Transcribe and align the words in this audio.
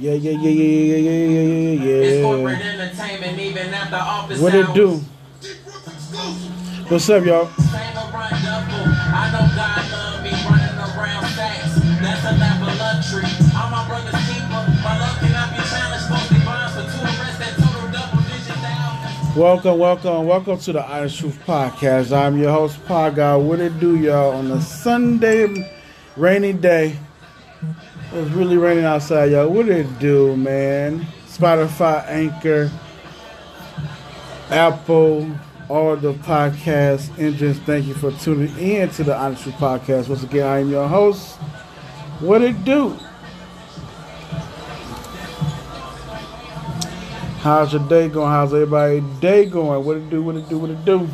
Yeah, 0.00 0.14
yeah, 0.14 0.30
yeah, 0.30 0.48
yeah, 0.48 0.48
yeah, 0.48 0.96
yeah, 0.96 1.12
yeah, 1.12 1.84
yeah, 1.84 2.08
It's 2.08 2.16
yeah, 2.16 2.22
corporate 2.24 2.64
entertainment, 2.64 3.38
even 3.38 3.68
after 3.68 3.96
office 3.96 4.40
What 4.40 4.54
it 4.54 4.72
do? 4.72 4.96
What's 6.88 7.04
up, 7.10 7.22
y'all? 7.22 7.52
Same 7.68 7.98
old 8.00 8.08
run 8.08 8.32
double. 8.40 8.80
I 9.12 9.28
know 9.28 9.44
God 9.52 9.84
love 9.92 10.24
me 10.24 10.32
running 10.48 10.72
around 10.80 11.28
stacks. 11.36 11.76
That's 12.00 12.24
a 12.24 12.32
laboratory. 12.32 13.28
I'm 13.52 13.68
my 13.68 13.84
brother's 13.84 14.16
keeper. 14.24 14.64
My 14.80 14.96
love 14.96 15.20
cannot 15.20 15.52
be 15.52 15.60
challenged. 15.68 16.08
Mostly 16.08 16.40
bonds 16.48 16.72
for 16.80 16.84
two 16.88 17.04
arrests 17.04 17.38
that 17.44 17.60
total 17.60 17.92
double 17.92 18.22
digit 18.24 18.56
thousands. 18.56 19.36
Welcome, 19.36 19.78
welcome, 19.78 20.26
welcome 20.26 20.58
to 20.60 20.72
the 20.72 20.82
Honest 20.82 21.18
Truth 21.18 21.44
Podcast. 21.44 22.16
I'm 22.16 22.38
your 22.38 22.52
host, 22.52 22.82
Pod 22.86 23.16
God. 23.16 23.42
What 23.42 23.60
it 23.60 23.78
do, 23.78 23.96
y'all? 23.96 24.32
On 24.32 24.50
a 24.50 24.62
Sunday, 24.62 25.70
rainy 26.16 26.54
day. 26.54 26.96
It's 28.12 28.30
really 28.32 28.56
raining 28.56 28.84
outside, 28.84 29.30
y'all. 29.30 29.48
What 29.48 29.66
did 29.66 29.86
it 29.86 29.98
do, 30.00 30.36
man? 30.36 31.06
Spotify, 31.28 32.04
Anchor, 32.08 32.68
Apple, 34.50 35.30
all 35.68 35.94
the 35.94 36.14
podcast 36.14 37.16
engines. 37.20 37.60
Thank 37.60 37.86
you 37.86 37.94
for 37.94 38.10
tuning 38.10 38.58
in 38.58 38.88
to 38.90 39.04
the 39.04 39.16
Honest 39.16 39.44
Truth 39.44 39.54
Podcast. 39.54 40.08
Once 40.08 40.24
again, 40.24 40.44
I 40.44 40.58
am 40.58 40.70
your 40.70 40.88
host. 40.88 41.36
What 42.18 42.42
it 42.42 42.64
do? 42.64 42.98
How's 47.38 47.72
your 47.72 47.88
day 47.88 48.08
going? 48.08 48.28
How's 48.28 48.52
everybody 48.52 49.04
day 49.20 49.46
going? 49.46 49.84
What 49.84 49.98
it 49.98 50.10
do? 50.10 50.20
What 50.20 50.34
it 50.34 50.48
do? 50.48 50.58
What 50.58 50.70
it 50.70 50.84
do? 50.84 51.08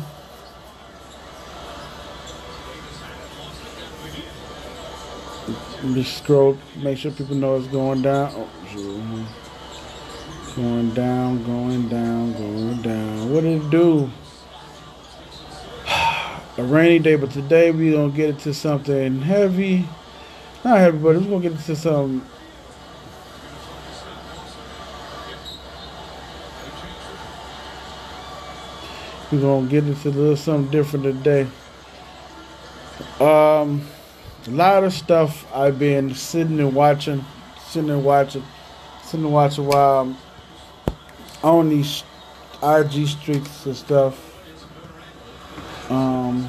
Let 5.87 5.95
me 5.95 6.03
scroll. 6.03 6.57
Make 6.75 6.97
sure 6.97 7.11
people 7.11 7.37
know 7.37 7.55
it's 7.55 7.67
going 7.67 8.01
down. 8.01 8.33
Oh, 8.35 8.49
sure. 8.69 10.61
Going 10.61 10.93
down, 10.93 11.45
going 11.45 11.87
down, 11.87 12.33
going 12.33 12.81
down. 12.81 13.33
What 13.33 13.43
did 13.45 13.63
it 13.63 13.69
do? 13.69 14.11
A 16.57 16.63
rainy 16.63 16.99
day, 16.99 17.15
but 17.15 17.31
today 17.31 17.71
we 17.71 17.93
gonna 17.93 18.11
get 18.11 18.31
into 18.31 18.53
something 18.53 19.21
heavy. 19.21 19.87
Not 20.65 20.79
heavy, 20.79 20.97
but 20.97 21.15
we're 21.15 21.21
gonna 21.21 21.39
get 21.39 21.51
into 21.53 21.75
some 21.77 22.27
We're 29.31 29.39
gonna 29.39 29.67
get 29.67 29.85
into 29.85 30.09
a 30.09 30.11
little 30.11 30.35
something 30.35 30.69
different 30.69 31.05
today. 31.05 31.47
Um, 33.21 33.87
a 34.47 34.51
lot 34.51 34.83
of 34.83 34.93
stuff 34.93 35.45
I've 35.53 35.77
been 35.77 36.15
sitting 36.15 36.59
and 36.59 36.73
watching, 36.73 37.25
sitting 37.67 37.89
and 37.89 38.03
watching, 38.03 38.43
sitting 39.03 39.25
and 39.25 39.33
watching 39.33 39.65
while 39.65 40.01
I'm 40.01 40.17
on 41.43 41.69
these 41.69 42.03
IG 42.63 43.07
streaks 43.07 43.65
and 43.65 43.75
stuff. 43.75 44.23
Um, 45.91 46.47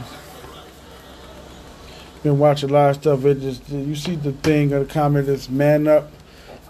been 2.22 2.38
watching 2.38 2.70
a 2.70 2.72
lot 2.72 2.90
of 2.90 2.96
stuff. 2.96 3.24
It 3.24 3.40
just 3.40 3.68
you 3.68 3.96
see 3.96 4.14
the 4.14 4.32
thing 4.32 4.72
of 4.72 4.86
the 4.86 4.92
comment 4.92 5.28
is 5.28 5.50
man 5.50 5.88
up, 5.88 6.10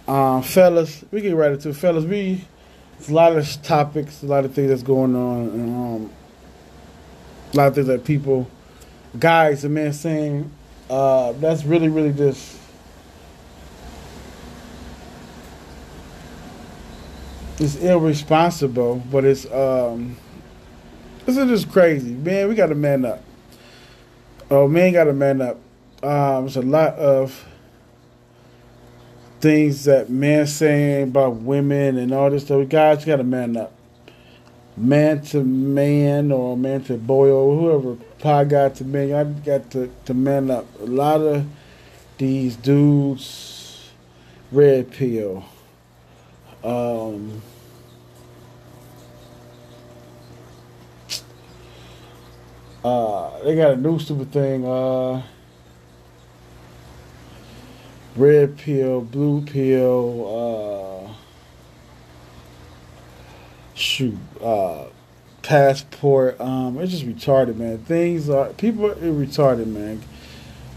um, 0.07 0.43
fellas. 0.43 1.05
We 1.11 1.21
get 1.21 1.35
right 1.35 1.53
into 1.53 1.71
it. 1.71 1.77
fellas. 1.77 2.05
We 2.05 2.45
it's 2.99 3.11
a 3.11 3.15
lot 3.15 3.37
of 3.37 3.63
topics, 3.63 4.23
a 4.23 4.27
lot 4.27 4.45
of 4.45 4.55
things 4.55 4.71
that's 4.71 4.83
going 4.83 5.15
on, 5.15 5.49
and, 5.51 5.77
um, 5.77 6.11
a 7.53 7.57
lot 7.57 7.69
of 7.69 7.75
things 7.75 7.87
that 7.87 8.05
people, 8.05 8.51
guys 9.19 9.65
and 9.65 9.75
men 9.75 9.93
saying. 9.93 10.53
Uh, 10.89 11.33
that's 11.33 11.65
really, 11.65 11.89
really 11.89 12.13
just. 12.13 12.57
It's 17.61 17.77
irresponsible, 17.77 19.03
but 19.11 19.25
it's 19.25 19.45
um, 19.51 20.17
this 21.27 21.37
is 21.37 21.47
just 21.49 21.71
crazy, 21.71 22.13
man. 22.13 22.49
We 22.49 22.55
got 22.55 22.69
to 22.69 22.75
man 22.75 23.05
up. 23.05 23.23
Oh, 24.51 24.67
man, 24.67 24.93
got 24.95 25.05
to 25.05 25.13
man 25.13 25.43
up. 25.43 25.57
Um, 26.03 26.45
there's 26.45 26.57
a 26.57 26.63
lot 26.63 26.95
of 26.95 27.47
things 29.41 29.85
that 29.85 30.09
men 30.09 30.47
saying 30.47 31.09
about 31.09 31.35
women 31.35 31.99
and 31.99 32.15
all 32.15 32.31
this 32.31 32.45
stuff. 32.45 32.67
Guys 32.69 33.05
got 33.05 33.17
to 33.17 33.25
man 33.25 33.57
up. 33.57 33.73
Man 34.79 35.23
to 35.23 35.43
man 35.43 36.31
or 36.31 36.57
man 36.57 36.85
to 36.85 36.97
boy 36.97 37.31
or 37.31 37.59
whoever, 37.59 37.97
pod 38.21 38.49
guy 38.49 38.69
to 38.69 38.85
man, 38.85 39.09
y'all 39.09 39.25
got 39.25 39.71
to, 39.73 39.91
to 40.05 40.15
man 40.15 40.51
up. 40.53 40.67
A 40.81 40.85
lot 40.85 41.21
of 41.21 41.47
these 42.17 42.55
dudes, 42.55 43.91
red 44.53 44.93
pill. 44.93 45.45
Um, 46.63 47.43
uh, 52.85 53.43
they 53.43 53.57
got 53.57 53.73
a 53.73 53.77
new 53.77 53.99
stupid 53.99 54.31
thing. 54.33 54.65
Uh, 54.65 55.23
red 58.15 58.57
pill, 58.59 59.01
blue 59.01 59.41
pill, 59.43 61.09
uh, 61.09 61.13
shoot, 63.79 64.19
uh, 64.43 64.85
passport. 65.43 66.41
Um, 66.41 66.79
it's 66.79 66.93
just 66.93 67.07
retarded, 67.07 67.57
man. 67.57 67.79
Things 67.79 68.29
are 68.29 68.49
people 68.55 68.91
are 68.91 68.95
retarded, 68.95 69.67
man. 69.67 70.03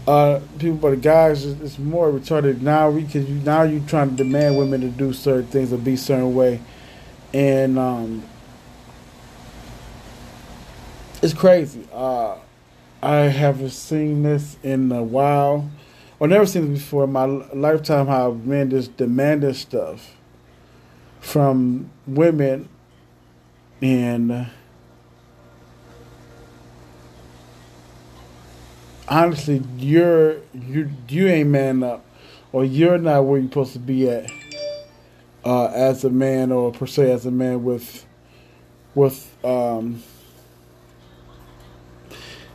Uh, 0.06 0.40
people, 0.58 0.76
but 0.76 1.00
guys, 1.00 1.44
it's 1.44 1.78
more 1.78 2.10
retarded 2.10 2.60
now 2.60 2.90
because 2.90 3.28
you, 3.28 3.36
now 3.36 3.62
you're 3.62 3.86
trying 3.86 4.10
to 4.10 4.16
demand 4.16 4.58
women 4.58 4.80
to 4.80 4.88
do 4.88 5.12
certain 5.12 5.46
things 5.46 5.72
or 5.72 5.78
be 5.78 5.96
certain 5.96 6.34
way, 6.34 6.60
and 7.32 7.78
um, 7.78 8.22
it's 11.22 11.34
crazy. 11.34 11.86
Uh, 11.92 12.36
I 13.00 13.16
haven't 13.16 13.70
seen 13.70 14.22
this 14.22 14.56
in 14.62 14.90
a 14.92 15.02
while. 15.02 15.70
I've 16.20 16.30
never 16.30 16.46
seen 16.46 16.72
this 16.72 16.82
before 16.82 17.04
in 17.04 17.12
my 17.12 17.24
lifetime. 17.24 18.06
How 18.06 18.32
men 18.32 18.70
just 18.70 18.96
demanded 18.96 19.56
stuff 19.56 20.16
from 21.20 21.90
women, 22.06 22.68
and 23.82 24.48
honestly, 29.08 29.62
you're 29.76 30.36
you 30.54 30.90
you 31.08 31.26
ain't 31.26 31.50
man 31.50 31.82
up, 31.82 32.04
or 32.52 32.64
you're 32.64 32.98
not 32.98 33.24
where 33.24 33.38
you're 33.38 33.48
supposed 33.48 33.72
to 33.72 33.80
be 33.80 34.08
at 34.08 34.30
uh, 35.44 35.66
as 35.66 36.04
a 36.04 36.10
man, 36.10 36.52
or 36.52 36.72
per 36.72 36.86
se 36.86 37.10
as 37.10 37.26
a 37.26 37.30
man 37.30 37.64
with 37.64 38.06
with 38.94 39.36
um 39.44 40.02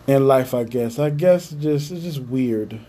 in 0.08 0.26
life. 0.26 0.54
I 0.54 0.64
guess. 0.64 0.98
I 0.98 1.10
guess 1.10 1.52
just 1.52 1.92
it's 1.92 2.04
just 2.04 2.22
weird. 2.22 2.80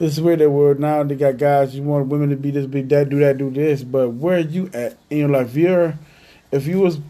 It's 0.00 0.18
weird 0.18 0.40
that 0.40 0.50
we're 0.50 0.74
now 0.74 1.04
they 1.04 1.14
got 1.14 1.36
guys 1.36 1.76
you 1.76 1.82
want 1.84 2.08
women 2.08 2.30
to 2.30 2.36
be 2.36 2.50
this, 2.50 2.66
be 2.66 2.82
that, 2.82 3.10
do 3.10 3.20
that, 3.20 3.38
do 3.38 3.48
this, 3.50 3.84
but 3.84 4.10
where 4.10 4.38
are 4.38 4.40
you 4.40 4.68
at 4.74 4.98
in 5.08 5.18
your 5.18 5.28
life? 5.28 5.50
If 5.50 5.56
you're, 5.56 5.98
if 6.54 6.68
you 6.68 6.78
was 6.80 7.00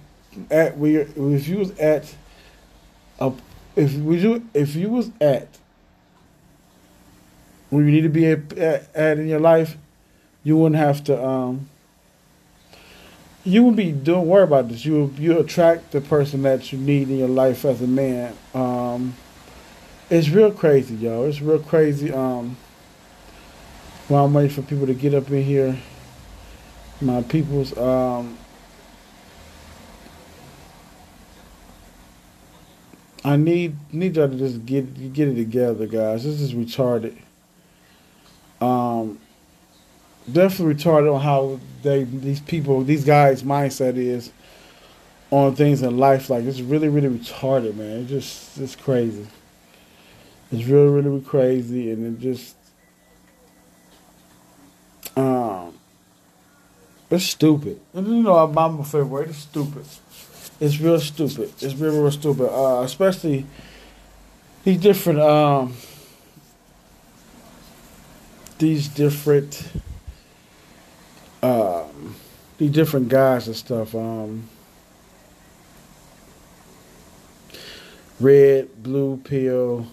at 0.50 0.78
where 0.78 1.02
if 1.02 1.46
you 1.46 1.58
was 1.58 1.78
at 1.78 2.14
a, 3.20 3.30
if 3.76 3.94
we 3.94 4.18
you 4.18 4.48
if 4.54 4.74
you 4.74 4.88
was 4.88 5.10
at 5.20 5.48
where 7.68 7.84
you 7.84 7.90
need 7.90 8.02
to 8.02 8.08
be 8.08 8.26
at, 8.26 8.52
at, 8.54 8.94
at 8.94 9.18
in 9.18 9.28
your 9.28 9.40
life, 9.40 9.76
you 10.42 10.56
wouldn't 10.56 10.80
have 10.80 11.04
to 11.04 11.24
um. 11.24 11.68
You 13.46 13.64
would 13.64 13.76
be 13.76 13.92
don't 13.92 14.26
worry 14.26 14.44
about 14.44 14.70
this. 14.70 14.86
You 14.86 15.12
you 15.18 15.38
attract 15.38 15.92
the 15.92 16.00
person 16.00 16.42
that 16.42 16.72
you 16.72 16.78
need 16.78 17.10
in 17.10 17.18
your 17.18 17.28
life 17.28 17.66
as 17.66 17.82
a 17.82 17.86
man. 17.86 18.34
Um, 18.54 19.14
it's 20.08 20.30
real 20.30 20.52
crazy, 20.52 20.94
yo. 20.94 21.24
It's 21.24 21.42
real 21.42 21.58
crazy. 21.58 22.10
Um, 22.10 22.56
while 24.08 24.24
I'm 24.24 24.32
waiting 24.32 24.50
for 24.50 24.62
people 24.62 24.86
to 24.86 24.94
get 24.94 25.12
up 25.12 25.30
in 25.30 25.42
here, 25.42 25.78
my 27.02 27.20
people's 27.22 27.76
um, 27.76 28.38
I 33.24 33.36
need 33.36 33.76
need 33.92 34.16
y'all 34.16 34.28
to 34.28 34.36
just 34.36 34.66
get 34.66 35.12
get 35.12 35.28
it 35.28 35.36
together, 35.36 35.86
guys. 35.86 36.24
This 36.24 36.40
is 36.40 36.52
retarded. 36.52 37.16
Um, 38.60 39.18
definitely 40.30 40.74
retarded 40.74 41.14
on 41.14 41.20
how 41.20 41.60
they 41.82 42.04
these 42.04 42.40
people 42.40 42.82
these 42.82 43.04
guys 43.04 43.42
mindset 43.42 43.96
is 43.96 44.30
on 45.30 45.54
things 45.54 45.82
in 45.82 45.96
life. 45.96 46.28
Like 46.28 46.44
it's 46.44 46.60
really 46.60 46.88
really 46.88 47.08
retarded, 47.08 47.74
man. 47.76 48.02
It's 48.02 48.10
just 48.10 48.58
it's 48.58 48.76
crazy. 48.76 49.26
It's 50.52 50.64
really 50.64 50.88
really 50.88 51.20
crazy, 51.22 51.90
and 51.90 52.16
it 52.16 52.20
just 52.20 52.54
um, 55.16 55.74
it's 57.10 57.24
stupid. 57.24 57.80
And 57.92 58.06
you 58.06 58.22
know, 58.22 58.36
I'm, 58.36 58.80
a 58.80 58.84
favorite. 58.84 59.30
It's 59.30 59.38
stupid. 59.38 59.84
It's 60.60 60.80
real 60.80 61.00
stupid. 61.00 61.52
It's 61.60 61.74
real, 61.74 62.00
real 62.00 62.10
stupid. 62.10 62.48
Uh, 62.50 62.82
especially 62.82 63.46
these 64.64 64.78
different, 64.78 65.20
um, 65.20 65.74
these 68.58 68.88
different 68.88 69.68
these 72.58 72.70
different 72.70 73.08
guys 73.08 73.46
and 73.46 73.56
stuff. 73.56 73.94
Um, 73.94 74.48
red, 78.20 78.82
blue 78.82 79.18
pill, 79.18 79.86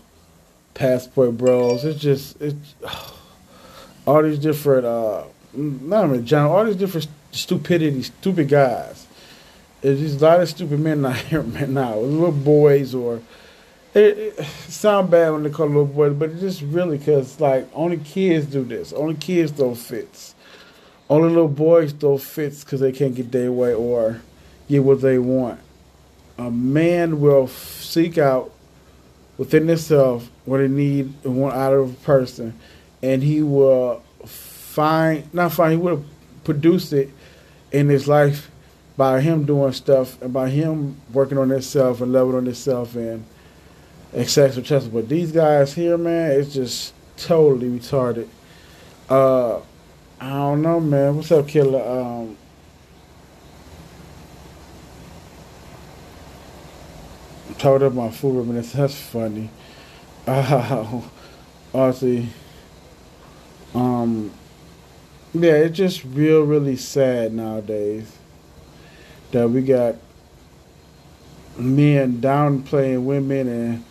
passport 0.74 1.38
bros. 1.38 1.84
It's 1.84 2.00
just 2.00 2.42
it's 2.42 2.76
all 4.08 4.24
these 4.24 4.40
different 4.40 4.86
uh 4.86 5.24
not 5.54 6.06
even 6.06 6.26
John, 6.26 6.50
all 6.50 6.66
these 6.66 6.76
different 6.76 7.08
stupidity, 7.32 8.04
stupid 8.04 8.48
guys. 8.48 9.08
There's 9.82 10.22
a 10.22 10.26
lot 10.26 10.42
of 10.42 10.50
stupid 10.50 10.80
men 10.80 11.04
out 11.06 11.16
here 11.16 11.42
now, 11.68 11.98
little 11.98 12.32
boys 12.32 12.94
or 12.94 13.22
it, 13.94 14.00
it 14.38 14.46
sound 14.46 15.10
bad 15.10 15.32
when 15.32 15.44
they 15.44 15.50
call 15.50 15.68
little 15.68 15.86
boys, 15.86 16.14
but 16.14 16.30
it's 16.30 16.42
just 16.42 16.62
really 16.62 16.98
because 16.98 17.40
like 17.40 17.68
only 17.74 17.98
kids 17.98 18.46
do 18.46 18.64
this. 18.64 18.94
Only 18.94 19.16
kids 19.16 19.52
throw 19.52 19.76
fits. 19.76 20.36
Only 21.10 21.30
little 21.30 21.48
boys 21.48 21.92
throw 21.94 22.18
fits 22.18 22.64
because 22.64 22.80
they 22.80 22.92
can't 22.92 23.16
get 23.16 23.32
their 23.32 23.52
way 23.52 23.74
or 23.74 24.22
get 24.70 24.84
what 24.84 25.02
they 25.02 25.18
want. 25.18 25.60
A 26.38 26.50
man 26.50 27.20
will 27.20 27.48
seek 27.48 28.18
out 28.18 28.54
within 29.38 29.68
himself 29.68 30.30
what 30.46 30.62
he 30.62 30.68
need 30.68 31.12
and 31.24 31.38
want 31.38 31.56
out 31.56 31.74
of 31.74 31.92
a 31.92 32.06
person, 32.06 32.58
and 33.02 33.24
he 33.24 33.42
will 33.42 34.04
find 34.26 35.34
not 35.34 35.52
find 35.52 35.74
he 35.74 35.78
will 35.78 36.06
produce 36.44 36.94
it 36.94 37.10
in 37.72 37.90
his 37.90 38.08
life 38.08 38.51
by 39.02 39.20
him 39.20 39.46
doing 39.46 39.74
stuff 39.74 40.22
and 40.22 40.32
by 40.32 40.48
him 40.48 40.96
working 41.12 41.36
on 41.36 41.50
himself 41.50 42.02
and 42.02 42.14
loving 42.14 42.36
on 42.36 42.46
himself 42.46 42.96
and 42.96 43.26
etc. 44.14 44.62
etc. 44.62 44.92
But 44.92 45.10
these 45.10 45.32
guys 45.32 45.74
here, 45.74 45.98
man, 45.98 46.40
it's 46.40 46.54
just 46.54 46.94
totally 47.18 47.80
retarded. 47.80 48.28
Uh, 49.10 49.58
I 50.20 50.30
don't 50.30 50.62
know, 50.62 50.80
man. 50.80 51.16
What's 51.16 51.32
up, 51.32 51.48
Killer? 51.48 51.82
Um, 51.82 52.38
told 57.58 57.82
up 57.82 57.94
my 57.94 58.12
food 58.12 58.38
reminiscence. 58.38 58.74
That's 58.74 59.02
funny. 59.02 59.50
Uh, 60.28 61.02
honestly, 61.74 62.28
um, 63.74 64.30
yeah, 65.34 65.54
it's 65.54 65.76
just 65.76 66.04
real, 66.04 66.44
really 66.44 66.76
sad 66.76 67.34
nowadays 67.34 68.20
that 69.32 69.50
we 69.50 69.62
got 69.62 69.96
men 71.58 72.22
downplaying 72.22 73.04
women, 73.04 73.48
and 73.48 73.86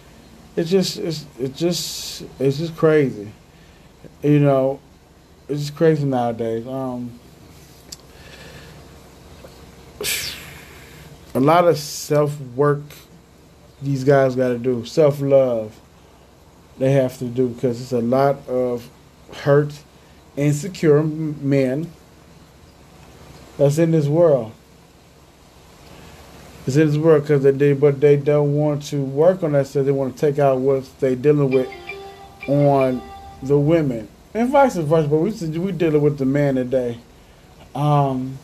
it's 0.56 0.70
just, 0.70 0.98
it's, 0.98 1.26
it's 1.38 1.58
just, 1.58 2.24
it's 2.38 2.58
just 2.58 2.76
crazy. 2.76 3.30
You 4.22 4.40
know, 4.40 4.80
it's 5.48 5.60
just 5.60 5.76
crazy 5.76 6.04
nowadays. 6.04 6.66
Um, 6.66 7.18
a 11.34 11.40
lot 11.40 11.66
of 11.66 11.78
self 11.78 12.38
work 12.56 12.82
these 13.82 14.04
guys 14.04 14.34
got 14.36 14.48
to 14.48 14.58
do, 14.58 14.84
self 14.84 15.20
love 15.20 15.78
they 16.80 16.92
have 16.92 17.18
to 17.18 17.26
do 17.26 17.48
because 17.48 17.80
it's 17.80 17.92
a 17.92 18.00
lot 18.00 18.36
of 18.48 18.88
hurt, 19.42 19.72
insecure 20.36 21.02
men 21.02 21.92
that's 23.58 23.76
in 23.76 23.90
this 23.90 24.06
world. 24.06 24.52
It's 26.66 26.76
in 26.76 26.88
this 26.88 26.96
world 26.96 27.22
because 27.22 27.42
they 27.42 27.52
did, 27.52 27.80
but 27.80 28.00
they 28.00 28.16
don't 28.16 28.54
want 28.54 28.82
to 28.84 29.02
work 29.02 29.42
on 29.42 29.52
that. 29.52 29.66
So 29.66 29.82
they 29.82 29.92
want 29.92 30.16
to 30.16 30.20
take 30.20 30.38
out 30.38 30.58
what 30.58 30.84
they 31.00 31.14
dealing 31.14 31.50
with 31.50 31.68
on 32.48 33.02
the 33.42 33.58
women 33.58 34.08
and 34.34 34.50
vice 34.50 34.76
versa. 34.76 35.08
But 35.08 35.18
we 35.18 35.30
we 35.58 35.72
dealing 35.72 36.02
with 36.02 36.18
the 36.18 36.26
man 36.26 36.56
today. 36.56 36.98
Um, 37.74 38.38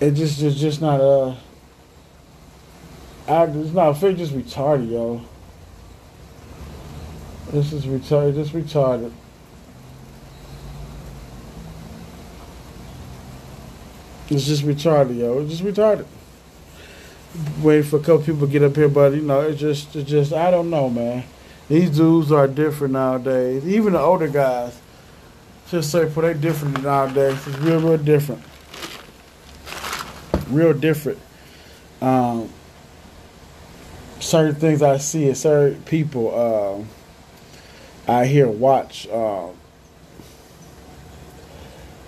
it 0.00 0.12
just 0.12 0.40
it's 0.40 0.58
just 0.58 0.80
not 0.80 1.00
uh 1.00 1.34
I, 3.28 3.44
it's 3.44 3.72
not 3.72 3.92
fair 3.94 4.12
just 4.12 4.32
retarded, 4.32 4.90
yo. 4.90 5.20
This 7.50 7.72
is 7.72 7.84
retarded 7.84 8.34
just 8.34 8.52
retarded. 8.52 9.12
It's 14.28 14.46
just 14.46 14.64
retarded, 14.64 15.18
yo. 15.18 15.40
It's 15.40 15.58
just 15.58 15.64
retarded. 15.64 16.06
Wait 17.62 17.82
for 17.82 17.96
a 17.96 18.00
couple 18.00 18.22
people 18.22 18.46
to 18.46 18.52
get 18.52 18.62
up 18.62 18.74
here, 18.74 18.88
but 18.88 19.14
you 19.14 19.22
know, 19.22 19.40
it's 19.40 19.60
just 19.60 19.94
it's 19.94 20.08
just 20.08 20.32
I 20.32 20.50
don't 20.50 20.70
know, 20.70 20.88
man. 20.88 21.24
These 21.68 21.90
dudes 21.90 22.32
are 22.32 22.48
different 22.48 22.94
nowadays. 22.94 23.66
Even 23.66 23.92
the 23.92 24.00
older 24.00 24.28
guys. 24.28 24.80
Just 25.68 25.90
say 25.90 26.08
for 26.08 26.22
they 26.22 26.32
different 26.34 26.82
nowadays. 26.82 27.44
It's 27.46 27.58
real, 27.58 27.80
real 27.80 27.98
different 27.98 28.42
real 30.48 30.72
different. 30.72 31.18
Um, 32.00 32.50
certain 34.20 34.54
things 34.54 34.82
I 34.82 34.98
see 34.98 35.28
and 35.28 35.36
certain 35.36 35.82
people 35.82 36.86
uh, 38.08 38.12
I 38.12 38.26
hear 38.26 38.48
watch 38.48 39.08
uh, 39.08 39.48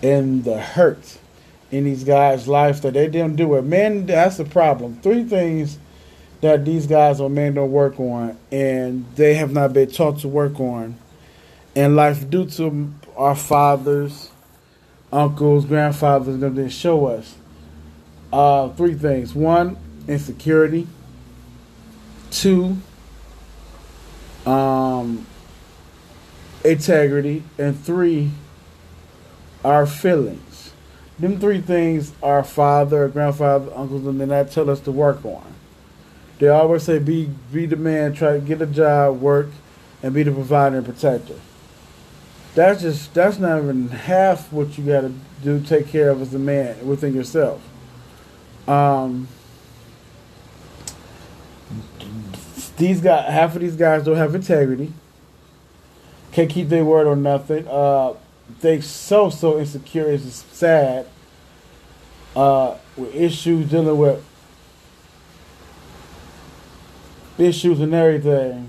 and 0.03 0.45
the 0.45 0.61
hurt 0.61 1.19
in 1.71 1.85
these 1.85 2.05
guys' 2.05 2.49
lives 2.49 2.81
that 2.81 2.95
they 2.95 3.09
didn't 3.09 3.37
do 3.37 3.55
it. 3.55 3.63
Men, 3.63 4.07
that's 4.07 4.39
the 4.39 4.45
problem. 4.45 4.97
Three 5.03 5.25
things 5.25 5.79
that 6.41 6.65
these 6.65 6.87
guys 6.87 7.21
or 7.21 7.29
men 7.29 7.55
don't 7.55 7.73
work 7.73 7.99
on 7.99 8.39
and 8.53 9.05
they 9.17 9.35
have 9.35 9.53
not 9.53 9.73
been 9.73 9.91
taught 9.91 10.21
to 10.21 10.29
work 10.29 10.59
on 10.61 10.97
in 11.75 11.97
life 11.97 12.29
due 12.31 12.47
to 12.47 12.93
our 13.17 13.35
fathers, 13.35 14.31
uncles, 15.13 15.65
grandfathers, 15.65 16.39
them 16.39 16.55
didn't 16.55 16.71
show 16.71 17.07
us. 17.07 17.37
Uh, 18.33 18.69
three 18.71 18.95
things. 18.95 19.35
One, 19.35 19.77
insecurity. 20.07 20.87
Two, 22.31 22.77
um, 24.45 25.27
integrity. 26.65 27.43
And 27.59 27.79
three, 27.79 28.31
our 29.65 29.87
feelings. 29.87 30.48
Them 31.19 31.41
three 31.41 31.61
things 31.61 32.13
our 32.23 32.45
father, 32.45 33.09
grandfather, 33.09 33.73
uncles, 33.75 34.07
and 34.07 34.21
then 34.21 34.29
that 34.29 34.53
tell 34.53 34.71
us 34.71 34.81
to 34.81 34.93
work 34.93 35.25
on. 35.25 35.55
They 36.39 36.49
always 36.49 36.85
say 36.85 36.99
be 37.01 37.31
be 37.53 37.67
the 37.67 37.77
man, 37.77 38.13
try 38.13 38.35
to 38.35 38.41
get 38.41 38.63
a 38.63 38.67
job, 38.67 39.21
work, 39.21 39.49
and 40.03 40.15
be 40.15 40.23
the 40.23 40.31
provider 40.31 40.77
and 40.77 40.87
protector. 40.87 41.35
That's 42.55 42.83
just 42.83 43.13
that's 43.15 43.39
not 43.39 43.63
even 43.63 43.89
half 43.89 44.53
what 44.53 44.79
you 44.79 44.85
gotta 44.85 45.13
do, 45.43 45.61
take 45.61 45.89
care 45.89 46.11
of 46.11 46.23
as 46.23 46.35
a 46.35 46.39
man 46.39 46.87
within 46.87 47.15
yourself. 47.15 47.61
Um, 48.69 49.27
these 52.77 53.01
guys, 53.01 53.31
half 53.31 53.55
of 53.55 53.61
these 53.61 53.77
guys 53.77 54.05
don't 54.05 54.17
have 54.17 54.35
integrity. 54.35 54.93
Can't 56.33 56.51
keep 56.51 56.69
their 56.69 56.85
word 56.85 57.07
on 57.07 57.23
nothing. 57.23 57.67
Uh, 57.67 58.15
they 58.61 58.81
so 58.81 59.31
so 59.31 59.59
insecure. 59.59 60.11
It's 60.11 60.45
sad. 60.53 61.07
Uh, 62.35 62.77
with 62.97 63.15
issues 63.15 63.69
dealing 63.71 63.97
with 63.97 64.25
issues 67.39 67.81
and 67.81 67.95
everything. 67.95 68.69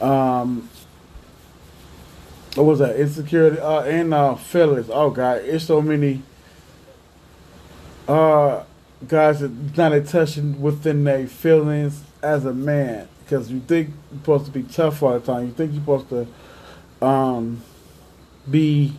Um, 0.00 0.68
what 2.54 2.64
was 2.64 2.78
that? 2.80 2.96
Insecurity 2.96 3.58
uh, 3.58 3.82
and 3.82 4.12
uh, 4.14 4.34
feelings. 4.34 4.88
Oh 4.90 5.10
God, 5.10 5.42
it's 5.44 5.64
so 5.64 5.80
many 5.80 6.22
uh, 8.08 8.64
guys 9.06 9.40
that 9.40 9.76
not 9.76 10.06
touching 10.06 10.60
within 10.60 11.04
their 11.04 11.26
feelings 11.26 12.02
as 12.22 12.44
a 12.44 12.52
man 12.52 13.08
because 13.30 13.50
you 13.50 13.60
think 13.60 13.90
you're 14.10 14.20
supposed 14.20 14.46
to 14.46 14.50
be 14.50 14.64
tough 14.64 15.02
all 15.04 15.18
the 15.18 15.24
time. 15.24 15.46
You 15.46 15.52
think 15.52 15.72
you're 15.72 15.80
supposed 15.80 16.08
to 16.08 17.06
um, 17.06 17.62
be. 18.50 18.92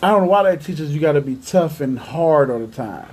I 0.00 0.10
don't 0.10 0.22
know 0.22 0.28
why 0.28 0.44
they 0.44 0.62
teach 0.62 0.80
us 0.80 0.90
you 0.90 1.00
got 1.00 1.12
to 1.12 1.20
be 1.20 1.36
tough 1.36 1.80
and 1.80 1.98
hard 1.98 2.50
all 2.50 2.60
the 2.60 2.68
time. 2.68 3.08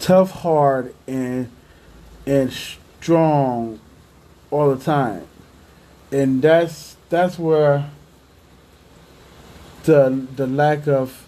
Tough, 0.00 0.30
hard, 0.30 0.94
and 1.06 1.50
and 2.26 2.52
strong 2.52 3.80
all 4.50 4.74
the 4.74 4.84
time, 4.84 5.26
and 6.10 6.42
that's 6.42 6.96
that's 7.08 7.38
where 7.38 7.88
the 9.84 10.26
the 10.36 10.46
lack 10.46 10.86
of 10.86 11.26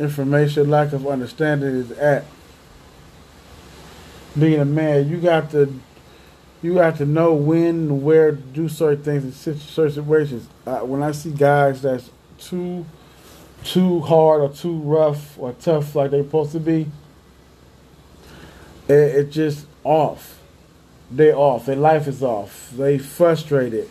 information, 0.00 0.68
lack 0.68 0.92
of 0.92 1.06
understanding 1.06 1.68
is 1.68 1.92
at. 1.92 2.24
Being 4.38 4.60
a 4.60 4.64
man, 4.64 5.08
you 5.08 5.18
got 5.18 5.50
to 5.52 5.72
you 6.62 6.74
got 6.74 6.96
to 6.96 7.06
know 7.06 7.34
when 7.34 7.66
and 7.66 8.02
where 8.02 8.32
to 8.32 8.36
do 8.36 8.68
certain 8.68 9.02
things 9.02 9.24
in 9.24 9.58
certain 9.58 9.92
situations. 9.92 10.48
Uh, 10.66 10.80
when 10.80 11.02
I 11.02 11.12
see 11.12 11.30
guys 11.30 11.82
that's 11.82 12.10
too 12.38 12.84
too 13.64 14.00
hard 14.00 14.40
or 14.40 14.48
too 14.48 14.78
rough 14.78 15.38
or 15.38 15.52
tough 15.54 15.94
like 15.94 16.10
they're 16.10 16.22
supposed 16.22 16.52
to 16.52 16.60
be, 16.60 16.86
it, 18.88 18.92
it 18.92 19.30
just 19.30 19.66
off. 19.84 20.38
they 21.10 21.32
off. 21.32 21.66
Their 21.66 21.76
life 21.76 22.06
is 22.06 22.22
off. 22.22 22.70
They 22.70 22.98
frustrated, 22.98 23.88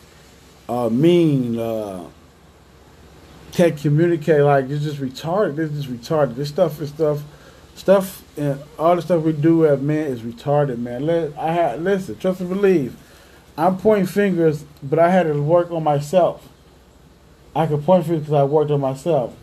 uh, 0.68 0.90
mean, 0.90 1.58
uh, 1.60 2.08
can't 3.52 3.78
communicate. 3.78 4.42
Like 4.42 4.70
it's 4.70 4.84
just 4.84 5.00
retarded. 5.00 5.60
It's 5.60 5.74
just 5.74 5.90
retarded. 5.90 6.36
This 6.36 6.50
stuff 6.50 6.82
is 6.82 6.90
stuff, 6.90 7.22
stuff, 7.76 8.24
and 8.38 8.60
all 8.80 8.96
the 8.96 9.02
stuff 9.02 9.24
we 9.24 9.34
do 9.34 9.66
as 9.66 9.80
men 9.80 10.08
is 10.08 10.22
retarded, 10.22 10.80
man. 10.80 11.06
Let 11.06 11.38
I 11.38 11.54
had 11.54 11.84
listen, 11.84 12.18
trust 12.18 12.40
and 12.40 12.50
believe. 12.50 12.96
I'm 13.58 13.78
pointing 13.78 14.08
fingers, 14.08 14.66
but 14.82 15.00
I 15.00 15.12
had 15.12 15.28
to 15.28 15.42
work 15.42 15.72
on 15.72 15.84
myself. 15.84 16.50
I 17.56 17.68
could 17.68 17.86
point 17.86 18.06
fingers 18.06 18.24
because 18.24 18.34
I 18.34 18.44
worked 18.44 18.72
on 18.72 18.82
myself. 18.82 19.36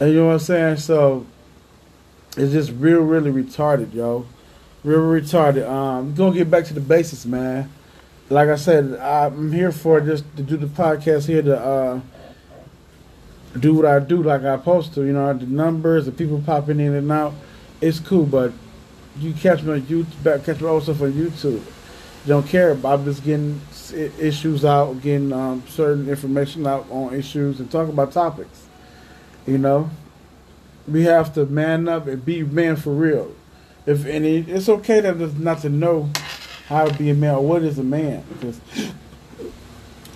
And 0.00 0.10
you 0.10 0.16
know 0.16 0.26
what 0.26 0.32
I'm 0.32 0.38
saying? 0.40 0.76
So 0.78 1.26
it's 2.36 2.52
just 2.52 2.72
real, 2.72 3.00
really 3.00 3.30
retarded, 3.30 3.94
yo. 3.94 4.26
Real 4.82 4.98
retarded. 4.98 5.68
Um, 5.68 6.14
gonna 6.14 6.34
get 6.34 6.50
back 6.50 6.64
to 6.66 6.74
the 6.74 6.80
basics, 6.80 7.24
man. 7.24 7.70
Like 8.28 8.48
I 8.48 8.56
said, 8.56 8.98
I'm 8.98 9.52
here 9.52 9.70
for 9.70 10.00
just 10.00 10.24
to 10.36 10.42
do 10.42 10.56
the 10.56 10.66
podcast 10.66 11.26
here 11.26 11.42
to 11.42 11.58
uh, 11.58 12.00
do 13.58 13.74
what 13.74 13.86
I 13.86 13.98
do, 13.98 14.22
like 14.22 14.42
I 14.42 14.56
supposed 14.56 14.94
to. 14.94 15.04
You 15.04 15.12
know, 15.12 15.32
the 15.32 15.46
numbers, 15.46 16.06
the 16.06 16.12
people 16.12 16.42
popping 16.44 16.80
in 16.80 16.94
and 16.94 17.10
out, 17.10 17.34
it's 17.80 18.00
cool. 18.00 18.24
But 18.26 18.52
you 19.18 19.32
catch 19.32 19.62
me 19.62 19.74
on 19.74 19.82
YouTube, 19.82 20.44
catch 20.44 20.60
me 20.60 20.68
also 20.68 20.92
on 20.92 21.12
YouTube. 21.12 21.62
Don't 22.26 22.46
care. 22.46 22.72
I'm 22.72 23.04
just 23.04 23.22
getting 23.22 23.60
issues 23.92 24.64
out, 24.64 25.00
getting 25.02 25.32
um, 25.32 25.62
certain 25.68 26.08
information 26.08 26.66
out 26.66 26.86
on 26.90 27.14
issues, 27.14 27.60
and 27.60 27.70
talking 27.70 27.92
about 27.92 28.12
topics. 28.12 28.66
You 29.46 29.58
know, 29.58 29.90
we 30.88 31.04
have 31.04 31.34
to 31.34 31.46
man 31.46 31.88
up 31.88 32.06
and 32.06 32.24
be 32.24 32.42
man 32.42 32.76
for 32.76 32.92
real. 32.92 33.34
If 33.86 34.06
any, 34.06 34.38
it's 34.38 34.68
okay 34.68 35.00
that 35.00 35.18
there's 35.18 35.34
not 35.34 35.60
to 35.60 35.68
know 35.68 36.10
how 36.68 36.86
to 36.86 36.94
be 36.96 37.10
a 37.10 37.14
man 37.14 37.34
or 37.34 37.46
what 37.46 37.62
is 37.62 37.78
a 37.78 37.84
man. 37.84 38.24
Because 38.32 38.58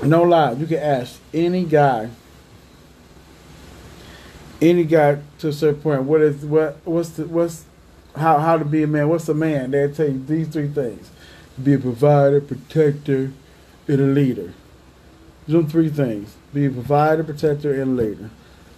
no 0.03 0.23
lie, 0.23 0.53
you 0.53 0.67
can 0.67 0.79
ask 0.79 1.21
any 1.35 1.65
guy, 1.65 2.09
any 4.61 4.85
guy 4.85 5.19
to 5.39 5.49
a 5.49 5.53
certain 5.53 5.81
point, 5.81 6.03
what 6.05 6.21
is 6.21 6.45
what 6.45 6.79
what's 6.85 7.11
the 7.11 7.27
what's 7.27 7.65
how 8.17 8.39
how 8.39 8.59
to 8.59 8.65
be 8.65 8.83
a 8.83 8.87
man? 8.87 9.09
What's 9.09 9.29
a 9.29 9.35
man? 9.35 9.71
They'll 9.71 9.93
tell 9.93 10.09
you 10.09 10.25
these 10.25 10.49
three 10.49 10.69
things: 10.69 11.11
be 11.63 11.75
a 11.75 11.79
provider, 11.79 12.41
protector, 12.41 13.33
and 13.87 14.01
a 14.01 14.05
leader. 14.05 14.53
Those 15.47 15.71
three 15.71 15.89
things: 15.89 16.37
be 16.53 16.67
a 16.67 16.71
provider, 16.71 17.25
protector, 17.25 17.73
and 17.81 17.99
a 17.99 18.03
leader. 18.03 18.31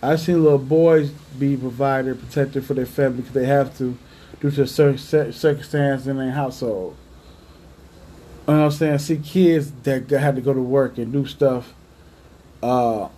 I've 0.02 0.20
seen 0.20 0.42
little 0.42 0.58
boys 0.58 1.10
be 1.38 1.56
provider, 1.56 2.14
protector 2.14 2.62
for 2.62 2.75
their 2.75 2.87
family 2.87 3.18
because 3.18 3.34
they 3.34 3.46
have 3.46 3.76
to 3.78 3.99
due 4.40 4.50
to 4.50 4.66
certain 4.66 4.99
circumstances 4.99 6.06
in 6.06 6.16
their 6.16 6.30
household. 6.30 6.96
You 8.49 8.54
know 8.54 8.60
what 8.60 8.66
I'm 8.66 8.70
saying? 8.72 8.99
See 8.99 9.18
kids 9.18 9.70
that 9.82 10.10
had 10.10 10.37
to 10.37 10.40
go 10.40 10.54
to 10.54 10.62
work 10.62 10.96
and 10.99 11.12
do 11.12 11.26
stuff 11.26 11.75
uh, 12.62 13.08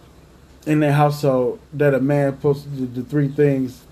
in 0.67 0.81
their 0.81 0.93
household 0.93 1.61
that 1.73 1.95
a 1.95 2.01
man 2.01 2.37
do 2.37 2.87
the 2.87 3.03
three 3.03 3.29
things 3.29 3.85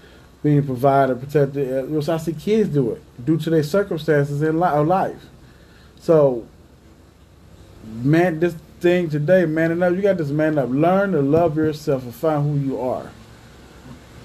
being 0.43 0.65
provided, 0.65 1.21
protected. 1.21 1.93
Uh, 1.93 2.13
I 2.13 2.17
see 2.17 2.33
kids 2.33 2.71
do 2.71 2.93
it 2.93 3.03
due 3.25 3.37
to 3.39 3.51
their 3.51 3.63
circumstances 3.63 4.43
in 4.43 4.59
life. 4.85 5.27
So, 5.99 6.47
man, 7.85 8.41
this 8.41 8.55
thing 8.81 9.11
today, 9.11 9.45
man 9.45 9.71
up. 9.83 9.95
You 9.95 10.03
got 10.03 10.17
this 10.17 10.31
man 10.31 10.59
up. 10.59 10.71
Learn 10.71 11.13
to 11.13 11.21
love 11.21 11.57
yourself 11.57 12.05
and 12.05 12.15
find 12.15 12.43
who 12.43 12.67
you 12.67 12.81
are. 12.81 13.11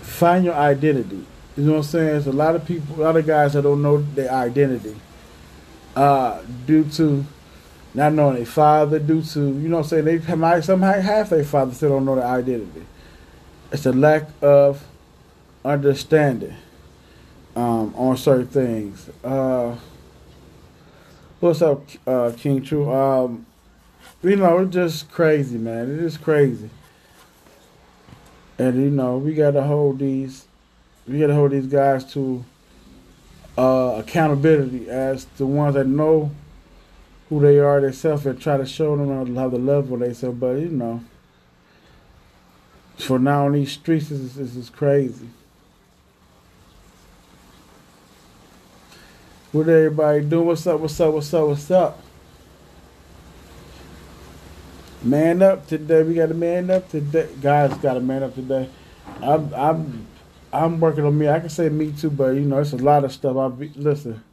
Find 0.02 0.46
your 0.46 0.54
identity. 0.54 1.26
You 1.58 1.64
know 1.64 1.72
what 1.74 1.78
I'm 1.80 1.84
saying? 1.84 2.08
There's 2.08 2.28
a 2.28 2.32
lot 2.32 2.56
of 2.56 2.66
people, 2.66 3.02
a 3.02 3.04
lot 3.04 3.18
of 3.18 3.26
guys 3.26 3.54
that 3.54 3.64
don't 3.64 3.82
know 3.82 3.98
their 3.98 4.32
identity. 4.32 4.96
Uh, 5.96 6.42
due 6.66 6.84
to 6.84 7.26
not 7.96 8.14
knowing 8.14 8.36
their 8.36 8.46
father, 8.46 9.00
due 9.00 9.22
to, 9.22 9.40
you 9.40 9.70
know 9.70 9.78
I'm 9.78 9.84
saying, 9.86 10.06
they 10.06 10.36
might 10.36 10.66
somehow 10.66 11.00
have 11.00 11.30
their 11.30 11.46
father 11.46 11.74
still 11.74 11.90
don't 11.90 12.06
know 12.06 12.16
their 12.16 12.26
identity. 12.26 12.86
It's 13.72 13.86
a 13.86 13.94
lack 13.94 14.28
of 14.42 14.86
understanding 15.64 16.56
um, 17.56 17.96
on 17.96 18.18
certain 18.18 18.48
things. 18.48 19.10
Uh, 19.24 19.78
what's 21.40 21.62
up, 21.62 21.84
uh, 22.06 22.34
King 22.38 22.62
True? 22.62 22.92
Um, 22.94 23.46
you 24.22 24.36
know, 24.36 24.60
it's 24.60 24.74
just 24.74 25.10
crazy, 25.10 25.58
man. 25.58 25.90
It 25.92 26.02
is 26.02 26.18
crazy. 26.18 26.70
And 28.60 28.76
you 28.76 28.90
know, 28.90 29.18
we 29.18 29.34
gotta 29.34 29.64
hold 29.64 30.00
these 30.00 30.46
we 31.08 31.20
gotta 31.20 31.34
hold 31.34 31.52
these 31.52 31.68
guys 31.68 32.12
to 32.14 32.44
uh, 33.58 33.96
accountability 34.00 34.90
as 34.90 35.26
the 35.38 35.46
ones 35.46 35.76
that 35.76 35.88
know 35.88 36.32
who 37.30 37.40
they 37.40 37.60
are 37.60 37.82
themselves 37.82 38.26
and 38.26 38.40
try 38.40 38.58
to 38.58 38.66
show 38.66 38.96
them 38.96 39.36
how 39.36 39.50
to 39.50 39.58
love 39.58 39.90
what 39.90 40.02
they 40.02 40.14
say. 40.14 40.30
But 40.30 40.58
you 40.58 40.70
know, 40.70 41.04
for 42.98 43.20
now 43.20 43.46
on 43.46 43.54
these 43.54 43.72
streets, 43.72 44.10
this 44.10 44.38
is, 44.38 44.70
crazy. 44.70 45.30
What 49.52 49.70
everybody 49.70 50.22
doing? 50.22 50.48
What's 50.48 50.68
up? 50.68 50.80
What's 50.80 51.00
up? 51.00 51.14
What's 51.14 51.34
up? 51.34 51.48
What's 51.48 51.72
up? 51.72 52.02
Man 55.02 55.42
up 55.42 55.68
today. 55.68 56.04
We 56.04 56.16
got 56.16 56.28
to 56.28 56.34
man 56.34 56.70
up 56.70 56.90
today. 56.90 57.30
Guys 57.42 57.74
got 57.78 57.94
to 57.94 58.02
man 58.02 58.24
up 58.24 58.36
today. 58.36 58.70
I'm 59.22 59.54
I'm 59.54 60.08
I'm 60.52 60.80
working 60.80 61.06
on 61.06 61.18
me. 61.18 61.30
I 61.30 61.40
can 61.40 61.50
say 61.50 61.70
me 61.70 61.92
too, 61.92 62.10
but 62.10 62.30
you 62.30 62.42
know, 62.42 62.60
it's 62.60 62.74
a 62.74 62.78
lot 62.78 63.04
of 63.04 63.12
stuff. 63.12 63.38
I 63.38 63.48
be 63.50 63.72
listen. 63.76 64.24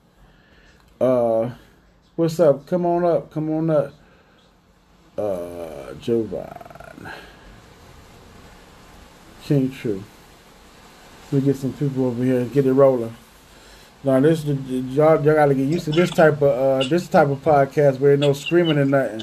Uh, 1.00 1.50
what's 2.16 2.38
up? 2.40 2.66
Come 2.66 2.86
on 2.86 3.04
up. 3.04 3.30
Come 3.30 3.50
on 3.50 3.70
up. 3.70 3.92
Uh, 5.16 5.94
Jovan. 5.94 7.08
King 9.44 9.70
True. 9.70 10.02
We 11.30 11.40
get 11.40 11.56
some 11.56 11.72
people 11.72 12.06
over 12.06 12.22
here 12.22 12.40
and 12.40 12.52
get 12.52 12.66
it 12.66 12.72
rolling. 12.72 13.14
Now 14.04 14.20
this 14.20 14.44
y'all 14.44 15.22
y'all 15.22 15.34
gotta 15.34 15.54
get 15.54 15.68
used 15.68 15.84
to 15.84 15.92
this 15.92 16.10
type 16.10 16.42
of 16.42 16.42
uh 16.42 16.88
this 16.88 17.08
type 17.08 17.28
of 17.28 17.38
podcast 17.38 18.00
where 18.00 18.16
no 18.16 18.32
screaming 18.32 18.78
and 18.78 18.90
nothing. 18.90 19.22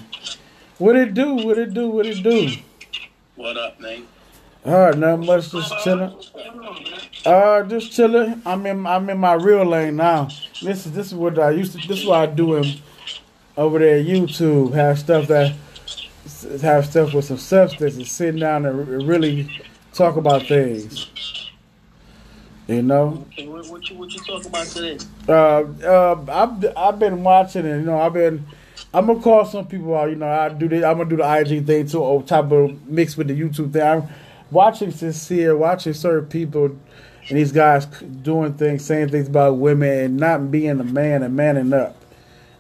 What 0.78 0.96
it 0.96 1.14
do? 1.14 1.36
What 1.36 1.58
it 1.58 1.74
do? 1.74 1.90
What 1.90 2.06
it 2.06 2.24
do? 2.24 2.50
What 3.36 3.58
up, 3.58 3.80
Nate? 3.80 4.08
All 4.66 4.74
right, 4.74 4.98
not 4.98 5.20
much. 5.20 5.52
Just 5.52 5.74
chilling. 5.84 6.14
Uh, 7.26 7.64
just 7.64 7.94
chilling. 7.94 8.42
I'm 8.46 8.66
in. 8.66 8.86
I'm 8.86 9.10
in 9.10 9.18
my 9.18 9.34
real 9.34 9.66
lane 9.66 9.96
now. 9.96 10.28
This 10.62 10.86
is 10.86 10.92
this 10.92 11.08
is 11.08 11.16
what 11.16 11.40
I 11.40 11.52
used 11.52 11.80
to. 11.80 11.88
This 11.88 12.00
is 12.00 12.06
what 12.06 12.20
I 12.20 12.26
do 12.26 12.56
in, 12.56 12.66
over 13.56 13.80
there. 13.80 14.04
YouTube 14.04 14.74
have 14.74 15.00
stuff 15.00 15.28
that 15.28 15.56
have 16.62 16.86
stuff 16.86 17.14
with 17.14 17.26
some 17.26 17.38
substance 17.38 17.96
and 17.96 18.08
sitting 18.08 18.42
down 18.42 18.66
and 18.66 19.08
really 19.08 19.50
talk 19.94 20.18
about 20.18 20.46
things. 20.46 21.10
You 22.68 22.82
know. 22.82 23.26
Okay, 23.32 23.48
what, 23.48 23.66
what 23.68 23.90
you 23.90 23.98
what 23.98 24.12
you 24.14 24.20
talk 24.20 24.46
about 24.46 24.68
today? 24.68 24.98
Uh, 25.28 25.64
uh, 25.84 26.26
I've 26.28 26.78
I've 26.78 27.00
been 27.00 27.24
watching 27.24 27.66
and 27.66 27.82
you 27.82 27.86
know 27.86 28.00
I've 28.00 28.14
been 28.14 28.46
I'm 28.94 29.08
gonna 29.08 29.22
call 29.22 29.46
some 29.46 29.68
people 29.68 29.96
out. 29.96 30.10
You 30.10 30.18
know, 30.18 30.28
I 30.30 30.50
do 30.50 30.68
the 30.68 30.86
I'm 30.86 30.98
gonna 30.98 31.10
do 31.10 31.18
the 31.18 31.38
IG 31.38 31.66
thing 31.66 31.88
too, 31.88 32.04
on 32.04 32.26
top 32.26 32.52
of 32.52 32.88
mixed 32.88 33.18
with 33.18 33.28
the 33.28 33.40
YouTube 33.40 33.72
thing. 33.72 33.82
I'm 33.82 34.08
watching 34.52 34.92
sincere, 34.92 35.56
watching 35.56 35.94
certain 35.94 36.28
people 36.30 36.66
and 37.30 37.38
these 37.38 37.52
guys 37.52 37.86
doing 37.86 38.54
things, 38.54 38.84
saying 38.84 39.10
things 39.10 39.28
about 39.28 39.58
women, 39.58 39.90
and 39.90 40.18
not 40.18 40.52
being 40.52 40.80
a 40.80 40.84
man 40.84 41.24
and 41.24 41.36
manning 41.36 41.74
up. 41.74 41.96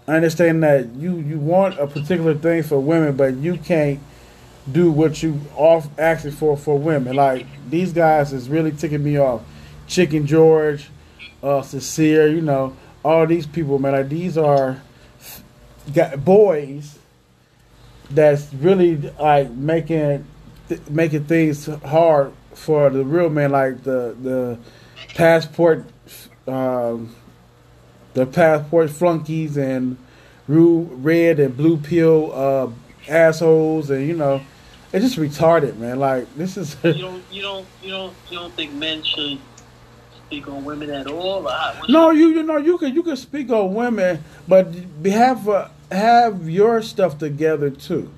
I 0.08 0.16
understand 0.16 0.64
that 0.64 0.94
you 0.96 1.18
you 1.18 1.40
want 1.40 1.80
a 1.80 1.88
particular 1.88 2.34
thing 2.36 2.64
for 2.64 2.80
women, 2.80 3.16
but 3.16 3.36
you 3.36 3.58
can't 3.58 4.00
do 4.72 4.92
what 4.92 5.24
you 5.24 5.40
off 5.56 5.88
asking 6.00 6.32
for 6.32 6.58
for 6.58 6.78
women. 6.78 7.16
Like 7.16 7.46
these 7.70 7.94
guys 7.94 8.34
is 8.34 8.50
really 8.50 8.72
ticking 8.72 9.04
me 9.04 9.18
off. 9.18 9.42
Chicken 9.88 10.28
George, 10.28 10.90
uh, 11.42 11.62
Sincere, 11.62 12.28
you 12.28 12.42
know, 12.42 12.76
all 13.04 13.26
these 13.26 13.48
people, 13.48 13.80
man. 13.80 13.94
Like 13.94 14.10
these 14.10 14.38
are 14.38 14.82
got 15.94 16.24
boys 16.24 17.00
that's 18.10 18.54
really 18.54 18.96
like 19.20 19.52
making 19.52 20.26
th- 20.70 20.90
making 20.90 21.26
things 21.26 21.66
hard 21.66 22.32
for 22.54 22.90
the 22.90 23.04
real 23.04 23.30
man, 23.30 23.52
like 23.52 23.84
the 23.84 24.16
the 24.22 24.58
passport, 25.16 25.86
um, 26.48 27.16
the 28.14 28.26
passport 28.26 28.90
flunkies 28.90 29.58
and 29.58 29.98
red 30.48 31.40
and 31.40 31.56
blue 31.56 31.78
pill 31.78 32.32
uh, 32.34 32.70
assholes, 33.10 33.90
and 33.90 34.08
you 34.08 34.16
know, 34.16 34.42
it's 34.94 35.04
just 35.04 35.18
retarded, 35.18 35.78
man. 35.78 36.00
Like 36.00 36.34
this 36.36 36.58
is. 36.58 36.78
you 36.84 36.94
don't, 36.94 37.24
you 37.32 37.42
don't, 37.42 37.68
you 37.84 37.90
don't, 37.90 38.16
you 38.30 38.40
don't 38.40 38.54
think 38.54 38.74
men 38.74 39.04
should 39.04 39.40
speak 40.26 40.48
on 40.48 40.64
women 40.64 40.90
at 40.92 41.08
all? 41.08 41.50
no, 41.90 42.12
you, 42.12 42.28
you 42.30 42.44
know, 42.44 42.58
you 42.58 42.78
can 42.78 42.94
you 42.94 43.04
can 43.04 43.18
speak 43.18 43.50
on 43.50 43.74
women, 43.74 44.24
but 44.48 44.74
have 45.06 45.50
uh, 45.50 45.70
have 45.92 46.50
your 46.50 46.82
stuff 46.82 47.18
together 47.18 47.70
too. 47.70 48.12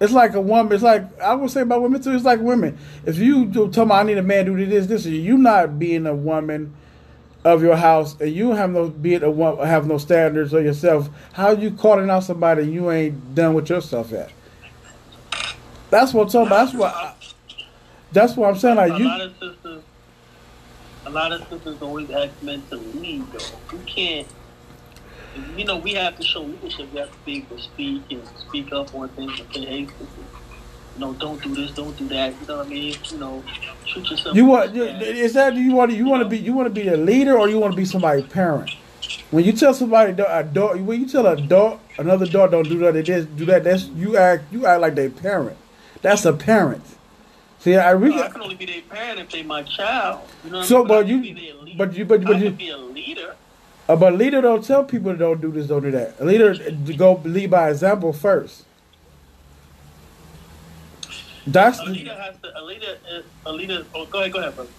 It's 0.00 0.12
like 0.12 0.34
a 0.34 0.40
woman. 0.40 0.72
It's 0.72 0.82
like 0.82 1.20
I 1.20 1.34
would 1.34 1.50
say 1.50 1.62
about 1.62 1.82
women 1.82 2.02
too. 2.02 2.14
It's 2.14 2.24
like 2.24 2.40
women. 2.40 2.78
If 3.06 3.18
you 3.18 3.46
do 3.46 3.70
tell 3.70 3.86
me 3.86 3.92
I 3.92 4.02
need 4.02 4.18
a 4.18 4.22
man 4.22 4.44
to 4.46 4.56
do 4.56 4.66
this, 4.66 4.86
this, 4.86 5.06
you 5.06 5.38
not 5.38 5.78
being 5.78 6.06
a 6.06 6.14
woman 6.14 6.74
of 7.44 7.62
your 7.62 7.76
house, 7.76 8.20
and 8.20 8.32
you 8.32 8.52
have 8.52 8.70
no 8.70 8.88
being 8.88 9.22
a 9.22 9.30
woman, 9.30 9.64
have 9.66 9.86
no 9.86 9.98
standards 9.98 10.52
of 10.52 10.64
yourself. 10.64 11.08
How 11.32 11.52
you 11.52 11.70
calling 11.70 12.10
out 12.10 12.24
somebody 12.24 12.64
you 12.64 12.90
ain't 12.90 13.34
done 13.34 13.54
with 13.54 13.70
yourself 13.70 14.10
yet? 14.10 14.30
That's 15.88 16.12
what 16.12 16.24
I'm 16.24 16.28
talking 16.30 16.46
about. 16.48 16.66
That's 16.66 16.74
what. 16.76 16.94
I, 16.94 17.14
that's 18.12 18.36
what 18.36 18.48
I'm 18.48 18.56
saying. 18.56 18.76
Like 18.76 18.92
a 18.92 18.98
you, 18.98 19.04
lot 19.04 19.20
of 19.20 19.32
sisters, 19.32 19.82
a 21.06 21.10
lot 21.10 21.32
of 21.32 21.48
sisters 21.48 21.82
always 21.82 22.10
ask 22.10 22.42
men 22.42 22.62
to 22.70 22.76
lead 22.76 23.24
though. 23.32 23.76
You 23.76 23.78
can't. 23.86 24.28
You 25.56 25.64
know, 25.64 25.76
we 25.76 25.94
have 25.94 26.16
to 26.16 26.22
show 26.22 26.42
leadership. 26.42 26.92
We 26.92 27.00
have 27.00 27.10
to 27.10 27.18
be 27.24 27.36
able 27.38 27.56
to 27.56 27.62
speak 27.62 28.02
and 28.10 28.22
speak 28.48 28.72
up 28.72 28.94
on 28.94 29.08
things 29.10 29.38
and 29.40 29.52
say, 29.54 29.64
"Hey, 29.64 29.78
you 29.80 29.88
know, 30.98 31.12
don't 31.14 31.42
do 31.42 31.54
this, 31.54 31.70
don't 31.72 31.96
do 31.96 32.08
that." 32.08 32.34
You 32.40 32.46
know 32.46 32.56
what 32.58 32.66
I 32.66 32.70
mean? 32.70 32.96
You 33.10 33.18
know, 33.18 33.44
treat 33.86 34.10
yourself. 34.10 34.36
you 34.36 34.44
want 34.46 34.74
you, 34.74 34.84
is 34.84 35.34
that 35.34 35.54
you 35.54 35.72
want 35.72 35.92
you 35.92 36.06
want 36.06 36.22
to 36.22 36.28
be 36.28 36.38
you 36.38 36.52
want 36.54 36.66
to 36.74 36.80
be 36.82 36.88
a 36.88 36.96
leader 36.96 37.38
or 37.38 37.48
you 37.48 37.58
want 37.58 37.72
to 37.72 37.76
be 37.76 37.84
somebody's 37.84 38.26
parent? 38.26 38.70
When 39.30 39.44
you 39.44 39.52
tell 39.52 39.74
somebody 39.74 40.12
a 40.22 40.42
dog, 40.42 40.80
when 40.80 41.00
you 41.00 41.06
tell 41.08 41.26
a 41.26 41.36
dog 41.40 41.80
another 41.98 42.26
dog 42.26 42.50
don't 42.52 42.68
do 42.68 42.78
that, 42.78 42.94
they 42.94 43.02
just 43.02 43.34
do 43.36 43.44
that. 43.46 43.64
That's 43.64 43.86
you 43.88 44.16
act 44.16 44.44
you 44.52 44.66
act 44.66 44.80
like 44.80 44.94
their 44.94 45.10
parent. 45.10 45.56
That's 46.02 46.24
a 46.24 46.32
parent. 46.32 46.82
See, 47.60 47.76
I 47.76 47.92
No, 47.92 47.98
really 47.98 48.22
I 48.22 48.28
can 48.28 48.42
only 48.42 48.54
be 48.54 48.66
their 48.66 48.82
parent 48.82 49.18
if 49.20 49.30
they 49.30 49.42
my 49.42 49.62
child. 49.64 50.20
You 50.44 50.50
know 50.50 50.58
what 50.58 50.66
So, 50.66 50.76
I 50.76 50.78
mean? 50.80 50.88
but 50.88 51.00
can 51.00 51.08
you- 51.08 51.20
be 51.22 51.32
their 51.32 51.76
but 51.76 51.94
you- 51.96 52.04
but- 52.04 52.24
but 52.24 52.36
I 52.36 52.38
you- 52.38 52.44
can 52.46 52.54
be 52.54 52.68
a 52.70 52.76
leader. 52.76 53.34
Uh, 53.88 53.94
but 53.96 54.14
leader 54.14 54.40
don't 54.40 54.64
tell 54.64 54.82
people 54.84 55.12
to 55.12 55.18
don't 55.18 55.40
do 55.40 55.50
this, 55.52 55.68
don't 55.68 55.82
do 55.82 55.90
that. 55.92 56.14
A 56.20 56.24
leader 56.24 56.54
go 56.96 57.20
lead 57.24 57.50
by 57.50 57.70
example 57.70 58.12
first. 58.12 58.64
That's 61.46 61.78
A 61.78 61.84
leader 61.84 62.14
has 62.14 62.34
to. 62.42 62.60
A 62.60 62.62
leader. 62.64 62.98
is- 63.08 63.24
A 63.44 63.52
leader. 63.52 63.84
Oh, 63.94 64.04
go 64.06 64.18
ahead. 64.20 64.32
Go 64.32 64.40
ahead, 64.40 64.56
brother. 64.56 64.70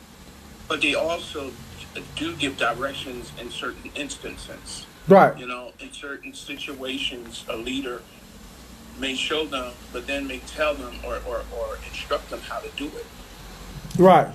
But 0.67 0.81
they 0.81 0.93
also 0.95 1.51
do 2.15 2.35
give 2.35 2.57
directions 2.57 3.31
in 3.39 3.49
certain 3.49 3.89
instances. 3.95 4.85
right. 5.07 5.37
You 5.39 5.47
know, 5.47 5.71
in 5.79 5.93
certain 5.93 6.33
situations, 6.33 7.45
a 7.47 7.55
leader 7.55 8.01
may 8.99 9.15
show 9.15 9.45
them, 9.45 9.71
but 9.93 10.05
then 10.07 10.27
may 10.27 10.39
tell 10.39 10.73
them 10.75 10.95
or, 11.05 11.21
or, 11.25 11.43
or 11.57 11.77
instruct 11.87 12.29
them 12.29 12.41
how 12.41 12.59
to 12.59 12.69
do 12.75 12.87
it. 12.87 13.05
Right. 13.97 14.27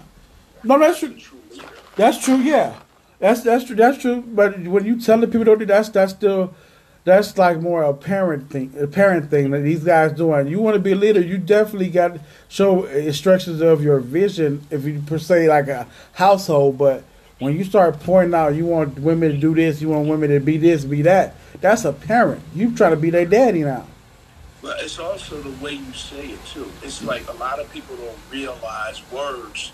No, 0.64 0.78
that's 0.78 1.02
a 1.02 1.08
true. 1.10 1.18
true. 1.18 1.68
That's 1.96 2.24
true. 2.24 2.36
Yeah, 2.36 2.74
that's 3.22 3.42
that's 3.42 3.64
true. 3.64 3.76
That's 3.76 3.98
true. 3.98 4.20
But 4.20 4.58
when 4.62 4.84
you 4.84 5.00
tell 5.00 5.16
the 5.18 5.28
people 5.28 5.44
don't 5.44 5.60
do 5.60 5.64
that's 5.64 5.88
that's 5.90 6.12
still 6.12 6.52
that's 7.04 7.38
like 7.38 7.60
more 7.60 7.84
a 7.84 7.94
parent 7.94 8.50
thing, 8.50 8.74
a 8.76 8.88
parent 8.88 9.30
thing 9.30 9.52
that 9.52 9.60
these 9.60 9.84
guys 9.84 10.10
doing. 10.10 10.48
You 10.48 10.58
want 10.58 10.74
to 10.74 10.80
be 10.80 10.90
a 10.90 10.96
leader, 10.96 11.20
you 11.20 11.38
definitely 11.38 11.90
got 11.90 12.18
show 12.48 12.84
instructions 12.86 13.60
of 13.60 13.80
your 13.80 14.00
vision. 14.00 14.66
If 14.70 14.84
you 14.84 15.00
per 15.06 15.20
se 15.20 15.48
like 15.48 15.68
a 15.68 15.86
household, 16.14 16.78
but 16.78 17.04
when 17.38 17.56
you 17.56 17.62
start 17.62 18.00
pointing 18.00 18.34
out 18.34 18.56
you 18.56 18.66
want 18.66 18.98
women 18.98 19.30
to 19.30 19.38
do 19.38 19.54
this, 19.54 19.80
you 19.80 19.90
want 19.90 20.08
women 20.08 20.30
to 20.30 20.40
be 20.40 20.56
this, 20.56 20.84
be 20.84 21.02
that. 21.02 21.36
That's 21.60 21.84
a 21.84 21.92
parent. 21.92 22.42
You 22.56 22.74
trying 22.74 22.90
to 22.90 22.96
be 22.96 23.10
their 23.10 23.26
daddy 23.26 23.62
now. 23.62 23.86
But 24.62 24.80
it's 24.80 24.98
also 24.98 25.40
the 25.40 25.64
way 25.64 25.74
you 25.74 25.92
say 25.92 26.30
it 26.30 26.44
too. 26.46 26.68
It's 26.82 27.04
like 27.04 27.28
a 27.28 27.36
lot 27.36 27.60
of 27.60 27.70
people 27.72 27.94
don't 27.94 28.18
realize 28.32 29.00
words. 29.12 29.70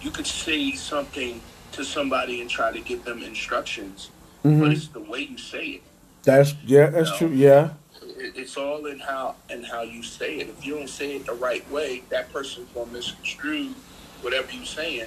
You 0.00 0.10
could 0.10 0.26
say 0.26 0.72
something 0.72 1.40
to 1.72 1.84
somebody 1.84 2.40
and 2.40 2.48
try 2.50 2.72
to 2.72 2.80
give 2.80 3.04
them 3.04 3.22
instructions, 3.22 4.10
but 4.42 4.72
it's 4.72 4.88
the 4.88 5.00
way 5.00 5.20
you 5.20 5.38
say 5.38 5.64
it. 5.66 5.82
That's 6.24 6.54
yeah, 6.64 6.86
that's 6.90 7.16
true. 7.16 7.28
Yeah, 7.28 7.70
It- 8.02 8.32
It's 8.36 8.56
all 8.56 8.86
in 8.86 8.98
how 8.98 9.36
and 9.50 9.64
how 9.66 9.82
you 9.82 10.02
say 10.02 10.36
it. 10.38 10.48
If 10.48 10.66
you 10.66 10.74
don't 10.76 10.88
say 10.88 11.16
it 11.16 11.26
the 11.26 11.34
right 11.34 11.68
way, 11.70 12.02
that 12.10 12.32
person's 12.32 12.68
gonna 12.74 12.90
misconstrue 12.92 13.74
whatever 14.22 14.50
you're 14.52 14.64
saying 14.64 15.06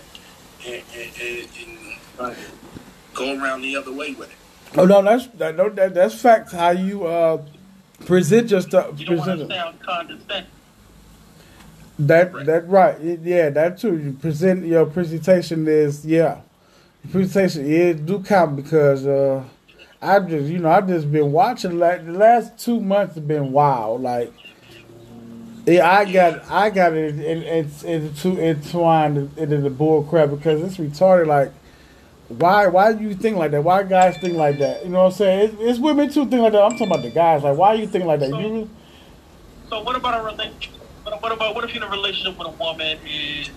and, 0.66 0.82
and, 0.96 1.12
and, 1.22 1.48
and 2.20 2.36
go 3.14 3.38
around 3.38 3.62
the 3.62 3.76
other 3.76 3.92
way 3.92 4.14
with 4.14 4.30
it. 4.32 4.80
Oh 4.80 4.86
no, 4.86 5.02
that's 5.02 5.28
that, 5.38 5.56
no, 5.58 5.70
that 5.70 5.94
that's 5.94 6.16
fact. 6.16 6.52
How 6.54 6.70
you 6.72 7.06
uh, 7.06 7.42
present 8.06 8.50
your 8.52 8.62
stuff. 8.62 8.98
You 9.00 9.06
don't 9.08 9.18
want 9.18 9.40
to 9.42 9.48
sound 9.48 9.80
condescending. 9.82 10.46
that 12.00 12.34
Right. 12.34 12.46
that 12.46 12.70
right. 12.70 13.00
Yeah, 13.02 13.50
that 13.50 13.78
too. 13.80 13.98
You 13.98 14.14
present 14.14 14.66
your 14.66 14.86
presentation 14.86 15.68
is 15.68 16.06
yeah. 16.06 16.42
Presentation 17.10 17.66
is 17.66 18.00
do 18.02 18.22
count 18.22 18.56
because 18.56 19.06
uh, 19.08 19.44
I 20.02 20.20
just 20.20 20.46
you 20.46 20.60
know 20.60 20.70
I 20.70 20.82
just 20.82 21.12
been 21.12 21.32
watching 21.32 21.80
like 21.80 22.06
the 22.06 22.14
last 22.14 22.58
two 22.58 22.80
months 22.80 23.16
have 23.16 23.28
been 23.28 23.52
wild. 23.52 24.02
Like 24.02 24.32
yeah, 25.66 25.90
I 25.90 26.12
got 26.12 26.50
I 26.50 26.70
got 26.70 26.94
it 26.94 27.20
in, 27.20 27.44
in, 27.44 27.72
into 27.86 28.40
entwined 28.40 29.38
into 29.38 29.58
the 29.58 29.70
bull 29.70 30.04
crap 30.04 30.30
because 30.30 30.62
it's 30.62 30.78
retarded. 30.78 31.28
Like 31.28 31.52
why 32.28 32.68
why 32.68 32.94
do 32.94 33.04
you 33.04 33.16
think 33.16 33.38
like 33.38 33.52
that? 33.52 33.64
Why 33.64 33.84
guys 33.84 34.18
think 34.18 34.36
like 34.36 34.60
that? 34.60 34.84
You 34.86 34.92
know 34.92 35.06
what 35.06 35.14
I'm 35.14 35.18
saying? 35.18 35.50
It's, 35.50 35.56
it's 35.60 35.80
women 35.80 36.10
too 36.10 36.28
think 36.28 36.42
like 36.42 36.54
that. 36.54 36.62
I'm 36.62 36.72
talking 36.72 36.88
about 36.88 37.02
the 37.02 37.10
guys. 37.10 37.44
Like 37.44 37.58
why 37.58 37.74
you 37.74 37.88
think 37.88 38.06
like 38.06 38.20
that? 38.22 38.30
You 38.30 38.70
So 39.70 39.82
what 39.82 39.96
about 39.96 40.20
a 40.20 40.24
relationship? 40.24 40.74
What 41.04 41.22
what 41.22 41.32
about 41.32 41.56
what 41.56 41.64
if 41.64 41.74
you're 41.74 41.84
in 41.84 41.90
a 41.90 41.92
relationship 41.92 42.38
with 42.38 42.48
a 42.48 42.52
woman 42.52 42.98
and 43.06 43.50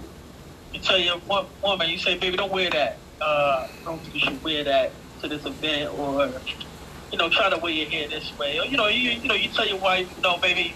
you 0.74 0.80
tell 0.80 0.98
your 0.98 1.20
woman, 1.62 1.88
you 1.88 1.98
say, 1.98 2.18
baby, 2.18 2.36
don't 2.36 2.52
wear 2.52 2.68
that. 2.70 2.98
Uh, 3.20 3.68
don't 3.84 4.00
think 4.00 4.14
you 4.14 4.20
should 4.20 4.42
wear 4.42 4.64
that 4.64 4.92
to 5.22 5.28
this 5.28 5.44
event, 5.44 5.98
or 5.98 6.30
you 7.10 7.18
know, 7.18 7.28
try 7.28 7.48
to 7.50 7.58
wear 7.58 7.72
your 7.72 7.88
hair 7.88 8.08
this 8.08 8.36
way. 8.38 8.58
Or 8.58 8.64
you 8.64 8.76
know, 8.76 8.88
you 8.88 9.10
you 9.10 9.28
know, 9.28 9.34
you 9.34 9.48
tell 9.48 9.66
your 9.66 9.78
wife, 9.78 10.12
you 10.16 10.22
know, 10.22 10.36
baby, 10.38 10.74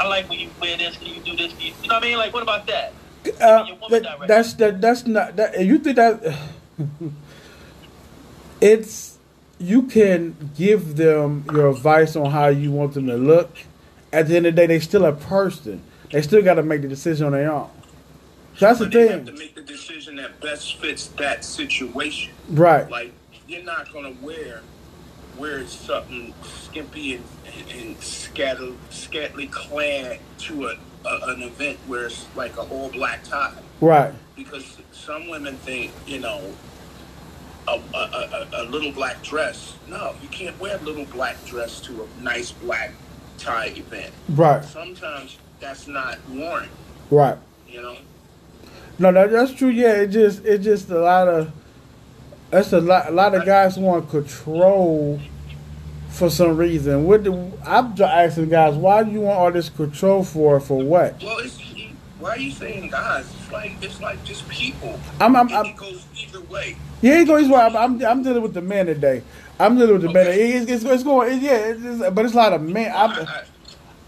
I 0.00 0.06
like 0.06 0.28
when 0.28 0.40
you 0.40 0.50
wear 0.60 0.76
this. 0.76 0.96
Can 0.96 1.08
you 1.08 1.20
do 1.20 1.36
this? 1.36 1.52
You, 1.60 1.72
you 1.82 1.88
know 1.88 1.96
what 1.96 2.04
I 2.04 2.06
mean? 2.06 2.18
Like, 2.18 2.32
what 2.32 2.42
about 2.42 2.66
that? 2.66 2.92
Uh, 3.40 3.66
that, 3.90 4.24
that's 4.26 4.54
that. 4.54 4.80
That's 4.80 5.06
not 5.06 5.36
that. 5.36 5.64
You 5.64 5.78
think 5.78 5.96
that 5.96 6.38
it's 8.60 9.18
you 9.58 9.82
can 9.82 10.50
give 10.56 10.96
them 10.96 11.44
your 11.52 11.68
advice 11.70 12.16
on 12.16 12.30
how 12.30 12.48
you 12.48 12.70
want 12.70 12.94
them 12.94 13.06
to 13.06 13.16
look. 13.16 13.50
At 14.12 14.28
the 14.28 14.36
end 14.36 14.46
of 14.46 14.54
the 14.54 14.62
day, 14.62 14.66
they 14.66 14.80
still 14.80 15.04
a 15.04 15.12
person. 15.12 15.82
They 16.12 16.22
still 16.22 16.42
got 16.42 16.54
to 16.54 16.62
make 16.62 16.82
the 16.82 16.88
decision 16.88 17.26
on 17.26 17.32
their 17.32 17.52
own. 17.52 17.68
That's 18.58 18.78
the 18.78 18.86
But 18.86 18.92
they 18.94 19.08
have 19.08 19.24
to 19.26 19.32
thing, 19.32 19.38
make 19.38 19.54
the 19.54 19.62
decision 19.62 19.97
that 20.18 20.40
best 20.40 20.76
fits 20.78 21.06
that 21.08 21.44
situation. 21.44 22.32
right? 22.50 22.88
Like 22.90 23.12
you're 23.46 23.62
not 23.64 23.92
gonna 23.92 24.12
wear 24.22 24.60
wear 25.38 25.64
something 25.66 26.34
skimpy 26.42 27.14
and, 27.14 27.24
and, 27.46 27.80
and 27.80 28.00
scatter, 28.02 28.70
scantily 28.90 29.46
clad 29.46 30.18
to 30.38 30.66
a, 30.66 30.76
a 31.06 31.20
an 31.28 31.42
event 31.42 31.78
where 31.86 32.06
it's 32.06 32.26
like 32.36 32.52
an 32.58 32.66
all 32.70 32.88
black 32.90 33.22
tie. 33.22 33.52
Right. 33.80 34.12
Because 34.34 34.78
some 34.92 35.28
women 35.28 35.56
think, 35.58 35.92
you 36.06 36.18
know, 36.18 36.40
a, 37.68 37.70
a, 37.94 37.96
a, 37.96 38.48
a 38.52 38.64
little 38.64 38.90
black 38.92 39.22
dress. 39.22 39.76
No, 39.88 40.14
you 40.22 40.28
can't 40.28 40.58
wear 40.58 40.76
a 40.76 40.80
little 40.80 41.04
black 41.06 41.42
dress 41.44 41.80
to 41.82 42.02
a 42.02 42.22
nice 42.22 42.50
black 42.50 42.92
tie 43.38 43.66
event. 43.76 44.12
Right. 44.30 44.64
Sometimes 44.64 45.38
that's 45.60 45.86
not 45.86 46.18
warrant, 46.30 46.70
Right. 47.10 47.36
you 47.68 47.80
know. 47.82 47.96
No, 48.98 49.12
that, 49.12 49.30
that's 49.30 49.52
true. 49.52 49.68
Yeah, 49.68 49.92
it 50.02 50.08
just 50.08 50.44
it 50.44 50.58
just 50.58 50.90
a 50.90 50.98
lot 50.98 51.28
of 51.28 51.52
that's 52.50 52.72
a 52.72 52.80
lot. 52.80 53.08
A 53.08 53.12
lot 53.12 53.34
of 53.34 53.44
guys 53.44 53.78
want 53.78 54.10
control 54.10 55.20
for 56.08 56.30
some 56.30 56.56
reason. 56.56 57.04
What 57.04 57.22
do 57.24 57.52
I'm 57.64 57.94
just 57.94 58.10
asking 58.12 58.48
guys? 58.48 58.74
Why 58.74 59.04
do 59.04 59.10
you 59.10 59.20
want 59.20 59.38
all 59.38 59.52
this 59.52 59.68
control 59.68 60.24
for? 60.24 60.58
For 60.60 60.82
what? 60.82 61.22
Well, 61.22 61.38
it's 61.38 61.58
why 62.18 62.30
are 62.30 62.38
you 62.38 62.50
saying 62.50 62.90
guys? 62.90 63.32
It's 63.40 63.52
like 63.52 63.72
it's 63.80 64.00
like 64.00 64.24
just 64.24 64.48
people. 64.48 64.98
I'm, 65.20 65.36
I'm, 65.36 65.48
It, 65.48 65.54
I'm 65.54 65.66
it 65.66 65.76
goes 65.76 66.04
either 66.18 66.40
way. 66.40 66.76
yeah, 67.00 67.18
he 67.20 67.24
goes. 67.24 67.48
Well, 67.48 67.76
I'm, 67.76 67.76
I'm, 67.76 68.04
I'm 68.04 68.22
dealing 68.24 68.42
with 68.42 68.54
the 68.54 68.62
men 68.62 68.86
today. 68.86 69.22
I'm 69.60 69.76
dealing 69.76 69.92
with 69.94 70.02
the 70.02 70.12
men. 70.12 70.26
Okay. 70.26 70.52
It's, 70.54 70.70
it's, 70.70 70.84
it's 70.84 71.02
going. 71.04 71.34
It, 71.34 71.42
yeah, 71.42 71.56
it's, 71.58 71.84
it's, 71.84 72.10
but 72.10 72.24
it's 72.24 72.34
a 72.34 72.36
lot 72.36 72.52
of 72.52 72.62
men. 72.62 72.90
I, 72.90 73.04
I'm, 73.04 73.26
I, 73.28 73.44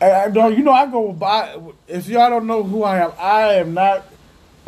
I, 0.07 0.25
I 0.25 0.31
don't. 0.31 0.57
You 0.57 0.65
know, 0.65 0.73
I 0.73 0.87
go 0.87 1.13
by. 1.13 1.57
If 1.87 2.09
y'all 2.09 2.31
don't 2.31 2.49
know 2.49 2.65
who 2.65 2.83
I 2.83 3.05
am, 3.05 3.13
I 3.17 3.43
am 3.55 3.75
not 3.75 4.05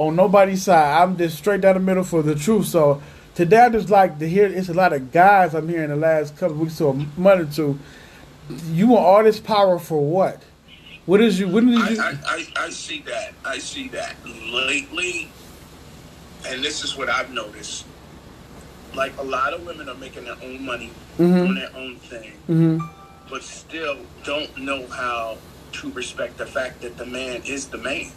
on 0.07 0.17
nobody's 0.17 0.65
side. 0.65 1.03
I'm 1.03 1.17
just 1.17 1.39
straight 1.39 1.61
down 1.61 1.75
the 1.75 1.81
middle 1.81 2.05
for 2.05 2.23
the 2.23 2.35
truth. 2.35 2.67
So 2.67 3.03
today, 3.35 3.59
I 3.59 3.69
just 3.69 3.91
like 3.91 4.19
to 4.19 4.29
hear. 4.29 4.47
It's 4.47 4.69
a 4.69 4.75
lot 4.75 4.93
of 4.93 5.13
guys 5.13 5.55
I'm 5.55 5.69
hearing 5.69 5.91
the 5.91 5.97
last 5.97 6.37
couple 6.37 6.57
weeks 6.57 6.81
or 6.81 6.95
a 6.95 7.21
month 7.21 7.53
or 7.53 7.55
two. 7.55 7.79
You 8.73 8.89
want 8.89 9.05
all 9.05 9.23
this 9.23 9.41
power 9.41 9.79
for 9.79 10.05
what? 10.05 10.43
What 11.07 11.21
is 11.21 11.39
you? 11.39 11.49
When 11.49 11.67
did 11.67 11.81
I, 11.81 11.89
you? 11.91 12.01
I, 12.01 12.17
I, 12.27 12.65
I 12.67 12.71
see 12.71 13.01
that. 13.03 13.35
I 13.45 13.59
see 13.59 13.89
that 13.89 14.17
lately, 14.27 15.29
and 16.47 16.63
this 16.63 16.85
is 16.85 16.97
what 16.97 17.09
I've 17.09 17.33
noticed. 17.33 17.87
Like 18.95 19.17
a 19.19 19.23
lot 19.23 19.55
of 19.55 19.65
women 19.65 19.89
are 19.89 19.95
making 19.95 20.25
their 20.25 20.37
own 20.43 20.65
money, 20.65 20.91
doing 21.17 21.55
their 21.55 21.75
own 21.77 21.97
thing, 21.97 22.33
hmm 22.47 22.79
but 23.31 23.43
still 23.43 23.97
don't 24.25 24.59
know 24.59 24.87
how 24.89 25.39
to 25.73 25.91
respect 25.93 26.37
the 26.37 26.45
fact 26.45 26.83
that 26.83 26.99
the 26.99 27.07
man 27.07 27.41
is 27.47 27.69
the 27.69 27.79
man. 27.79 28.11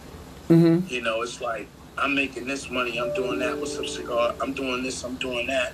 hmm 0.50 0.80
You 0.90 1.02
know, 1.02 1.22
it's 1.22 1.40
like 1.40 1.68
I'm 1.98 2.14
making 2.16 2.46
this 2.46 2.70
money, 2.70 2.98
I'm 3.00 3.14
doing 3.14 3.40
that 3.40 3.60
with 3.60 3.70
some 3.70 3.88
cigar, 3.88 4.36
I'm 4.42 4.54
doing 4.54 4.84
this, 4.84 5.04
I'm 5.04 5.16
doing 5.16 5.48
that, 5.48 5.74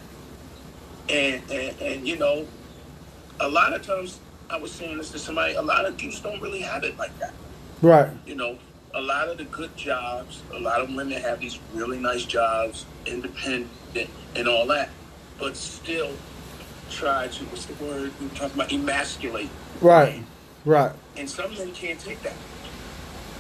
and 1.09 1.41
and, 1.51 1.81
and 1.81 2.07
you 2.07 2.17
know, 2.17 2.45
a 3.39 3.49
lot 3.49 3.73
of 3.73 3.85
times 3.85 4.19
I 4.49 4.57
was 4.57 4.71
saying 4.71 4.97
this 4.97 5.11
to 5.11 5.19
somebody, 5.19 5.53
a 5.55 5.61
lot 5.61 5.85
of 5.85 5.97
dudes 5.97 6.19
don't 6.19 6.41
really 6.41 6.61
have 6.61 6.83
it 6.83 6.97
like 6.97 7.17
that. 7.19 7.33
Right. 7.81 8.09
You 8.25 8.35
know, 8.35 8.57
a 8.93 9.01
lot 9.01 9.29
of 9.29 9.37
the 9.37 9.45
good 9.45 9.75
jobs, 9.75 10.43
a 10.53 10.59
lot 10.59 10.81
of 10.81 10.89
women 10.93 11.19
have 11.21 11.39
these 11.39 11.59
really 11.73 11.97
nice 11.99 12.25
jobs, 12.25 12.85
independent 13.05 13.69
and 14.35 14.47
all 14.47 14.67
that, 14.67 14.89
but 15.39 15.55
still 15.57 16.11
try 16.89 17.27
to 17.27 17.43
what's 17.45 17.65
the 17.65 17.73
word 17.83 18.11
we 18.19 18.27
were 18.27 18.35
talking 18.35 18.55
about 18.55 18.71
emasculate 18.71 19.49
Right. 19.79 20.21
Right. 20.65 20.91
and 21.15 21.27
some 21.29 21.53
men 21.55 21.71
can't 21.71 21.99
take 21.99 22.21
that. 22.23 22.35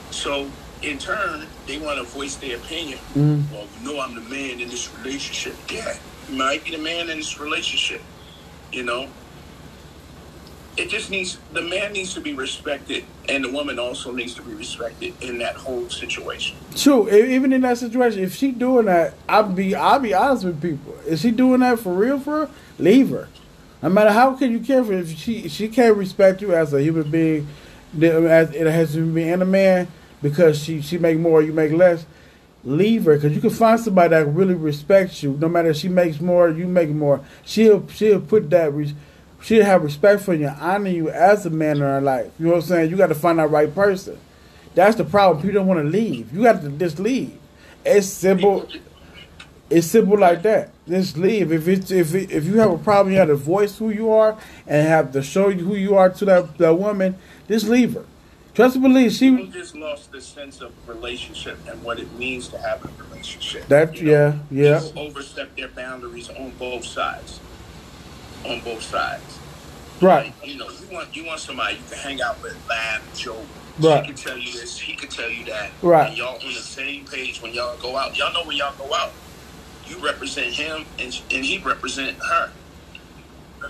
So 0.09 0.49
in 0.81 0.97
turn, 0.97 1.45
they 1.67 1.77
want 1.77 1.97
to 1.97 2.03
voice 2.03 2.35
their 2.35 2.57
opinion. 2.57 2.99
Mhm. 3.15 3.43
Well, 3.51 3.67
you 3.81 3.93
know, 3.93 4.01
I'm 4.01 4.15
the 4.15 4.21
man 4.21 4.59
in 4.59 4.69
this 4.69 4.89
relationship. 4.97 5.55
Yeah, 5.71 5.95
you 6.29 6.37
might 6.37 6.63
be 6.63 6.71
the 6.71 6.77
man 6.77 7.09
in 7.09 7.17
this 7.17 7.39
relationship. 7.39 8.01
You 8.71 8.83
know, 8.83 9.07
it 10.77 10.89
just 10.89 11.11
needs 11.11 11.37
the 11.53 11.61
man 11.61 11.93
needs 11.93 12.13
to 12.13 12.21
be 12.21 12.33
respected, 12.33 13.03
and 13.29 13.43
the 13.43 13.51
woman 13.51 13.77
also 13.77 14.11
needs 14.11 14.33
to 14.35 14.41
be 14.41 14.53
respected 14.53 15.13
in 15.21 15.37
that 15.39 15.55
whole 15.55 15.89
situation. 15.89 16.55
True. 16.75 17.09
Even 17.09 17.53
in 17.53 17.61
that 17.61 17.77
situation, 17.77 18.23
if 18.23 18.35
she 18.35 18.51
doing 18.51 18.85
that, 18.85 19.13
I'll 19.27 19.43
be 19.43 19.75
I'll 19.75 19.99
be 19.99 20.13
honest 20.13 20.45
with 20.45 20.61
people. 20.61 20.95
Is 21.05 21.21
she 21.21 21.31
doing 21.31 21.59
that 21.59 21.79
for 21.79 21.93
real? 21.93 22.19
For 22.19 22.39
real? 22.41 22.49
Leave 22.79 23.09
her. 23.09 23.27
No 23.83 23.89
matter 23.89 24.11
how 24.11 24.33
can 24.35 24.51
you 24.51 24.59
care 24.59 24.83
for 24.83 24.93
her, 24.93 24.99
if 24.99 25.17
she 25.17 25.47
she 25.49 25.67
can't 25.67 25.97
respect 25.97 26.41
you 26.41 26.53
as 26.55 26.73
a 26.73 26.81
human 26.81 27.11
being, 27.11 27.47
as 28.01 28.51
it 28.51 28.67
has 28.67 28.93
to 28.93 29.05
be 29.05 29.27
and 29.27 29.41
a 29.41 29.45
man 29.45 29.87
because 30.21 30.61
she 30.63 30.81
she 30.81 30.97
make 30.97 31.17
more, 31.17 31.41
you 31.41 31.53
make 31.53 31.71
less. 31.71 32.05
Leave 32.63 33.05
her 33.05 33.15
because 33.15 33.33
you 33.33 33.41
can 33.41 33.49
find 33.49 33.79
somebody 33.79 34.09
that 34.09 34.27
really 34.27 34.53
respects 34.53 35.23
you. 35.23 35.35
No 35.39 35.49
matter 35.49 35.69
if 35.69 35.77
she 35.77 35.89
makes 35.89 36.21
more, 36.21 36.49
you 36.49 36.67
make 36.67 36.89
more. 36.89 37.21
She'll 37.43 37.87
she'll 37.87 38.21
put 38.21 38.49
that. 38.51 38.71
She'll 39.41 39.65
have 39.65 39.83
respect 39.83 40.21
for 40.21 40.35
you, 40.35 40.47
honor 40.47 40.91
you 40.91 41.09
as 41.09 41.45
a 41.47 41.49
man 41.49 41.77
in 41.77 41.81
her 41.81 42.01
life. 42.01 42.31
You 42.37 42.45
know 42.45 42.51
what 42.51 42.63
I'm 42.63 42.67
saying? 42.67 42.91
You 42.91 42.97
got 42.97 43.07
to 43.07 43.15
find 43.15 43.39
that 43.39 43.49
right 43.49 43.73
person. 43.73 44.19
That's 44.75 44.95
the 44.95 45.03
problem. 45.03 45.41
People 45.41 45.61
don't 45.61 45.67
want 45.67 45.79
to 45.79 45.89
leave. 45.89 46.31
You 46.33 46.43
got 46.43 46.61
to 46.61 46.69
just 46.69 46.99
leave. 46.99 47.37
It's 47.83 48.07
simple. 48.07 48.67
It's 49.69 49.87
simple 49.87 50.19
like 50.19 50.43
that. 50.43 50.71
Just 50.87 51.17
leave. 51.17 51.51
If 51.51 51.67
it's 51.67 51.89
if 51.89 52.13
it, 52.13 52.31
if 52.31 52.45
you 52.45 52.59
have 52.59 52.71
a 52.71 52.77
problem, 52.77 53.13
you 53.13 53.19
have 53.19 53.29
to 53.29 53.35
voice 53.35 53.77
who 53.77 53.89
you 53.89 54.11
are 54.11 54.37
and 54.67 54.87
have 54.87 55.11
to 55.13 55.23
show 55.23 55.49
you 55.49 55.65
who 55.65 55.75
you 55.75 55.95
are 55.95 56.09
to 56.09 56.25
that 56.25 56.57
that 56.59 56.75
woman. 56.75 57.17
Just 57.47 57.67
leave 57.67 57.93
her. 57.93 58.05
Trust 58.53 58.75
and 58.75 58.83
believe. 58.83 59.17
People 59.17 59.45
She 59.45 59.51
just 59.51 59.75
lost 59.75 60.11
the 60.11 60.19
sense 60.21 60.61
of 60.61 60.73
relationship 60.87 61.57
and 61.67 61.81
what 61.83 61.99
it 61.99 62.11
means 62.13 62.49
to 62.49 62.57
have 62.57 62.83
a 62.83 63.03
relationship. 63.03 63.67
that 63.67 63.95
You 63.95 64.03
know? 64.05 64.11
yeah 64.11 64.73
yeah 64.73 64.79
People 64.81 65.03
overstep 65.03 65.55
their 65.55 65.69
boundaries 65.69 66.29
on 66.29 66.51
both 66.51 66.83
sides. 66.85 67.39
On 68.45 68.59
both 68.61 68.81
sides. 68.81 69.39
right 70.01 70.33
You 70.43 70.57
know, 70.57 70.69
you 70.69 70.87
want 70.91 71.15
you 71.15 71.25
want 71.25 71.39
somebody 71.39 71.75
you 71.75 71.83
can 71.89 71.97
hang 71.97 72.21
out 72.21 72.41
with, 72.41 72.57
laugh, 72.67 73.01
joke. 73.17 73.45
Right. 73.79 74.05
She 74.05 74.11
can 74.11 74.21
tell 74.21 74.37
you 74.37 74.51
this, 74.51 74.77
he 74.77 74.95
can 74.95 75.09
tell 75.09 75.29
you 75.29 75.45
that. 75.45 75.71
Right. 75.81 76.09
And 76.09 76.17
y'all 76.17 76.35
on 76.35 76.53
the 76.53 76.59
same 76.59 77.05
page 77.05 77.41
when 77.41 77.53
y'all 77.53 77.77
go 77.77 77.95
out. 77.95 78.17
Y'all 78.17 78.33
know 78.33 78.43
when 78.45 78.57
y'all 78.57 78.75
go 78.77 78.93
out. 78.93 79.11
You 79.85 79.97
represent 79.99 80.53
him 80.53 80.85
and 80.99 81.21
and 81.31 81.45
he 81.45 81.59
represent 81.59 82.17
her. 82.17 82.51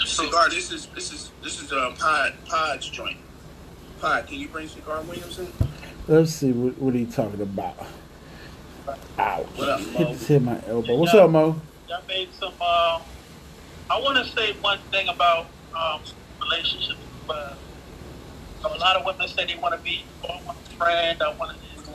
Cigar, 0.05 0.49
this 0.49 0.71
is 0.71 0.87
this 0.87 1.13
is 1.13 1.31
this 1.43 1.61
is 1.61 1.71
a 1.71 1.93
Pod 1.99 2.33
Pod's 2.47 2.89
joint. 2.89 3.17
Pod, 4.01 4.25
can 4.25 4.39
you 4.39 4.47
bring 4.47 4.67
Cigar 4.67 5.03
Williamson? 5.03 5.53
Let's 6.07 6.31
see 6.31 6.51
what, 6.51 6.75
what 6.79 6.95
he 6.95 7.05
talking 7.05 7.39
about. 7.39 7.77
Ow! 9.19 9.43
What 9.55 9.69
up, 9.69 9.79
Hit, 9.79 10.07
Mo? 10.07 10.13
hit 10.15 10.41
my 10.41 10.59
elbow. 10.65 10.97
What's 10.97 11.13
up, 11.13 11.29
Mo? 11.29 11.61
Y'all 11.87 12.01
made 12.07 12.33
some. 12.33 12.51
Uh, 12.59 12.99
I 13.91 14.01
want 14.01 14.17
to 14.17 14.25
say 14.33 14.53
one 14.53 14.79
thing 14.89 15.07
about 15.07 15.45
um, 15.75 16.01
relationships. 16.41 16.97
Uh, 17.29 17.53
a 18.65 18.67
lot 18.79 18.95
of 18.95 19.05
women 19.05 19.27
say 19.27 19.45
they 19.45 19.55
want 19.55 19.75
to 19.75 19.81
be, 19.81 20.03
oh, 20.23 20.29
I 20.29 20.45
want 20.45 20.57
a 20.57 20.75
friend. 20.77 21.21
I 21.21 21.33
want 21.35 21.57
to, 21.59 21.91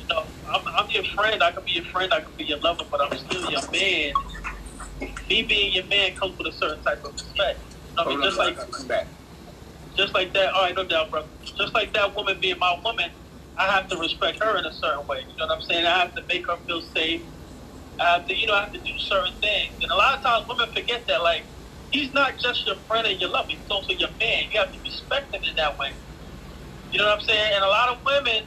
you 0.00 0.08
know, 0.08 0.24
I'm, 0.48 0.66
I'm 0.66 0.90
your 0.90 1.04
friend. 1.04 1.42
I 1.42 1.50
can 1.52 1.62
be 1.62 1.72
your 1.72 1.84
friend. 1.84 2.10
I 2.14 2.20
can 2.20 2.32
be 2.38 2.44
your 2.44 2.58
lover, 2.60 2.84
but 2.90 3.02
I'm 3.02 3.18
still 3.18 3.50
your 3.50 3.70
man. 3.70 4.14
Me 5.28 5.42
being 5.42 5.74
your 5.74 5.84
man 5.84 6.14
comes 6.14 6.38
with 6.38 6.46
a 6.46 6.52
certain 6.52 6.82
type 6.82 7.04
of 7.04 7.12
respect. 7.12 7.60
I 7.98 8.08
mean, 8.08 8.18
Hold 8.18 8.24
just 8.24 8.40
on, 8.40 8.46
like 8.46 8.58
I'll 8.58 8.66
come 8.66 8.86
back. 8.88 9.06
Just 9.96 10.14
like 10.14 10.34
that. 10.34 10.52
All 10.54 10.62
right, 10.64 10.76
no 10.76 10.84
doubt, 10.86 11.10
bro. 11.10 11.22
Just 11.58 11.74
like 11.74 11.94
that 11.94 12.16
woman 12.16 12.38
being 12.40 12.58
my 12.60 12.76
woman, 12.84 13.10
I 13.58 13.64
have 13.72 13.88
to 13.88 13.98
respect 13.98 14.42
her 14.42 14.58
in 14.58 14.64
a 14.66 14.72
certain 14.72 15.06
way. 15.08 15.18
You 15.30 15.36
know 15.38 15.46
what 15.46 15.56
I'm 15.56 15.62
saying? 15.62 15.86
I 15.86 15.98
have 15.98 16.14
to 16.16 16.22
make 16.28 16.46
her 16.48 16.56
feel 16.66 16.82
safe. 16.96 17.22
I 18.00 18.04
have 18.14 18.26
to, 18.28 18.36
you 18.36 18.46
know, 18.46 18.54
I 18.54 18.62
have 18.62 18.72
to 18.72 18.80
do 18.80 18.92
certain 18.98 19.34
things. 19.42 19.74
And 19.82 19.90
a 19.92 19.96
lot 19.96 20.18
of 20.18 20.24
times, 20.24 20.46
women 20.48 20.68
forget 20.74 21.06
that, 21.08 21.22
like, 21.22 21.46
he's 21.90 22.12
not 22.14 22.38
just 22.38 22.66
your 22.66 22.76
friend 22.88 23.06
and 23.06 23.20
your 23.20 23.30
lover; 23.30 23.48
he's 23.50 23.70
also 23.70 23.94
your 23.94 24.10
man. 24.20 24.44
You 24.52 24.60
have 24.60 24.72
to 24.72 24.80
respect 24.84 25.34
him 25.34 25.42
in 25.48 25.56
that 25.56 25.78
way. 25.78 25.90
You 26.92 27.00
know 27.00 27.06
what 27.06 27.20
I'm 27.20 27.26
saying? 27.26 27.52
And 27.56 27.64
a 27.64 27.68
lot 27.68 27.90
of 27.90 27.98
women. 28.06 28.44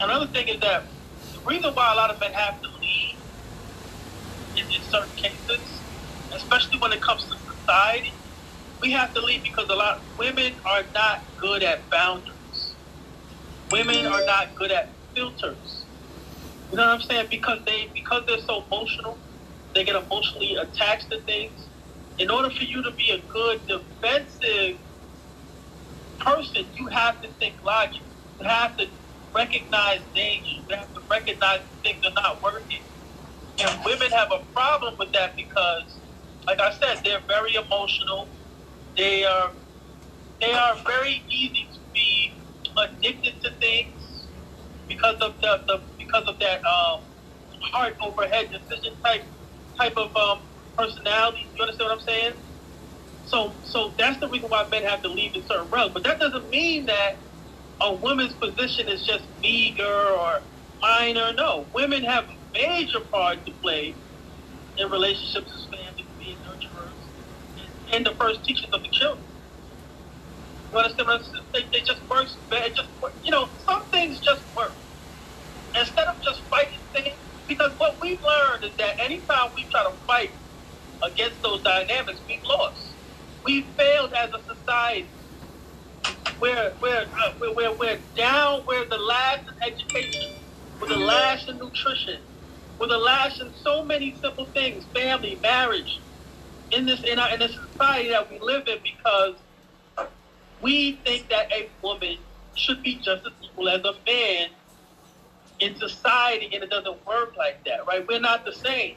Another 0.00 0.28
thing 0.32 0.48
is 0.48 0.60
that 0.60 0.92
the 1.34 1.40
reason 1.46 1.72
why 1.74 1.92
a 1.94 1.96
lot 1.96 2.10
of 2.10 2.20
men 2.20 2.32
have 2.34 2.60
to 2.62 2.68
leave 2.82 3.20
in, 4.56 4.64
in 4.66 4.82
certain 4.82 5.16
cases, 5.16 5.84
especially 6.36 6.78
when 6.80 6.92
it 6.92 7.02
comes 7.02 7.24
to 7.28 7.36
society, 7.54 8.19
we 8.82 8.92
have 8.92 9.14
to 9.14 9.20
leave 9.22 9.42
because 9.44 9.66
a 9.70 9.74
lot 9.74 9.98
of 9.98 10.02
women 10.18 10.58
are 10.66 10.84
not 10.94 11.18
good 11.40 11.62
at 11.62 11.90
boundaries. 11.90 12.76
Women 13.72 14.06
are 14.06 14.24
not 14.26 14.56
good 14.58 14.72
at 14.72 14.96
filters. 15.14 15.86
You 16.70 16.78
know 16.78 16.86
what 16.86 16.94
I'm 16.94 17.00
saying? 17.00 17.28
Because 17.30 17.58
they 17.66 17.90
because 17.94 18.22
they're 18.28 18.38
so 18.46 18.66
emotional, 18.70 19.18
they 19.74 19.84
get 19.84 19.96
emotionally 19.96 20.56
attached 20.56 21.10
to 21.10 21.20
things. 21.26 21.68
In 22.18 22.30
order 22.30 22.50
for 22.50 22.64
you 22.64 22.82
to 22.82 22.90
be 22.92 23.10
a 23.12 23.18
good 23.32 23.62
defensive 23.68 24.78
person, 26.20 26.66
you 26.74 26.88
have 26.88 27.20
to 27.22 27.28
think 27.40 27.56
logic. 27.64 28.02
You 28.40 28.48
have 28.48 28.76
to 28.78 28.86
recognize 29.34 30.00
danger. 30.14 30.50
You 30.68 30.76
have 30.76 30.92
to 30.94 31.00
recognize 31.10 31.60
things 31.84 32.00
are 32.04 32.12
not 32.22 32.42
working. 32.42 32.84
And 33.60 33.80
women 33.84 34.10
have 34.12 34.28
a 34.32 34.44
problem 34.54 34.94
with 34.98 35.12
that 35.12 35.36
because, 35.36 36.00
like 36.46 36.60
I 36.60 36.72
said, 36.72 37.02
they're 37.04 37.22
very 37.28 37.54
emotional. 37.54 38.30
They 38.96 39.24
are 39.24 39.52
they 40.40 40.52
are 40.52 40.76
very 40.86 41.24
easy 41.30 41.68
to 41.74 41.80
be 41.94 42.42
addicted 42.78 43.42
to 43.42 43.50
things 43.60 44.28
because 44.88 45.16
of 45.22 45.40
the, 45.42 45.60
the 45.68 45.82
because 45.98 46.24
of 46.28 46.38
that 46.40 46.60
um, 46.66 47.02
heart 47.60 47.96
overhead 48.02 48.50
decision 48.52 48.96
type 49.04 49.24
type 49.78 49.96
of 49.96 50.14
um, 50.16 50.40
personality. 50.78 51.40
You 51.56 51.62
understand 51.64 51.90
what 51.90 51.94
I'm 52.00 52.06
saying? 52.06 52.34
So 53.24 53.56
so 53.62 53.94
that's 53.98 54.20
the 54.20 54.28
reason 54.28 54.48
why 54.50 54.68
men 54.70 54.84
have 54.84 55.02
to 55.02 55.08
leave 55.08 55.36
in 55.36 55.46
certain 55.46 55.70
realms. 55.70 55.92
But 55.94 56.04
that 56.04 56.20
doesn't 56.20 56.50
mean 56.50 56.86
that 56.86 57.20
a 57.82 57.94
woman's 57.94 58.34
position 58.34 58.88
is 58.88 59.06
just 59.06 59.28
meager 59.42 59.84
or 59.84 60.42
minor. 60.82 61.32
No, 61.34 61.68
women 61.74 62.04
have 62.04 62.24
a 62.24 62.36
major 62.58 63.00
part 63.12 63.46
to 63.46 63.52
play 63.62 63.96
in 64.78 64.90
relationships 64.90 65.52
as 65.54 65.68
families, 65.70 66.06
being 66.18 66.38
nurturers, 66.38 67.08
and, 67.92 68.06
the 68.06 68.14
first 68.20 68.44
teachers 68.44 68.68
of 68.72 68.82
the 68.82 68.88
children. 68.92 69.24
You 70.72 70.78
understand 70.78 71.08
saying? 71.08 71.68
They, 71.72 71.80
just 71.80 72.02
work. 72.10 72.28
It 72.52 72.76
just. 72.76 72.88
You 73.22 73.32
know, 73.32 73.50
some 73.66 73.88
things 73.90 74.20
just 74.20 74.42
work. 74.56 74.76
Instead 75.76 76.06
of 76.06 76.16
just 76.22 76.42
fighting 76.50 76.80
things, 76.94 77.18
because 77.48 77.72
what 77.78 77.98
we've 78.02 78.20
learned 78.22 78.64
is 78.64 78.72
that 78.78 79.00
anytime 79.00 79.50
we 79.56 79.66
try 79.70 79.84
to 79.84 79.96
fight 80.06 80.30
against 81.02 81.42
those 81.42 81.62
dynamics, 81.62 82.20
we've 82.28 82.42
lost. 82.44 82.96
We 83.44 83.74
failed 83.78 84.12
as 84.14 84.30
a 84.30 84.54
society. 84.54 85.10
We're, 86.40 86.74
we're, 86.82 87.02
uh, 87.02 87.32
we're, 87.40 87.54
we're, 87.54 87.76
we're 87.78 88.00
down, 88.16 88.62
we're 88.68 88.88
the 88.88 88.98
last 88.98 89.42
in 89.48 89.72
education, 89.72 90.30
we're 90.80 90.88
the 90.88 90.96
last 90.96 91.48
in 91.48 91.58
nutrition, 91.58 92.22
we're 92.80 92.88
the 92.88 92.98
last 92.98 93.40
in 93.40 93.52
so 93.54 93.84
many 93.84 94.18
simple 94.22 94.50
things, 94.54 94.86
family, 94.94 95.38
marriage, 95.42 96.02
in 96.72 96.86
this, 96.86 97.02
in, 97.04 97.18
our, 97.18 97.30
in 97.32 97.40
this 97.40 97.56
society 97.72 98.10
that 98.10 98.30
we 98.30 98.38
live 98.40 98.66
in 98.68 98.78
because 98.82 99.36
we 100.60 101.00
think 101.04 101.28
that 101.30 101.52
a 101.52 101.70
woman 101.82 102.18
should 102.54 102.82
be 102.82 102.96
just 102.96 103.26
as 103.26 103.32
equal 103.42 103.68
as 103.68 103.82
a 103.84 103.94
man 104.06 104.48
in 105.60 105.76
society, 105.76 106.50
and 106.54 106.62
it 106.64 106.70
doesn't 106.70 107.06
work 107.06 107.34
like 107.36 107.64
that, 107.66 107.86
right? 107.86 108.06
We're 108.08 108.20
not 108.20 108.44
the 108.44 108.52
same. 108.52 108.96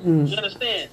Mm, 0.00 0.30
You 0.30 0.36
understand? 0.36 0.90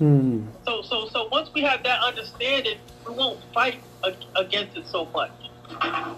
mm. 0.00 0.46
So, 0.66 0.82
so, 0.82 1.08
so 1.08 1.28
once 1.30 1.50
we 1.54 1.62
have 1.62 1.82
that 1.84 2.00
understanding, 2.02 2.76
we 3.06 3.14
won't 3.14 3.42
fight 3.54 3.82
ag- 4.04 4.16
against 4.36 4.76
it 4.76 4.86
so 4.86 5.06
much. 5.14 5.32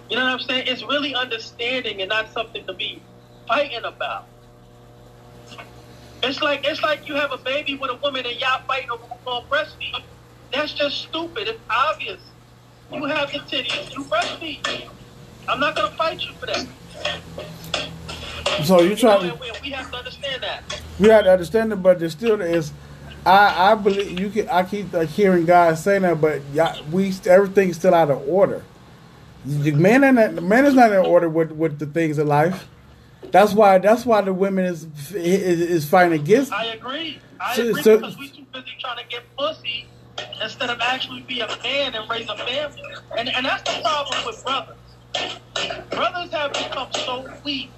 You 0.09 0.16
know 0.16 0.24
what 0.24 0.33
I'm 0.33 0.38
saying? 0.40 0.64
It's 0.66 0.83
really 0.85 1.14
understanding 1.14 2.00
and 2.00 2.09
not 2.09 2.33
something 2.33 2.66
to 2.66 2.74
be 2.74 3.02
fighting 3.48 3.85
about. 3.85 4.28
It's 6.22 6.42
like 6.42 6.66
it's 6.66 6.83
like 6.83 7.09
you 7.09 7.14
have 7.14 7.33
a 7.33 7.38
baby 7.38 7.76
with 7.76 7.90
a 7.90 7.96
woman 7.96 8.26
and 8.26 8.38
y'all 8.40 8.62
fighting 8.66 8.90
over 8.90 9.02
who's 9.04 9.18
gonna 9.24 9.46
breastfeed. 9.46 10.02
That's 10.52 10.72
just 10.74 10.98
stupid. 11.02 11.48
It's 11.48 11.61
obvious. 11.70 12.20
You 12.92 13.04
have 13.04 13.33
the 13.33 13.38
titties. 13.38 13.94
You 13.96 14.04
breastfeed. 14.04 14.88
I'm 15.48 15.61
not 15.61 15.76
gonna 15.76 15.90
fight 15.96 16.20
you 16.20 16.33
for 16.35 16.46
that. 16.46 16.66
So 18.64 18.80
you 18.83 18.90
You 18.90 18.96
try 18.96 19.16
know, 19.22 19.30
to 19.30 19.40
we, 19.40 19.50
we 19.62 19.70
have 19.70 19.90
to 19.90 19.96
understand 19.96 20.42
that. 20.42 20.83
we 20.98 21.09
have 21.09 21.24
to 21.24 21.33
understand 21.33 21.72
it, 21.72 21.76
but 21.76 21.98
there 21.98 22.11
still 22.11 22.40
is. 22.40 22.72
I 23.24 23.72
I 23.72 23.74
believe 23.74 24.18
you 24.20 24.28
can. 24.30 24.48
I 24.48 24.64
keep 24.64 24.92
like 24.92 25.09
hearing 25.09 25.46
guys 25.46 25.83
saying 25.83 26.02
that, 26.02 26.20
but 26.20 26.42
y'all, 26.52 26.83
we 26.90 27.12
everything's 27.26 27.76
still 27.76 27.94
out 27.94 28.11
of 28.11 28.22
order. 28.28 28.62
The 29.46 29.72
man 29.72 30.04
ain't 30.04 30.37
the 30.37 30.42
man 30.42 30.66
is 30.66 30.74
not 30.74 30.92
in 30.92 30.98
order 30.98 31.28
with, 31.28 31.50
with 31.52 31.78
the 31.78 31.87
things 31.87 32.18
of 32.18 32.26
life. 32.26 32.68
That's 33.30 33.52
why 33.52 33.78
that's 33.78 34.04
why 34.06 34.20
the 34.22 34.33
women 34.33 34.64
is 34.64 34.85
is, 35.12 35.61
is 35.61 35.88
fighting 35.88 36.18
against. 36.20 36.52
I 36.52 36.66
agree. 36.66 37.20
I 37.40 37.56
So- 37.56 37.68
agree 37.68 37.83
so- 37.83 37.96
because 37.98 38.18
we 38.18 38.28
too 38.30 38.44
busy 38.52 38.70
trying 38.80 38.98
to 38.98 39.04
get 39.09 39.22
pussy 39.37 39.87
instead 40.42 40.70
of 40.70 40.80
actually 40.80 41.22
be 41.22 41.40
a 41.40 41.46
man 41.62 41.94
and 41.94 42.11
raise 42.11 42.28
a 42.28 42.37
family. 42.37 42.83
And 43.16 43.28
and 43.28 43.46
that's 43.46 43.62
the 43.62 43.80
problem 43.83 44.26
with 44.26 44.42
brothers. 44.44 44.76
Brothers 45.90 46.30
have 46.33 46.52
become 46.52 46.88
so 46.92 47.28
weak 47.44 47.70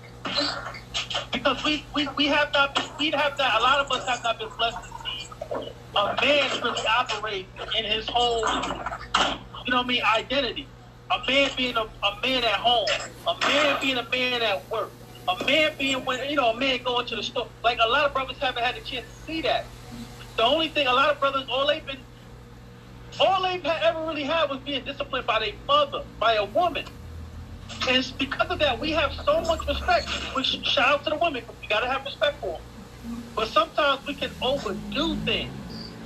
because 1.32 1.62
we, 1.64 1.84
we, 1.94 2.08
we 2.16 2.26
have 2.26 2.52
not 2.52 2.74
been, 2.74 2.84
we 2.98 3.10
have 3.10 3.36
not 3.38 3.60
a 3.60 3.62
lot 3.62 3.78
of 3.80 3.90
us 3.90 4.06
have 4.08 4.22
not 4.22 4.38
been 4.38 4.48
blessed 4.56 4.78
to 4.78 4.88
see 5.04 5.28
a 5.96 6.16
man 6.22 6.62
really 6.62 6.80
operate 6.86 7.46
in 7.76 7.84
his 7.84 8.08
whole 8.08 8.40
you 8.40 9.70
know 9.70 9.78
what 9.78 9.84
I 9.84 9.88
mean 9.88 10.02
identity. 10.02 10.66
A 11.10 11.18
man 11.30 11.50
being 11.56 11.76
a, 11.76 11.82
a 11.82 12.20
man 12.22 12.44
at 12.44 12.54
home, 12.54 12.86
a 13.26 13.38
man 13.46 13.78
being 13.80 13.98
a 13.98 14.08
man 14.08 14.42
at 14.42 14.70
work, 14.70 14.90
a 15.28 15.44
man 15.46 15.72
being 15.78 16.04
you 16.28 16.36
know 16.36 16.52
a 16.52 16.58
man 16.58 16.80
going 16.84 17.06
to 17.08 17.16
the 17.16 17.22
store. 17.24 17.52
Like 17.64 17.78
a 17.84 17.88
lot 17.90 18.06
of 18.06 18.14
brothers 18.14 18.38
haven't 18.40 18.64
had 18.64 18.76
the 18.76 18.82
chance 18.82 19.06
to 19.08 19.14
see 19.26 19.42
that. 19.42 19.72
The 20.38 20.44
only 20.44 20.68
thing 20.70 20.86
a 20.88 20.92
lot 20.94 21.10
of 21.10 21.20
brothers 21.20 21.44
all 21.50 21.68
they've 21.68 21.86
been 21.86 22.04
all 23.20 23.42
they've 23.44 23.64
ever 23.64 24.00
really 24.06 24.24
had 24.24 24.50
was 24.50 24.60
being 24.64 24.84
disciplined 24.84 25.26
by 25.26 25.40
their 25.40 25.54
mother, 25.68 26.04
by 26.20 26.34
a 26.34 26.44
woman. 26.46 26.86
And 27.88 27.96
it's 27.96 28.12
because 28.12 28.48
of 28.50 28.60
that 28.60 28.80
we 28.80 28.92
have 28.92 29.12
so 29.26 29.44
much 29.46 29.60
respect. 29.68 30.10
Which 30.34 30.46
shout 30.64 30.88
out 30.88 31.04
to 31.04 31.10
the 31.10 31.18
women, 31.20 31.44
we 31.60 31.68
gotta 31.68 31.88
have 31.88 32.02
respect 32.06 32.40
for 32.40 32.58
them. 32.58 32.62
But 33.36 33.48
sometimes 33.48 34.00
we 34.06 34.14
can 34.16 34.32
overdo 34.42 35.22
things, 35.26 35.96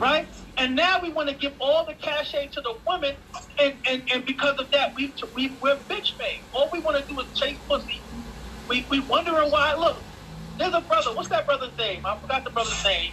right? 0.00 0.28
And 0.58 0.76
now 0.76 1.00
we 1.02 1.12
want 1.12 1.30
to 1.30 1.36
give 1.36 1.54
all 1.60 1.86
the 1.86 1.94
cachet 1.94 2.48
to 2.48 2.62
the 2.62 2.74
women, 2.86 3.16
and, 3.60 3.80
and, 3.88 4.10
and 4.12 4.26
because 4.26 4.56
of 4.60 4.70
that, 4.72 4.94
we, 4.96 5.14
we 5.36 5.58
we're 5.62 5.78
bitch 5.90 6.18
made. 6.18 6.42
All 6.52 6.70
we 6.72 6.80
want 6.80 6.98
to 6.98 7.06
do 7.06 7.20
is 7.20 7.32
chase 7.34 7.60
pussy. 7.70 8.06
We 8.68 8.86
we 8.90 9.00
wondering 9.00 9.50
why. 9.50 9.74
Look, 9.78 10.06
there's 10.58 10.74
a 10.74 10.82
brother. 10.82 11.10
What's 11.14 11.28
that 11.30 11.46
brother's 11.46 11.74
name? 11.78 12.02
I 12.06 12.18
forgot 12.20 12.44
the 12.44 12.50
brother's 12.50 12.82
name. 12.84 13.12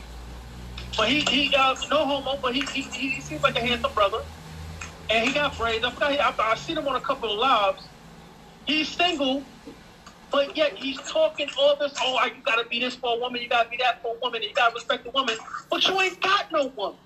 But 0.98 1.10
he 1.10 1.22
he 1.22 1.54
uh, 1.58 1.76
no 1.92 2.06
homo, 2.08 2.40
but 2.44 2.56
he, 2.56 2.62
he 2.74 2.84
he 2.84 3.22
seems 3.22 3.44
like 3.44 3.58
a 3.58 3.62
handsome 3.62 3.94
brother, 3.96 4.20
and 5.12 5.26
he 5.28 5.34
got 5.34 5.58
braids. 5.58 5.86
I 5.86 5.92
forgot. 5.94 6.14
I, 6.20 6.34
I 6.52 6.56
seen 6.56 6.78
him 6.78 6.88
on 6.88 6.96
a 6.96 7.02
couple 7.02 7.32
of 7.34 7.40
lives. 7.40 7.90
He's 8.66 8.96
single, 8.96 9.48
but 10.32 10.58
yet 10.58 10.78
he's 10.78 11.00
talking 11.12 11.50
all 11.60 11.78
this. 11.80 11.94
Oh, 12.02 12.18
I- 12.22 12.28
you 12.28 12.44
gotta 12.46 12.66
be 12.70 12.80
this 12.80 12.96
for 12.96 13.16
a 13.18 13.20
woman. 13.20 13.42
You 13.42 13.50
gotta 13.50 13.70
be 13.70 13.78
that 13.82 14.02
for 14.02 14.16
a 14.16 14.20
woman. 14.22 14.44
You 14.44 14.54
gotta 14.56 14.74
respect 14.76 15.06
the 15.06 15.12
woman. 15.12 15.38
But 15.72 15.88
you 15.88 16.00
ain't 16.02 16.22
got 16.22 16.48
no 16.52 16.68
woman. 16.78 17.00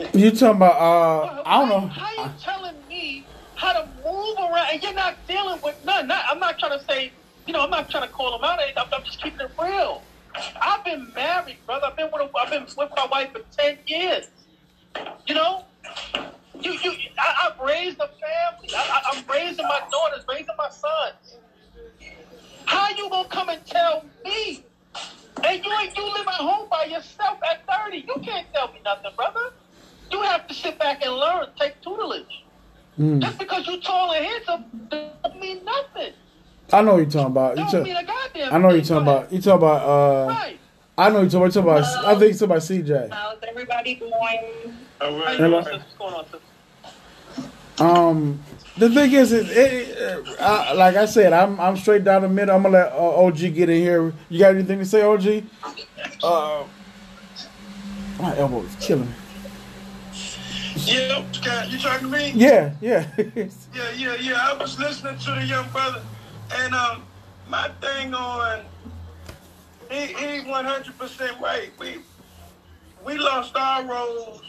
You 0.14 0.30
talking 0.32 0.56
about? 0.58 0.80
Uh, 0.80 1.42
I 1.46 1.60
don't 1.60 1.68
know. 1.70 1.88
How 1.88 2.24
you 2.24 2.30
telling 2.38 2.86
me 2.88 3.30
how 3.56 3.72
to 3.74 3.86
move 3.88 4.36
around 4.40 4.68
and 4.72 4.82
you're 4.82 4.94
not 4.94 5.26
dealing 5.28 5.60
with 5.62 5.76
none? 5.84 6.08
Not, 6.08 6.24
I'm 6.30 6.40
not 6.40 6.58
trying 6.58 6.78
to 6.78 6.84
say, 6.84 7.14
you 7.46 7.52
know, 7.52 7.60
I'm 7.60 7.70
not 7.70 7.90
trying 7.90 8.06
to 8.06 8.12
call 8.12 8.38
them 8.38 8.44
out. 8.44 8.58
I'm, 8.76 8.86
I'm 8.92 9.04
just 9.04 9.20
keeping 9.22 9.40
it 9.40 9.50
real. 9.60 10.02
I've 10.60 10.84
been 10.84 11.12
married, 11.14 11.58
brother. 11.66 11.86
I've 11.86 11.96
been 11.96 12.08
with 12.12 12.22
a, 12.22 12.38
I've 12.38 12.50
been 12.50 12.62
with 12.62 12.90
my 12.96 13.06
wife 13.10 13.32
for 13.32 13.40
ten 13.56 13.78
years. 13.86 14.28
You 15.26 15.34
know, 15.34 15.64
you 16.60 16.72
you 16.72 16.92
I, 17.18 17.50
I've 17.50 17.60
raised 17.60 17.98
a 17.98 18.08
family. 18.08 18.74
I, 18.74 18.78
I, 18.78 19.10
I'm 19.12 19.24
raising 19.28 19.66
my 19.66 19.80
daughters, 19.90 20.24
raising 20.28 20.54
my 20.56 20.70
sons. 20.70 21.36
How 22.64 22.88
you 22.90 23.10
gonna 23.10 23.28
come 23.28 23.48
and 23.48 23.64
tell 23.66 24.04
me? 24.24 24.64
And 25.44 25.64
you 25.64 25.72
ain't 25.80 25.96
you 25.96 26.04
live 26.14 26.26
at 26.28 26.34
home 26.34 26.68
by 26.70 26.84
yourself 26.84 27.38
at 27.50 27.64
30. 27.84 27.98
You 27.98 28.14
can't 28.22 28.46
tell 28.54 28.68
me 28.68 28.80
nothing, 28.84 29.10
brother. 29.16 29.52
You 30.10 30.22
have 30.22 30.46
to 30.46 30.54
sit 30.54 30.78
back 30.78 31.04
and 31.04 31.14
learn, 31.14 31.48
take 31.58 31.80
tutelage. 31.82 32.44
Mm. 32.98 33.20
Just 33.20 33.38
because 33.38 33.66
you're 33.66 33.80
tall 33.80 34.12
and 34.12 34.24
handsome 34.24 34.88
doesn't 34.88 35.40
mean 35.40 35.64
nothing. 35.64 36.12
I 36.72 36.82
know 36.82 36.92
what 36.92 36.98
you're 36.98 37.10
talking 37.10 37.26
about. 37.26 37.50
You 37.58 37.62
Don't 37.64 37.72
talk, 37.72 37.82
mean 37.82 37.96
a 37.96 38.04
goddamn 38.04 38.54
I 38.54 38.58
know 38.58 38.66
what 38.68 38.74
you're 38.76 38.84
talking 38.84 39.02
about. 39.02 39.32
You 39.32 39.40
talking 39.40 39.52
about? 39.66 39.82
Uh, 39.82 40.26
Right. 40.28 40.58
I 40.98 41.08
know 41.08 41.22
what 41.22 41.32
you're 41.32 41.48
talking 41.48 41.58
about. 41.58 41.74
You're 41.76 41.82
talking 41.84 41.98
about 42.00 42.04
I 42.04 42.18
think 42.18 42.40
you're 42.40 42.48
talking 42.48 42.84
about 42.84 43.10
CJ. 43.10 43.10
How's 43.12 43.38
everybody 43.48 43.94
doing? 43.96 44.12
All 44.12 44.20
How 45.00 45.08
you 45.16 45.22
right. 45.24 45.36
Hello. 45.38 45.62
doing, 45.62 45.64
sis? 45.64 45.82
What's 45.82 45.94
going 45.98 46.14
on, 46.14 46.24
sis? 46.30 47.80
Um, 47.80 48.40
the 48.76 48.90
thing 48.90 49.12
is, 49.12 49.32
is 49.32 49.50
it, 49.50 50.40
uh, 50.40 50.44
I, 50.68 50.72
like 50.74 50.96
I 50.96 51.06
said, 51.06 51.32
I'm 51.32 51.58
I'm 51.60 51.76
straight 51.76 52.04
down 52.04 52.22
the 52.22 52.28
middle. 52.28 52.54
I'm 52.54 52.62
gonna 52.62 52.74
let 52.74 52.92
uh, 52.92 53.24
OG 53.24 53.38
get 53.54 53.70
in 53.70 53.80
here. 53.82 54.12
You 54.28 54.38
got 54.38 54.54
anything 54.54 54.78
to 54.78 54.84
say, 54.84 55.02
OG? 55.02 55.44
Uh, 56.22 56.64
my 58.20 58.36
elbow 58.36 58.60
is 58.62 58.76
killing 58.76 59.06
me. 59.06 59.14
Yeah, 60.76 61.64
you 61.66 61.78
talking 61.78 62.10
to 62.10 62.16
me? 62.16 62.32
Yeah, 62.34 62.72
yeah. 62.80 63.06
Yeah, 63.16 63.90
yeah, 63.96 64.14
yeah. 64.20 64.48
I 64.50 64.54
was 64.60 64.78
listening 64.78 65.18
to 65.18 65.30
the 65.32 65.44
young 65.44 65.68
brother, 65.70 66.02
and 66.56 66.74
um, 66.74 67.02
my 67.48 67.68
thing 67.80 68.14
on, 68.14 68.64
he 69.90 70.06
he 70.06 70.40
one 70.48 70.64
hundred 70.64 70.98
percent 70.98 71.38
right. 71.40 71.70
We 71.78 71.96
we 73.04 73.18
lost 73.18 73.56
our 73.56 73.84
roles 73.84 74.42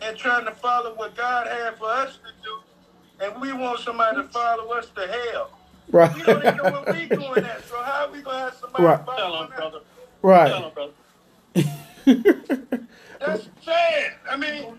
and 0.00 0.16
trying 0.16 0.44
to 0.44 0.52
follow 0.52 0.94
what 0.94 1.16
God 1.16 1.46
had 1.46 1.76
for 1.78 1.86
us 1.86 2.18
to 2.18 2.32
do, 2.42 3.24
and 3.24 3.40
we 3.40 3.52
want 3.52 3.80
somebody 3.80 4.16
to 4.16 4.24
follow 4.24 4.72
us 4.72 4.88
to 4.96 5.06
hell. 5.06 5.50
right, 5.90 6.14
We 6.14 6.22
don't 6.22 6.38
even 6.44 6.56
know 6.56 6.64
what 6.64 6.86
we're 6.88 7.08
doing 7.08 7.44
at. 7.44 7.64
So 7.68 7.80
how 7.82 8.10
we 8.12 8.22
gonna 8.22 8.38
have 8.38 8.54
somebody 8.54 8.84
Right. 8.84 9.04
Follow 9.06 9.44
him, 9.44 9.52
us? 9.52 9.58
brother. 9.58 9.78
Tell 10.22 10.30
right. 10.30 10.64
him, 10.64 10.72
brother. 10.74 10.92
That's 13.20 13.48
sad. 13.64 14.12
I 14.30 14.36
mean, 14.36 14.74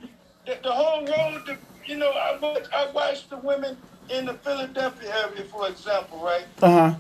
the, 0.46 0.58
the 0.64 0.72
whole 0.72 1.06
road. 1.06 1.46
To, 1.46 1.58
you 1.86 1.98
know, 1.98 2.12
I 2.12 2.38
watch, 2.42 2.64
I 2.76 2.92
watched 2.92 3.30
the 3.30 3.38
women 3.38 3.78
in 4.10 4.26
the 4.26 4.34
Philadelphia 4.36 5.14
area, 5.26 5.44
for 5.46 5.68
example, 5.68 6.20
right? 6.20 6.46
Uh 6.62 6.90
huh. 6.90 6.96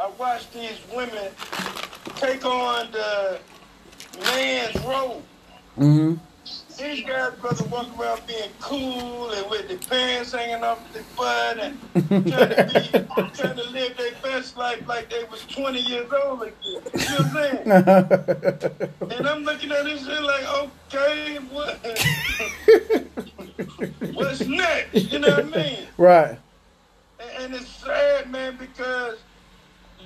I 0.00 0.10
watched 0.18 0.52
these 0.52 0.78
women 0.94 1.30
take 2.16 2.44
on 2.44 2.90
the 2.92 3.38
man's 4.24 4.84
role. 4.84 5.22
Mm-hmm. 5.78 6.14
These 6.78 7.04
guys, 7.06 7.34
brother, 7.34 7.64
walk 7.66 7.86
around 7.98 8.26
being 8.26 8.50
cool 8.60 9.30
and 9.30 9.48
with 9.48 9.68
their 9.68 9.78
pants 9.78 10.32
hanging 10.32 10.64
off 10.64 10.80
their 10.92 11.04
butt 11.16 11.58
and 11.58 11.78
trying 12.08 12.24
to 12.24 12.64
be, 12.74 13.36
trying 13.36 13.56
to 13.56 13.70
live 13.70 13.96
their 13.96 14.12
best 14.22 14.56
life 14.56 14.86
like 14.88 15.08
they 15.08 15.22
was 15.24 15.44
20 15.46 15.78
years 15.80 16.10
old 16.24 16.42
again. 16.42 16.54
You 16.64 16.72
know 16.74 16.82
what 16.82 17.26
I'm 17.26 17.32
saying? 17.32 18.88
And 19.12 19.28
I'm 19.28 19.44
looking 19.44 19.70
at 19.70 19.84
this 19.84 20.04
shit 20.04 20.22
like, 20.22 20.44
okay, 20.92 21.36
what? 21.50 21.78
What's 24.14 24.46
next? 24.46 25.10
You 25.12 25.18
know 25.18 25.28
what 25.42 25.56
I 25.56 25.62
mean? 25.62 25.86
right. 25.96 26.38
And, 27.20 27.44
and 27.44 27.54
it's 27.54 27.68
sad, 27.68 28.30
man, 28.30 28.56
because 28.58 29.18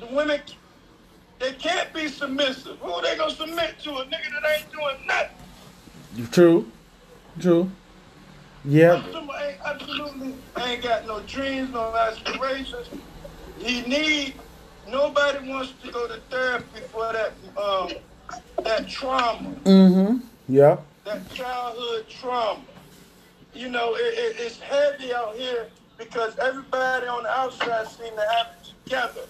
the 0.00 0.06
women, 0.06 0.40
they 1.38 1.52
can't 1.52 1.92
be 1.92 2.08
submissive. 2.08 2.78
Who 2.78 3.02
they 3.02 3.16
gonna 3.16 3.30
submit 3.34 3.78
to? 3.80 3.90
A 3.90 4.04
nigga 4.04 4.10
that 4.10 4.58
ain't 4.58 4.72
doing 4.72 5.06
nothing. 5.06 6.30
True. 6.30 6.70
True. 7.40 7.70
Yeah. 8.64 9.02
Somebody 9.12 9.44
ain't 9.44 9.60
absolutely 9.64 10.34
ain't 10.60 10.82
got 10.82 11.06
no 11.06 11.20
dreams, 11.20 11.70
no 11.70 11.94
aspirations. 11.94 12.88
He 13.58 13.82
need 13.82 14.34
nobody 14.88 15.48
wants 15.48 15.72
to 15.82 15.90
go 15.92 16.08
to 16.08 16.20
therapy 16.30 16.80
for 16.90 17.12
that 17.12 17.32
um 17.56 17.90
that 18.64 18.88
trauma, 18.88 19.50
Mm-hmm. 19.64 20.16
Yep. 20.52 20.84
that 21.04 21.32
childhood 21.32 22.06
trauma. 22.08 22.60
You 23.56 23.70
know, 23.70 23.94
it, 23.94 24.00
it, 24.00 24.36
it's 24.38 24.60
heavy 24.60 25.14
out 25.14 25.34
here 25.34 25.68
because 25.96 26.38
everybody 26.38 27.06
on 27.06 27.22
the 27.22 27.30
outside 27.30 27.88
seem 27.88 28.14
to 28.14 28.26
have 28.36 28.48
it 28.60 28.72
together. 28.84 29.22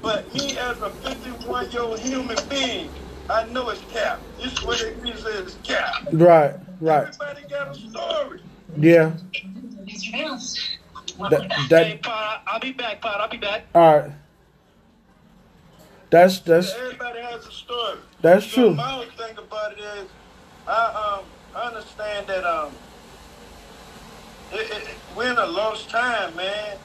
But 0.00 0.32
me 0.34 0.56
as 0.56 0.80
a 0.80 0.90
51 0.90 1.70
year 1.72 1.82
old 1.82 1.98
human 1.98 2.36
being, 2.48 2.90
I 3.28 3.44
know 3.46 3.70
it's 3.70 3.80
cap. 3.92 4.20
This 4.40 4.52
is 4.52 4.62
what 4.62 4.80
it 4.80 5.02
means 5.02 5.24
is 5.24 5.56
cap. 5.64 6.06
Right. 6.12 6.54
Right. 6.80 7.08
Everybody 7.08 7.48
got 7.48 7.76
a 7.76 7.80
story. 7.90 8.40
Yeah. 8.76 9.12
That, 11.30 11.52
Hey, 11.52 11.66
that. 11.68 12.02
Pod, 12.02 12.40
I'll 12.46 12.60
be 12.60 12.72
back, 12.72 13.00
Pod. 13.00 13.20
I'll 13.20 13.28
be 13.28 13.36
back. 13.36 13.64
All 13.74 13.98
right. 13.98 14.12
That's 16.10 16.40
that's 16.40 16.72
Everybody 16.74 17.20
has 17.20 17.46
a 17.46 17.50
story. 17.50 17.98
That's 18.20 18.46
So 18.46 18.54
true. 18.54 18.74
My 18.74 18.94
only 18.94 19.06
thing 19.16 19.36
about 19.38 19.72
it 19.72 19.78
is, 19.80 20.08
I 20.68 21.18
um 21.18 21.24
I 21.54 21.68
understand 21.68 22.26
that 22.26 22.44
um 22.44 22.72
it, 24.52 24.70
it, 24.70 24.88
we're 25.16 25.30
in 25.30 25.38
a 25.38 25.46
lost 25.46 25.90
time, 25.90 26.34
man. 26.36 26.76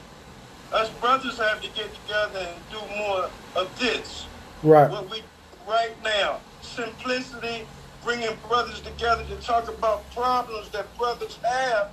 Us 0.72 0.90
brothers 1.00 1.38
have 1.38 1.60
to 1.62 1.68
get 1.68 1.92
together 2.02 2.40
and 2.40 2.56
do 2.70 2.78
more 2.96 3.30
of 3.56 3.78
this. 3.78 4.26
right. 4.62 4.90
What 4.90 5.10
we 5.10 5.22
right 5.66 5.92
now, 6.02 6.40
simplicity, 6.62 7.66
bringing 8.04 8.36
brothers 8.48 8.80
together 8.80 9.24
to 9.24 9.36
talk 9.36 9.68
about 9.68 10.08
problems 10.12 10.68
that 10.70 10.86
brothers 10.98 11.38
have 11.42 11.90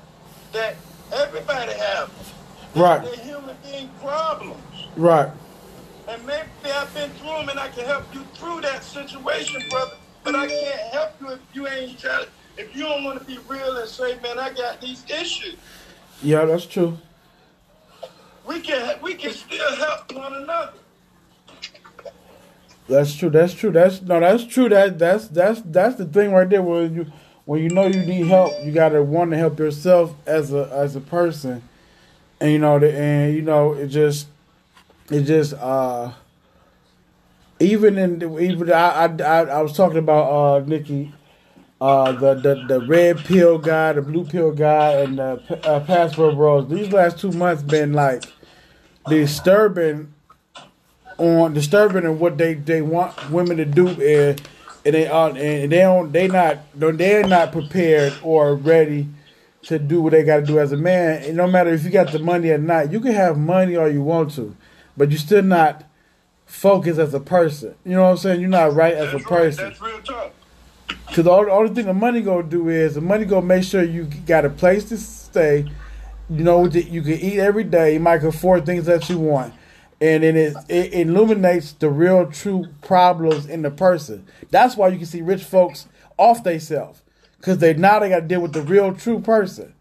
that 0.53 0.75
everybody 1.13 1.73
have. 1.73 2.11
Right. 2.75 3.03
They're 3.03 3.15
human 3.25 3.55
being 3.63 3.89
problems. 4.01 4.61
Right. 4.95 5.29
And 6.07 6.25
maybe 6.25 6.47
I've 6.65 6.93
been 6.93 7.09
through 7.11 7.29
them 7.29 7.49
and 7.49 7.59
I 7.59 7.69
can 7.69 7.85
help 7.85 8.13
you 8.13 8.23
through 8.35 8.61
that 8.61 8.83
situation, 8.83 9.61
brother. 9.69 9.95
But 10.23 10.35
I 10.35 10.47
can't 10.47 10.93
help 10.93 11.11
you 11.21 11.29
if 11.31 11.39
you 11.53 11.67
ain't 11.67 11.99
trying. 11.99 12.25
If 12.57 12.75
you 12.75 12.83
don't 12.83 13.03
want 13.03 13.19
to 13.19 13.25
be 13.25 13.37
real 13.47 13.77
and 13.77 13.89
say, 13.89 14.17
man, 14.21 14.39
I 14.39 14.53
got 14.53 14.79
these 14.79 15.03
issues. 15.09 15.57
Yeah, 16.21 16.45
that's 16.45 16.65
true. 16.65 16.97
We 18.45 18.61
can 18.61 19.01
we 19.01 19.15
can 19.15 19.31
still 19.33 19.75
help 19.75 20.13
one 20.13 20.33
another. 20.33 20.73
That's 22.87 23.15
true. 23.15 23.29
That's 23.29 23.53
true. 23.53 23.71
That's 23.71 24.01
no. 24.01 24.19
That's 24.19 24.45
true. 24.45 24.69
That 24.69 24.99
that's 24.99 25.27
that's 25.27 25.61
that's 25.65 25.95
the 25.95 26.05
thing 26.05 26.31
right 26.31 26.47
there. 26.47 26.61
Where 26.61 26.85
you 26.85 27.11
when 27.45 27.63
you 27.63 27.69
know 27.69 27.87
you 27.87 28.05
need 28.05 28.27
help, 28.27 28.53
you 28.63 28.71
gotta 28.71 29.01
want 29.01 29.31
to 29.31 29.37
help 29.37 29.57
yourself 29.59 30.13
as 30.25 30.53
a 30.53 30.69
as 30.71 30.95
a 30.95 31.01
person, 31.01 31.63
and 32.39 32.51
you 32.51 32.59
know 32.59 32.77
the 32.77 32.95
and 32.95 33.35
you 33.35 33.41
know 33.41 33.73
it 33.73 33.87
just 33.87 34.27
it 35.09 35.23
just 35.23 35.53
uh 35.55 36.11
even 37.59 37.97
in 37.97 38.19
the, 38.19 38.39
even 38.39 38.71
I, 38.71 39.05
I 39.05 39.05
I 39.05 39.41
I 39.45 39.61
was 39.61 39.75
talking 39.75 39.97
about 39.97 40.29
uh 40.31 40.65
Nikki 40.65 41.11
uh 41.81 42.11
the 42.13 42.35
the 42.35 42.65
the 42.67 42.87
red 42.87 43.17
pill 43.19 43.57
guy, 43.57 43.93
the 43.93 44.01
blue 44.01 44.25
pill 44.25 44.51
guy, 44.51 44.93
and 45.01 45.19
the 45.19 45.41
uh, 45.67 45.79
passport 45.81 46.35
bros. 46.35 46.69
These 46.69 46.91
last 46.91 47.19
two 47.19 47.31
months 47.31 47.63
been 47.63 47.93
like 47.93 48.23
disturbing 49.07 50.13
on 51.17 51.53
disturbing 51.53 52.05
and 52.05 52.19
what 52.19 52.37
they, 52.37 52.55
they 52.55 52.81
want 52.81 53.29
women 53.29 53.57
to 53.57 53.65
do 53.65 53.87
and 53.87 54.41
and 54.83 54.93
they 54.93 55.07
are 55.07 55.29
and 55.29 55.71
they 55.71 55.79
don't 55.79 56.11
they 56.11 56.27
not 56.27 56.59
they're 56.75 57.27
not 57.27 57.51
prepared 57.51 58.13
or 58.21 58.55
ready 58.55 59.07
to 59.63 59.79
do 59.79 60.01
what 60.01 60.11
they 60.11 60.23
got 60.23 60.37
to 60.37 60.45
do 60.45 60.59
as 60.59 60.71
a 60.71 60.77
man. 60.77 61.23
And 61.23 61.37
no 61.37 61.47
matter 61.47 61.73
if 61.73 61.83
you 61.83 61.89
got 61.89 62.11
the 62.11 62.19
money 62.19 62.49
or 62.51 62.59
not, 62.59 62.91
you 62.91 62.99
can 62.99 63.13
have 63.13 63.37
money 63.37 63.75
all 63.75 63.89
you 63.89 64.03
want 64.03 64.31
to, 64.35 64.55
but 64.95 65.09
you're 65.09 65.17
still 65.17 65.41
not 65.41 65.83
focused 66.45 66.99
as 66.99 67.15
a 67.15 67.19
person. 67.19 67.73
You 67.83 67.93
know 67.93 68.03
what 68.03 68.09
I'm 68.09 68.17
saying? 68.17 68.41
You're 68.41 68.49
not 68.49 68.75
right 68.75 68.93
as 68.93 69.09
a 69.09 69.17
That's 69.17 69.23
right. 69.23 69.39
person. 69.39 69.69
That's 69.69 69.81
real 69.81 70.01
talk. 70.01 70.33
Cause 71.07 71.23
the 71.23 71.31
only, 71.31 71.51
only 71.51 71.73
thing 71.73 71.85
the 71.85 71.93
money 71.93 72.21
gonna 72.21 72.43
do 72.43 72.69
is 72.69 72.95
the 72.95 73.01
money 73.01 73.25
gonna 73.25 73.45
make 73.45 73.63
sure 73.63 73.83
you 73.83 74.03
got 74.25 74.45
a 74.45 74.49
place 74.49 74.83
to 74.89 74.97
stay. 74.97 75.65
You 76.29 76.43
know 76.43 76.67
that 76.67 76.87
you 76.89 77.01
can 77.01 77.13
eat 77.13 77.39
every 77.39 77.63
day. 77.63 77.93
You 77.93 77.99
might 77.99 78.23
afford 78.23 78.65
things 78.65 78.85
that 78.85 79.09
you 79.09 79.19
want, 79.19 79.53
and 80.01 80.23
then 80.23 80.35
it, 80.35 80.55
it 80.67 80.93
illuminates 80.93 81.71
the 81.73 81.89
real 81.89 82.29
true 82.31 82.65
problems 82.81 83.45
in 83.45 83.61
the 83.61 83.71
person. 83.71 84.25
That's 84.49 84.75
why 84.75 84.89
you 84.89 84.97
can 84.97 85.05
see 85.05 85.21
rich 85.21 85.43
folks 85.43 85.87
off 86.17 86.43
themselves, 86.43 87.01
cause 87.41 87.59
they 87.59 87.73
now 87.73 87.99
they 87.99 88.09
got 88.09 88.21
to 88.21 88.27
deal 88.27 88.41
with 88.41 88.53
the 88.53 88.61
real 88.63 88.93
true 88.93 89.19
person. 89.19 89.73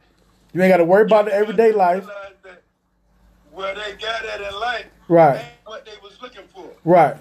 You 0.53 0.63
ain't 0.63 0.71
got 0.71 0.77
to 0.79 0.85
worry 0.85 1.03
about 1.03 1.25
the 1.25 1.35
everyday 1.35 1.73
life. 1.73 2.07
Where 3.53 3.75
they 3.75 3.93
got 4.01 4.25
at 4.25 4.41
in 4.41 4.61
life, 4.61 4.87
Right. 5.09 5.45
what 5.65 5.85
they 5.85 5.93
was 6.03 6.21
looking 6.21 6.43
for. 6.55 6.69
Right. 6.85 7.17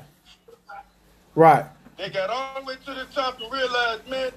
Right. 1.36 1.66
They 2.04 2.10
got 2.10 2.30
all 2.30 2.60
the 2.60 2.66
way 2.66 2.76
to 2.86 2.94
the 2.94 3.06
top 3.16 3.40
and 3.40 3.50
realized, 3.50 4.10
man, 4.10 4.32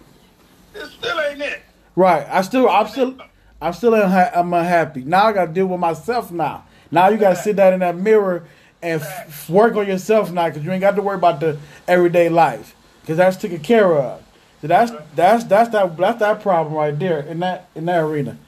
this 0.72 0.92
still 0.92 1.20
ain't 1.20 1.40
it. 1.40 1.62
Right. 1.96 2.24
I 2.30 2.42
still, 2.42 2.68
I'm 2.68 2.86
still, 2.86 3.16
I'm 3.60 3.72
still, 3.72 3.90
unha- 3.90 4.30
I'm 4.36 4.54
unhappy. 4.54 5.02
Now 5.02 5.24
I 5.26 5.32
got 5.32 5.46
to 5.46 5.52
deal 5.52 5.66
with 5.66 5.80
myself 5.80 6.30
now. 6.30 6.64
Now 6.92 7.08
you 7.08 7.16
got 7.16 7.30
to 7.30 7.42
sit 7.42 7.56
down 7.56 7.72
in 7.72 7.80
that 7.80 7.96
mirror 7.96 8.46
and 8.80 9.02
f- 9.02 9.50
work 9.50 9.74
on 9.74 9.88
yourself 9.88 10.30
now, 10.30 10.48
because 10.48 10.64
you 10.64 10.70
ain't 10.70 10.80
got 10.80 10.94
to 10.94 11.02
worry 11.02 11.16
about 11.16 11.40
the 11.40 11.58
everyday 11.88 12.28
life, 12.28 12.76
because 13.00 13.16
that's 13.16 13.36
taken 13.36 13.58
care 13.58 13.92
of. 13.96 14.22
So 14.60 14.68
that's 14.68 14.92
that's 15.16 15.42
that's 15.42 15.70
that 15.70 15.96
that's 15.96 16.20
that 16.20 16.42
problem 16.42 16.72
right 16.72 16.96
there 16.96 17.18
in 17.18 17.40
that 17.40 17.68
in 17.74 17.86
that 17.86 17.98
arena. 17.98 18.38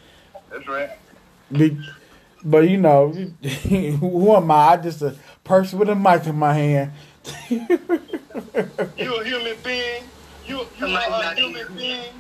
That's 0.49 0.69
right. 0.69 0.91
Be, 1.51 1.77
but 2.45 2.69
you 2.71 2.77
know, 2.77 3.09
who 3.43 4.37
am 4.37 4.49
I? 4.53 4.55
I 4.55 4.77
just 4.77 5.03
a 5.03 5.17
person 5.43 5.81
with 5.81 5.89
a 5.89 5.97
mic 5.97 6.25
in 6.27 6.37
my 6.37 6.55
hand. 6.55 6.93
You 8.97 9.15
a 9.17 9.25
human 9.25 9.57
being. 9.65 10.05
You, 10.47 10.67
you 10.79 10.87
are 10.87 11.23
a 11.23 11.35
human 11.35 11.67
being. 11.77 12.13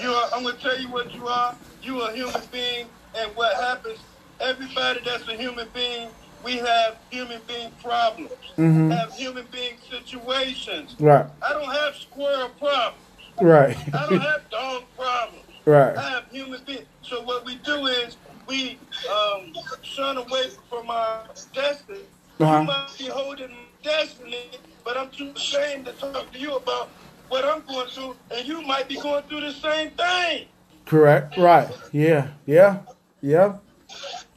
You 0.00 0.10
are, 0.10 0.28
I'm 0.34 0.42
gonna 0.44 0.56
tell 0.58 0.78
you 0.80 0.88
what 0.88 1.14
you 1.14 1.26
are. 1.28 1.54
You 1.82 2.00
are 2.02 2.10
a 2.10 2.14
human 2.14 2.40
being, 2.50 2.86
and 3.16 3.30
what 3.36 3.54
happens? 3.56 3.98
Everybody 4.40 5.00
that's 5.04 5.28
a 5.28 5.34
human 5.36 5.68
being, 5.74 6.08
we 6.44 6.56
have 6.56 6.96
human 7.10 7.40
being 7.46 7.70
problems. 7.82 8.30
Mhm. 8.56 8.96
Have 8.96 9.12
human 9.12 9.46
being 9.52 9.74
situations. 9.90 10.96
Right. 10.98 11.26
I 11.42 11.52
don't 11.52 11.70
have 11.72 11.94
squirrel 11.96 12.50
problems. 12.58 13.02
Right. 13.40 13.76
I 13.94 14.08
don't 14.08 14.20
have 14.20 14.48
dog 14.50 14.84
problems. 14.96 15.44
right. 15.66 15.96
I 15.96 16.02
have 16.10 16.24
human 16.30 16.62
beings. 16.64 16.86
So 17.02 17.22
what 17.22 17.44
we 17.44 17.56
do 17.56 17.86
is 17.86 18.16
we 18.46 18.78
um, 19.10 19.52
shun 19.82 20.16
away 20.18 20.50
from 20.68 20.90
our 20.90 21.24
destiny. 21.52 22.00
Uh-huh. 22.40 22.60
You 22.60 22.64
might 22.66 22.88
be 22.98 23.06
holding 23.06 23.50
destiny, 23.84 24.50
but 24.84 24.96
I'm 24.96 25.10
too 25.10 25.30
ashamed 25.36 25.84
to 25.86 25.92
talk 25.92 26.32
to 26.32 26.38
you 26.38 26.56
about 26.56 26.88
what 27.28 27.44
I'm 27.44 27.62
going 27.66 27.88
through, 27.88 28.16
and 28.34 28.46
you 28.46 28.62
might 28.62 28.88
be 28.88 28.96
going 28.96 29.22
through 29.24 29.42
the 29.42 29.52
same 29.52 29.90
thing. 29.90 30.46
Correct. 30.86 31.36
Right. 31.36 31.68
Yeah. 31.92 32.28
Yeah. 32.46 32.78
Yeah. 33.20 33.56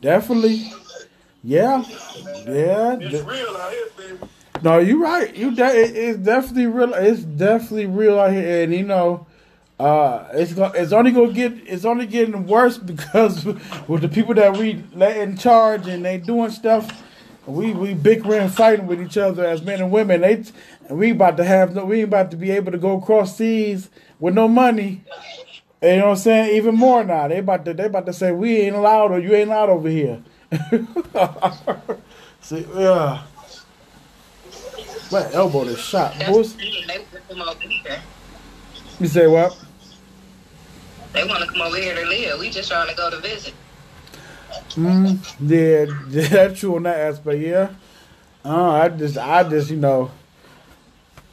Definitely. 0.02 0.72
Yeah. 1.44 1.84
Yeah. 2.46 2.98
It's 3.00 3.26
real 3.26 3.56
out 3.58 3.72
here, 3.72 3.88
baby. 3.98 4.18
no, 4.64 4.78
you're 4.80 5.00
right. 5.00 5.36
You 5.36 5.56
de- 5.56 5.64
it's 6.10 6.20
definitely 6.20 6.68
real. 6.68 6.94
It's 6.94 7.22
definitely 7.24 7.88
real 7.88 8.20
out 8.20 8.32
here, 8.32 8.64
and 8.64 8.74
you 8.74 8.84
know, 8.84 9.26
uh, 9.80 10.28
it's 10.34 10.54
go- 10.54 10.72
it's 10.74 10.92
only 10.94 11.12
gonna 11.12 11.34
get 11.34 11.54
it's 11.68 11.86
only 11.86 12.06
getting 12.06 12.46
worse 12.48 12.78
because 12.94 13.46
with 13.46 14.02
the 14.02 14.10
people 14.10 14.34
that 14.36 14.56
we 14.58 14.84
let 14.94 15.18
in 15.18 15.38
charge 15.38 15.88
and 15.88 16.04
they 16.06 16.18
doing 16.18 16.52
stuff. 16.52 17.04
We 17.48 17.72
we 17.72 17.94
bickering 17.94 18.50
fighting 18.50 18.88
with 18.88 19.02
each 19.02 19.18
other 19.18 19.46
as 19.46 19.62
men 19.62 19.80
and 19.80 19.90
women. 19.90 20.20
They 20.22 20.44
we 20.90 21.12
about 21.12 21.38
to 21.38 21.46
have 21.46 21.74
no. 21.74 21.86
We 21.86 22.00
ain't 22.00 22.10
about 22.10 22.30
to 22.32 22.38
be 22.38 22.52
able 22.52 22.74
to 22.74 22.78
go 22.78 22.98
across 22.98 23.38
seas 23.38 23.90
with 24.20 24.34
no 24.34 24.50
money. 24.50 25.02
You 25.82 25.96
know 25.96 26.06
what 26.06 26.12
I'm 26.12 26.18
saying? 26.18 26.56
Even 26.58 26.76
more 26.76 27.06
now. 27.06 27.30
They 27.30 27.38
about 27.38 27.64
to 27.64 27.74
they 27.74 27.86
about 27.86 28.06
to 28.08 28.14
say 28.14 28.34
we 28.34 28.58
ain't 28.58 28.76
allowed 28.76 29.12
or 29.12 29.20
you 29.20 29.34
ain't 29.34 29.50
allowed 29.50 29.70
over 29.70 29.88
here. 29.88 30.22
See, 32.42 32.66
yeah. 32.76 33.24
My 35.10 35.32
elbow 35.32 35.64
is 35.64 35.80
shot. 35.80 36.16
That's 36.20 36.30
Boys. 36.30 36.56
they 36.58 36.98
want 36.98 37.12
to 37.12 37.20
come 37.30 37.42
over 37.42 37.60
here. 37.62 38.02
You 39.00 39.08
say 39.08 39.28
what? 39.28 39.58
They 41.14 41.24
want 41.24 41.44
to 41.44 41.48
come 41.50 41.62
over 41.62 41.78
here 41.78 41.96
to 41.96 42.06
live. 42.06 42.40
We 42.40 42.50
just 42.50 42.70
trying 42.70 42.90
to 42.90 42.96
go 42.96 43.10
to 43.10 43.20
visit. 43.20 43.54
Mm, 44.76 45.20
yeah, 45.42 46.30
that's 46.30 46.60
true 46.60 46.76
on 46.76 46.84
that 46.84 46.98
aspect. 46.98 47.40
Yeah. 47.40 47.70
Uh, 48.46 48.72
I 48.72 48.90
just, 48.90 49.18
I 49.18 49.44
just, 49.44 49.70
you 49.70 49.78
know, 49.78 50.12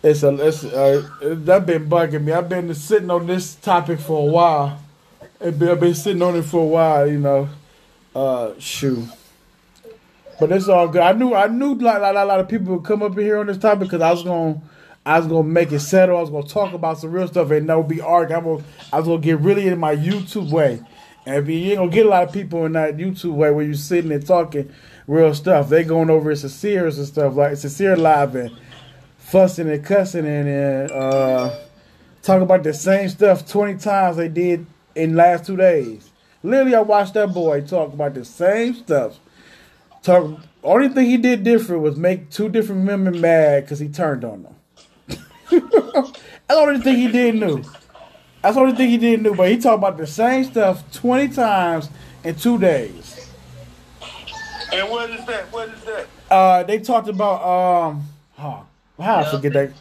it's 0.03 0.23
a, 0.23 0.35
it's 0.47 0.65
uh, 0.65 1.09
that 1.23 1.67
been 1.67 1.89
bugging 1.89 2.25
me. 2.25 2.33
I've 2.33 2.49
been 2.49 2.75
sitting 2.75 3.11
on 3.11 3.27
this 3.27 3.55
topic 3.55 4.01
for 4.01 4.29
a 4.29 4.31
while. 4.31 4.83
It 5.41 5.59
been, 5.59 5.69
I've 5.69 5.81
been 5.81 5.95
sitting 5.95 6.23
on 6.23 6.37
it 6.37 6.43
for 6.45 6.61
a 6.63 6.67
while. 6.67 7.07
You 7.07 7.19
know, 7.19 7.49
uh, 8.15 8.53
shoot. 8.59 9.09
But 10.41 10.51
it's 10.53 10.69
all 10.69 10.89
good. 10.89 11.03
I 11.03 11.13
knew, 11.13 11.35
I 11.35 11.47
knew, 11.47 11.75
like, 11.75 12.01
like, 12.01 12.17
a 12.17 12.25
lot 12.25 12.41
of 12.41 12.49
people 12.49 12.75
would 12.77 12.85
come 12.85 13.03
up 13.03 13.17
here 13.17 13.39
on 13.39 13.47
this 13.47 13.59
topic 13.59 13.89
because 13.89 14.03
I 14.03 14.11
was 14.11 14.25
gonna, 14.25 14.61
I 15.07 15.19
was 15.19 15.29
gonna 15.29 15.45
make 15.45 15.71
it 15.71 15.81
settle. 15.81 16.17
I 16.17 16.21
was 16.21 16.31
gonna 16.31 16.47
talk 16.47 16.73
about 16.73 16.99
some 16.99 17.13
real 17.13 17.29
stuff 17.29 17.51
and 17.53 17.69
that 17.69 17.77
would 17.77 17.89
be 17.89 18.01
art. 18.01 18.33
I 18.33 18.39
was, 18.39 18.63
I 18.93 18.99
was 18.99 19.07
gonna 19.07 19.21
get 19.21 19.39
really 19.39 19.69
in 19.69 19.79
my 19.79 19.95
YouTube 19.95 20.51
way. 20.51 20.81
And 21.27 21.49
you 21.49 21.77
gonna 21.77 21.91
get 21.91 22.07
a 22.07 22.09
lot 22.09 22.25
of 22.25 22.33
people 22.33 22.67
in 22.67 22.73
that 22.73 22.97
YouTube 22.97 23.35
way 23.35 23.51
where 23.51 23.65
you're 23.65 23.75
sitting 23.75 24.13
and 24.13 24.27
talking 24.27 24.71
real 25.07 25.35
stuff, 25.35 25.69
they 25.69 25.85
going 25.85 26.11
over 26.11 26.31
it 26.31 26.37
sincere 26.37 26.87
and 26.87 27.07
stuff 27.07 27.35
like 27.35 27.57
sincere 27.57 27.97
live 27.97 28.35
and 28.35 28.57
fussing 29.19 29.71
and 29.71 29.85
cussing 29.85 30.27
and, 30.27 30.49
and 30.49 30.91
uh, 30.91 31.59
talking 32.23 32.43
about 32.43 32.63
the 32.63 32.75
same 32.75 33.09
stuff 33.09 33.49
twenty 33.49 33.79
times 33.79 34.17
they 34.19 34.29
did 34.29 34.67
in 34.95 35.17
last 35.17 35.47
two 35.47 35.57
days. 35.57 36.11
Literally, 36.43 36.75
I 36.75 36.81
watched 36.81 37.15
that 37.15 37.33
boy 37.33 37.63
talk 37.63 37.95
about 37.95 38.15
the 38.15 38.25
same 38.25 38.75
stuff. 38.75 39.19
Talk. 40.03 40.41
Only 40.63 40.89
thing 40.89 41.07
he 41.07 41.17
did 41.17 41.43
different 41.43 41.83
was 41.83 41.97
make 41.97 42.31
two 42.31 42.49
different 42.49 42.87
women 42.87 43.21
mad 43.21 43.65
because 43.65 43.79
he 43.79 43.89
turned 43.89 44.25
on 44.25 44.43
them. 44.43 44.55
That's 45.51 46.13
the 46.49 46.55
only 46.55 46.81
thing 46.81 46.97
he 46.97 47.09
did 47.09 47.35
new. 47.35 47.63
That's 48.45 48.57
the 48.57 48.61
only 48.61 48.77
thing 48.77 48.91
he 48.91 48.99
didn't 48.99 49.23
do. 49.23 49.35
But 49.35 49.49
he 49.49 49.57
talked 49.57 49.79
about 49.79 49.97
the 49.97 50.07
same 50.07 50.45
stuff 50.45 50.93
twenty 50.93 51.29
times 51.29 51.89
in 52.23 52.35
two 52.35 52.59
days. 52.59 53.27
And 54.71 54.91
what 54.91 55.09
is 55.09 55.25
that? 55.25 55.51
What 55.51 55.71
is 55.71 55.83
that? 55.85 56.07
Uh, 56.31 56.63
they 56.63 56.79
talked 56.79 57.09
about 57.09 57.43
um, 57.43 58.03
oh, 58.39 58.67
how 59.01 59.17
I 59.17 59.31
forget 59.31 59.55
that. 59.55 59.73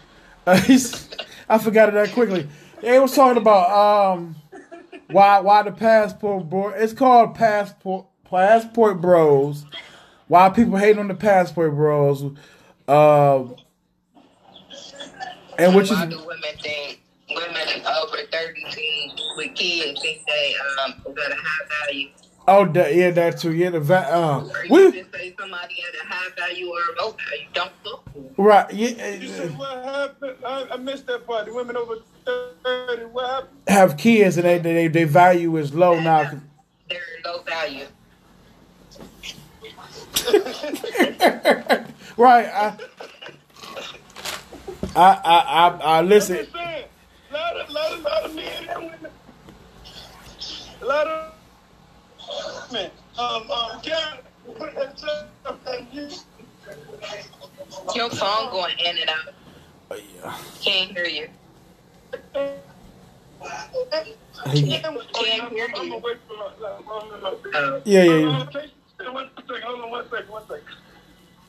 Uh, 0.48 0.62
I 1.50 1.58
forgot 1.58 1.90
it 1.90 1.96
that 1.96 2.14
quickly. 2.14 2.48
They 2.80 2.98
was 3.00 3.14
talking 3.14 3.42
about 3.42 4.14
um, 4.14 4.38
why 5.12 5.42
why 5.42 5.64
the 5.64 5.74
passport 5.74 6.50
bro. 6.50 6.70
It's 6.70 6.94
called 6.94 7.36
passport 7.36 8.06
passport 8.24 9.02
bros. 9.02 9.66
Why 10.30 10.48
people 10.48 10.78
hate 10.78 10.98
on 10.98 11.10
the 11.10 11.16
passport 11.16 11.76
bros. 11.76 12.32
Uh, 12.88 13.44
and 15.60 15.76
which 15.76 15.92
is 15.92 15.98
Why 15.98 16.06
do 16.06 16.18
women 16.20 16.58
think 16.62 17.03
women 17.36 17.86
over 17.86 18.18
thirty 18.32 18.64
with 19.38 19.56
kids 19.56 20.02
think 20.02 20.22
they 20.28 20.56
um 20.86 20.94
got 21.16 21.32
a 21.32 21.36
high 21.36 21.86
value? 21.88 22.10
oh 22.48 22.66
that, 22.66 22.94
yeah 22.96 23.12
that 23.12 23.40
too 23.40 23.54
yeah 23.54 23.70
the 23.70 23.80
va- 23.80 24.08
uh, 24.14 24.44
Or 24.44 24.66
you 24.66 24.72
we, 24.72 24.92
say 25.14 25.34
somebody 25.40 25.76
at 25.88 25.96
a 26.06 26.14
high 26.14 26.30
value 26.38 26.68
or 26.70 26.80
a 26.80 27.02
low 27.02 27.12
value. 27.12 27.48
Don't 27.54 27.72
look. 27.86 28.10
right 28.38 28.74
You 28.74 28.88
yeah 28.90 29.28
said 29.28 29.58
what 29.58 29.84
happened? 29.84 30.38
I, 30.46 30.68
I 30.72 30.78
missed 30.78 31.08
that 31.08 31.26
part. 31.26 31.46
The 31.46 31.54
women 31.54 31.78
over 31.78 31.96
thirty. 32.26 33.04
What 33.06 33.30
happened? 33.30 33.58
have 33.68 33.98
kids 33.98 34.38
and 34.38 34.46
they 34.46 34.60
they 34.60 34.88
they 34.88 35.04
value 35.06 35.56
is 35.58 35.74
low 35.74 36.00
now. 36.00 36.32
they're 36.90 37.00
low 37.26 37.42
value. 37.44 37.86
Right. 42.16 42.46
I, 42.46 42.78
I, 44.96 45.02
I, 45.26 45.40
I, 45.40 45.78
I 45.98 46.02
listen. 46.02 46.46
I'm 47.36 47.56
just 47.56 47.72
saying, 47.74 47.92
a 47.94 47.94
lot 47.94 47.94
of, 47.94 47.94
lot 47.94 47.94
of, 47.94 48.02
lot 48.04 48.24
of 48.24 48.36
men 48.36 48.70
and 48.70 48.84
women, 48.84 49.12
a 50.82 50.86
lot 50.86 51.08
of 51.08 52.72
men, 52.72 52.92
um, 53.18 53.52
um, 53.52 53.82
can 53.82 54.18
put 54.58 54.76
themselves 54.76 55.30
and 55.68 55.88
you. 55.92 56.10
Your 57.96 58.10
phone 58.10 58.52
going 58.52 58.76
in 58.80 58.98
and 58.98 59.10
out. 59.10 59.34
Oh, 59.92 59.96
yeah. 59.96 60.38
Can't 60.62 60.92
hear 60.92 61.06
you. 61.06 61.28
He- 64.52 64.64
Can't 65.14 65.52
hear 65.52 65.68
you. 65.68 65.74
gonna 65.74 65.98
wait 65.98 66.18
for 66.28 66.36
my, 66.38 66.44
like, 66.60 66.84
hold 66.86 67.14
on, 67.14 67.22
hold 67.22 67.46
on. 67.46 67.56
Uh, 67.56 67.82
Yeah, 67.86 68.04
yeah, 68.04 68.16
yeah. 68.16 68.28
One 69.12 69.30
second, 69.38 69.64
hold 69.64 69.82
on, 69.82 69.90
one 69.92 70.10
second, 70.10 70.30
one 70.30 70.44
second. 70.48 70.64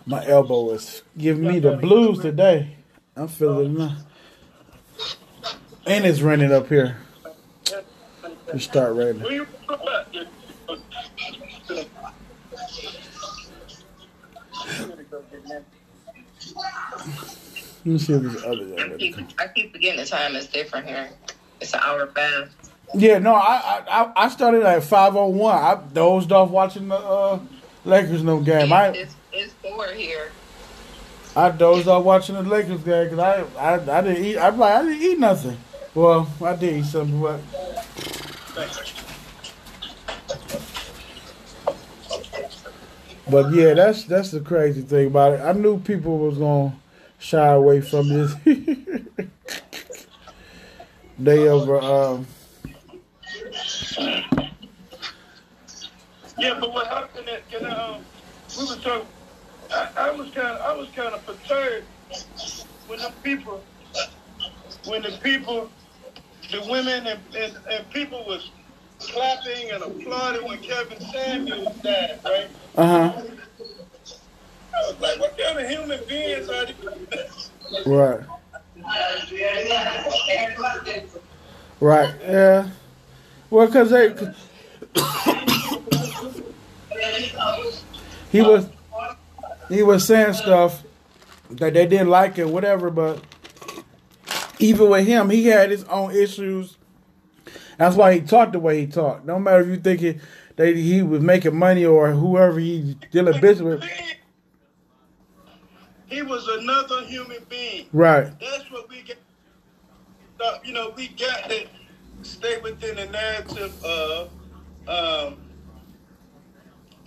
My 0.07 0.26
elbow 0.26 0.70
is 0.72 1.03
giving 1.16 1.47
me 1.47 1.59
the 1.61 1.76
blues 1.76 2.20
today. 2.20 2.76
I'm 3.16 3.28
feeling 3.28 3.80
it. 3.80 3.93
And 5.87 6.07
it's 6.07 6.20
raining 6.20 6.53
up 6.53 6.68
here. 6.68 6.97
It 8.53 8.61
start 8.61 8.95
raining. 8.95 9.22
Will 9.22 9.32
you 9.32 9.47
come 9.66 9.78
back? 9.80 10.07
Let 17.85 17.93
me 17.93 17.99
see 17.99 18.14
if 18.14 18.22
there's 18.22 18.45
other 18.45 18.64
young 18.64 18.93
I 18.93 18.97
keep. 18.97 19.16
I 19.39 19.47
keep 19.49 19.72
forgetting 19.72 20.01
the 20.01 20.07
time 20.07 20.37
is 20.37 20.47
different 20.47 20.87
here. 20.87 21.11
It's 21.61 21.74
an 21.74 21.80
hour 21.82 22.07
fast. 22.09 22.53
Yeah, 22.95 23.18
no, 23.18 23.35
I 23.35 23.82
I 23.89 24.12
I 24.16 24.28
started 24.28 24.62
at 24.62 24.82
five 24.85 25.16
oh 25.16 25.26
one. 25.26 25.57
I 25.57 25.78
dozed 25.93 26.32
off 26.32 26.51
watching 26.51 26.89
the 26.89 26.97
uh, 26.97 27.41
Lakers 27.85 28.22
no 28.22 28.41
game. 28.41 28.72
I 28.72 28.89
It's, 28.89 29.14
it's 29.32 29.53
four 29.55 29.89
here. 29.89 30.32
I 31.37 31.51
dozed 31.51 31.89
off 31.89 32.05
watching 32.05 32.37
the 32.37 32.43
Lakers 32.43 32.82
game 32.82 33.11
because 33.11 33.18
I, 33.18 33.45
I 33.59 33.99
I 33.99 34.01
didn't 34.01 34.24
eat. 34.24 34.39
I'm 34.39 34.59
like 34.59 34.74
I 34.74 34.82
didn't 34.82 35.03
eat 35.03 35.18
nothing. 35.18 35.59
Well, 35.95 36.29
I 36.43 36.57
did 36.57 36.79
eat 36.81 36.85
something, 36.87 37.21
but 37.21 37.41
but 43.31 43.53
yeah, 43.53 43.75
that's 43.75 44.05
that's 44.05 44.33
the 44.33 44.41
crazy 44.41 44.83
thing 44.83 45.07
about 45.09 45.35
it. 45.35 45.41
I 45.41 45.53
knew 45.53 45.79
people 45.79 46.19
was 46.19 46.39
gonna 46.39 46.75
shy 47.19 47.47
away 47.53 47.81
from 47.81 48.09
this. 48.09 48.35
they 51.19 51.49
over 51.49 51.81
um 51.81 52.27
Yeah, 56.39 56.59
but 56.59 56.73
what 56.73 56.89
happened 56.89 57.29
is, 57.29 57.41
you 57.53 57.61
know, 57.61 57.97
um, 57.97 58.05
we 58.59 58.65
I, 59.73 59.89
I 59.97 60.11
was 60.11 60.31
kind 60.31 60.49
of, 60.49 60.61
I 60.61 60.73
was 60.77 60.89
kind 60.91 61.15
of 61.15 61.25
perturbed 61.25 61.87
when 62.87 62.99
the 62.99 63.13
people, 63.23 63.65
when 64.85 65.03
the 65.03 65.19
people, 65.23 65.71
the 66.51 66.61
women 66.71 67.07
and, 67.07 67.21
and, 67.37 67.57
and 67.71 67.91
people 67.91 68.25
was 68.27 68.51
clapping 69.01 69.71
and 69.71 69.83
applauding 69.83 70.47
when 70.47 70.59
Kevin 70.61 71.01
Samuels 71.01 71.77
died, 71.83 72.19
right? 72.25 72.49
uh 72.77 72.87
huh 72.87 73.23
I 74.77 74.91
was 74.91 75.01
like, 75.01 75.21
what 75.21 75.39
kind 75.39 75.59
of 75.59 75.69
human 75.69 76.01
beings 76.09 76.49
are 76.49 76.67
these? 76.67 77.51
right 77.87 78.21
right 81.81 82.15
yeah. 82.23 82.69
Well, 83.51 83.69
cause 83.69 83.91
they 83.91 84.09
he 88.31 88.43
was 88.43 88.67
he 89.69 89.83
was 89.83 90.07
saying 90.07 90.35
stuff 90.35 90.83
that 91.51 91.75
they 91.75 91.87
didn't 91.87 92.09
like 92.09 92.39
it, 92.39 92.49
whatever. 92.49 92.91
But 92.91 93.23
even 94.59 94.89
with 94.89 95.07
him, 95.07 95.31
he 95.31 95.47
had 95.47 95.71
his 95.71 95.85
own 95.85 96.13
issues. 96.15 96.77
That's 97.79 97.97
why 97.97 98.15
he 98.15 98.21
talked 98.21 98.53
the 98.53 98.59
way 98.61 98.81
he 98.81 98.87
talked. 98.87 99.25
No 99.25 99.39
matter 99.39 99.61
if 99.63 99.69
you 99.69 99.77
think 99.77 100.21
that 100.57 100.77
he 100.77 101.03
was 101.03 101.21
making 101.21 101.57
money 101.57 101.85
or 101.85 102.11
whoever 102.13 102.59
he 102.59 102.97
dealing 103.11 103.41
business 103.41 103.81
with. 103.81 103.91
He 106.07 106.23
was 106.23 106.47
another 106.47 107.05
human 107.07 107.39
being. 107.49 107.87
Right, 107.93 108.39
That's 108.39 108.71
what 108.71 108.89
we 108.89 109.03
get. 109.03 109.19
uh, 110.45 110.59
You 110.65 110.73
know, 110.73 110.93
we 110.97 111.09
got 111.09 111.51
to 111.51 111.67
stay 112.23 112.61
within 112.61 112.97
the 112.97 113.07
narrative 113.07 113.85
of 113.85 114.31
um, 114.87 115.39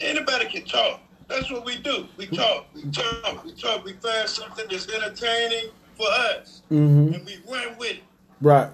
anybody 0.02 0.46
can 0.50 0.66
talk. 0.66 1.00
That's 1.30 1.50
what 1.52 1.66
we 1.66 1.78
do. 1.78 2.08
We 2.18 2.26
talk. 2.28 2.68
We 2.74 2.84
talk. 2.92 3.46
We 3.46 3.54
talk. 3.54 3.86
We 3.86 3.94
find 3.94 4.28
something 4.28 4.66
that's 4.70 4.90
entertaining 4.92 5.70
for 5.98 6.08
us, 6.08 6.62
hmm 6.70 7.14
and 7.14 7.26
we 7.26 7.38
run 7.50 7.78
with 7.78 7.92
it. 7.98 8.04
right, 8.42 8.70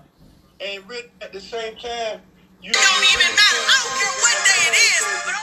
And 0.60 0.88
really, 0.90 1.10
at 1.22 1.32
the 1.34 1.40
same 1.42 1.76
time, 1.78 2.22
you 2.62 2.72
don't 2.72 3.04
even 3.14 3.36
matter. 3.36 3.62
I 3.66 3.76
don't 3.84 3.98
care 4.00 4.16
what 4.24 4.38
day 4.46 4.64
it 4.70 4.76
is, 4.98 5.04
but 5.26 5.36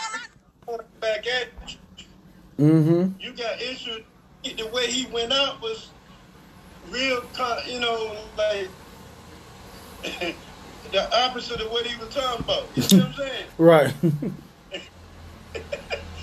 all 0.70 0.78
I 0.78 0.84
Back 1.00 1.26
at 1.26 1.48
you. 2.58 2.64
hmm 2.64 3.08
you 3.20 3.32
got 3.32 3.60
issues. 3.60 4.02
The 4.44 4.66
way 4.72 4.86
he 4.90 5.06
went 5.06 5.32
out 5.32 5.60
was 5.60 5.90
real, 6.90 7.22
you 7.66 7.80
know, 7.80 8.16
like 8.36 8.68
the 10.92 11.18
opposite 11.24 11.60
of 11.60 11.70
what 11.70 11.86
he 11.86 11.96
was 12.02 12.14
talking 12.14 12.44
about. 12.44 12.68
You 12.74 12.82
see 12.82 12.96
what 12.98 13.06
I'm 13.08 13.14
saying? 13.14 13.46
right, 13.58 13.94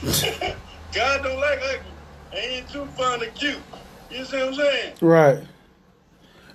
God 0.94 1.24
don't 1.24 1.40
like 1.40 1.60
ugly. 1.64 1.92
Ain't 2.34 2.70
too 2.70 2.86
fond 2.98 3.24
of 3.24 3.34
cute. 3.36 3.58
You 4.10 4.26
see 4.26 4.38
what 4.38 4.48
I'm 4.48 4.54
saying? 4.56 4.94
right. 5.02 5.44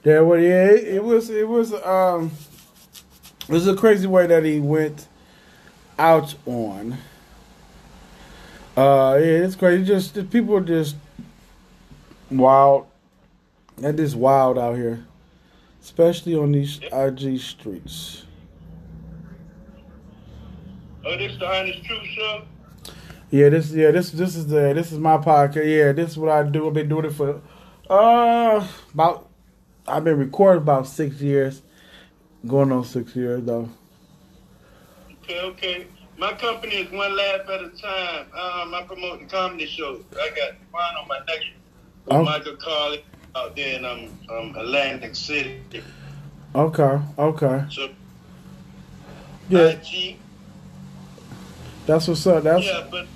Yeah, 0.05 0.21
well, 0.21 0.41
yeah, 0.41 0.65
it, 0.65 0.97
it 0.97 1.05
was, 1.05 1.31
it 1.31 1.47
was, 1.47 1.73
um, 1.73 2.33
it 3.43 3.49
was 3.49 3.69
a 3.69 3.77
crazy 3.77 4.09
way 4.09 4.27
that 4.27 4.45
he 4.45 4.59
went 4.59 5.07
out 5.97 6.35
on. 6.45 6.99
Uh, 8.77 9.19
yeah, 9.21 9.45
it's 9.45 9.55
crazy. 9.55 9.85
Just 9.85 10.15
the 10.15 10.25
people 10.25 10.57
are 10.57 10.61
just 10.61 10.97
wild. 12.31 12.87
That 13.79 14.01
is 14.01 14.17
wild 14.17 14.59
out 14.59 14.77
here, 14.77 15.05
especially 15.83 16.35
on 16.35 16.53
these 16.53 16.81
IG 16.93 17.39
streets. 17.39 18.25
Oh, 21.05 21.17
this 21.17 21.37
the 21.39 21.47
honest 21.47 21.85
truth 21.85 22.07
show. 22.15 22.43
Yeah, 23.33 23.49
this 23.49 23.71
yeah 23.71 23.91
this 23.93 24.11
this 24.11 24.37
is 24.37 24.47
the 24.49 24.75
this 24.75 24.93
is 24.93 24.99
my 24.99 25.17
podcast. 25.17 25.65
Yeah, 25.67 25.93
this 25.93 26.11
is 26.11 26.19
what 26.19 26.29
I 26.31 26.43
do. 26.43 26.69
I've 26.69 26.75
been 26.75 26.89
doing 26.91 27.07
it 27.07 27.15
for 27.15 27.41
uh 27.89 28.67
about 28.93 29.27
I've 29.89 30.05
been 30.05 30.19
recording 30.19 30.63
about 30.63 30.87
six 30.87 31.19
years, 31.23 31.63
going 32.47 32.71
on 32.73 32.85
six 32.85 33.17
years 33.17 33.43
though. 33.43 33.71
Okay, 35.23 35.41
okay. 35.41 35.87
My 36.19 36.35
company 36.35 36.75
is 36.77 36.93
one 36.93 37.17
laugh 37.17 37.41
at 37.49 37.63
a 37.63 37.71
time. 37.71 38.27
Um, 38.39 38.75
I 38.75 38.85
promote 38.87 39.21
the 39.21 39.27
comedy 39.27 39.67
shows. 39.67 40.05
I 40.13 40.29
got 40.37 40.53
one 40.71 40.85
on 41.01 41.09
my 41.09 41.19
next 41.27 41.47
with 42.05 42.13
Oh. 42.15 42.23
Michael 42.25 42.57
Carly 42.57 43.03
out 43.35 43.57
there 43.57 43.79
in 43.79 43.85
um, 43.87 44.11
um, 44.31 44.55
Atlantic 44.57 45.17
City. 45.17 45.59
Okay, 46.55 46.99
okay, 47.19 47.65
So 47.71 47.89
yeah, 49.49 49.69
IG. 49.69 50.19
that's 51.87 52.07
what's 52.09 52.27
up. 52.27 52.43
That's 52.43 52.67
Yeah, 52.67 52.87
but 52.91 53.07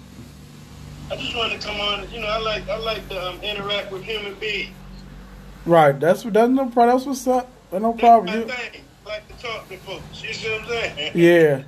I 1.11 1.17
just 1.17 1.37
wanted 1.37 1.61
to 1.61 1.67
come 1.67 1.81
on. 1.81 2.09
You 2.11 2.21
know, 2.21 2.27
I 2.29 2.39
like 2.39 2.69
I 2.69 2.79
like 2.79 3.09
to 3.11 3.27
um, 3.29 3.41
interact 3.43 3.93
with 3.93 4.03
human 4.03 4.35
beings. 4.35 4.75
right. 5.65 5.99
That's 5.99 6.25
what 6.25 6.35
that's 6.35 6.51
no 6.51 6.67
problem. 6.69 6.97
That's 6.97 7.07
what's 7.07 7.27
up. 7.27 7.49
Ain't 7.73 7.83
no 7.83 7.93
That's 7.93 8.01
problem. 8.01 8.27
my 8.27 8.35
You, 8.35 8.45
thing. 8.47 8.85
I 9.07 9.09
like 9.09 9.29
to 9.29 9.43
talk 9.43 9.69
to 9.69 9.77
folks. 9.79 10.23
You 10.23 10.33
see 10.33 10.51
what 10.51 10.63
I'm 10.63 10.69
saying? 10.69 11.13
yeah. 11.15 11.63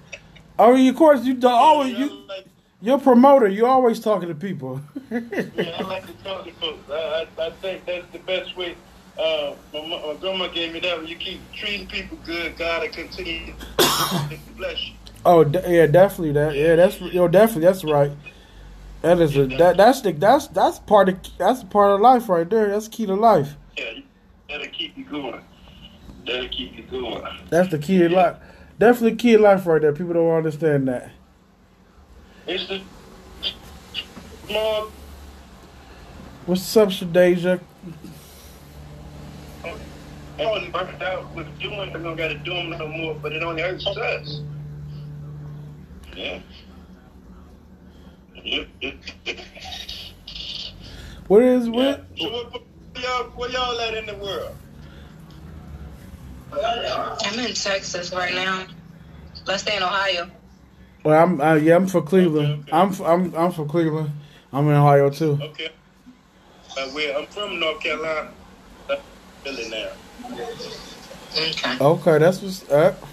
Oh, 0.59 0.89
of 0.89 0.97
course 0.97 1.25
you 1.25 1.39
always 1.45 1.93
Yeah, 1.93 1.99
you 1.99 2.11
I 2.11 2.35
like, 2.35 2.47
you're 2.81 2.97
a 2.97 3.01
promoter. 3.01 3.49
You're 3.49 3.69
always 3.69 4.01
talking 4.01 4.29
to 4.29 4.35
people. 4.35 4.81
yeah, 5.11 5.77
I 5.79 5.83
like 5.85 6.07
to 6.07 6.13
talk 6.25 6.45
to 6.45 6.53
folks. 6.55 6.91
I, 6.91 7.27
I, 7.39 7.47
I 7.47 7.51
think 7.51 7.85
that's 7.87 8.07
the 8.13 8.19
best 8.21 8.57
way. 8.57 8.77
Uh, 9.19 9.55
my, 9.73 9.81
my 9.87 10.17
grandma 10.21 10.49
gave 10.49 10.73
me 10.73 10.81
that. 10.81 10.99
When 10.99 11.07
you 11.07 11.17
keep 11.17 11.41
treating 11.53 11.87
people 11.87 12.19
good, 12.25 12.57
God 12.57 12.83
will 12.83 12.89
continue 12.91 13.55
to 13.79 14.39
bless 14.57 14.85
you. 14.89 14.95
Oh 15.25 15.43
yeah, 15.67 15.87
definitely 15.87 16.33
that. 16.33 16.55
Yeah, 16.55 16.77
that's 16.77 17.01
yo, 17.01 17.29
definitely 17.29 17.65
that's 17.65 17.85
right. 17.85 18.13
That 19.03 19.21
is 19.21 19.37
a 19.37 19.47
that 19.47 19.77
that's 19.77 20.01
the 20.01 20.13
that's 20.13 20.49
that's 20.49 20.81
part 20.81 21.09
of 21.09 21.19
that's 21.39 21.63
part 21.65 21.93
of 21.93 22.01
life 22.01 22.29
right 22.29 22.49
there. 22.49 22.69
That's 22.69 22.89
key 22.89 23.07
to 23.07 23.15
life. 23.15 23.55
Yeah, 23.77 24.01
that'll 24.49 24.67
keep 24.69 24.97
you 24.99 25.05
going. 25.05 25.41
That'll 26.27 26.49
keep 26.49 26.77
you 26.77 26.83
going. 26.83 27.23
That's 27.49 27.71
the 27.71 27.79
key 27.79 27.99
to 27.99 28.09
life. 28.09 28.37
Definitely 28.79 29.17
key 29.17 29.37
to 29.37 29.43
life 29.43 29.67
right 29.67 29.81
there. 29.81 29.93
People 29.93 30.15
don't 30.15 30.37
understand 30.37 30.89
that. 30.89 31.11
It's 32.47 32.67
the 32.67 32.81
small. 34.47 34.91
What's 36.47 36.77
up, 36.77 36.89
Shadeja? 36.89 37.61
Oh, 39.65 39.79
I 40.39 40.45
only 40.45 40.71
worked 40.71 41.03
out 41.03 41.33
with 41.35 41.47
doing. 41.61 41.79
I 41.79 41.93
don't 41.93 42.17
got 42.17 42.29
to 42.29 42.39
do 42.39 42.53
them 42.53 42.71
no 42.71 42.89
more, 42.89 43.15
but 43.15 43.33
it 43.33 43.43
only 43.45 43.63
hurts 43.63 43.87
us. 43.87 44.41
Yeah. 46.17 46.41
Yep, 48.49 48.69
yep, 48.81 48.95
yep. 49.27 49.39
What? 51.29 52.07
So 52.17 52.33
what, 52.33 52.53
where 52.95 53.05
y'all, 53.05 53.25
where 53.37 53.51
y'all 53.51 53.81
at 53.81 53.95
in 53.95 54.07
the 54.07 54.15
world? 54.15 54.55
I'm 56.53 57.39
in 57.41 57.53
Texas 57.55 58.13
right 58.13 58.35
now. 58.35 58.67
Let's 59.47 59.63
stay 59.63 59.77
in 59.77 59.83
Ohio. 59.83 60.31
Well, 61.05 61.23
I'm 61.23 61.41
uh, 61.41 61.55
yeah, 61.57 61.77
I'm 61.77 61.87
for 61.87 62.01
Cleveland. 62.03 62.53
Okay, 62.53 62.63
okay. 62.63 62.73
I'm 62.73 62.89
f- 62.89 63.01
I'm 63.03 63.35
I'm 63.35 63.53
for 63.53 63.67
Cleveland. 63.67 64.11
I'm 64.53 64.67
in 64.69 64.75
Ohio 64.75 65.11
too. 65.11 65.39
Okay. 65.43 65.71
Uh, 66.79 66.89
where 66.89 67.19
I'm 67.19 67.27
from 67.27 67.61
North 67.61 67.81
Carolina. 67.83 68.31
Philly 69.45 69.69
now. 69.71 69.89
Okay. 71.37 71.79
Okay, 71.81 72.19
that's 72.19 72.43
what's 72.43 72.71
up. 72.71 73.07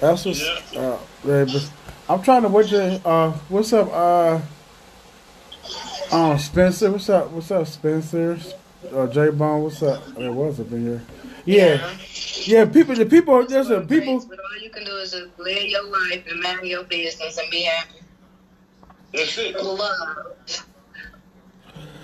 That's 0.00 0.24
what's 0.24 0.40
Yeah. 0.72 0.80
uh, 0.80 0.98
yeah, 1.24 1.44
but 1.44 1.70
I'm 2.08 2.22
trying 2.22 2.42
to 2.42 2.48
wait 2.48 2.68
to 2.68 3.00
uh 3.06 3.32
what's 3.48 3.72
up 3.72 3.90
uh 3.92 4.40
um 6.12 6.38
Spencer, 6.38 6.90
what's 6.92 7.08
up? 7.08 7.30
What's 7.30 7.50
up, 7.50 7.66
Spencer? 7.66 8.38
Uh 8.92 9.06
J 9.06 9.30
Bone, 9.30 9.62
what's 9.62 9.82
up? 9.82 10.04
There 10.14 10.32
was 10.32 10.60
up 10.60 10.70
in 10.72 10.84
here. 10.86 11.02
Yeah. 11.46 11.96
Yeah, 12.44 12.66
people 12.66 12.94
the 12.94 13.06
people 13.06 13.46
there's 13.46 13.70
a 13.70 13.80
people 13.80 14.20
But 14.20 14.38
all 14.38 14.62
you 14.62 14.70
can 14.70 14.84
do 14.84 14.96
is 14.96 15.12
just 15.12 15.38
live 15.38 15.64
your 15.64 15.84
life 15.84 16.24
and 16.30 16.40
mind 16.40 16.66
your 16.66 16.84
business 16.84 17.38
and 17.38 17.50
be 17.50 17.62
happy. 17.62 18.00
That's 19.14 19.38
it. 19.38 19.56
Love. 19.62 20.26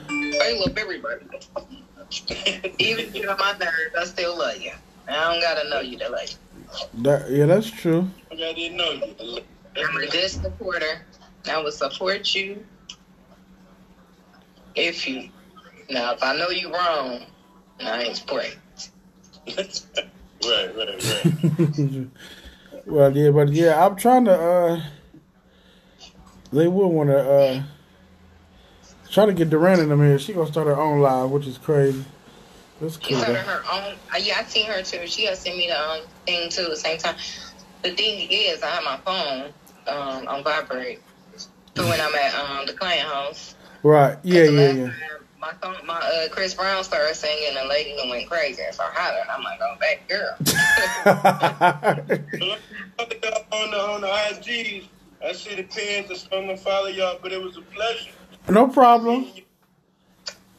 I 0.09 0.59
love 0.59 0.79
everybody. 0.79 1.27
Even 2.79 3.05
if 3.07 3.15
you're 3.15 3.31
on 3.31 3.39
my 3.39 3.53
nerves, 3.59 3.95
I 3.99 4.05
still 4.05 4.39
love 4.39 4.57
you. 4.61 4.73
I 5.09 5.33
don't 5.33 5.41
gotta 5.43 5.69
know 5.69 5.81
you 5.81 5.99
to 5.99 6.09
love 6.09 6.31
you. 6.31 7.03
that 7.03 7.31
yeah, 7.31 7.47
that's 7.47 7.71
true. 7.71 8.09
I 8.33 8.37
didn't 8.37 8.77
know 8.79 8.93
you. 8.93 9.41
I'm 9.77 9.97
a 9.97 10.07
good 10.07 10.31
supporter. 10.31 11.03
I 11.51 11.59
will 11.59 11.73
support 11.73 12.35
you 12.35 12.65
if 14.75 15.09
you. 15.09 15.31
Now, 15.89 16.13
if 16.13 16.23
I 16.23 16.37
know 16.37 16.51
you 16.51 16.73
wrong, 16.73 17.25
I 17.81 18.03
ain't 18.03 18.17
supporting. 18.17 18.53
right, 19.57 20.77
right, 20.77 20.77
right. 20.77 22.07
well 22.87 23.17
yeah, 23.17 23.31
but 23.31 23.49
yeah, 23.51 23.85
I'm 23.85 23.97
trying 23.97 24.27
to 24.27 24.33
uh 24.33 24.83
they 26.53 26.69
would 26.69 26.87
wanna 26.87 27.17
uh 27.17 27.63
try 29.11 29.27
to 29.27 29.33
get 29.33 29.51
Durant 29.51 29.81
in 29.81 29.89
the 29.89 29.97
here. 29.97 30.19
She 30.19 30.33
gonna 30.33 30.51
start 30.51 30.67
her 30.67 30.77
own 30.77 31.01
live, 31.01 31.31
which 31.31 31.47
is 31.47 31.59
crazy. 31.59 32.05
That's 32.81 32.99
She 33.03 33.15
cool. 33.15 33.23
started 33.23 33.43
her 33.43 33.63
own. 33.73 33.95
Uh, 34.15 34.19
yeah, 34.19 34.37
I 34.39 34.45
seen 34.45 34.67
her 34.67 34.83
too. 34.83 35.07
She 35.07 35.27
has 35.27 35.41
sent 35.41 35.57
me 35.57 35.69
the 35.69 35.79
um, 35.81 36.01
thing 36.27 36.49
too 36.49 36.63
at 36.63 36.71
the 36.71 36.77
same 36.77 36.99
time. 36.99 37.17
The 37.83 37.93
thing 37.93 38.29
is, 38.31 38.63
I 38.63 38.69
have 38.69 38.85
my 38.85 38.99
phone 38.99 39.53
um, 39.89 40.29
on 40.29 40.45
vibrate 40.45 41.01
for 41.75 41.85
when 41.85 42.01
I'm 42.01 42.15
at 42.15 42.35
um, 42.35 42.67
the 42.67 42.73
client 42.73 43.09
house. 43.09 43.55
Right. 43.83 44.19
Yeah, 44.23 44.43
The 44.45 44.53
yeah, 44.53 44.61
last 44.61 44.77
yeah. 44.77 44.85
time 44.87 44.95
My 45.41 45.53
phone, 45.63 45.87
my 45.87 45.99
uh, 45.99 46.29
Chris 46.29 46.55
Brown 46.55 46.85
started 46.85 47.15
singing, 47.15 47.49
and 47.49 47.57
the 47.57 47.65
lady 47.69 47.97
went 48.11 48.29
crazy 48.29 48.63
and 48.63 48.75
started 48.75 48.95
hollering. 48.99 49.25
I'm 49.31 49.43
like, 49.43 49.61
oh, 49.63 49.77
back 49.81 50.09
girl. 50.09 50.37
on 53.53 53.71
the 53.71 53.79
on 53.81 54.01
the 54.03 54.07
IGs, 54.07 54.87
I 55.25 55.33
see 55.33 55.55
the 55.55 55.63
pins. 55.65 56.09
that's 56.09 56.25
I'm 56.33 56.47
gonna 56.47 56.57
follow 56.57 56.89
y'all, 56.89 57.19
but 57.23 57.33
it 57.33 57.41
was 57.43 57.57
a 57.57 57.63
pleasure. 57.63 58.11
no 58.49 58.69
problem. 58.69 59.27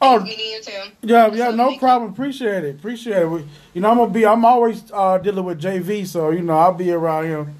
Oh, 0.04 0.18
Me 0.18 0.54
you 0.54 0.60
too. 0.62 0.72
yeah, 1.02 1.32
yeah, 1.32 1.50
no 1.52 1.76
problem. 1.78 2.10
Appreciate 2.10 2.64
it. 2.64 2.74
Appreciate 2.74 3.22
it. 3.22 3.26
We, 3.30 3.44
you 3.72 3.80
know, 3.80 3.90
I'm 3.92 3.98
gonna 3.98 4.10
be. 4.10 4.26
I'm 4.26 4.44
always 4.44 4.82
uh, 4.92 5.18
dealing 5.18 5.44
with 5.44 5.60
JV, 5.62 6.04
so 6.06 6.30
you 6.30 6.42
know, 6.42 6.58
I'll 6.58 6.72
be 6.74 6.90
around 6.90 7.26
him. 7.26 7.54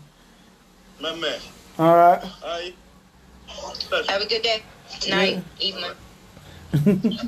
My 1.02 1.12
man. 1.16 1.40
All 1.80 1.96
right. 1.96 2.22
All 2.44 2.48
right. 2.48 2.74
Have 4.08 4.22
a 4.22 4.26
good 4.26 4.42
day, 4.42 4.62
night, 5.10 5.42
evening. 5.58 5.90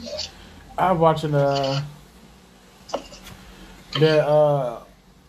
I'm 0.78 1.00
watching 1.00 1.34
uh 1.34 1.82
that 3.98 4.28
uh 4.28 4.78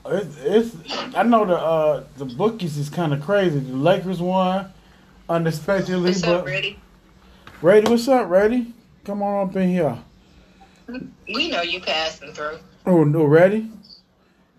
it's, 0.06 0.38
it's 0.38 0.76
I 1.16 1.24
know 1.24 1.44
the 1.46 1.58
uh 1.58 2.04
the 2.18 2.26
bookies 2.26 2.78
is 2.78 2.88
kind 2.88 3.16
of 3.16 3.22
crazy. 3.24 3.58
The 3.58 3.74
Lakers 3.74 4.22
won 4.22 4.72
unexpectedly, 5.28 6.12
What's 6.12 6.22
but 6.22 6.42
up, 6.42 6.46
Ready? 6.46 6.80
Ready, 7.64 7.90
what's 7.90 8.08
up, 8.08 8.30
Ready? 8.30 8.76
Come 9.06 9.24
on 9.24 9.50
up 9.50 9.56
in 9.56 9.70
here. 9.70 9.98
We 11.34 11.50
know 11.50 11.64
you 11.64 11.82
passing 11.82 12.32
through. 12.32 12.60
Oh 12.86 13.04
no, 13.04 13.24
Ready? 13.24 13.72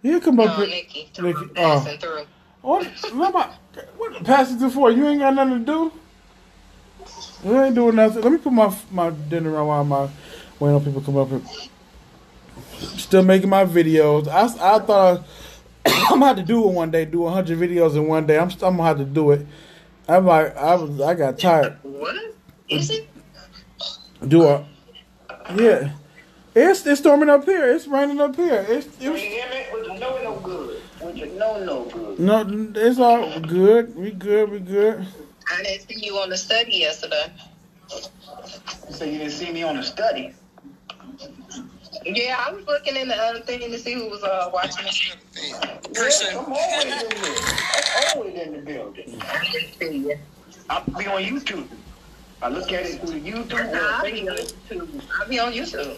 You 0.03 0.21
come 0.21 0.41
up 0.41 0.59
No, 0.59 0.65
here. 0.65 0.75
Nikki. 0.75 1.09
Nikki, 1.23 1.51
oh. 1.57 1.81
Through. 2.01 2.27
Oh, 2.67 2.71
what? 2.71 2.85
What 3.15 3.29
am 3.29 3.37
I? 3.37 3.51
What 3.97 4.25
passing 4.25 4.59
to 4.59 4.71
for? 4.71 4.91
You 4.91 5.07
ain't 5.07 5.21
got 5.21 5.35
nothing 5.35 5.65
to 5.65 5.65
do. 5.65 5.93
You 7.45 7.63
ain't 7.63 7.77
doing 7.77 7.95
nothing. 7.95 8.23
Let 8.23 8.33
me 8.33 8.39
put 8.39 8.53
my 8.53 8.77
my 8.91 9.11
dinner 9.11 9.57
on 9.57 9.67
while 9.69 9.85
my 9.85 10.11
waiting 10.59 10.75
on 10.75 10.85
people 10.85 11.01
come 11.01 11.17
up 11.17 11.29
here. 11.29 11.41
Still 12.99 13.23
making 13.23 13.49
my 13.49 13.65
videos. 13.65 14.27
I, 14.27 14.75
I 14.75 14.79
thought 14.81 15.25
I, 15.87 15.91
I'm 16.11 16.19
gonna 16.19 16.27
have 16.27 16.37
to 16.39 16.43
do 16.43 16.69
it 16.69 16.73
one 16.73 16.91
day. 16.91 17.05
Do 17.05 17.21
100 17.21 17.57
videos 17.57 17.95
in 17.95 18.09
one 18.09 18.27
day. 18.27 18.37
I'm 18.37 18.51
I'm 18.51 18.77
gonna 18.77 18.83
have 18.83 18.99
to 18.99 19.05
do 19.05 19.31
it. 19.31 19.47
I'm 20.09 20.27
like 20.27 20.57
I 20.57 20.75
was 20.75 21.01
I 21.01 21.15
got 21.15 21.39
tired. 21.39 21.79
What? 21.85 22.35
Is 22.69 22.91
it? 22.91 23.09
Do 24.27 24.43
a 24.43 24.67
yeah. 25.55 25.93
It's 26.53 26.85
it's 26.85 27.01
storming 27.01 27.29
up 27.29 27.45
here. 27.45 27.71
It's 27.71 27.87
raining 27.87 28.21
up 28.21 28.35
here. 28.35 28.67
It's 28.69 28.87
it 29.01 29.09
was, 29.09 29.21
the 29.21 29.99
no 30.25 30.41
good. 30.43 30.83
With 31.21 31.33
no 31.35 31.65
no 31.65 31.85
good. 31.85 32.19
no. 32.19 32.73
It's 32.75 32.99
all 32.99 33.41
good. 33.41 33.97
We 33.97 34.11
good. 34.11 34.51
We 34.51 34.59
good. 34.59 35.07
I 35.51 35.63
didn't 35.63 35.89
see 35.89 36.05
you 36.05 36.19
on 36.19 36.29
the 36.29 36.37
study 36.37 36.73
yesterday. 36.73 37.33
So 38.91 39.05
you 39.05 39.19
didn't 39.19 39.33
see 39.33 39.51
me 39.51 39.63
on 39.63 39.77
the 39.77 39.83
study. 39.83 40.35
Yeah, 42.05 42.45
I 42.47 42.53
was 42.53 42.67
looking 42.67 42.97
in 42.97 43.09
the 43.09 43.17
other 43.17 43.41
thing 43.41 43.61
to 43.61 43.79
see 43.79 43.95
who 43.95 44.09
was 44.09 44.23
uh, 44.23 44.51
watching 44.53 44.87
it. 44.87 45.17
Yeah, 45.35 46.39
I'm 46.39 46.53
always 46.53 47.03
in 47.03 47.09
there. 47.09 47.35
I'm 47.97 48.19
always 48.19 48.35
in 48.35 48.53
the 48.53 48.59
building. 48.59 49.23
I 49.23 49.49
didn't 49.51 49.79
see 49.79 49.97
you. 50.09 50.19
I'll 50.69 50.85
be 50.85 51.07
on 51.07 51.23
YouTube. 51.23 51.67
I 52.43 52.49
look 52.49 52.71
at 52.73 52.85
it 52.85 53.01
through 53.01 53.21
YouTube 53.21 53.75
I'll 53.75 54.01
or 54.07 54.11
be 54.11 54.29
on 54.29 54.37
YouTube. 54.37 55.03
I'll 55.19 55.29
be 55.29 55.39
on 55.39 55.53
YouTube. 55.53 55.97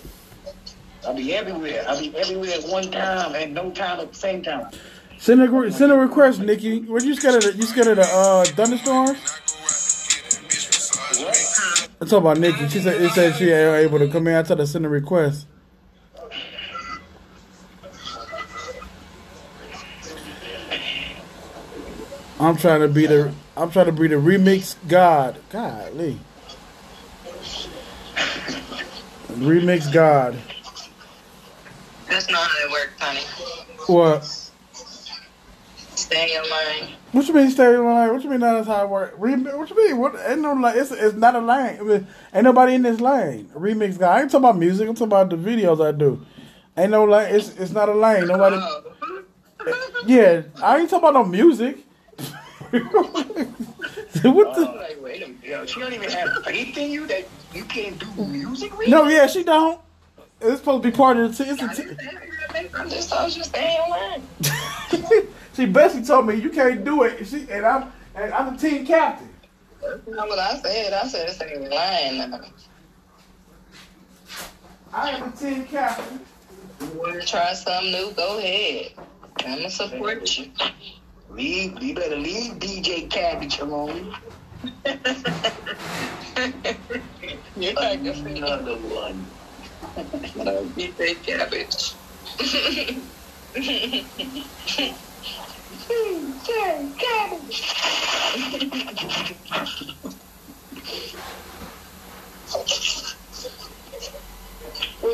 I'll 1.04 1.14
be 1.14 1.34
everywhere. 1.34 1.84
I'll 1.88 1.98
be 1.98 2.16
everywhere 2.16 2.50
at 2.54 2.68
one 2.68 2.90
time 2.90 3.34
and 3.34 3.54
no 3.54 3.70
time 3.70 4.00
at 4.00 4.12
the 4.12 4.18
same 4.18 4.42
time. 4.42 4.68
Send 5.18 5.42
a 5.42 5.72
send 5.72 5.92
a 5.92 5.96
request, 5.96 6.40
Nikki. 6.40 6.80
What 6.82 7.04
you 7.04 7.14
scared 7.14 7.34
of? 7.34 7.42
The, 7.42 7.56
you 7.56 7.64
scared 7.64 7.88
of 7.88 7.96
the 7.96 8.02
uh, 8.02 8.44
thunderstorms? 8.44 9.18
I'm 12.00 12.06
talking 12.06 12.18
about 12.18 12.38
Nikki. 12.38 12.68
She 12.68 12.80
said 12.80 13.02
it 13.02 13.10
said 13.10 13.34
she 13.34 13.50
ain't 13.50 13.76
able 13.76 13.98
to 13.98 14.08
come 14.08 14.28
in. 14.28 14.36
I 14.36 14.42
told 14.42 14.60
her 14.60 14.64
to 14.64 14.70
send 14.70 14.86
a 14.86 14.88
request. 14.88 15.46
I'm 22.40 22.56
trying 22.56 22.80
to 22.80 22.88
be 22.88 23.06
the 23.06 23.32
I'm 23.56 23.72
trying 23.72 23.86
to 23.86 23.92
be 23.92 24.06
the 24.06 24.14
remix 24.14 24.76
god. 24.86 25.40
Godly. 25.50 26.20
Remix 29.32 29.92
god. 29.92 30.38
That's 32.08 32.30
not 32.30 32.48
how 32.48 32.66
it 32.66 32.70
works, 32.70 32.92
honey. 33.00 33.66
What? 33.86 34.47
Stay 36.08 36.34
in 36.36 36.42
lane. 36.42 36.94
What 37.12 37.28
you 37.28 37.34
mean 37.34 37.50
stay 37.50 37.74
in 37.74 37.84
line? 37.84 38.10
What 38.10 38.24
you 38.24 38.30
mean 38.30 38.40
that's 38.40 38.66
how 38.66 38.84
it 38.84 38.88
work? 38.88 39.18
Remix? 39.20 39.54
What 39.58 39.68
you 39.68 39.76
mean? 39.76 39.98
What? 39.98 40.14
Ain't 40.26 40.40
no 40.40 40.54
like 40.54 40.76
it's 40.76 40.90
it's 40.90 41.14
not 41.14 41.34
a 41.34 41.38
line. 41.38 41.76
I 41.78 41.82
mean, 41.82 42.06
ain't 42.32 42.44
nobody 42.44 42.76
in 42.76 42.82
this 42.82 42.98
lane. 42.98 43.50
Remix 43.54 43.98
guy. 43.98 44.16
I 44.16 44.22
ain't 44.22 44.30
talking 44.30 44.46
about 44.48 44.56
music. 44.58 44.88
I'm 44.88 44.94
talking 44.94 45.08
about 45.08 45.28
the 45.28 45.36
videos 45.36 45.86
I 45.86 45.92
do. 45.92 46.24
Ain't 46.78 46.92
no 46.92 47.04
lane. 47.04 47.34
It's 47.34 47.50
it's 47.58 47.72
not 47.72 47.90
a 47.90 47.94
lane. 47.94 48.26
Nobody. 48.26 48.56
Oh. 48.58 48.84
Yeah, 50.06 50.42
I 50.62 50.78
ain't 50.78 50.88
talking 50.88 51.08
about 51.08 51.14
no 51.14 51.24
music. 51.24 51.76
what 52.70 52.82
the? 52.82 54.24
Oh, 54.24 54.76
like, 54.76 54.96
wait 55.02 55.22
a 55.22 55.26
minute. 55.28 55.44
Yo, 55.44 55.66
she 55.66 55.80
don't 55.80 55.92
even 55.92 56.08
have 56.08 56.42
faith 56.44 56.78
in 56.78 56.90
you 56.90 57.06
that 57.08 57.28
you 57.52 57.64
can't 57.64 57.98
do 57.98 58.24
music 58.24 58.78
with? 58.78 58.88
No, 58.88 59.08
yeah, 59.08 59.26
she 59.26 59.42
don't. 59.42 59.78
It's 60.40 60.60
supposed 60.60 60.84
to 60.84 60.90
be 60.90 60.96
part 60.96 61.18
of 61.18 61.36
the. 61.36 61.44
T- 61.44 61.50
it's 61.50 61.62
a 61.62 61.68
t-. 61.68 61.96
I 62.74 62.88
just 62.88 63.10
told 63.10 63.34
you 63.34 63.42
to 63.42 63.48
stay 63.48 63.76
in 63.76 63.88
your 63.88 65.10
lane. 65.10 65.28
she 65.54 65.66
basically 65.66 66.06
told 66.06 66.26
me 66.26 66.34
you 66.36 66.50
can't 66.50 66.84
do 66.84 67.02
it. 67.02 67.26
She 67.26 67.46
and 67.50 67.66
I'm 67.66 67.92
and 68.14 68.32
I'm 68.32 68.56
the 68.56 68.68
team 68.68 68.86
captain. 68.86 69.28
That's 69.82 70.06
not 70.06 70.28
what 70.28 70.38
I 70.38 70.58
said. 70.60 70.92
I 70.92 71.06
said 71.06 71.30
stay 71.30 71.54
in 71.54 71.62
your 71.62 71.70
lane. 71.70 72.30
now. 72.30 72.40
I 74.92 75.10
am 75.10 75.30
the 75.30 75.36
team 75.36 75.64
captain. 75.66 76.20
You 76.80 76.86
want 76.98 77.20
to 77.20 77.26
try 77.26 77.52
something 77.52 77.90
new? 77.90 78.12
Go 78.12 78.38
ahead. 78.38 78.92
I'm 79.44 79.56
gonna 79.56 79.70
support 79.70 80.38
you. 80.38 80.50
Leave, 81.30 81.82
you 81.82 81.94
better 81.94 82.16
leave 82.16 82.54
DJ 82.54 83.10
Cabbage 83.10 83.58
alone. 83.58 84.14
You're 87.56 87.74
not 87.74 88.02
gonna 88.02 88.10
Another 88.10 88.76
one. 88.76 89.26
DJ 90.74 91.22
cabbage. 91.22 91.94
What's 92.38 92.54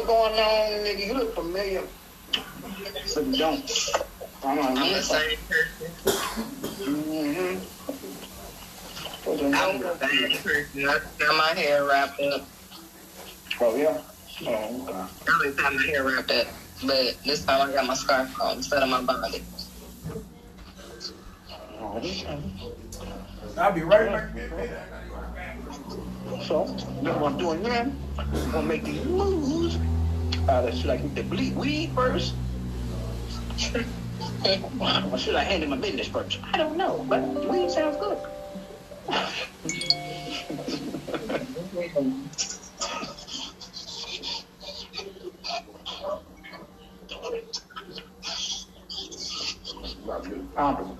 going 0.06 0.34
on, 0.34 0.84
nigga? 0.84 1.06
You 1.06 1.14
look 1.14 1.34
familiar. 1.34 1.82
But 3.14 3.26
you 3.26 3.36
don't. 3.38 3.90
I'm 4.44 4.58
I'm 4.58 4.92
the 4.92 5.00
same 5.00 5.38
person. 5.48 5.92
Mm-hmm. 6.84 7.56
I'm 9.54 9.80
the 9.80 9.96
same 9.98 10.36
person. 10.42 10.88
I 10.88 10.98
got 11.18 11.36
my 11.38 11.58
hair 11.58 11.84
wrapped 11.86 12.20
up. 12.20 12.46
Oh, 13.62 13.76
yeah? 13.76 13.98
Oh, 14.46 14.82
okay. 14.82 14.92
I 14.92 15.08
always 15.32 15.58
have 15.58 15.72
my 15.72 15.82
hair 15.84 16.04
wrapped 16.04 16.30
up. 16.30 16.48
But 16.82 17.22
this 17.24 17.44
time 17.44 17.68
I 17.68 17.72
got 17.72 17.86
my 17.86 17.94
scarf 17.94 18.40
on 18.40 18.58
instead 18.58 18.82
of 18.82 18.88
my 18.88 19.02
body. 19.02 19.42
Oh. 21.80 22.00
I'll 23.56 23.72
be 23.72 23.82
right 23.82 24.10
back. 24.10 24.30
So, 26.42 26.64
what 26.64 27.32
I'm 27.32 27.38
doing 27.38 27.62
now. 27.62 27.92
I'm 28.18 28.50
gonna 28.50 28.66
make 28.66 28.84
these 28.84 29.04
moves. 29.04 29.76
Uh, 30.48 30.62
that 30.62 30.74
should 30.74 30.90
I 30.90 30.96
get 30.96 31.14
the 31.14 31.22
bleed 31.22 31.56
weed 31.56 31.92
first? 31.94 32.34
or 34.80 35.18
should 35.18 35.36
I 35.36 35.44
handle 35.44 35.70
my 35.70 35.76
business 35.76 36.08
first? 36.08 36.38
I 36.52 36.58
don't 36.58 36.76
know, 36.76 37.04
but 37.08 37.22
weed 37.48 37.70
sounds 37.70 37.96
good. 37.96 38.18
Comfortable. 50.54 50.98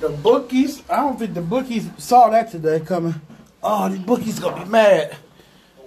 The 0.00 0.08
bookies, 0.22 0.82
I 0.88 0.96
don't 0.96 1.18
think 1.18 1.34
the 1.34 1.42
bookies 1.42 1.90
saw 1.98 2.30
that 2.30 2.50
today 2.50 2.80
coming. 2.80 3.14
Oh, 3.62 3.88
these 3.88 3.98
bookies 3.98 4.38
gonna 4.38 4.64
be 4.64 4.70
mad. 4.70 5.16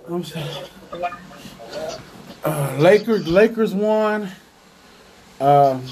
I'm 0.08 0.24
saying. 0.24 0.66
Uh, 2.44 2.76
Lakers, 2.78 3.28
Lakers 3.28 3.74
won. 3.74 4.30
Um, 5.40 5.84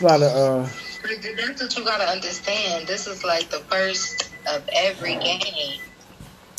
a 0.00 0.04
lot 0.04 0.22
of 0.22 0.66
uh, 0.66 0.68
That's 1.02 1.62
what 1.62 1.76
you 1.76 1.84
gotta 1.84 2.08
understand. 2.08 2.86
This 2.88 3.06
is 3.06 3.22
like 3.22 3.50
the 3.50 3.60
first 3.60 4.30
of 4.48 4.68
every 4.74 5.16
game. 5.16 5.80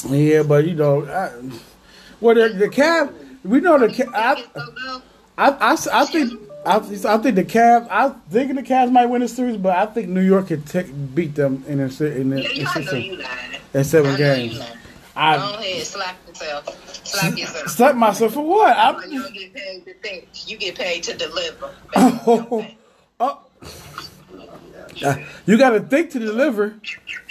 Yeah, 0.09 0.43
but 0.43 0.65
you 0.67 0.73
know, 0.75 1.05
I, 1.05 1.31
well, 2.21 2.35
the, 2.35 2.49
the 2.57 2.69
Cavs, 2.69 3.13
we 3.43 3.59
know 3.61 3.77
the 3.79 3.89
Ca- 3.93 4.11
I, 4.13 4.33
It's 4.33 4.47
so 4.53 4.71
good. 4.71 5.01
I, 5.37 5.49
I, 5.49 5.71
I 6.01 6.05
think 6.05 6.41
I, 6.65 6.75
I 6.77 6.79
think 6.79 7.35
the 7.35 7.43
Cavs. 7.45 7.87
I 7.89 8.09
think 8.29 8.55
the 8.55 8.63
Cavs 8.63 8.91
might 8.91 9.05
win 9.07 9.21
the 9.21 9.27
series, 9.27 9.57
but 9.57 9.75
I 9.77 9.85
think 9.85 10.07
New 10.09 10.21
York 10.21 10.47
could 10.47 10.65
take, 10.65 10.87
beat 11.13 11.35
them 11.35 11.63
in 11.67 11.79
a, 11.79 11.83
in, 11.85 12.33
a, 12.33 12.37
in, 12.37 12.55
you, 12.55 12.63
know 12.63 12.71
season- 12.71 13.01
you 13.01 13.15
lying. 13.17 13.61
in 13.73 13.83
seven 13.83 14.11
I 14.15 14.17
games. 14.17 14.59
lying. 14.59 14.71
Go 14.71 15.21
I 15.21 15.35
ahead, 15.61 15.83
slap 15.85 16.17
yourself. 16.27 17.05
Slap 17.05 17.37
yourself. 17.37 17.69
slap 17.69 17.95
myself 17.95 18.33
for 18.33 18.45
what? 18.45 18.75
Why 18.75 19.01
I, 19.01 19.05
you 19.05 19.29
get 19.31 19.53
paid 19.53 19.85
to 19.85 19.93
think. 19.95 20.27
You 20.49 20.57
get 20.57 20.75
paid 20.75 21.03
to 21.03 21.13
deliver. 21.15 21.69
Oh, 21.95 22.67
oh. 23.19 23.39
Uh, 25.03 25.17
you 25.45 25.57
got 25.57 25.71
to 25.71 25.79
think 25.79 26.11
to 26.11 26.19
deliver. 26.19 26.75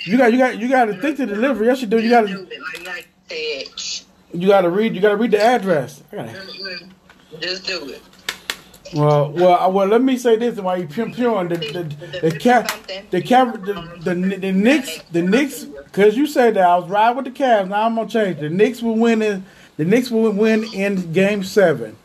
You 0.05 0.19
got 0.19 0.33
you 0.33 0.39
got 0.39 0.59
you 0.59 0.69
got 0.69 0.87
to 0.87 1.01
think 1.01 1.17
to 1.19 1.27
deliver. 1.27 1.65
Yes, 1.65 1.81
you 1.81 1.87
do. 1.87 1.99
You 1.99 2.11
got 2.11 2.27
to 2.27 2.43
it 2.43 2.61
like 2.61 2.85
Nike 2.85 3.07
said. 3.29 3.79
Shh. 3.81 4.03
you 4.33 4.49
got 4.49 4.63
to 4.63 4.71
read. 4.71 4.95
You 4.95 5.01
got 5.01 5.11
to 5.11 5.17
read 5.17 5.31
the 5.31 5.43
address. 5.43 6.03
Just 7.41 7.67
do 7.67 7.89
it. 7.89 8.03
well, 8.95 9.31
well, 9.33 9.73
well. 9.73 9.87
Let 9.87 10.03
me 10.03 10.17
say 10.17 10.37
this: 10.37 10.59
Why 10.61 10.77
you 10.77 10.87
pimp 10.87 11.15
pure 11.15 11.43
the 11.49 11.57
the 11.57 12.31
the 12.31 12.39
cap 12.39 12.71
the 13.11 13.23
cap 13.23 13.55
the 13.65 13.75
the 14.03 14.15
the 14.15 14.53
Knicks 14.53 15.01
the 15.11 15.23
Knicks 15.23 15.65
because 15.65 16.17
you 16.17 16.27
said 16.27 16.55
that 16.55 16.67
I 16.67 16.77
was 16.77 16.89
riding 16.89 17.17
with 17.17 17.25
the 17.25 17.31
Cavs. 17.31 17.69
Now 17.69 17.87
I'm 17.87 17.95
gonna 17.95 18.09
change. 18.09 18.41
The 18.41 18.51
Knicks 18.51 18.83
will 18.83 18.97
win 18.97 19.23
in 19.23 19.45
the 19.77 19.85
Knicks 19.85 20.11
will 20.11 20.31
win 20.31 20.65
in 20.75 21.13
Game 21.13 21.43
Seven 21.43 21.97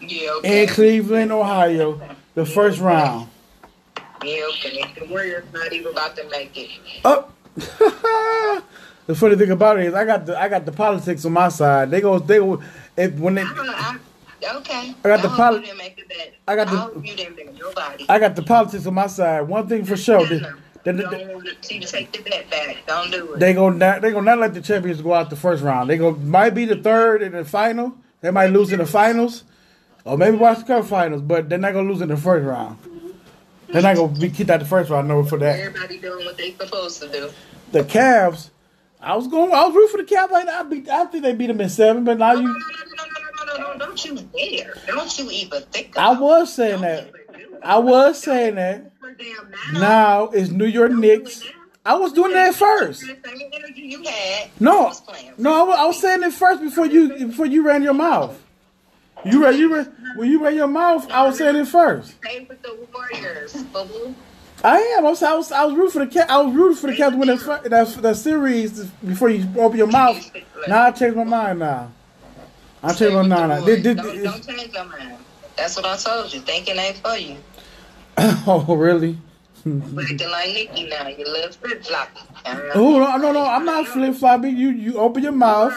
Yeah, 0.00 0.30
okay. 0.38 0.62
in 0.62 0.68
Cleveland, 0.68 1.30
Ohio, 1.32 2.00
the 2.34 2.44
first 2.46 2.80
round. 2.80 3.28
Yeah, 4.24 4.42
okay. 4.50 4.84
The 4.98 5.06
Warriors 5.06 5.44
not 5.52 5.72
even 5.72 5.92
about 5.92 6.16
to 6.16 6.28
make 6.28 6.56
it. 6.56 6.70
Oh. 7.04 7.12
Up. 7.12 7.36
the 9.06 9.14
funny 9.14 9.36
thing 9.36 9.50
about 9.50 9.78
it 9.80 9.86
is, 9.86 9.94
I 9.94 10.04
got 10.04 10.26
the 10.26 10.38
I 10.38 10.48
got 10.48 10.64
the 10.66 10.72
politics 10.72 11.24
on 11.24 11.32
my 11.32 11.48
side. 11.48 11.90
They 11.90 12.00
go 12.00 12.18
they 12.18 12.38
go 12.38 12.62
if 12.96 13.14
when 13.14 13.34
they 13.34 13.42
I. 13.42 13.98
I'm, 14.42 14.56
okay. 14.58 14.94
I 15.04 15.08
got 15.08 15.22
the 15.22 15.28
hope 15.28 15.36
poli- 15.38 15.58
you 15.60 15.66
didn't 15.66 15.78
make 15.78 15.98
it 15.98 16.08
bet. 16.08 16.34
I 16.46 16.56
got 16.56 16.68
the- 16.70 16.76
hope 16.76 17.06
you 17.06 17.16
didn't 17.16 17.36
bet 17.36 17.54
nobody. 17.58 18.06
I 18.08 18.18
got 18.18 18.36
the 18.36 18.42
politics 18.42 18.86
on 18.86 18.94
my 18.94 19.06
side. 19.08 19.42
One 19.42 19.66
thing 19.68 19.84
for 19.84 19.96
sure, 19.96 20.24
they, 20.26 20.38
they, 20.84 20.92
they, 20.92 21.02
Don't 21.02 21.64
see, 21.64 21.80
take 21.80 22.12
the 22.12 22.22
bet 22.22 22.48
back. 22.50 22.76
Don't 22.86 23.10
do 23.10 23.32
it. 23.34 23.40
they 23.40 23.52
gonna 23.52 23.76
not 23.76 24.00
they 24.02 24.12
gonna 24.12 24.24
not 24.26 24.38
let 24.38 24.54
the 24.54 24.60
champions 24.62 25.02
go 25.02 25.12
out 25.14 25.28
the 25.30 25.36
first 25.36 25.62
round. 25.62 25.90
They 25.90 25.96
gonna 25.98 26.16
might 26.18 26.50
be 26.50 26.66
the 26.66 26.76
third 26.76 27.22
in 27.22 27.32
the 27.32 27.44
final. 27.44 27.94
They 28.20 28.30
might 28.30 28.48
lose 28.50 28.70
in 28.70 28.78
the 28.78 28.86
finals, 28.86 29.44
or 30.04 30.16
maybe 30.18 30.36
watch 30.36 30.58
the 30.58 30.64
cup 30.64 30.84
finals, 30.84 31.22
but 31.22 31.48
they're 31.48 31.58
not 31.58 31.72
gonna 31.72 31.88
lose 31.90 32.00
in 32.02 32.08
the 32.08 32.16
first 32.16 32.44
round. 32.46 32.78
They're 33.72 33.82
not 33.82 33.96
gonna 33.96 34.18
be 34.18 34.30
kicked 34.30 34.50
out 34.50 34.60
the 34.60 34.66
first 34.66 34.90
round. 34.90 35.08
No 35.08 35.24
for 35.24 35.38
that. 35.38 35.58
Everybody 35.60 35.98
doing 35.98 36.24
what 36.24 36.36
they 36.36 36.52
supposed 36.54 37.00
to 37.02 37.08
do. 37.08 37.30
The 37.72 37.84
Cavs. 37.84 38.50
I 39.00 39.16
was 39.16 39.26
going. 39.28 39.52
I 39.52 39.64
was 39.64 39.74
rooting 39.74 39.90
for 39.98 40.04
the 40.04 40.14
Cavs. 40.14 40.30
Like 40.30 40.48
I 40.48 40.62
beat. 40.64 40.88
I 40.88 41.04
think 41.06 41.22
they 41.22 41.34
beat 41.34 41.46
them 41.46 41.60
in 41.60 41.68
seven, 41.68 42.04
but 42.04 42.18
now 42.18 42.32
No, 42.32 42.40
no, 42.40 42.48
you. 42.48 42.48
no, 42.48 42.54
no, 42.54 43.54
no, 43.54 43.54
no, 43.56 43.62
no, 43.68 43.72
no, 43.72 43.78
Don't 43.78 44.04
you 44.04 44.14
dare. 44.16 44.74
Don't 44.86 45.18
you 45.18 45.30
even 45.30 45.62
think 45.64 45.96
I 45.96 46.18
was 46.18 46.52
saying 46.54 46.80
that. 46.82 47.08
even 47.08 47.12
do 47.38 47.54
it. 47.56 47.60
I 47.62 47.78
was 47.78 48.18
saying 48.22 48.54
that. 48.56 48.92
Now. 49.74 50.28
It's 50.28 50.50
New 50.50 50.66
York 50.66 50.92
Knicks. 50.92 51.42
I 51.84 51.94
was 51.94 52.12
doing 52.12 52.32
that 52.34 52.54
first. 52.54 53.00
The 53.00 53.06
same 53.24 53.50
energy 53.52 53.80
you 53.82 54.02
had. 54.04 54.50
No, 54.60 54.80
I 54.80 54.88
was 54.88 55.02
no, 55.38 55.70
I 55.72 55.86
was 55.86 55.98
saying 56.00 56.22
it 56.22 56.32
first 56.34 56.60
before 56.60 56.86
you 56.86 57.26
before 57.28 57.46
you 57.46 57.66
ran 57.66 57.82
your 57.82 57.94
mouth. 57.94 58.38
You 59.24 59.42
ran 59.42 59.58
you 59.58 59.74
ran 59.74 59.92
when 60.16 60.30
you 60.30 60.42
ran 60.42 60.54
your 60.54 60.66
mouth. 60.66 61.10
I 61.10 61.26
was 61.26 61.38
saying 61.38 61.56
it 61.56 61.66
first. 61.66 62.14
With 62.48 62.62
the 62.62 62.78
Warriors, 62.92 63.54
boo. 63.64 64.14
I 64.62 64.78
am. 64.78 65.06
I 65.06 65.10
was 65.10 65.22
I 65.22 65.34
was, 65.34 65.52
I 65.52 65.64
was 65.64 65.74
rooting 65.74 65.90
for 65.90 66.04
the 66.04 66.06
cat. 66.06 66.30
I 66.30 66.40
was 66.40 66.54
rooting 66.54 66.76
for 66.76 66.86
the 66.88 66.96
to 66.96 67.16
win 67.16 67.28
that, 67.28 67.64
that 67.64 68.02
that 68.02 68.16
series 68.16 68.84
before 68.84 69.30
you 69.30 69.46
open 69.58 69.78
your 69.78 69.86
mouth. 69.86 70.30
Now 70.68 70.86
I 70.86 70.90
changed 70.90 71.16
my 71.16 71.24
mind. 71.24 71.60
Now 71.60 71.90
I 72.82 72.92
changed 72.94 73.14
my 73.14 73.22
mind. 73.22 73.48
Now. 73.48 73.64
Did, 73.64 73.82
did, 73.82 73.96
Don't, 73.96 74.22
don't 74.22 74.46
change 74.46 74.72
your 74.72 74.84
mind. 74.84 75.16
That's 75.56 75.76
what 75.76 75.86
I 75.86 75.96
told 75.96 76.32
you. 76.32 76.40
Thinking 76.40 76.76
ain't 76.76 76.96
for 76.98 77.16
you. 77.16 77.36
oh 78.18 78.74
really? 78.76 79.18
Acting 79.58 80.30
like 80.30 80.48
Nikki 80.54 80.88
now. 80.88 81.08
You 81.08 81.24
live 81.24 81.54
flip 81.56 81.84
floppy. 81.84 82.20
Oh 82.74 82.98
no 82.98 83.16
no 83.16 83.32
no! 83.32 83.44
I'm 83.44 83.64
not 83.64 83.86
flip 83.86 84.14
floppy. 84.14 84.50
You 84.50 84.70
you 84.70 84.98
open 84.98 85.22
your 85.22 85.32
mouth. 85.32 85.74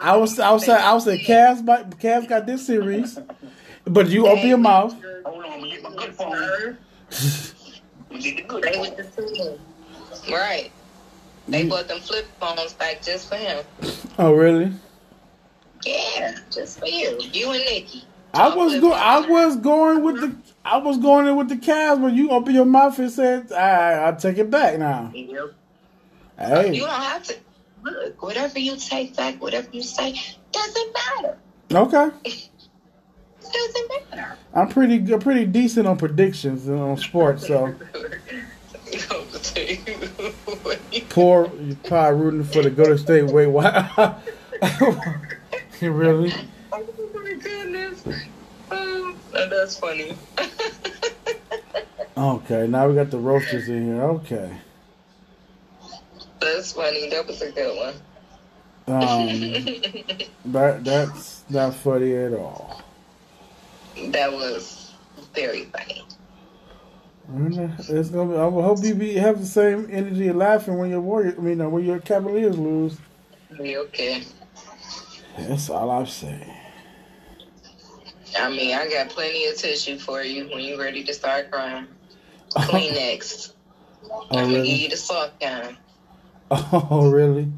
I 0.00 0.16
was 0.16 0.38
I 0.38 0.52
was 0.52 0.68
I 0.68 0.92
was 0.92 1.04
saying 1.04 1.24
Cavs 1.24 1.64
might- 1.64 1.90
Cavs 1.98 2.28
got 2.28 2.46
this 2.46 2.66
series, 2.66 3.18
but 3.84 4.08
you 4.08 4.26
open 4.26 4.48
your 4.48 4.58
mouth. 4.58 4.94
Hold 5.24 5.44
on, 5.44 5.52
I'm 5.52 5.68
get 5.68 5.82
my 5.82 5.94
good 5.94 6.14
phone. 6.14 6.78
Get 8.20 8.36
the 8.36 8.42
good 8.42 8.64
phone. 8.64 8.80
with 8.80 8.96
the 8.96 9.22
team. 9.22 9.58
Right. 10.30 10.70
They 11.48 11.64
mm. 11.64 11.70
bought 11.70 11.88
them 11.88 12.00
flip 12.00 12.26
phones 12.40 12.72
back 12.74 13.02
just 13.02 13.28
for 13.28 13.36
him. 13.36 13.64
Oh 14.18 14.32
really? 14.32 14.72
Yeah, 15.84 16.36
just 16.50 16.80
for 16.80 16.86
you. 16.86 17.18
You 17.32 17.52
and 17.52 17.64
Nikki. 17.64 18.04
I 18.34 18.54
was 18.54 18.78
going. 18.80 18.92
I 18.92 19.20
was 19.20 19.56
going 19.56 20.02
with 20.02 20.20
the. 20.20 20.36
I 20.64 20.78
was 20.78 20.98
going 20.98 21.26
in 21.26 21.36
with 21.36 21.48
the 21.48 21.56
Cavs, 21.56 22.00
but 22.00 22.12
you 22.12 22.30
open 22.30 22.54
your 22.54 22.64
mouth 22.64 22.98
and 22.98 23.10
said, 23.10 23.52
"I, 23.52 24.08
I 24.08 24.12
take 24.12 24.38
it 24.38 24.50
back 24.50 24.78
now." 24.78 25.10
Yep. 25.14 25.54
You 26.74 26.80
don't 26.80 26.90
have 26.90 27.22
to. 27.24 27.36
Look, 27.86 28.20
whatever 28.20 28.58
you 28.58 28.76
take 28.76 29.14
back, 29.16 29.40
whatever 29.40 29.68
you 29.70 29.82
say, 29.82 30.20
doesn't 30.50 30.92
matter. 30.92 31.38
okay. 31.72 32.10
Doesn't 33.40 33.88
matter. 34.10 34.36
I'm 34.52 34.68
pretty 34.68 34.98
good, 34.98 35.20
pretty 35.20 35.44
decent 35.44 35.86
on 35.86 35.96
predictions 35.98 36.66
and 36.66 36.80
on 36.80 36.96
sports. 36.96 37.46
So 37.46 37.72
poor, 41.10 41.48
you 41.60 41.76
probably 41.84 42.20
rooting 42.20 42.42
for 42.42 42.62
the 42.62 42.70
Golden 42.70 42.98
State. 42.98 43.26
Wait, 43.26 43.46
what? 43.46 43.64
really? 45.80 46.34
Oh 46.72 46.84
my 47.14 47.34
goodness. 47.34 48.02
Oh, 48.72 49.14
that's 49.32 49.78
funny. 49.78 50.16
Okay, 52.16 52.66
now 52.66 52.88
we 52.88 52.96
got 52.96 53.12
the 53.12 53.18
roasters 53.18 53.68
in 53.68 53.84
here. 53.86 54.02
Okay. 54.02 54.56
That's 56.40 56.72
funny. 56.72 57.08
That 57.10 57.26
was 57.26 57.42
a 57.42 57.50
good 57.50 57.76
one. 57.76 57.94
Um, 58.88 59.26
that 60.46 60.84
that's 60.84 61.44
not 61.50 61.74
funny 61.74 62.14
at 62.14 62.32
all. 62.34 62.82
That 64.08 64.32
was 64.32 64.92
very 65.34 65.64
funny. 65.64 66.04
It's 67.28 68.10
gonna. 68.10 68.32
Be, 68.32 68.38
I 68.38 68.50
hope 68.50 68.84
you 68.84 68.94
be 68.94 69.14
have 69.14 69.40
the 69.40 69.46
same 69.46 69.88
energy 69.90 70.28
of 70.28 70.36
laughing 70.36 70.78
when 70.78 70.90
your 70.90 71.00
Warriors. 71.00 71.34
I 71.36 71.40
mean, 71.40 71.60
uh, 71.60 71.68
when 71.68 71.84
your 71.84 71.98
Cavaliers 71.98 72.56
lose. 72.56 72.96
We 73.58 73.76
okay. 73.78 74.22
That's 75.36 75.68
all 75.68 75.90
I'm 75.90 76.06
saying. 76.06 76.52
I 78.38 78.50
mean, 78.50 78.74
I 78.74 78.88
got 78.88 79.08
plenty 79.08 79.46
of 79.46 79.56
tissue 79.56 79.98
for 79.98 80.22
you 80.22 80.48
when 80.48 80.60
you're 80.60 80.78
ready 80.78 81.02
to 81.04 81.14
start 81.14 81.50
crying. 81.50 81.86
Kleenex. 82.50 83.52
Oh, 84.10 84.26
I'm 84.30 84.50
gonna 84.50 84.62
give 84.62 84.78
you 84.78 84.88
the 84.88 84.96
soft 84.96 85.40
kind. 85.40 85.76
Oh, 86.50 87.10
really? 87.10 87.50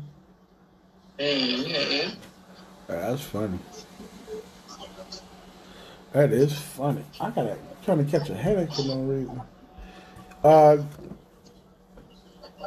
Mm-hmm. 1.18 2.14
That's 2.86 3.22
funny. 3.22 3.58
That 6.12 6.32
is 6.32 6.58
funny. 6.58 7.04
I 7.20 7.30
gotta 7.30 7.58
trying 7.84 8.04
to 8.04 8.10
catch 8.18 8.30
a 8.30 8.34
headache 8.34 8.72
for 8.72 8.82
no 8.82 8.96
reason. 9.00 9.42
Uh, 10.42 10.78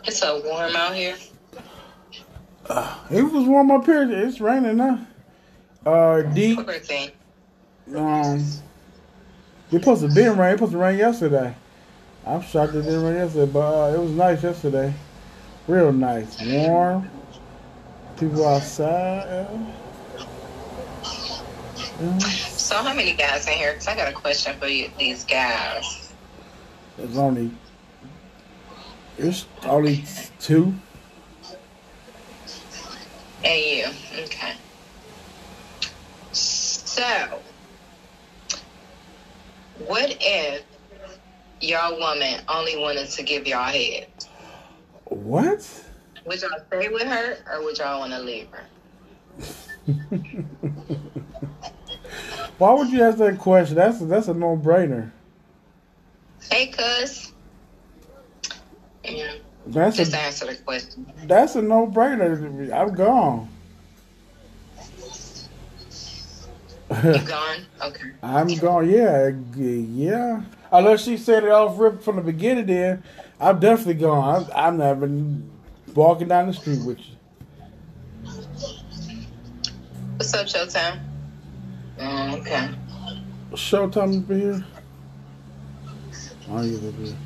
It's 0.04 0.20
so 0.20 0.42
warm 0.44 0.76
out 0.76 0.96
here. 0.96 1.16
it 3.12 3.24
was 3.24 3.48
warm 3.48 3.72
up 3.72 3.86
here. 3.86 4.10
It's 4.12 4.40
raining 4.40 4.78
now. 4.78 5.08
Uh, 5.86 6.22
D, 6.22 6.56
um, 7.96 8.38
it 9.72 9.80
supposed 9.80 10.02
to 10.02 10.08
be 10.10 10.28
rain. 10.28 10.52
It 10.54 10.58
supposed 10.58 10.74
to 10.74 10.78
rain 10.78 10.98
yesterday. 10.98 11.56
I'm 12.26 12.42
shocked 12.44 12.76
it 12.76 12.84
didn't 12.84 13.04
rain 13.04 13.16
yesterday, 13.16 13.52
but 13.52 13.60
uh, 13.60 13.94
it 13.96 14.00
was 14.00 14.12
nice 14.12 14.44
yesterday. 14.44 14.94
Real 15.72 15.94
nice, 15.94 16.38
warm. 16.42 17.10
People 18.18 18.46
outside. 18.46 19.56
Yeah. 21.98 22.20
So 22.20 22.76
how 22.76 22.94
many 22.94 23.14
guys 23.14 23.48
in 23.48 23.54
here? 23.54 23.76
Cause 23.76 23.88
I 23.88 23.96
got 23.96 24.10
a 24.10 24.12
question 24.12 24.54
for 24.60 24.68
you, 24.68 24.90
these 25.00 25.24
guys. 25.24 26.14
There's 26.98 27.18
only 27.18 27.54
there's 29.16 29.48
only 29.64 30.04
two. 30.40 30.76
And 33.46 33.62
you. 33.62 33.86
Okay. 34.24 34.56
So, 36.34 37.44
what 39.88 40.18
if 40.20 40.66
your 41.62 41.98
woman 41.98 42.42
only 42.50 42.76
wanted 42.76 43.10
to 43.12 43.24
give 43.24 43.48
y'all 43.48 43.72
head? 43.72 44.11
What? 45.12 45.68
Would 46.26 46.42
y'all 46.42 46.50
stay 46.68 46.88
with 46.88 47.04
her 47.04 47.38
or 47.52 47.64
would 47.64 47.78
y'all 47.78 48.00
want 48.00 48.14
to 48.14 48.20
leave 48.20 48.48
her? 48.52 48.64
Why 52.58 52.74
would 52.74 52.90
you 52.90 53.04
ask 53.04 53.18
that 53.18 53.38
question? 53.40 53.76
That's 53.76 54.00
that's 54.00 54.28
a 54.30 54.34
no 54.34 54.56
brainer. 54.56 55.12
Hey, 56.50 56.68
cuz. 56.68 57.34
Yeah, 59.04 59.34
That's 59.66 59.98
just 59.98 60.14
a 60.14 60.20
answer 60.20 60.46
the 60.46 60.56
question. 60.56 61.06
that's 61.26 61.56
a 61.56 61.62
no 61.62 61.88
brainer. 61.88 62.72
I'm 62.72 62.94
gone. 62.94 63.50
You 67.04 67.20
gone? 67.26 67.66
Okay. 67.82 68.12
I'm 68.24 68.48
gone. 68.56 68.90
Yeah, 68.90 69.32
yeah. 69.58 70.44
Unless 70.72 71.04
she 71.04 71.18
said 71.18 71.44
it 71.44 71.50
off 71.52 71.78
rip 71.80 72.02
from 72.02 72.16
the 72.18 72.22
beginning, 72.22 72.68
then 72.68 73.04
I'm 73.42 73.60
definitely 73.60 73.96
gone. 73.96 74.46
I'm, 74.46 74.52
I'm 74.56 74.78
not 74.78 74.98
even 74.98 75.50
walking 75.96 76.28
down 76.28 76.46
the 76.48 76.54
street 76.54 76.84
with 76.86 77.00
you. 77.00 77.16
What's 80.18 80.34
up, 80.36 80.46
Showtime? 80.46 81.00
Mm, 81.98 82.40
okay. 82.42 82.70
Showtime 83.54 84.22
up 84.24 84.28
here. 84.30 84.64
Oh, 86.50 86.62
you 86.62 86.78
up 86.88 86.96
here. 86.96 87.18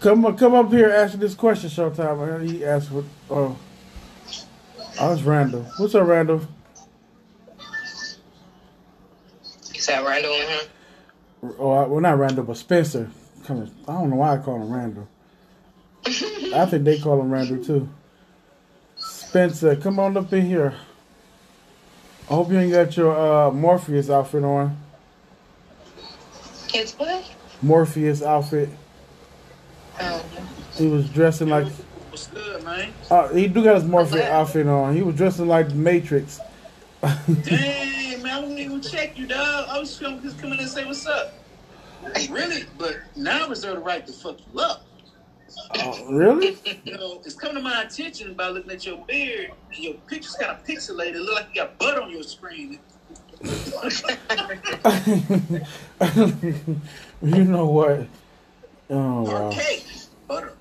Come 0.00 0.26
on, 0.26 0.36
come 0.36 0.54
up 0.54 0.70
here. 0.72 0.90
Answer 0.90 1.18
this 1.18 1.34
question, 1.34 1.70
Showtime. 1.70 2.44
He 2.48 2.64
asked 2.64 2.90
what. 2.90 3.04
Oh, 3.30 3.56
oh, 4.98 5.12
it's 5.12 5.22
Randall. 5.22 5.62
What's 5.76 5.94
up, 5.94 6.08
Randall? 6.08 6.40
You 9.72 9.80
said 9.80 10.04
Randall 10.04 10.34
in 10.34 10.48
here? 10.48 10.60
Oh, 11.58 11.70
I- 11.70 11.86
well, 11.86 12.00
not 12.00 12.18
Randall, 12.18 12.44
but 12.44 12.56
Spencer. 12.56 13.10
Come 13.46 13.58
on. 13.58 13.70
I 13.88 13.92
don't 13.92 14.10
know 14.10 14.16
why 14.16 14.34
I 14.34 14.38
call 14.38 14.56
him 14.56 14.72
Randall. 14.72 15.08
I 16.06 16.66
think 16.66 16.84
they 16.84 16.98
call 16.98 17.20
him 17.20 17.30
Randall 17.30 17.62
too. 17.64 17.88
Spencer, 18.96 19.76
come 19.76 19.98
on 19.98 20.16
up 20.16 20.32
in 20.32 20.44
here. 20.46 20.74
I 22.28 22.34
hope 22.34 22.50
you 22.50 22.58
ain't 22.58 22.72
got 22.72 22.96
your 22.96 23.16
uh, 23.16 23.50
Morpheus 23.52 24.10
outfit 24.10 24.42
on. 24.42 24.76
Kids 26.66 26.94
what? 26.98 27.24
Morpheus 27.62 28.22
outfit. 28.22 28.68
Oh, 30.00 30.24
He 30.76 30.88
was 30.88 31.08
dressing 31.10 31.48
like. 31.48 31.66
What's 32.10 32.26
good, 32.26 32.64
man? 32.64 32.92
Uh, 33.10 33.28
he 33.28 33.46
do 33.46 33.62
got 33.62 33.76
his 33.76 33.84
Morpheus 33.84 34.14
Okay. 34.22 34.28
outfit 34.30 34.66
on. 34.66 34.94
He 34.96 35.02
was 35.02 35.14
dressing 35.14 35.46
like 35.46 35.68
the 35.68 35.74
Matrix. 35.76 36.40
Dang, 37.02 38.22
man, 38.22 38.26
I 38.26 38.40
wouldn't 38.40 38.58
even 38.58 38.80
check 38.80 39.16
you, 39.16 39.26
dog. 39.26 39.68
I 39.68 39.78
was 39.78 39.90
just 39.90 40.00
gonna 40.00 40.20
just 40.20 40.38
come 40.38 40.52
in 40.52 40.58
and 40.58 40.68
say 40.68 40.84
what's 40.84 41.06
up. 41.06 41.32
Really? 42.30 42.64
But 42.78 42.96
now 43.16 43.46
I 43.46 43.48
reserve 43.48 43.76
the 43.76 43.80
right 43.80 44.06
to 44.06 44.12
fuck 44.12 44.38
you 44.52 44.60
up. 44.60 44.86
Oh, 45.78 46.12
really? 46.12 46.56
You 46.84 46.96
know, 46.96 47.20
it's 47.24 47.34
coming 47.34 47.56
to 47.56 47.62
my 47.62 47.82
attention 47.82 48.34
by 48.34 48.48
looking 48.48 48.70
at 48.70 48.86
your 48.86 48.98
beard 49.06 49.52
and 49.74 49.78
your 49.78 49.94
picture's 50.06 50.34
kind 50.34 50.52
of 50.52 50.64
pixelated. 50.64 51.14
It 51.16 51.20
look 51.20 51.34
like 51.34 51.48
you 51.54 51.62
got 51.62 51.78
butt 51.78 52.00
on 52.00 52.10
your 52.10 52.22
screen. 52.22 52.78
you 57.22 57.44
know 57.44 57.66
what? 57.66 58.06
Oh 58.88 59.22
wow. 59.22 59.50
cake. 59.52 59.84
Butter. 60.26 60.52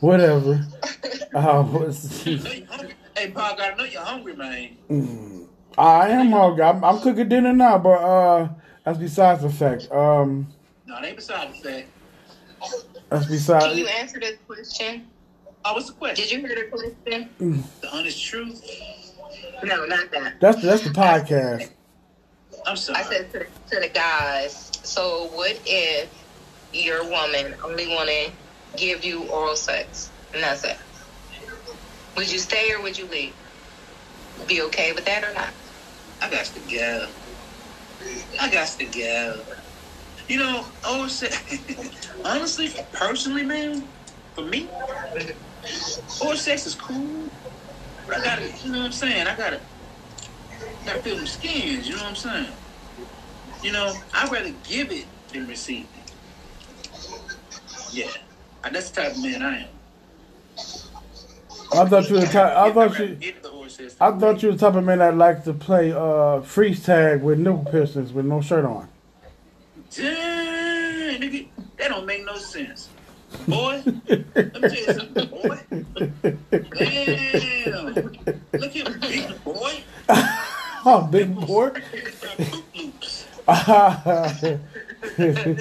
Whatever. 0.00 0.66
I 1.34 1.40
hungry. 1.40 1.92
Hey, 3.16 3.30
Paul, 3.32 3.56
I 3.58 3.74
know 3.76 3.84
you're 3.84 4.00
hungry, 4.02 4.34
man. 4.34 4.76
Mm. 4.88 5.46
I 5.76 6.08
am 6.08 6.30
hungry. 6.30 6.64
I'm, 6.64 6.82
I'm 6.82 7.00
cooking 7.00 7.28
dinner 7.28 7.52
now, 7.52 7.78
but 7.78 8.02
uh, 8.02 8.48
that's 8.84 8.98
besides 8.98 9.42
the 9.42 9.50
fact. 9.50 9.90
Um, 9.92 10.48
No, 10.90 10.98
it 10.98 11.04
ain't 11.04 11.16
beside 11.16 11.52
the 11.52 11.58
fact. 11.58 11.88
that's 13.10 13.24
Can 13.26 13.32
you 13.32 13.38
besides. 13.38 13.90
answer 14.00 14.18
this 14.18 14.38
question? 14.44 15.06
Oh, 15.64 15.74
what's 15.74 15.86
the 15.86 15.92
question? 15.92 16.24
Did 16.24 16.32
you 16.32 16.40
hear 16.40 16.56
the 16.56 16.76
question? 16.76 17.30
The 17.80 17.96
honest 17.96 18.24
truth? 18.24 18.68
No, 19.62 19.84
not 19.84 20.10
that. 20.10 20.40
That's 20.40 20.60
that's 20.60 20.82
the 20.82 20.90
podcast. 20.90 21.70
I'm 22.66 22.76
sorry. 22.76 22.98
I 22.98 23.02
said 23.02 23.30
to 23.32 23.38
the, 23.38 23.46
to 23.70 23.80
the 23.80 23.88
guys. 23.88 24.72
So, 24.82 25.30
what 25.32 25.60
if 25.64 26.08
your 26.72 27.04
woman 27.04 27.54
only 27.62 27.86
want 27.86 28.08
to 28.08 28.32
give 28.76 29.04
you 29.04 29.28
oral 29.28 29.54
sex, 29.54 30.10
and 30.34 30.42
that's 30.42 30.64
it? 30.64 30.76
Would 32.16 32.32
you 32.32 32.38
stay 32.40 32.72
or 32.72 32.82
would 32.82 32.98
you 32.98 33.06
leave? 33.06 33.34
Be 34.48 34.62
okay 34.62 34.90
with 34.90 35.04
that 35.04 35.22
or 35.22 35.32
not? 35.34 35.50
I 36.20 36.28
got 36.30 36.46
to 36.46 36.60
go. 36.68 37.06
I 38.40 38.50
got 38.50 38.66
to 38.66 38.84
go. 38.86 39.40
You 40.30 40.38
know, 40.38 40.64
sex. 41.08 41.58
honestly, 42.24 42.70
personally, 42.92 43.42
man, 43.42 43.82
for 44.36 44.44
me, 44.44 44.68
oral 46.22 46.36
sex 46.36 46.66
is 46.68 46.76
cool. 46.76 47.28
But 48.06 48.18
I 48.18 48.24
gotta, 48.24 48.44
you 48.62 48.70
know 48.70 48.78
what 48.78 48.84
I'm 48.84 48.92
saying? 48.92 49.26
I 49.26 49.36
gotta, 49.36 49.60
gotta 50.86 51.02
feel 51.02 51.16
them 51.16 51.26
skins. 51.26 51.88
You 51.88 51.96
know 51.96 52.02
what 52.02 52.10
I'm 52.10 52.14
saying? 52.14 52.52
You 53.64 53.72
know, 53.72 53.92
I'd 54.14 54.30
rather 54.30 54.54
give 54.62 54.92
it 54.92 55.06
than 55.32 55.48
receive 55.48 55.88
it. 56.06 56.12
Yeah, 57.92 58.06
that's 58.70 58.90
the 58.90 59.00
type 59.02 59.16
of 59.16 59.22
man 59.24 59.42
I 59.42 59.62
am. 59.62 59.68
I 61.72 61.84
thought 61.86 62.08
you 62.08 62.14
were 62.14 62.20
the 62.20 62.26
type. 62.26 62.56
I 62.56 62.72
thought 62.72 62.98
you. 63.00 63.16
give 63.16 63.42
the 63.42 63.48
oral 63.48 63.68
sex 63.68 63.96
I 64.00 64.12
thought 64.12 64.44
you 64.44 64.50
were 64.50 64.54
the 64.54 64.60
type 64.60 64.76
of 64.76 64.84
man 64.84 64.98
that 64.98 65.16
liked 65.16 65.44
to 65.46 65.54
play 65.54 65.90
uh 65.90 66.40
freeze 66.42 66.84
tag 66.84 67.20
with 67.20 67.40
nipple 67.40 67.66
piercings 67.68 68.12
with 68.12 68.26
no 68.26 68.40
shirt 68.40 68.64
on. 68.64 68.88
Nigga, 69.90 71.48
that 71.78 71.88
don't 71.88 72.06
make 72.06 72.24
no 72.24 72.36
sense. 72.36 72.88
Boy, 73.46 73.82
let 74.08 74.34
me 74.36 74.50
tell 74.52 74.70
you 74.72 74.84
something, 74.92 75.28
boy. 75.28 75.60
Damn. 76.76 77.94
Look 77.94 78.76
at 78.76 78.88
him, 78.88 79.00
big 79.00 79.44
boy. 79.44 79.84
oh, 80.08 81.08
big 81.10 81.34
boy. 81.34 81.70
Ah, 83.48 84.32
They 84.40 84.56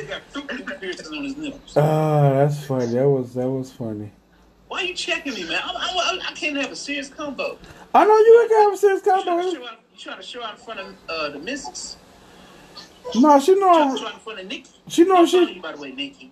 got 0.08 0.22
Fruit 0.30 0.52
Loop 0.52 0.68
piercings 0.80 1.08
on 1.08 1.24
his 1.24 1.38
nipples. 1.38 1.74
That's 1.74 2.66
funny. 2.66 2.86
That 2.88 3.08
was 3.10 3.34
that 3.36 3.50
was 3.50 3.72
funny. 3.72 4.12
Why 4.68 4.82
are 4.82 4.84
you 4.86 4.94
checking 4.94 5.34
me, 5.34 5.44
man? 5.46 5.60
I, 5.64 5.72
I, 5.74 6.20
I 6.30 6.34
can't 6.34 6.56
have 6.58 6.72
a 6.72 6.76
serious 6.76 7.10
combo. 7.10 7.58
I 7.96 8.06
know 8.06 8.18
you 8.18 8.42
ain't 8.42 8.50
got 8.52 8.74
a 8.74 8.78
serious 8.78 9.02
You 9.06 9.12
trying 9.12 9.26
combo. 9.26 9.50
you 9.50 9.68
trying 9.98 10.18
to 10.18 10.24
show 10.24 10.44
out 10.44 10.58
in 10.60 10.64
front 10.64 10.80
of 10.80 10.96
uh, 11.10 11.30
the 11.30 11.40
missus? 11.40 11.98
No, 13.16 13.40
she 13.40 13.52
You 13.52 13.60
trying 13.60 13.92
to 13.92 13.98
show 13.98 14.04
know. 14.04 14.08
out 14.08 14.14
in 14.14 14.20
front 14.20 14.40
of 14.40 14.48
Nikki? 14.48 14.70
She 14.88 15.04
know 15.04 15.26
she- 15.26 15.54
you, 15.56 15.62
by 15.62 15.72
the 15.74 15.82
way, 15.82 15.92
Nikki. 15.92 16.32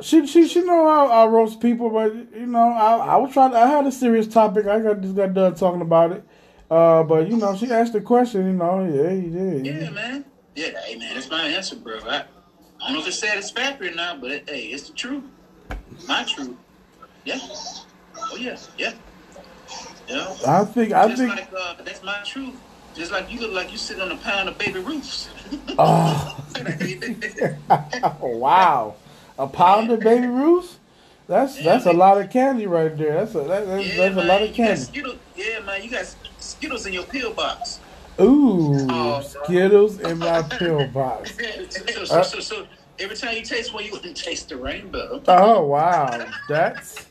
She 0.00 0.26
she 0.28 0.46
she 0.46 0.62
know 0.62 0.86
I, 0.86 1.24
I 1.24 1.26
roast 1.26 1.60
people, 1.60 1.90
but 1.90 2.14
you 2.14 2.46
know 2.46 2.70
I 2.70 2.98
I 2.98 3.16
was 3.16 3.32
trying. 3.32 3.50
To 3.50 3.58
I 3.58 3.66
had 3.66 3.84
a 3.84 3.90
serious 3.90 4.28
topic. 4.28 4.66
I 4.66 4.78
got 4.78 5.00
just 5.00 5.16
got 5.16 5.34
done 5.34 5.54
talking 5.56 5.80
about 5.80 6.12
it. 6.12 6.24
Uh, 6.70 7.02
but 7.02 7.28
you 7.28 7.36
know 7.36 7.56
she 7.56 7.66
asked 7.72 7.94
the 7.94 8.00
question. 8.00 8.46
You 8.46 8.52
know, 8.52 8.84
yeah, 8.84 9.10
you 9.10 9.30
did. 9.30 9.66
Yeah, 9.66 9.90
man. 9.90 10.24
Yeah, 10.54 10.80
hey, 10.84 10.94
man, 10.96 11.14
that's 11.14 11.28
my 11.28 11.48
answer, 11.48 11.74
bro. 11.74 11.98
I, 12.06 12.18
I 12.18 12.24
don't 12.84 12.92
know 12.92 13.00
if 13.00 13.08
it's 13.08 13.18
satisfactory 13.18 13.88
or 13.90 13.94
not, 13.94 14.20
but 14.20 14.30
hey, 14.48 14.66
it's 14.66 14.88
the 14.88 14.94
truth. 14.94 15.24
My 16.06 16.22
truth. 16.22 16.56
Yeah. 17.24 17.38
Oh, 18.16 18.36
yeah, 18.36 18.56
yeah. 18.76 18.92
You 20.08 20.14
know? 20.14 20.36
I 20.46 20.64
think 20.64 20.92
I 20.92 21.08
Just 21.08 21.20
think 21.20 21.34
like 21.34 21.50
uh, 21.56 21.74
that's 21.84 22.02
my 22.04 22.18
truth. 22.24 22.54
Just 22.94 23.10
like 23.10 23.32
you 23.32 23.40
look 23.40 23.52
like 23.52 23.72
you 23.72 23.78
sitting 23.78 24.02
on 24.02 24.12
a 24.12 24.16
pound 24.16 24.48
of 24.48 24.56
baby 24.58 24.78
Ruths. 24.78 25.28
Oh 25.78 26.36
wow. 28.20 28.94
A 29.38 29.46
pound 29.46 29.90
of 29.90 30.00
baby 30.00 30.26
Ruth? 30.26 30.78
That's 31.28 31.62
that's 31.62 31.86
a 31.86 31.92
lot 31.92 32.18
of 32.20 32.30
candy 32.30 32.66
right 32.66 32.96
there. 32.96 33.14
That's 33.14 33.34
a 33.34 33.40
that, 33.40 33.66
that's, 33.66 33.88
Yeah, 33.88 33.96
that's 33.96 34.16
a 34.16 34.22
lot 34.22 34.42
of 34.42 34.54
candy. 34.54 34.80
Skittles. 34.80 35.16
Yeah, 35.36 35.60
man, 35.60 35.82
you 35.82 35.90
got 35.90 36.14
Skittles 36.38 36.86
in 36.86 36.92
your 36.94 37.04
pill 37.04 37.32
box. 37.34 37.80
Ooh, 38.20 38.86
Oh, 38.90 39.20
Skittles 39.20 40.00
in 40.00 40.18
my 40.18 40.42
pill 40.58 40.86
box. 40.88 41.36
So, 41.70 42.04
so, 42.04 42.14
uh, 42.16 42.22
so, 42.22 42.40
so 42.40 42.66
every 42.98 43.16
time 43.16 43.36
you 43.36 43.42
taste 43.42 43.72
one, 43.74 43.84
you 43.84 43.96
to 43.98 44.14
taste 44.14 44.48
the 44.48 44.56
rainbow. 44.56 45.22
Oh 45.28 45.64
wow, 45.64 46.26
that's 46.48 47.06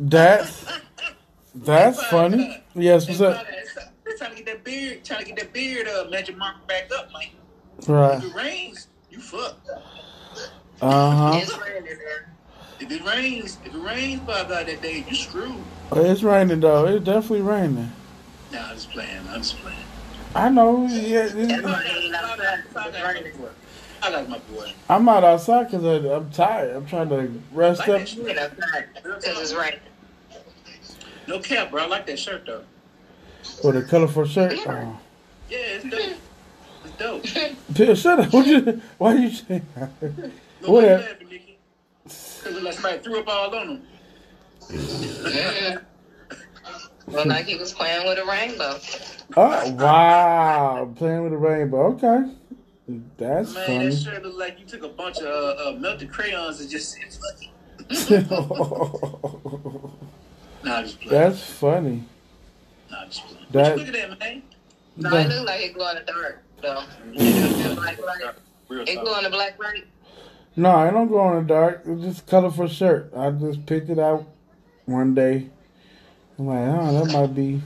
that's 0.00 0.66
that's 1.54 2.02
funny. 2.04 2.62
Yes, 2.74 3.06
what's 3.06 3.20
up? 3.20 3.46
It's 4.08 4.18
trying 4.20 4.30
to 4.30 4.36
get 4.42 4.46
that 4.46 4.64
beard, 4.64 5.04
trying 5.04 5.20
to 5.20 5.26
get 5.26 5.36
that 5.36 5.52
beard 5.52 5.86
uh, 5.88 6.06
magic 6.10 6.36
mark 6.36 6.66
back 6.66 6.90
up, 6.96 7.10
man. 7.12 7.28
Right. 7.86 8.18
If 8.18 8.24
it 8.24 8.34
rains, 8.34 8.88
you 9.10 9.20
fuck. 9.20 9.56
Uh 10.80 11.10
huh. 11.32 11.38
It's 11.42 11.56
raining 11.58 11.84
there. 11.84 12.30
If 12.80 12.90
it 12.92 13.04
rains, 13.04 13.58
if 13.64 13.74
it 13.74 13.78
rains 13.78 14.20
by 14.20 14.44
God 14.44 14.66
that 14.66 14.80
day, 14.82 15.04
you 15.08 15.14
screwed. 15.14 15.56
It's 15.92 16.22
raining 16.22 16.60
though. 16.60 16.86
It's 16.86 17.04
definitely 17.04 17.42
raining. 17.42 17.92
Nah, 18.52 18.68
I'm 18.68 18.74
just 18.74 18.90
playing. 18.90 19.28
I'm 19.28 19.42
just 19.42 19.56
playing. 19.58 19.76
I 20.34 20.48
know. 20.48 20.86
Yeah, 20.86 21.24
It's 21.24 21.34
it- 21.34 21.64
raining 21.64 22.14
outside. 22.14 22.60
It's 22.94 23.02
raining. 23.02 23.32
I 24.00 24.10
like 24.10 24.28
my 24.28 24.38
boy. 24.38 24.72
I'm 24.88 25.08
out 25.08 25.24
outside 25.24 25.64
because 25.70 25.84
I'm 25.84 26.30
tired. 26.30 26.76
I'm 26.76 26.86
trying 26.86 27.08
to 27.08 27.32
rest 27.52 27.80
Like 27.80 27.88
up. 27.88 27.98
that 28.00 28.14
You 28.16 28.28
shirt. 28.28 28.52
went 28.52 28.94
because 28.94 29.40
it's 29.40 29.52
raining. 29.54 29.80
No 31.26 31.40
cap, 31.40 31.72
bro. 31.72 31.82
I 31.82 31.86
like 31.86 32.06
that 32.06 32.18
shirt 32.18 32.46
though. 32.46 32.62
With 33.64 33.76
a 33.76 33.82
colorful 33.82 34.24
shirt. 34.26 34.54
Oh. 34.66 34.98
Yeah, 35.50 35.58
it's 35.58 35.84
dope. 35.84 36.16
It's 36.84 36.96
dope. 37.34 37.54
Pill, 37.74 37.94
shut 37.94 38.20
up. 38.20 38.32
What 38.32 38.46
you, 38.46 38.80
why 38.98 39.14
you 39.14 39.30
say 39.30 39.62
that? 39.74 39.90
What 40.00 40.70
why 40.70 40.80
you 40.80 40.86
that- 40.86 41.00
laughing, 41.10 41.28
Nikki? 41.28 41.58
Cause 42.04 42.46
it 42.46 42.62
like 42.62 42.72
somebody 42.74 42.98
threw 42.98 43.20
up 43.20 43.28
all 43.28 43.54
on 43.54 43.68
him. 43.68 43.82
Yeah. 44.70 45.78
Well, 47.06 47.26
like 47.26 47.46
he 47.46 47.56
was 47.56 47.72
playing 47.72 48.06
with 48.06 48.18
a 48.18 48.24
rainbow. 48.24 48.78
Oh, 49.36 49.70
wow. 49.72 50.92
Playing 50.96 51.22
with 51.22 51.32
the 51.32 51.38
rainbow. 51.38 51.86
Okay. 51.94 52.32
That's 53.18 53.54
Man, 53.54 53.66
funny. 53.66 53.88
that 53.90 53.96
shirt 53.96 54.22
looked 54.22 54.38
like 54.38 54.58
you 54.60 54.64
took 54.66 54.82
a 54.82 54.88
bunch 54.88 55.18
of 55.18 55.26
uh, 55.26 55.68
uh, 55.70 55.72
melted 55.78 56.10
crayons 56.10 56.60
and 56.60 56.70
just 56.70 56.96
said, 57.90 58.28
Nah, 60.64 60.82
just 60.82 61.00
playing. 61.00 61.10
That's 61.10 61.42
funny. 61.42 62.04
Nah, 62.90 63.04
just 63.06 63.26
playing. 63.26 63.37
That- 63.52 63.76
look 63.76 63.86
at 63.88 63.92
that, 63.94 64.18
man? 64.18 64.42
No, 64.96 65.16
it 65.16 65.28
looked 65.28 65.46
like 65.46 65.60
it 65.62 65.74
glow 65.74 65.90
in 65.90 65.96
the 65.96 66.02
dark, 66.02 66.42
though. 66.60 66.82
Black 67.74 67.98
light. 68.04 68.34
It 68.88 69.00
glow 69.00 69.18
in 69.18 69.24
the 69.24 69.30
black 69.30 69.58
light. 69.58 69.86
No, 70.56 70.70
I 70.70 70.90
don't 70.90 71.06
go 71.08 71.30
in 71.38 71.46
the 71.46 71.54
dark. 71.54 71.82
It's 71.86 72.02
just 72.02 72.20
a 72.20 72.24
colorful 72.24 72.66
shirt. 72.66 73.12
I 73.16 73.30
just 73.30 73.64
picked 73.64 73.90
it 73.90 73.98
out 74.00 74.26
one 74.86 75.14
day. 75.14 75.50
I'm 76.38 76.46
like, 76.46 76.58
oh, 76.80 77.04
that 77.04 77.12
might 77.12 77.34
be. 77.34 77.62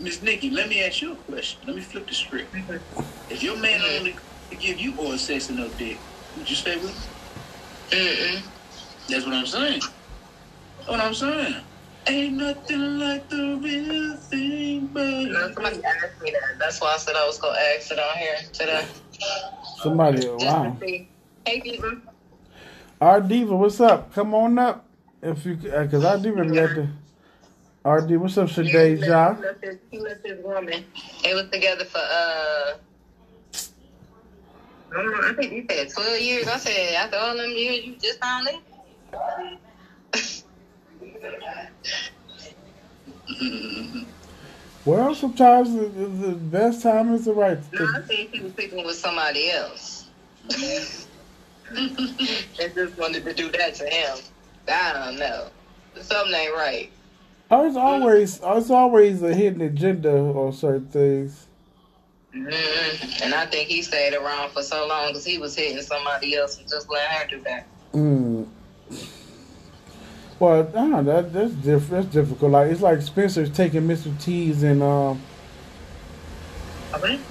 Miss 0.00 0.22
Nikki, 0.22 0.50
let 0.50 0.68
me 0.68 0.82
ask 0.82 1.02
you 1.02 1.12
a 1.12 1.16
question. 1.16 1.60
Let 1.66 1.76
me 1.76 1.82
flip 1.82 2.06
the 2.08 2.14
script. 2.14 2.52
Mm-hmm. 2.54 3.32
If 3.32 3.42
your 3.42 3.56
man 3.58 3.80
only 3.98 4.16
give 4.58 4.80
you 4.80 4.94
oral 4.96 5.18
sex 5.18 5.48
and 5.48 5.58
no 5.58 5.68
dick, 5.78 5.98
would 6.36 6.48
you 6.48 6.56
stay 6.56 6.76
with 6.76 6.90
him? 6.90 8.00
Mm-mm. 8.00 8.42
That's 9.08 9.24
what 9.24 9.34
I'm 9.34 9.46
saying. 9.46 9.80
That's 10.78 10.88
what 10.88 11.00
I'm 11.00 11.14
saying. 11.14 11.56
Ain't 12.10 12.34
nothing 12.38 12.98
like 12.98 13.28
the 13.28 13.60
real 13.62 14.16
thing, 14.16 14.90
No, 14.92 15.32
but 15.32 15.54
somebody 15.54 15.76
asked 15.84 16.20
me 16.22 16.32
that. 16.32 16.58
That's 16.58 16.80
why 16.80 16.94
I 16.94 16.96
said 16.98 17.14
I 17.16 17.24
was 17.24 17.38
gonna 17.38 17.56
ask 17.76 17.92
it 17.92 18.00
on 18.00 18.18
here 18.18 18.36
today. 18.52 18.84
Somebody, 19.76 20.18
Just 20.22 20.44
wow. 20.44 20.76
to. 20.80 21.06
Hey, 21.46 21.60
people. 21.60 21.92
R 23.00 23.20
Diva, 23.20 23.56
what's 23.56 23.80
up? 23.80 24.12
Come 24.12 24.34
on 24.34 24.58
up. 24.58 24.84
If 25.22 25.46
you, 25.46 25.54
because 25.54 26.04
R 26.04 26.18
Diva 26.18 26.44
got 26.46 26.74
the. 26.74 26.88
R 27.84 28.00
D, 28.00 28.16
what's 28.16 28.36
up, 28.38 28.48
He 28.48 28.54
Shadeja? 28.54 29.40
left 29.40 29.64
his- 29.64 29.78
He 29.92 30.00
left 30.00 30.26
his 30.26 30.44
woman. 30.44 30.84
They 31.22 31.34
was 31.34 31.48
together 31.50 31.84
for 31.84 31.98
uh. 31.98 32.74
I 34.92 35.02
know, 35.04 35.20
I 35.22 35.34
think 35.36 35.52
you 35.52 35.64
said 35.70 35.88
12 35.90 36.20
years. 36.20 36.48
I 36.48 36.56
said, 36.58 36.94
after 36.96 37.16
all 37.18 37.36
them 37.36 37.50
years, 37.52 37.86
you 37.86 37.94
just 38.02 38.18
found 38.18 38.48
it? 38.48 40.40
Well, 44.84 45.14
sometimes 45.14 45.74
the, 45.74 45.86
the, 45.86 46.06
the 46.06 46.32
best 46.32 46.82
time 46.82 47.12
is 47.12 47.26
the 47.26 47.34
right. 47.34 47.58
No, 47.72 47.86
I 47.94 48.00
think 48.00 48.34
he 48.34 48.40
was 48.40 48.54
sleeping 48.54 48.84
with 48.84 48.96
somebody 48.96 49.50
else. 49.50 50.06
and 51.76 52.74
just 52.74 52.98
wanted 52.98 53.24
to 53.24 53.34
do 53.34 53.50
that 53.52 53.74
to 53.74 53.86
him. 53.86 54.18
I 54.68 54.92
don't 54.92 55.18
know. 55.18 55.48
Something 56.00 56.34
ain't 56.34 56.54
right. 56.54 56.90
Oh, 57.50 57.66
it's 57.66 57.76
always, 57.76 58.40
it's 58.42 58.70
always 58.70 59.22
a 59.22 59.34
hidden 59.34 59.60
agenda 59.60 60.16
on 60.16 60.52
certain 60.52 60.86
things. 60.86 61.46
mm 62.34 63.22
And 63.22 63.34
I 63.34 63.46
think 63.46 63.68
he 63.68 63.82
stayed 63.82 64.14
around 64.14 64.50
for 64.52 64.62
so 64.62 64.86
long 64.86 65.08
because 65.08 65.24
he 65.24 65.38
was 65.38 65.56
hitting 65.56 65.82
somebody 65.82 66.36
else 66.36 66.58
and 66.58 66.68
just 66.68 66.88
let 66.88 67.06
her 67.10 67.26
do 67.26 67.42
that. 67.42 67.66
Mm. 67.92 68.46
Well, 70.40 70.60
I 70.60 70.72
don't 70.72 70.90
know, 70.90 71.02
that 71.02 71.34
that's 71.34 71.52
different. 71.52 71.90
That's 71.90 72.06
difficult. 72.06 72.52
Like 72.52 72.70
it's 72.70 72.80
like 72.80 73.02
Spencer's 73.02 73.50
taking 73.50 73.82
Mr. 73.82 74.18
T's 74.20 74.62
and 74.62 74.82
um 74.82 75.20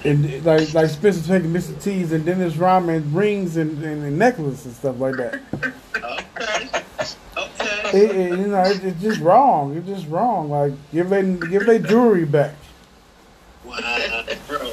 and 0.04 0.44
like 0.44 0.72
like 0.72 0.88
Spencer 0.88 1.26
taking 1.26 1.52
Mr. 1.52 1.82
T's 1.82 2.12
and 2.12 2.24
Dennis 2.24 2.56
Rodman 2.56 3.12
rings 3.12 3.56
and, 3.56 3.82
and, 3.82 4.04
and 4.04 4.16
necklace 4.16 4.64
and 4.64 4.74
stuff 4.74 5.00
like 5.00 5.16
that. 5.16 5.40
okay, 5.96 6.82
okay. 7.36 7.98
It, 7.98 8.10
it, 8.16 8.38
you 8.38 8.46
know, 8.46 8.62
it, 8.62 8.84
it's 8.84 9.02
just 9.02 9.20
wrong. 9.20 9.76
It's 9.76 9.88
just 9.88 10.06
wrong. 10.08 10.48
Like 10.48 10.72
give 10.92 11.10
they 11.10 11.22
give 11.50 11.66
they 11.66 11.80
jewelry 11.80 12.24
back. 12.24 12.54
Wow, 13.64 14.24
bro. 14.46 14.72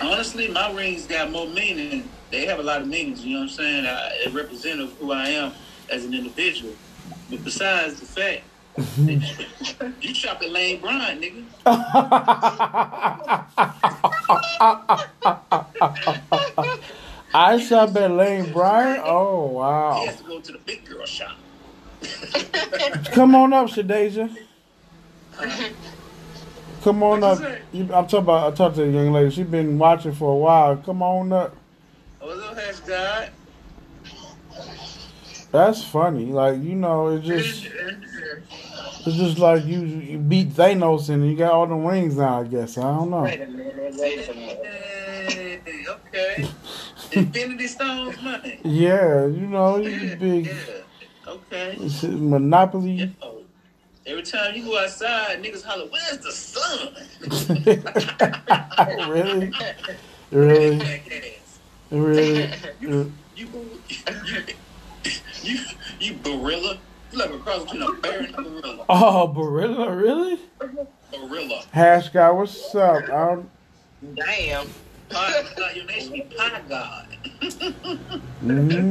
Honestly, 0.00 0.48
my 0.48 0.72
rings 0.72 1.06
got 1.06 1.30
more 1.30 1.46
meaning. 1.48 2.08
They 2.30 2.46
have 2.46 2.60
a 2.60 2.62
lot 2.62 2.80
of 2.80 2.88
meanings. 2.88 3.22
You 3.22 3.34
know 3.34 3.40
what 3.40 3.50
I'm 3.50 3.56
saying? 3.56 3.86
I, 3.86 4.08
it 4.24 4.32
represents 4.32 4.90
who 4.98 5.12
I 5.12 5.28
am 5.28 5.52
as 5.90 6.06
an 6.06 6.14
individual. 6.14 6.72
But 7.30 7.44
besides 7.44 8.00
the 8.00 8.06
fact, 8.06 8.42
you 10.00 10.14
shop 10.14 10.42
at 10.42 10.50
Lane 10.50 10.80
Bryant, 10.80 11.20
nigga. 11.20 11.44
I 17.34 17.58
shop 17.58 17.96
at 17.96 18.10
Lane 18.10 18.52
Bryant. 18.52 19.02
Oh 19.04 19.46
He 19.48 19.54
wow! 19.54 20.04
has 20.06 20.16
to 20.18 20.24
go 20.24 20.40
to 20.40 20.52
the 20.52 20.58
big 20.58 20.84
girl 20.84 21.04
shop. 21.06 21.36
Come 23.12 23.34
on 23.34 23.52
up, 23.52 23.68
Shadeja. 23.68 24.36
Come 26.82 27.02
on 27.02 27.24
up. 27.24 27.40
You, 27.72 27.82
I'm 27.84 28.06
talking 28.06 28.18
about. 28.18 28.52
I 28.52 28.56
talked 28.56 28.76
to 28.76 28.84
a 28.84 28.88
young 28.88 29.12
lady. 29.12 29.30
She's 29.30 29.46
been 29.46 29.78
watching 29.78 30.12
for 30.12 30.32
a 30.32 30.36
while. 30.36 30.76
Come 30.76 31.02
on 31.02 31.32
up. 31.32 31.56
What's 32.20 32.42
up, 32.42 32.56
Hash 32.58 32.80
God? 32.80 33.30
That's 35.54 35.84
funny. 35.84 36.32
Like 36.32 36.60
you 36.64 36.74
know, 36.74 37.14
it's 37.14 37.24
just 37.24 37.66
it's 39.06 39.16
just 39.16 39.38
like 39.38 39.64
you 39.64 39.84
you 39.84 40.18
beat 40.18 40.48
Thanos 40.48 41.10
and 41.10 41.24
you 41.24 41.36
got 41.36 41.52
all 41.52 41.68
the 41.68 41.76
rings 41.76 42.16
now. 42.16 42.40
I 42.40 42.44
guess 42.44 42.76
I 42.76 42.82
don't 42.82 43.08
know. 43.08 43.22
Wait 43.22 43.40
a 43.40 43.46
minute, 43.46 43.94
wait 43.96 44.28
a 44.28 44.34
minute. 44.34 44.66
Hey, 44.66 45.60
okay. 45.88 46.48
Infinity 47.12 47.68
Stones 47.68 48.20
money. 48.20 48.58
Yeah, 48.64 49.26
you 49.26 49.46
know, 49.46 49.76
you 49.76 50.16
big 50.16 50.46
yeah. 50.46 50.54
Okay. 51.28 51.76
it's 51.78 52.02
Monopoly. 52.02 53.14
Every 54.06 54.24
time 54.24 54.56
you 54.56 54.64
go 54.64 54.76
outside, 54.76 55.40
niggas 55.40 55.62
holler, 55.62 55.88
"Where's 55.88 56.18
the 56.18 56.32
sun?" 56.32 56.96
really, 59.08 59.52
really, 60.32 61.00
really. 61.92 62.50
You, 62.80 63.12
you, 63.36 63.46
you, 65.44 65.60
you 66.00 66.14
gorilla. 66.14 66.78
You 67.12 67.18
like 67.18 67.30
a 67.30 67.38
cross 67.38 67.62
between 67.64 67.82
a 67.82 67.92
bear 67.92 68.22
and 68.22 68.34
a 68.34 68.42
gorilla. 68.42 68.84
Oh, 68.88 69.32
Barilla, 69.34 70.00
really? 70.00 70.38
Gorilla. 71.10 71.62
Hash 71.72 72.08
guy, 72.10 72.30
what's 72.30 72.74
up? 72.74 73.04
I 73.04 73.06
don't, 73.34 73.50
Damn. 74.16 74.66
Pie, 75.10 75.44
uh, 75.58 75.68
your 75.74 75.84
name 75.86 76.00
should 76.00 76.12
be 76.12 76.20
Pie 76.22 76.60
God. 76.68 77.06
mm, 78.42 78.82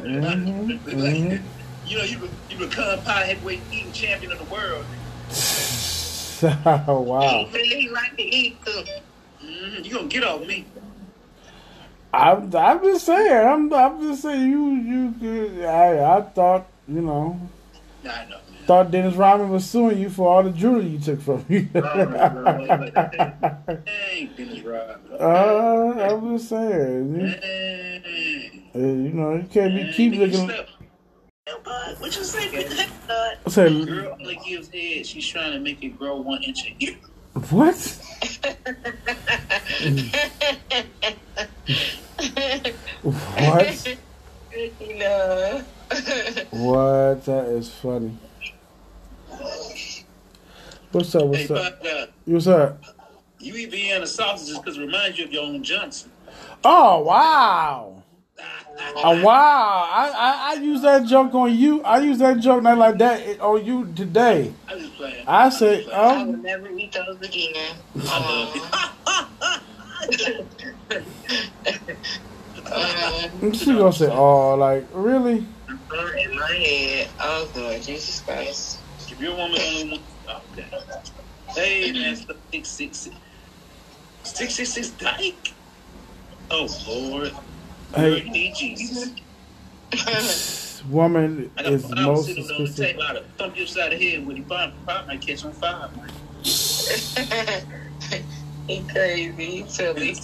mhm, 0.00 0.80
mhm. 0.80 1.40
You 1.86 1.98
know, 1.98 2.04
you 2.04 2.18
be- 2.18 2.30
you 2.50 2.58
become 2.58 3.00
pie 3.02 3.24
heavyweight 3.24 3.60
eating 3.72 3.92
champion 3.92 4.32
of 4.32 4.38
the 4.38 4.44
world. 4.44 4.84
oh, 6.88 7.00
wow. 7.06 7.48
Really, 7.52 7.82
he 7.82 7.88
like 7.90 8.16
to 8.16 8.22
eat 8.22 8.64
too. 8.64 8.82
hmm 9.40 9.82
You 9.82 9.94
gonna 9.94 10.08
get 10.08 10.24
off 10.24 10.46
me? 10.46 10.64
I'm, 12.12 12.54
I'm 12.54 12.82
just 12.82 13.06
saying. 13.06 13.46
I'm, 13.46 13.72
I'm 13.72 14.00
just 14.00 14.22
saying. 14.22 14.50
You, 14.50 14.66
you, 14.74 15.14
could- 15.20 15.64
I, 15.64 16.16
I 16.16 16.22
thought, 16.22 16.66
you 16.88 17.00
know. 17.02 17.40
I 18.04 18.24
know, 18.24 18.30
man. 18.30 18.40
thought 18.66 18.90
Dennis 18.90 19.14
Rodman 19.14 19.50
was 19.50 19.68
suing 19.68 19.98
you 19.98 20.08
for 20.10 20.28
all 20.28 20.42
the 20.42 20.50
jewelry 20.50 20.86
you 20.86 20.98
took 20.98 21.20
from 21.20 21.44
me. 21.48 21.60
Dang, 21.72 21.80
Dennis 24.36 24.60
Rodman. 24.64 25.20
uh, 25.20 25.94
I'm 26.10 26.36
just 26.36 26.48
saying. 26.48 27.20
You, 27.20 27.26
uh, 28.74 28.78
you 28.78 29.12
know, 29.12 29.34
you 29.34 29.46
can't 29.52 29.74
be 29.74 29.92
keep 29.92 30.14
looking. 30.14 30.50
What 31.98 32.16
you 32.16 32.24
say? 32.24 32.66
I 33.08 33.36
said, 33.48 33.86
Girl 33.86 34.12
only 34.18 34.36
gives 34.46 34.68
head. 34.68 35.04
She's 35.06 35.26
trying 35.26 35.52
to 35.52 35.58
make 35.60 35.82
it 35.82 35.98
grow 35.98 36.16
one 36.20 36.42
inch 36.42 36.64
a 36.66 36.74
year. 36.78 36.96
what? 37.50 37.98
What? 43.02 43.96
no. 44.80 45.64
What? 46.50 47.24
That 47.24 47.46
is 47.48 47.70
funny. 47.70 48.16
What's 50.92 51.14
up? 51.14 51.22
Hey, 51.22 51.28
What's 51.28 51.50
up? 51.50 51.82
bud, 51.82 51.86
uh, 51.86 52.06
What's 52.24 52.46
up? 52.46 52.84
you 53.38 53.54
eat 53.54 53.70
Vienna 53.70 54.06
sausages 54.06 54.58
because 54.58 54.76
it 54.76 54.80
reminds 54.80 55.18
you 55.18 55.24
of 55.24 55.32
your 55.32 55.44
own 55.44 55.62
Johnson. 55.62 56.10
Oh 56.64 57.00
wow! 57.02 58.02
Oh 59.02 59.22
wow! 59.22 59.88
I, 59.92 60.08
I 60.08 60.50
I 60.50 60.62
use 60.62 60.80
that 60.82 61.06
joke 61.06 61.34
on 61.34 61.54
you. 61.54 61.82
I 61.82 62.00
use 62.00 62.18
that 62.18 62.40
joke 62.40 62.62
not 62.62 62.78
like 62.78 62.96
that 62.98 63.38
on 63.40 63.64
you 63.64 63.92
today. 63.94 64.54
I'm 64.68 64.78
just 64.78 64.94
playing. 64.94 65.24
I 65.26 65.48
say, 65.50 65.86
I 65.90 66.22
will 66.22 66.34
um, 66.34 66.42
never 66.42 66.68
eat 66.70 66.92
those 66.92 67.20
again. 67.20 67.76
I 70.00 71.04
love 73.10 73.42
Um, 73.42 73.52
she 73.54 73.66
gonna 73.66 73.92
say, 73.92 74.08
oh, 74.10 74.54
like 74.54 74.86
really? 74.92 75.46
in 75.68 76.36
my 76.36 76.52
head. 76.52 77.08
Oh, 77.20 77.48
Lord, 77.54 77.82
Jesus 77.82 78.20
Christ. 78.20 78.78
it. 78.98 79.12
If 79.12 79.20
your 79.20 79.36
woman 79.36 79.58
only 79.60 79.90
wants. 79.90 80.12
Oh, 80.28 80.40
okay. 80.52 80.66
Hey, 81.54 81.92
man, 81.92 82.12
it's 82.12 82.24
the 82.24 82.34
666. 82.52 83.16
666 84.24 84.90
Dyke. 85.02 85.52
Oh, 86.50 86.66
Lord. 86.88 87.30
Girl, 87.30 87.40
Hey, 87.94 88.22
you 88.24 88.30
need 88.30 88.54
Jesus. 88.54 89.10
woman 90.88 91.50
I 91.56 91.62
got 91.64 91.72
is 91.72 91.84
five 91.86 91.98
most 91.98 92.26
sitting 92.26 92.42
on 92.44 92.48
the 92.48 92.54
suspicious. 92.68 92.92
table. 92.92 93.02
I'd 93.02 93.16
have 93.16 93.26
thumped 93.36 93.56
you 93.58 93.64
upside 93.64 93.92
the 93.92 93.98
head 94.10 94.24
with 94.26 94.36
you. 94.36 94.44
Probably, 94.44 94.74
probably 94.84 95.16
might 95.16 95.26
catch 95.26 95.44
on 95.44 95.52
fire. 95.52 95.90
man. 98.78 98.84
he 98.86 98.92
crazy. 98.92 99.44
He 99.44 99.64
silly. 99.68 100.14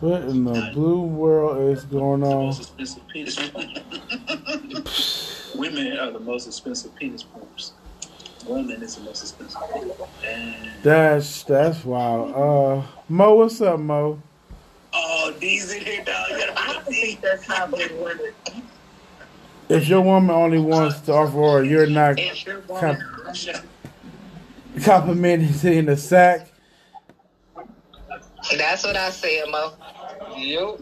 What 0.00 0.22
in 0.22 0.44
the 0.44 0.70
blue 0.74 1.02
world 1.02 1.76
is 1.76 1.84
going 1.84 2.22
on? 2.22 2.44
most 2.46 2.60
expensive 2.60 3.06
penis. 3.08 3.36
Women 5.56 5.98
are 5.98 6.12
the 6.12 6.20
most 6.20 6.46
expensive 6.46 6.94
penis 6.94 7.22
forms. 7.22 7.72
Women 8.46 8.80
is 8.82 8.94
the 8.94 9.02
most 9.02 9.22
expensive. 9.22 9.60
And, 10.24 10.70
That's 10.84 11.42
that's 11.42 11.84
wild. 11.84 12.32
Uh, 12.34 12.86
Mo, 13.08 13.34
what's 13.34 13.60
up, 13.60 13.80
Mo? 13.80 14.22
oh, 14.94 15.34
D's 15.40 15.72
in 15.74 15.84
here, 15.84 16.04
dog. 16.04 16.30
You 16.30 16.36
I 16.36 16.38
gotta 16.54 16.72
don't 16.72 16.84
put 16.84 16.92
a 16.94 16.96
think 16.96 17.20
that's 17.20 17.44
how 17.46 17.66
they 17.66 17.88
work. 18.00 18.20
If 19.68 19.88
your 19.88 20.00
woman 20.00 20.30
only 20.34 20.58
wants 20.60 21.00
to 21.02 21.12
offer 21.12 21.36
her, 21.58 21.64
you're 21.64 21.86
not 21.86 22.18
If 22.18 22.46
your 22.46 22.60
woman, 22.60 22.80
com- 22.80 23.32
D. 23.34 23.68
complimented 24.78 25.64
in 25.64 25.86
the 25.86 25.96
sack. 25.96 26.48
that's 28.56 28.84
what 28.84 28.96
I 28.96 29.10
said, 29.10 29.44
Mo. 29.50 29.72
Yo. 30.36 30.80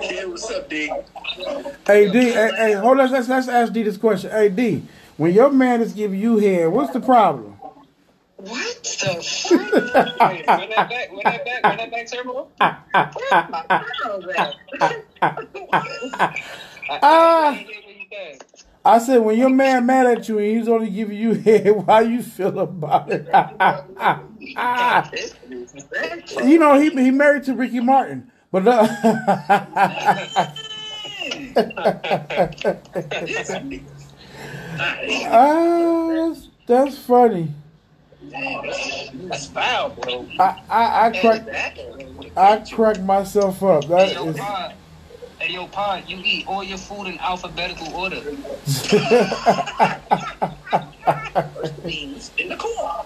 Yeah, 0.00 0.24
what's 0.26 0.50
up, 0.50 0.68
D? 0.68 0.92
Hey 1.86 2.10
D, 2.10 2.30
hey, 2.30 2.50
hey 2.56 2.72
hold 2.74 3.00
on, 3.00 3.10
let's 3.10 3.28
let's 3.28 3.48
ask 3.48 3.72
D 3.72 3.82
this 3.82 3.96
question. 3.96 4.30
Hey 4.30 4.48
D, 4.48 4.84
when 5.16 5.32
your 5.32 5.50
man 5.50 5.80
is 5.80 5.92
giving 5.92 6.20
you 6.20 6.38
head, 6.38 6.68
what's 6.68 6.92
the 6.92 7.00
problem? 7.00 7.58
What 8.36 8.84
the 8.84 9.20
fuck? 9.20 10.20
Wait, 10.30 10.46
run 10.46 10.70
that 10.70 10.88
back. 10.88 11.10
Run 11.10 11.20
that 11.24 11.44
back. 11.44 11.62
Run 11.64 11.76
that 11.76 11.90
back, 11.90 12.06
Turbo. 12.06 12.48
Where's 12.58 13.50
my 13.50 13.64
girl 14.04 14.30
at? 14.38 14.54
Ah. 17.02 17.50
I 17.50 17.54
didn't 17.54 17.68
hear 17.68 17.80
what 17.84 17.96
you 17.96 18.06
said. 18.10 18.47
I 18.88 18.98
said 19.00 19.18
when 19.18 19.38
your 19.38 19.50
man 19.50 19.84
mad 19.84 20.06
at 20.06 20.26
you 20.30 20.38
and 20.38 20.56
he's 20.56 20.66
only 20.66 20.88
giving 20.88 21.18
you 21.18 21.34
head, 21.44 21.84
how 21.86 21.98
you 21.98 22.22
feel 22.22 22.58
about 22.58 23.10
it? 23.10 23.28
You 26.42 26.58
know 26.58 26.78
he 26.80 26.90
he 26.90 27.10
married 27.10 27.44
to 27.44 27.54
Ricky 27.54 27.80
Martin, 27.80 28.30
but 28.50 28.66
uh, 28.66 28.86
ah, 35.26 36.34
that's, 36.66 36.98
funny. 36.98 37.52
That's 38.30 39.46
foul, 39.46 39.90
bro. 39.90 40.26
I 40.38 40.62
I, 40.70 41.06
I 41.06 41.20
crack 41.20 41.78
I 42.36 42.56
crack 42.74 43.02
myself 43.02 43.62
up. 43.62 43.84
That 43.86 44.16
is. 44.16 44.40
Hey, 45.40 45.52
yo, 45.52 45.68
Pod, 45.68 46.08
you 46.08 46.20
eat 46.24 46.48
all 46.48 46.64
your 46.64 46.78
food 46.78 47.06
in 47.06 47.16
alphabetical 47.20 47.94
order. 47.94 48.20
Beans 51.84 52.32
in 52.38 52.48
the 52.48 52.56
corner. 52.56 53.04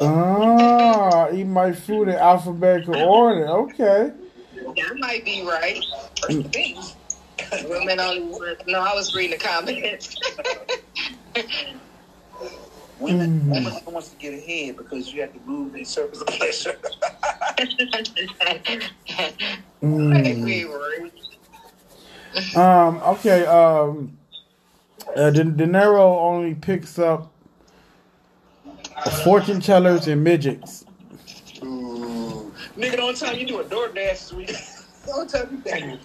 ah 0.00 1.28
eat 1.30 1.44
my 1.44 1.72
food 1.72 2.08
in 2.08 2.14
alphabetical 2.14 2.94
order. 2.94 3.48
Okay. 3.48 4.12
That 4.76 4.96
might 4.98 5.26
be 5.26 5.46
right. 5.46 5.84
Beans. 6.50 6.96
Women 7.68 8.00
only. 8.00 8.56
No, 8.66 8.80
I 8.80 8.94
was 8.94 9.14
reading 9.14 9.38
the 9.38 9.44
comments. 9.44 10.16
Women, 13.04 13.40
Mm. 13.42 13.50
women 13.52 13.72
wants 13.92 14.08
to 14.08 14.16
get 14.16 14.32
ahead 14.32 14.78
because 14.78 15.12
you 15.12 15.20
have 15.20 15.32
to 15.34 15.40
move 15.44 15.74
in 15.74 15.84
circles 15.84 16.20
of 16.22 16.26
pleasure. 16.28 16.78
Mm. 19.82 20.44
we 20.44 20.64
were. 20.64 21.10
Um. 22.56 22.96
Okay. 23.04 23.44
Um. 23.44 24.16
Uh, 25.14 25.30
De, 25.30 25.44
De 25.44 25.66
Niro 25.66 26.18
only 26.18 26.54
picks 26.54 26.98
up 26.98 27.30
fortune 29.22 29.60
tellers 29.60 30.08
and 30.08 30.24
midgets. 30.24 30.86
Ooh. 31.62 32.50
Nigga, 32.76 32.92
the 32.92 33.02
only 33.02 33.14
time 33.14 33.38
you 33.38 33.46
do 33.46 33.60
a 33.60 33.64
DoorDash 33.64 33.94
this 33.94 34.32
week. 34.32 34.50
The 35.04 35.12
only 35.12 35.28
time 35.28 35.50
you 35.52 35.98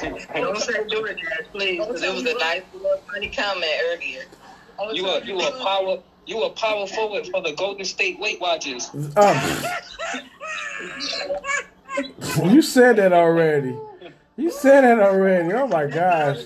do 0.00 0.40
Don't 0.40 0.56
say 0.60 0.84
do 0.88 1.04
it, 1.06 1.18
please, 1.50 1.84
because 1.84 2.02
it 2.04 2.14
was 2.14 2.22
a 2.22 2.34
nice 2.38 2.62
little 2.72 3.02
funny 3.12 3.28
comment 3.28 3.66
earlier. 3.90 4.22
You 4.92 5.06
a 5.08 5.24
you 5.24 5.40
a 5.40 5.50
power 5.64 5.98
you 6.26 6.42
a 6.44 6.50
power 6.50 6.86
forward 6.86 7.26
for 7.28 7.40
the 7.42 7.52
Golden 7.52 7.84
State 7.84 8.18
Weight 8.18 8.40
Watchers. 8.40 8.90
Um, 9.16 9.36
you 12.50 12.62
said 12.62 12.96
that 12.96 13.12
already. 13.12 13.76
You 14.36 14.50
said 14.50 14.82
that 14.82 14.98
already. 15.00 15.52
Oh 15.52 15.66
my 15.66 15.86
gosh. 15.86 16.38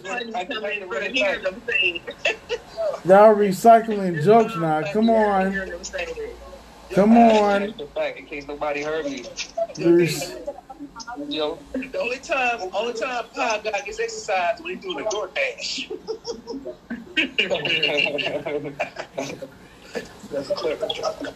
Y'all 3.05 3.35
recycling 3.35 4.23
jokes 4.25 4.57
now. 4.57 4.83
Come 4.93 5.11
on. 5.11 5.53
Come 6.95 7.17
on. 7.17 7.75
The 7.77 8.15
in 8.19 8.27
case 8.27 8.47
nobody 8.49 8.83
heard 8.83 9.05
me. 9.07 9.25
There's- 9.75 10.37
Yo, 11.29 11.59
The 11.73 11.99
only 11.99 12.19
time, 12.19 12.61
only 12.75 12.93
time 12.93 13.25
Pop 13.35 13.65
God 13.65 13.83
gets 13.85 13.99
exercise 13.99 14.61
when 14.61 14.77
he 14.77 14.81
doing 14.81 15.05
a 15.05 15.09
DoorDash. 15.09 15.91
That's 20.31 20.51
a 20.51 20.55
clever 20.55 20.89
joke. 20.89 21.35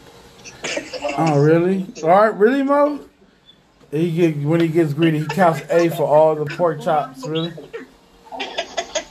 Oh 1.18 1.40
really? 1.42 1.86
All 2.02 2.08
right, 2.08 2.34
really, 2.34 2.62
Mo? 2.62 3.00
He 3.90 4.12
get 4.14 4.36
when 4.36 4.60
he 4.60 4.68
gets 4.68 4.92
greedy, 4.94 5.20
he 5.20 5.26
counts 5.26 5.62
A 5.70 5.88
for 5.90 6.04
all 6.04 6.34
the 6.34 6.46
pork 6.46 6.80
chops. 6.80 7.26
Really? 7.26 7.52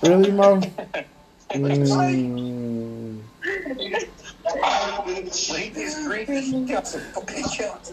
Really, 0.02 0.32
Mo? 0.32 0.62
Mm. 1.50 3.20
When 5.06 5.26
he 5.26 5.70
gets 5.70 6.08
greedy, 6.08 6.42
he 6.42 6.66
counts 6.68 6.92
some 6.92 7.02
fucking 7.02 7.50
chops. 7.50 7.92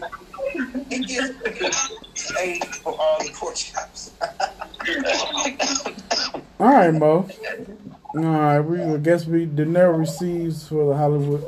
He 0.89 1.03
gets 1.03 2.31
paid 2.33 2.63
for 2.65 2.95
all 2.97 3.19
the 3.19 3.31
pork 3.33 3.55
chops. 3.55 4.11
All 6.59 6.67
right, 6.71 6.93
Mo. 6.93 7.27
All 8.15 8.21
right, 8.23 8.59
we 8.61 8.81
I 8.81 8.97
guess 8.97 9.25
we 9.25 9.45
De 9.45 9.65
Niro 9.65 9.99
receives 9.99 10.67
for 10.67 10.87
the 10.87 10.95
Hollywood 10.95 11.43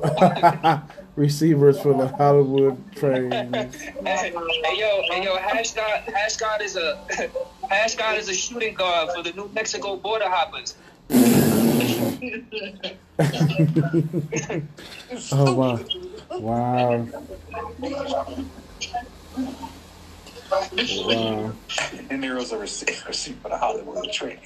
receivers 1.16 1.80
for 1.80 1.94
the 1.94 2.10
Hollywood 2.10 2.78
train. 2.96 3.32
hey 3.54 4.34
yo, 4.76 5.02
hey 5.10 5.24
yo, 5.24 5.38
Hash 5.38 5.72
God, 5.72 6.02
Hash 6.02 6.36
God 6.36 6.62
is 6.62 6.76
a 6.76 7.00
Hash 7.70 7.96
God 7.96 8.18
is 8.18 8.28
a 8.28 8.34
shooting 8.34 8.74
guard 8.74 9.10
for 9.16 9.24
the 9.24 9.32
New 9.32 9.50
Mexico 9.54 9.96
border 9.96 10.30
hoppers. 10.30 10.76
Oh 15.32 15.54
wow, 15.54 15.80
wow, 16.32 17.08
wow. 20.98 21.54
And 22.10 22.22
Nero's 22.22 22.52
a 22.52 22.58
receiver 22.58 23.14
for 23.14 23.50
the 23.50 23.58
Hollywood 23.58 24.12
train. 24.12 24.40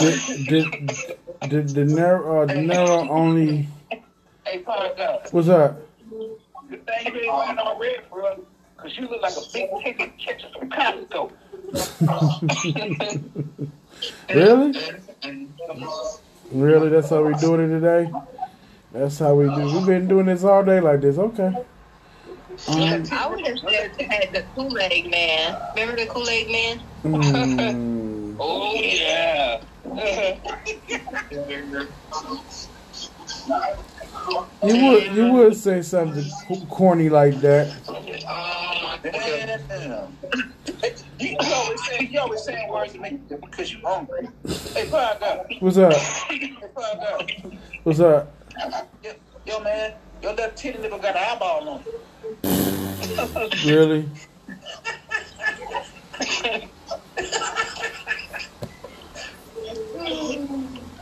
Lord. 0.00 0.14
Did 0.46 0.46
did 0.46 0.70
did 1.48 1.74
De 1.74 1.84
Niro, 1.84 2.42
uh, 2.42 2.46
De 2.46 2.60
Niro 2.60 3.08
only? 3.08 3.68
Hey, 4.44 4.58
Pop 4.60 4.96
God. 4.96 5.28
What's 5.30 5.48
up? 5.48 5.80
The 6.70 6.76
thing 6.76 7.14
you 7.14 7.20
ain't 7.20 7.32
wearing 7.32 7.58
all 7.58 7.78
red, 7.78 8.00
bro. 8.10 8.44
Cause 8.76 8.92
you 8.96 9.08
look 9.08 9.22
like 9.22 9.36
a 9.36 9.42
big 9.52 9.70
ticket 9.84 10.18
catcher 10.18 10.48
from 10.58 10.70
Costco. 10.70 11.30
Really? 14.28 14.74
Really? 16.50 16.88
That's 16.88 17.10
how 17.10 17.22
we 17.22 17.34
doing 17.34 17.60
it 17.60 17.80
today? 17.80 18.10
That's 18.92 19.18
how 19.18 19.34
we 19.34 19.44
do. 19.44 19.70
We've 19.70 19.86
been 19.86 20.08
doing 20.08 20.26
this 20.26 20.44
all 20.44 20.64
day 20.64 20.80
like 20.80 21.00
this. 21.00 21.18
Okay. 21.18 21.54
Um, 22.68 23.04
I 23.12 23.26
would 23.28 23.46
have 23.46 23.58
said 23.58 23.90
had 24.00 24.32
the 24.32 24.44
Kool 24.54 24.78
Aid 24.78 25.10
Man. 25.10 25.56
Remember 25.74 25.96
the 25.96 26.06
Kool 26.06 26.28
Aid 26.28 26.50
Man? 26.50 26.80
mm, 27.04 28.11
Oh 28.44 28.74
yeah. 28.74 29.60
you 34.64 34.84
would 34.84 35.14
you 35.14 35.32
would 35.32 35.54
say 35.54 35.80
something 35.80 36.24
corny 36.68 37.08
like 37.08 37.40
that. 37.40 37.72
Damn. 39.04 40.18
You, 41.20 41.28
you 41.40 41.54
always 41.54 41.86
saying 41.86 42.12
you 42.12 42.18
always 42.18 42.42
saying 42.42 42.68
words 42.68 42.92
to 42.94 42.98
make 42.98 43.12
you 43.12 43.38
because 43.40 43.72
you're 43.72 43.88
hungry. 43.88 44.28
Hey, 44.74 44.88
Pop 44.90 45.20
God. 45.20 45.46
What's 45.60 45.78
up? 45.78 45.92
Hey, 45.92 46.52
Pop 46.74 46.96
God. 46.98 47.58
What's 47.84 48.00
up? 48.00 48.34
Yo, 49.04 49.12
yo, 49.46 49.60
man. 49.60 49.92
Your 50.20 50.34
left 50.34 50.58
titty 50.58 50.78
nigga 50.78 51.00
got 51.00 51.14
an 51.14 51.22
eyeball 51.30 51.68
on 51.68 51.84
it. 51.86 53.64
Really? 53.64 54.08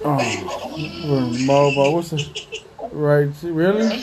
Oh, 0.02 1.36
mobile. 1.46 1.94
What's 1.94 2.10
the 2.10 2.24
right? 2.92 3.30
Really? 3.42 4.02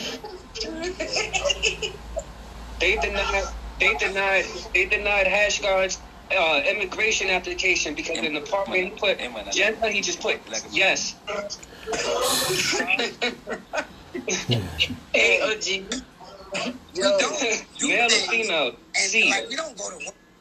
They 2.80 2.96
denied. 2.98 3.44
They 3.80 3.94
denied. 3.96 4.46
They 4.74 4.86
denied 4.86 5.28
Hash 5.28 5.62
Guard's 5.62 6.00
uh, 6.32 6.62
immigration 6.66 7.30
application 7.30 7.96
because 7.96 8.18
in 8.18 8.34
the 8.34 8.42
part 8.42 8.68
where 8.68 8.84
he 8.84 8.90
put 8.92 9.20
gender, 9.52 9.90
he 9.90 10.02
just 10.02 10.20
put 10.22 10.40
yes. 10.72 11.16
A 15.16 15.42
or 15.42 15.56
G. 15.60 15.86
Male 16.96 18.06
or 18.06 18.10
female? 18.10 18.76
C. 18.94 19.34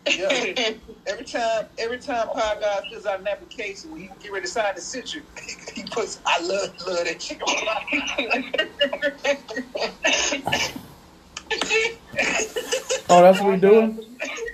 Yeah. 0.06 0.72
Every 1.06 1.24
time, 1.24 1.66
every 1.78 1.98
time 1.98 2.26
Pop 2.28 2.60
God 2.60 2.82
fills 2.90 3.06
out 3.06 3.20
an 3.20 3.28
application, 3.28 3.92
when 3.92 4.00
he 4.00 4.10
get 4.20 4.32
ready 4.32 4.44
to 4.44 4.50
sign 4.50 4.74
the 4.74 4.80
signature, 4.80 5.22
he 5.72 5.84
puts, 5.84 6.18
"I 6.26 6.40
love, 6.40 6.74
love 6.84 7.04
that 7.04 7.20
chicken." 7.20 7.46
Oh, 13.08 13.22
that's 13.22 13.40
what 13.40 13.52
we 13.52 13.56
doing? 13.56 13.94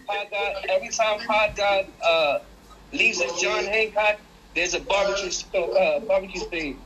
Pod 0.07 0.27
God, 0.31 0.67
every 0.69 0.89
time 0.89 1.21
Pod 1.27 1.57
God 1.57 1.87
uh, 2.05 2.39
leaves 2.93 3.23
his 3.23 3.41
John 3.41 3.65
Hancock, 3.65 4.19
there's 4.55 4.75
a 4.75 4.81
barbecue 4.81 5.31
uh, 5.59 6.01
barbecue 6.01 6.43
thing. 6.43 6.79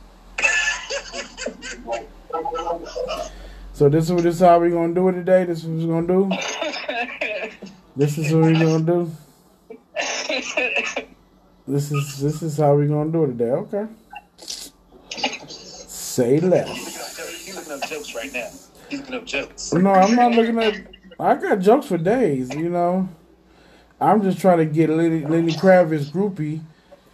So 3.73 3.89
this 3.89 4.09
is 4.09 4.23
this 4.23 4.35
is 4.35 4.41
how 4.41 4.59
we 4.59 4.69
gonna 4.69 4.93
do 4.93 5.09
it 5.09 5.13
today. 5.13 5.43
This 5.43 5.63
is 5.63 5.85
what 5.85 6.05
we're 6.05 6.11
gonna 6.13 6.29
do. 6.29 7.51
This 7.97 8.19
is 8.19 8.31
what 8.31 8.43
we're 8.43 8.53
gonna 8.53 8.83
do. 8.83 9.11
This 11.67 11.91
is 11.91 12.19
this 12.19 12.43
is 12.43 12.57
how 12.57 12.75
we're 12.75 12.87
gonna 12.87 13.11
do 13.11 13.23
it 13.23 13.29
today. 13.29 13.49
Okay. 13.49 13.87
Say 15.47 16.39
less. 16.39 16.69
He's 17.43 17.55
looking 17.55 17.73
up 17.73 17.89
jokes 17.89 18.13
right 18.13 18.31
now. 18.31 18.49
He's 18.87 18.99
looking 18.99 19.15
up 19.15 19.25
jokes. 19.25 19.73
No, 19.73 19.91
I'm 19.91 20.15
not 20.15 20.33
looking 20.33 20.59
at. 20.59 20.75
I 21.19 21.33
got 21.37 21.55
jokes 21.55 21.87
for 21.87 21.97
days. 21.97 22.53
You 22.53 22.69
know, 22.69 23.09
I'm 23.99 24.21
just 24.21 24.37
trying 24.37 24.59
to 24.59 24.65
get 24.65 24.91
Lenny, 24.91 25.25
Lenny 25.25 25.53
Kravitz 25.53 26.11
groupie, 26.11 26.61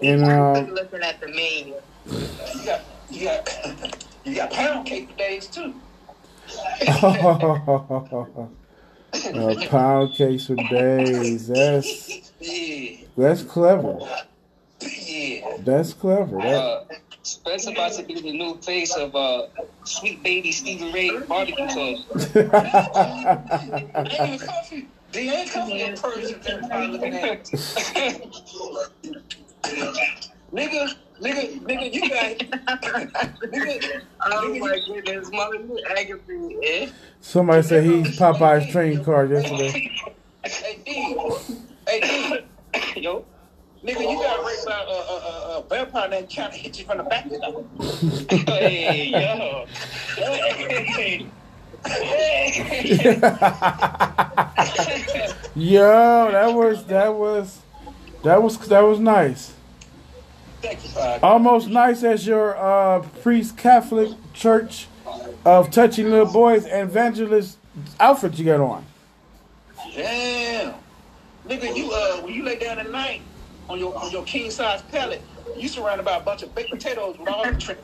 and 0.01 0.25
I'm 0.25 0.41
uh, 0.41 0.59
looking 0.69 1.01
at 1.01 1.21
the 1.21 1.29
menu. 1.29 1.75
You 2.05 2.65
got, 2.65 2.81
you 3.09 3.23
got, 3.23 4.05
you 4.25 4.35
got 4.35 4.51
pound 4.51 4.85
cake 4.85 5.11
for 5.11 5.17
days 5.17 5.47
too. 5.47 5.73
a 9.25 9.67
pound 9.69 10.13
cake 10.15 10.41
for 10.41 10.55
days. 10.55 11.47
That's 11.47 12.21
Yeah, 12.39 12.97
that's 13.17 13.43
clever. 13.43 13.99
yeah. 14.81 15.57
That's 15.59 15.93
clever. 15.93 16.37
That, 16.37 16.45
Uh, 16.45 16.83
Spencer 17.23 17.71
about 17.71 17.93
to 17.93 18.03
be 18.03 18.19
the 18.19 18.33
new 18.33 18.55
face 18.61 18.95
of 18.97 19.15
uh, 19.15 19.47
Sweet 19.85 20.21
Baby 20.23 20.51
Stevie 20.51 20.91
Ray 20.91 21.17
barbecue 21.25 21.69
sauce. 21.69 22.05
Ain't 22.35 22.53
even 24.13 24.39
coffee. 24.47 24.87
They 25.13 25.29
ain't 25.29 25.51
coffee 25.51 25.81
in 25.81 25.95
person. 25.95 26.41
Everybody 26.45 26.87
looking 26.87 27.13
at. 27.13 27.43
nigga, 30.53 30.93
nigga, 31.23 31.59
nigga, 31.61 31.93
you 31.93 32.09
got, 32.09 32.37
nigga, 33.51 34.01
Oh 34.25 34.55
my 34.59 34.79
goodness, 34.87 35.31
mother, 35.31 35.55
you 35.55 35.79
aggravating, 35.97 36.61
eh? 36.63 36.89
Somebody 37.21 37.63
said 37.63 37.83
he's 37.83 38.19
Popeye's 38.19 38.71
train 38.71 39.03
car 39.03 39.25
yesterday. 39.25 39.91
hey 40.43 40.79
D, 40.85 41.17
hey 41.87 41.99
D, 42.01 43.01
Yo, 43.01 43.25
nigga, 43.83 44.01
you 44.01 44.17
got 44.21 44.45
raped 44.45 44.65
by 44.65 44.73
a 44.73 44.75
uh, 44.75 45.03
uh, 45.09 45.57
uh, 45.57 45.61
vampire 45.69 46.09
that 46.09 46.29
trying 46.29 46.51
to 46.51 46.57
hit 46.57 46.79
you 46.79 46.85
from 46.85 46.97
the 46.97 47.03
back. 47.03 47.29
though. 47.29 47.65
hey, 48.45 49.09
yo. 49.09 49.65
Hey. 50.15 51.27
Yo, 55.55 56.31
that 56.31 56.53
was 56.53 56.85
that 56.85 57.13
was 57.13 57.59
that 58.23 58.41
was 58.41 58.57
that 58.69 58.81
was 58.81 58.99
nice. 58.99 59.53
Thank 60.63 60.81
you, 60.85 60.89
Pog. 60.91 61.19
Almost 61.21 61.67
nice 61.67 62.03
as 62.03 62.25
your 62.25 62.55
uh, 62.57 63.01
priest 63.21 63.57
Catholic 63.57 64.11
Church 64.33 64.87
of 65.43 65.69
touching 65.71 66.09
little 66.09 66.31
boys 66.31 66.65
and 66.65 66.89
evangelist 66.89 67.57
outfit 67.99 68.39
you 68.39 68.45
got 68.45 68.61
on. 68.61 68.85
Damn, 69.93 70.75
nigga, 71.45 71.75
you 71.75 71.91
uh, 71.91 72.21
when 72.21 72.33
you 72.33 72.43
lay 72.43 72.57
down 72.57 72.79
at 72.79 72.89
night 72.89 73.19
on 73.67 73.77
your 73.77 73.93
on 73.93 74.09
your 74.11 74.23
king 74.23 74.49
size 74.49 74.81
pallet, 74.83 75.21
you 75.57 75.67
surrounded 75.67 76.05
by 76.05 76.15
a 76.15 76.21
bunch 76.21 76.43
of 76.43 76.55
baked 76.55 76.69
potatoes 76.71 77.17
with 77.19 77.27
all 77.27 77.43
the 77.43 77.57
tri- 77.59 77.75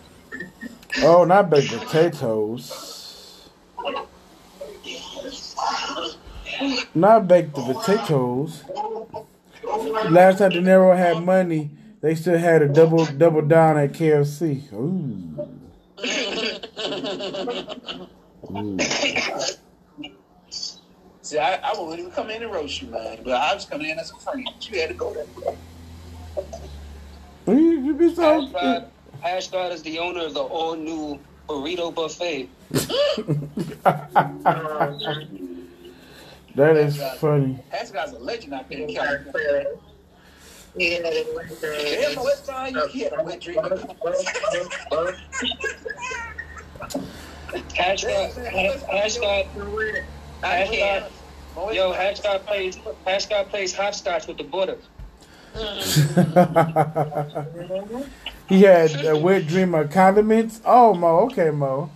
Oh, 1.03 1.25
not 1.25 1.49
baked 1.49 1.77
potatoes. 1.77 3.49
Not 6.95 7.27
baked 7.27 7.55
the 7.55 7.73
potatoes. 7.73 8.63
Last 10.09 10.37
time 10.37 10.51
De 10.51 10.61
Niro 10.61 10.95
had 10.97 11.23
money, 11.23 11.69
they 12.01 12.15
still 12.15 12.37
had 12.37 12.61
a 12.61 12.67
double 12.67 13.05
double 13.05 13.41
down 13.41 13.77
at 13.77 13.93
KFC. 13.93 14.71
Ooh. 14.73 15.47
Ooh. 18.51 18.77
See, 21.21 21.37
I, 21.37 21.55
I 21.57 21.79
wouldn't 21.79 21.99
even 21.99 22.11
come 22.11 22.29
in 22.31 22.41
and 22.41 22.51
roast 22.51 22.81
you, 22.81 22.87
man. 22.87 23.19
But 23.23 23.33
I 23.33 23.53
was 23.53 23.65
coming 23.65 23.89
in 23.89 23.99
as 23.99 24.09
a 24.11 24.15
friend. 24.15 24.49
You 24.61 24.79
had 24.79 24.89
to 24.89 24.95
go 24.95 25.13
there. 25.13 25.25
You, 27.47 27.81
you 27.81 27.93
be 27.93 28.13
so. 28.15 28.47
Hash 29.21 29.49
God, 29.49 29.71
is 29.73 29.83
the 29.83 29.99
owner 29.99 30.25
of 30.25 30.33
the 30.33 30.39
all 30.41 30.75
new 30.75 31.19
burrito 31.47 31.93
buffet. 31.93 32.49
That 36.55 36.75
is 36.75 36.97
funny. 37.19 37.59
That 37.71 37.93
guy's 37.93 38.11
a 38.11 38.19
legend 38.19 38.53
out 38.53 38.67
there 38.69 38.79
in 38.79 38.93
California. 38.93 39.65
Yeah, 40.75 40.99
Damn, 41.01 42.15
what 42.15 42.45
time 42.45 42.75
you 42.93 43.09
wet 43.23 43.41
dream? 43.41 43.59
Hash 47.75 48.03
God, 48.03 48.31
Hash 48.91 49.17
God, 49.17 49.45
Hash 50.43 50.77
God. 50.77 51.11
Yo, 51.73 51.91
Hash 51.91 52.19
God 52.21 52.45
plays 52.45 52.77
Hash 53.05 53.25
God 53.25 53.49
plays 53.49 53.73
hopscotch 53.73 54.27
with 54.27 54.37
the 54.37 54.43
butter. 54.43 54.77
he 58.47 58.61
had 58.61 59.05
a 59.05 59.17
wet 59.17 59.47
dream 59.47 59.73
of 59.73 59.89
condiments. 59.89 60.61
Oh, 60.63 60.93
Mo. 60.93 61.19
Okay, 61.21 61.49
Mo. 61.49 61.89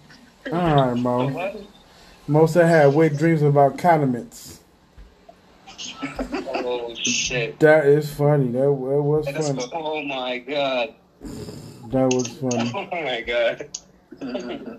All 0.52 0.60
right, 0.60 0.98
Mo. 0.98 1.30
What? 1.30 1.56
Mo 2.28 2.46
said 2.48 2.68
had 2.68 2.94
wet 2.94 3.16
dreams 3.16 3.42
about 3.42 3.78
condiments. 3.78 4.60
Oh 6.04 6.94
shit! 6.96 7.60
That 7.60 7.86
is 7.86 8.14
funny. 8.14 8.52
That, 8.52 8.60
that 8.60 8.72
was 8.72 9.26
That's 9.26 9.48
funny. 9.48 9.70
Oh 9.74 10.04
my 10.04 10.38
god! 10.40 10.94
That 11.88 12.14
was 12.14 12.28
funny. 12.28 12.72
Oh 12.74 13.04
my 13.04 13.22
god! 13.22 13.70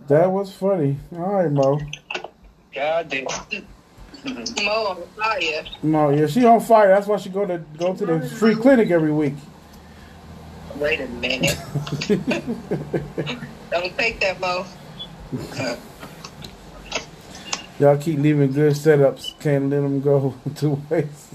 That 0.09 0.31
was 0.31 0.52
funny. 0.52 0.98
All 1.12 1.35
right, 1.35 1.51
Mo. 1.51 1.81
God 2.74 3.09
damn! 3.09 3.26
Mo 4.64 4.72
on 4.86 5.02
fire. 5.16 5.64
Mo, 5.82 6.10
yeah, 6.10 6.26
she 6.26 6.44
on 6.44 6.60
fire. 6.60 6.89
That's 6.89 7.06
why 7.06 7.18
she 7.18 7.28
go 7.28 7.47
to 7.47 7.59
go 7.76 7.94
to 7.94 8.06
the 8.06 8.28
free 8.28 8.55
clinic 8.55 8.90
every 8.90 9.12
week. 9.12 9.35
Wait 10.76 11.01
a 11.01 11.09
minute. 11.09 11.56
Don't 13.70 13.97
take 13.97 14.20
that, 14.20 14.40
Mo. 14.40 14.66
Y'all 17.80 17.98
keep 17.98 18.20
leaving 18.20 18.52
good 18.52 18.72
setups. 18.72 19.38
Can't 19.40 19.68
let 19.68 19.80
them 19.80 20.01
go 20.01 20.34
to 20.56 20.80
waste. 20.88 21.34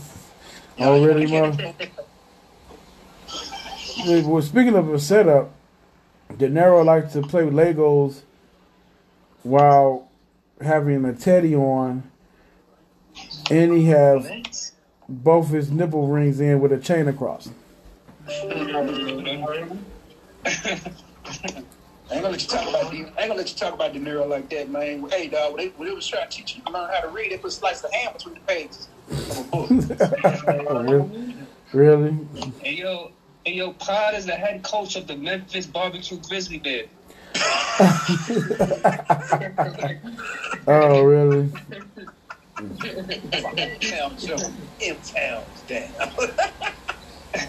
Oh, 0.80 1.04
really, 1.04 1.28
Mo? 1.28 1.54
Well, 4.06 4.42
speaking 4.42 4.76
of 4.76 4.94
a 4.94 5.00
setup, 5.00 5.52
De 6.38 6.48
Niro 6.48 6.86
likes 6.86 7.12
to 7.14 7.22
play 7.22 7.44
with 7.44 7.54
Legos 7.54 8.22
while 9.44 10.08
having 10.62 11.04
a 11.04 11.14
teddy 11.14 11.54
on, 11.54 12.10
and 13.52 13.74
he 13.74 13.88
has 13.88 14.72
both 15.10 15.50
his 15.50 15.70
nipple 15.70 16.08
rings 16.08 16.40
in 16.40 16.62
with 16.62 16.72
a 16.72 16.78
chain 16.78 17.10
across. 17.10 17.50
I 22.10 22.16
ain't 22.16 22.24
gonna 22.24 22.32
let 22.32 22.42
you 22.42 22.48
talk 22.48 22.68
about 22.68 22.92
De- 22.92 22.98
I 22.98 23.02
ain't 23.04 23.16
gonna 23.18 23.34
let 23.36 23.50
you 23.52 23.56
talk 23.56 23.74
about 23.74 23.94
De 23.94 24.00
Niro 24.00 24.28
like 24.28 24.50
that, 24.50 24.70
man. 24.70 25.08
Hey, 25.10 25.28
dog, 25.28 25.54
when 25.54 25.68
they, 25.68 25.74
when 25.76 25.88
they 25.88 25.94
was 25.94 26.08
trying 26.08 26.28
to 26.28 26.36
teach 26.36 26.56
you 26.56 26.64
to 26.64 26.72
learn 26.72 26.90
how 26.92 27.02
to 27.02 27.10
read, 27.10 27.32
they 27.32 27.38
put 27.38 27.50
a 27.50 27.52
slice 27.52 27.84
of 27.84 27.94
ham 27.94 28.14
between 28.14 28.34
the 28.36 28.40
pages 28.42 28.88
of 29.30 29.38
a 29.38 29.44
book. 29.44 29.70
Oh, 30.68 30.84
really? 30.84 31.36
Really? 31.74 32.18
Hey 32.62 32.74
yo, 32.76 33.12
hey 33.46 33.54
yo, 33.54 33.72
Pod 33.74 34.16
is 34.16 34.26
the 34.26 34.34
head 34.34 34.64
coach 34.64 34.96
of 34.96 35.06
the 35.08 35.16
Memphis 35.16 35.66
Barbecue 35.68 36.18
Grizzly 36.28 36.58
Bear. 36.58 36.86
Oh, 40.68 41.02
really? 41.04 41.50
Towns, 43.82 44.28
yo, 44.28 44.36
in 44.82 44.96
towns, 44.98 45.46
damn. 45.68 45.92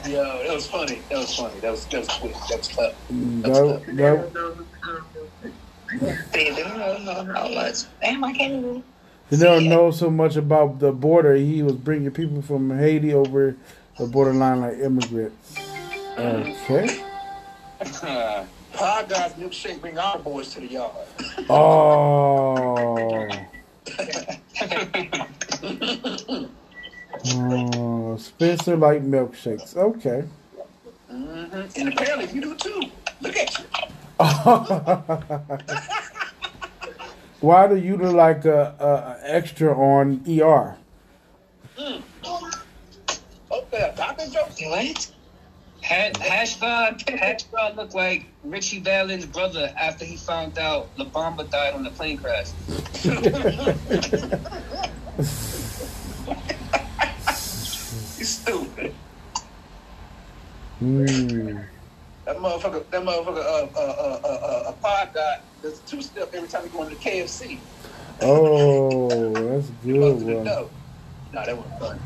Yo, 0.06 0.42
that 0.44 0.54
was 0.54 0.66
funny. 0.66 1.00
That 1.08 1.18
was 1.18 1.34
funny. 1.34 1.58
That 1.60 1.70
was 1.70 1.86
that 1.86 2.00
was 2.00 2.08
quick. 2.08 2.34
That 2.48 2.58
was 2.58 2.68
tough. 2.68 2.94
That, 3.08 4.30
that, 5.92 6.32
They 6.32 6.54
don't 6.54 7.04
know 7.04 7.24
how 7.32 7.48
much. 7.48 7.84
Damn, 8.02 8.22
I 8.24 8.32
can't 8.32 8.52
even. 8.52 8.84
De 9.30 9.36
Niro 9.36 9.66
knows 9.66 9.98
so 9.98 10.10
much 10.10 10.36
about 10.36 10.80
the 10.80 10.92
border. 10.92 11.34
He 11.34 11.62
was 11.62 11.76
bringing 11.76 12.10
people 12.10 12.42
from 12.42 12.76
Haiti 12.76 13.14
over 13.14 13.56
the 13.96 14.06
borderline 14.06 14.60
like 14.60 14.78
immigrants. 14.78 15.56
Okay. 16.18 17.02
Pod 18.72 19.08
guys 19.08 19.32
milkshake 19.34 19.80
bring 19.80 19.98
our 19.98 20.18
boys 20.18 20.52
to 20.54 20.60
the 20.60 20.66
yard. 20.66 20.92
Oh. 21.48 23.28
oh, 27.26 28.16
Spencer 28.16 28.76
like 28.76 29.02
milkshakes. 29.02 29.76
Okay. 29.76 30.24
Mm-hmm. 31.12 31.80
And 31.80 31.92
apparently 31.92 32.34
you 32.34 32.40
do 32.40 32.54
too. 32.54 32.82
Look 33.20 33.36
at 33.36 33.58
you. 33.58 33.64
Why 37.40 37.66
do 37.66 37.76
you 37.76 37.96
look 37.96 38.14
like 38.14 38.44
a, 38.44 38.76
a, 38.78 38.86
a 38.86 39.18
extra 39.24 39.74
on 39.74 40.22
ER? 40.28 40.76
Okay, 43.50 43.92
doctor 43.96 44.28
joke. 44.28 44.50
What? 44.62 45.10
Ha- 45.82 46.10
Hash 46.20 46.60
God, 46.60 47.02
Hash 47.08 47.44
God 47.44 47.76
looked 47.76 47.94
like 47.94 48.26
Ritchie 48.44 48.80
Valens' 48.80 49.24
brother 49.24 49.72
after 49.78 50.04
he 50.04 50.16
found 50.16 50.58
out 50.58 50.90
La 50.98 51.06
Bamba 51.06 51.50
died 51.50 51.72
on 51.74 51.82
the 51.82 51.90
plane 51.90 52.18
crash. 52.18 52.50
You 58.30 58.36
stupid. 58.36 58.94
Hmm. 60.78 61.58
That 62.24 62.36
motherfucker, 62.36 62.88
that 62.90 63.02
motherfucker, 63.02 63.38
uh, 63.38 63.66
uh, 63.76 63.76
uh, 63.76 64.20
uh, 64.24 64.28
uh, 64.28 64.64
a 64.68 64.72
pod 64.74 65.10
guy 65.12 65.40
does 65.62 65.80
a 65.80 65.82
two 65.82 66.00
step 66.00 66.32
every 66.32 66.48
time 66.48 66.62
he 66.62 66.68
go 66.68 66.84
into 66.84 66.94
KFC. 66.96 67.58
Oh, 68.22 69.08
that's 69.32 69.68
a 69.68 69.72
good 69.84 70.18
to 70.18 70.24
the 70.24 70.34
one. 70.36 70.44
dough. 70.44 70.70
Nah, 71.32 71.44
that 71.44 71.56
wasn't 71.56 71.78
fun. 71.80 71.98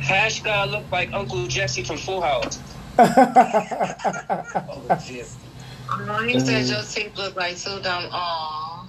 Hash 0.00 0.42
guy 0.42 0.66
looked 0.66 0.92
like 0.92 1.10
Uncle 1.14 1.46
Jesse 1.46 1.82
from 1.82 1.96
Full 1.96 2.20
House. 2.20 2.58
Oh, 2.98 4.98
just 5.06 5.38
Oh, 5.90 6.20
you 6.22 6.40
said 6.40 6.66
your 6.66 6.82
teeth 6.82 7.16
look 7.16 7.36
like 7.36 7.56
two 7.56 7.80
dumb. 7.80 8.08
Aw. 8.10 8.86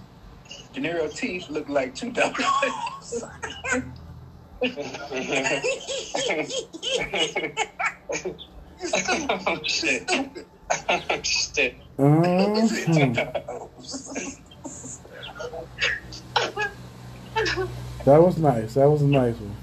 De 0.73 0.81
Niro 0.81 1.13
teeth 1.13 1.49
look 1.49 1.69
like 1.69 1.95
two 1.95 2.11
dollars. 2.11 3.23
oh 9.47 9.59
shit. 9.63 10.09
shit. 11.23 11.75
Uh-huh. 11.97 12.67
That 18.05 18.21
was 18.21 18.37
nice. 18.37 18.73
That 18.75 18.89
was 18.89 19.01
a 19.01 19.07
nice 19.07 19.35
one. 19.35 19.55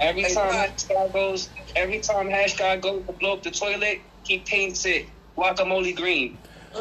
Every 0.00 0.22
time 0.24 0.34
Pod. 0.34 0.54
Hash 0.54 0.84
God 0.84 1.12
goes, 1.12 1.48
every 1.74 2.00
time 2.00 2.28
Hash 2.28 2.56
God 2.56 2.82
goes 2.82 3.06
to 3.06 3.12
blow 3.12 3.34
up 3.34 3.42
the 3.42 3.50
toilet, 3.50 4.00
he 4.24 4.38
paints 4.38 4.84
it 4.84 5.06
guacamole 5.36 5.94
green. 5.96 6.38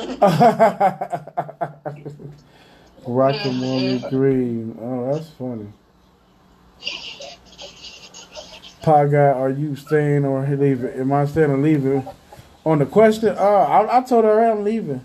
Guacamole 3.06 4.10
green. 4.10 4.78
Oh, 4.82 5.14
that's 5.14 5.30
funny. 5.30 5.68
Pie 8.82 9.08
guy, 9.08 9.18
are 9.18 9.50
you 9.50 9.76
staying 9.76 10.26
or 10.26 10.46
leaving? 10.46 10.92
Am 10.92 11.12
I 11.12 11.26
staying 11.26 11.52
or 11.52 11.58
leaving? 11.58 12.08
On 12.66 12.80
the 12.80 12.86
question, 12.86 13.30
uh, 13.30 13.42
I, 13.42 13.98
I 13.98 14.04
told 14.04 14.26
her 14.26 14.52
I'm 14.52 14.64
leaving. 14.64 15.04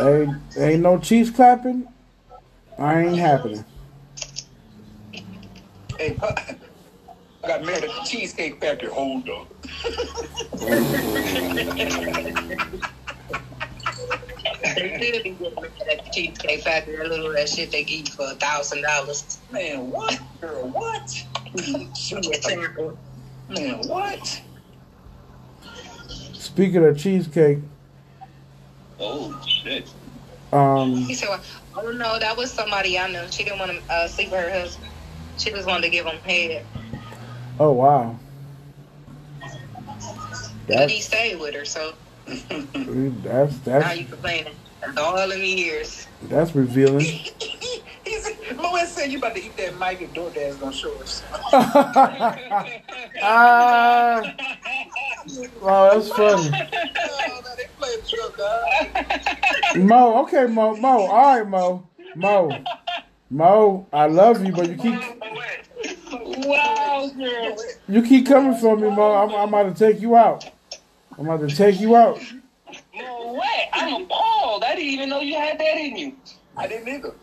Ain't, 0.00 0.36
ain't 0.56 0.82
no 0.82 0.98
Chiefs 0.98 1.30
clapping. 1.30 1.86
I 2.78 3.00
ain't 3.02 3.18
happening. 3.18 3.64
hey, 5.98 6.18
I 6.22 6.56
got 7.46 7.64
married 7.64 7.84
at 7.84 7.90
the 7.90 8.02
Cheesecake 8.04 8.60
Factory. 8.60 8.88
Hold 8.88 9.28
up. 9.28 9.48
They 14.74 14.96
did 14.98 15.22
be 15.22 15.30
getting 15.30 15.54
mad 15.60 15.70
at 15.90 16.04
the 16.04 16.10
Cheesecake 16.10 16.62
Factory. 16.62 16.96
That 16.96 17.08
little 17.08 17.32
that 17.32 17.48
shit 17.48 17.70
they 17.70 17.84
give 17.84 18.00
you 18.00 18.12
for 18.12 18.26
a 18.30 18.34
thousand 18.34 18.82
dollars. 18.82 19.38
Man, 19.50 19.90
what? 19.90 20.18
Girl, 20.40 20.68
what? 20.68 21.24
Man, 23.48 23.88
what? 23.88 24.42
Speaking 26.34 26.84
of 26.84 26.98
cheesecake, 26.98 27.58
Oh 29.00 29.40
shit. 29.46 29.88
um, 30.52 30.94
He 30.96 31.14
said, 31.14 31.28
"Oh 31.76 31.90
no, 31.90 32.18
that 32.18 32.36
was 32.36 32.50
somebody 32.50 32.98
I 32.98 33.10
know. 33.10 33.26
She 33.30 33.44
didn't 33.44 33.58
want 33.58 33.72
to 33.72 33.92
uh, 33.92 34.08
sleep 34.08 34.30
with 34.30 34.40
her 34.40 34.50
husband. 34.50 34.90
She 35.38 35.50
just 35.50 35.66
wanted 35.66 35.82
to 35.84 35.90
give 35.90 36.06
him 36.06 36.18
head, 36.18 36.64
oh 37.58 37.72
wow, 37.72 38.18
but 40.66 40.90
he 40.90 40.96
that's 41.00 41.04
stayed 41.06 41.40
with 41.40 41.54
her. 41.54 41.64
So 41.64 41.94
that's 42.26 43.56
that's. 43.58 43.84
now 43.84 43.92
you 43.92 44.04
complaining. 44.04 44.52
After 44.82 45.00
all 45.00 45.30
of 45.30 45.38
me 45.38 45.54
years, 45.54 46.06
that's 46.22 46.54
revealing. 46.54 47.00
He 47.00 48.18
said, 48.18 48.36
said 48.86 49.12
you 49.12 49.18
about 49.18 49.34
to 49.36 49.44
eat 49.44 49.56
that 49.56 49.78
mic 49.78 50.00
and 50.00 50.12
DoorDash 50.14 50.60
gonna 50.60 50.72
show 50.72 50.92
us. 50.96 51.22
ah, 53.22 54.34
wow, 55.60 55.94
that's 55.94 56.08
funny. 56.08 56.50
No, 56.50 57.40
they 57.56 57.66
played 57.78 58.00
the 58.00 58.06
joke, 58.06 58.36
dog. 58.36 59.76
Mo, 59.76 60.22
okay, 60.22 60.46
Mo, 60.46 60.76
Mo, 60.76 61.06
all 61.06 61.38
right, 61.38 61.48
Mo, 61.48 61.86
Mo, 62.16 62.64
Mo, 63.30 63.86
I 63.92 64.06
love 64.06 64.44
you, 64.44 64.52
but 64.52 64.68
you 64.68 64.76
keep 64.76 64.94
Wow, 66.12 67.10
girl. 67.16 67.56
you 67.88 68.02
keep 68.02 68.26
coming 68.26 68.58
for 68.58 68.76
me, 68.76 68.90
Mo. 68.90 69.12
I'm, 69.14 69.34
I'm 69.34 69.48
about 69.48 69.76
to 69.76 69.92
take 69.92 70.00
you 70.00 70.16
out. 70.16 70.50
I'm 71.18 71.28
about 71.28 71.48
to 71.48 71.54
take 71.54 71.80
you 71.80 71.96
out. 71.96 72.20
No 72.94 73.32
way. 73.32 73.68
I'm 73.72 74.02
appalled. 74.02 74.64
I 74.64 74.74
didn't 74.74 74.90
even 74.90 75.08
know 75.08 75.20
you 75.20 75.34
had 75.34 75.58
that 75.58 75.76
in 75.78 75.96
you. 75.96 76.12
I 76.56 76.66
didn't 76.66 76.88
either. 76.88 77.14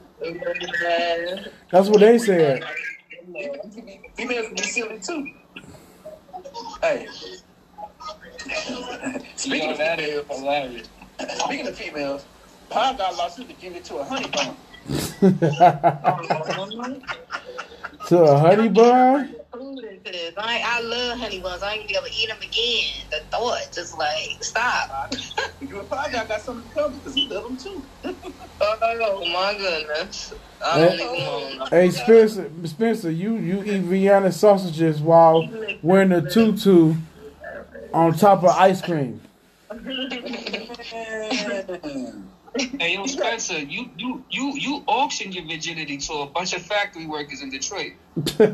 That's 1.72 1.88
what 1.90 2.00
they 2.00 2.18
said. 2.18 2.64
Females 4.16 4.48
can 4.48 4.56
be 4.56 4.62
silly 4.64 5.00
too. 5.00 5.32
Hey. 6.82 7.08
Speaking 9.36 9.68
Yo, 9.68 9.72
of 9.72 9.78
that 9.78 10.00
is 10.00 10.22
females, 10.22 10.40
hilarious. 10.40 10.90
speaking 11.46 11.68
of 11.68 11.76
females, 11.76 12.26
Pod 12.70 12.98
got 12.98 13.16
lawsuit 13.16 13.48
to 13.50 13.54
give 13.56 13.76
it 13.76 13.84
to 13.86 13.98
a 13.98 14.04
honey 14.04 14.28
bun. 14.30 14.56
to 18.08 18.18
a 18.24 18.40
honey 18.40 18.70
bun. 18.70 19.36
Food 20.00 20.08
into 20.08 20.20
this. 20.20 20.34
I, 20.38 20.62
I 20.64 20.82
love 20.82 21.18
honey 21.20 21.40
buns. 21.40 21.64
I 21.64 21.74
ain't 21.74 21.82
gonna 21.82 21.88
be 21.88 21.96
able 21.96 22.08
to 22.08 22.14
eat 22.14 22.30
them 22.30 22.38
again. 22.42 23.06
The 23.12 23.20
thought, 23.32 23.70
just 23.72 23.98
like 23.98 24.44
stop. 24.44 25.14
You 25.62 25.80
and 25.80 25.90
Pod 25.90 26.12
got 26.14 26.42
something 26.42 26.70
to 26.70 26.74
come 26.74 26.98
because 27.00 27.14
he 27.14 27.28
love 27.28 27.44
them 27.44 27.58
too. 27.58 27.84
Oh 28.62 29.26
my 29.32 29.56
goodness. 29.58 30.34
I 30.64 30.80
don't 30.80 30.94
even 30.94 31.08
want. 31.60 31.70
Hey 31.70 31.90
Spencer, 31.92 32.52
Spencer, 32.66 33.10
you 33.10 33.38
you 33.38 33.64
eat 33.64 33.84
Vienna 33.84 34.34
sausages 34.34 35.00
while 35.00 35.50
wearing 35.82 36.12
a 36.12 36.22
tutu 36.22 36.96
on 37.94 38.18
top 38.18 38.44
of 38.44 38.50
ice 38.50 38.82
cream. 38.82 39.22
Hey, 42.58 42.96
yo, 42.96 43.06
Spencer, 43.08 43.60
you 43.60 43.90
you 43.98 44.24
you 44.30 44.54
you 44.58 44.84
auctioned 44.88 45.36
your 45.36 45.46
virginity 45.46 45.98
to 45.98 46.14
a 46.14 46.26
bunch 46.26 46.54
of 46.54 46.62
factory 46.62 47.06
workers 47.06 47.42
in 47.42 47.50
Detroit. 47.50 47.94
Damn. 48.38 48.50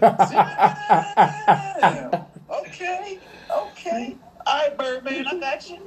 Okay. 2.67 3.19
Okay. 3.51 4.15
All 4.45 4.57
right, 4.59 4.77
Birdman, 4.77 5.27
I 5.27 5.39
got 5.39 5.67
you. 5.69 5.79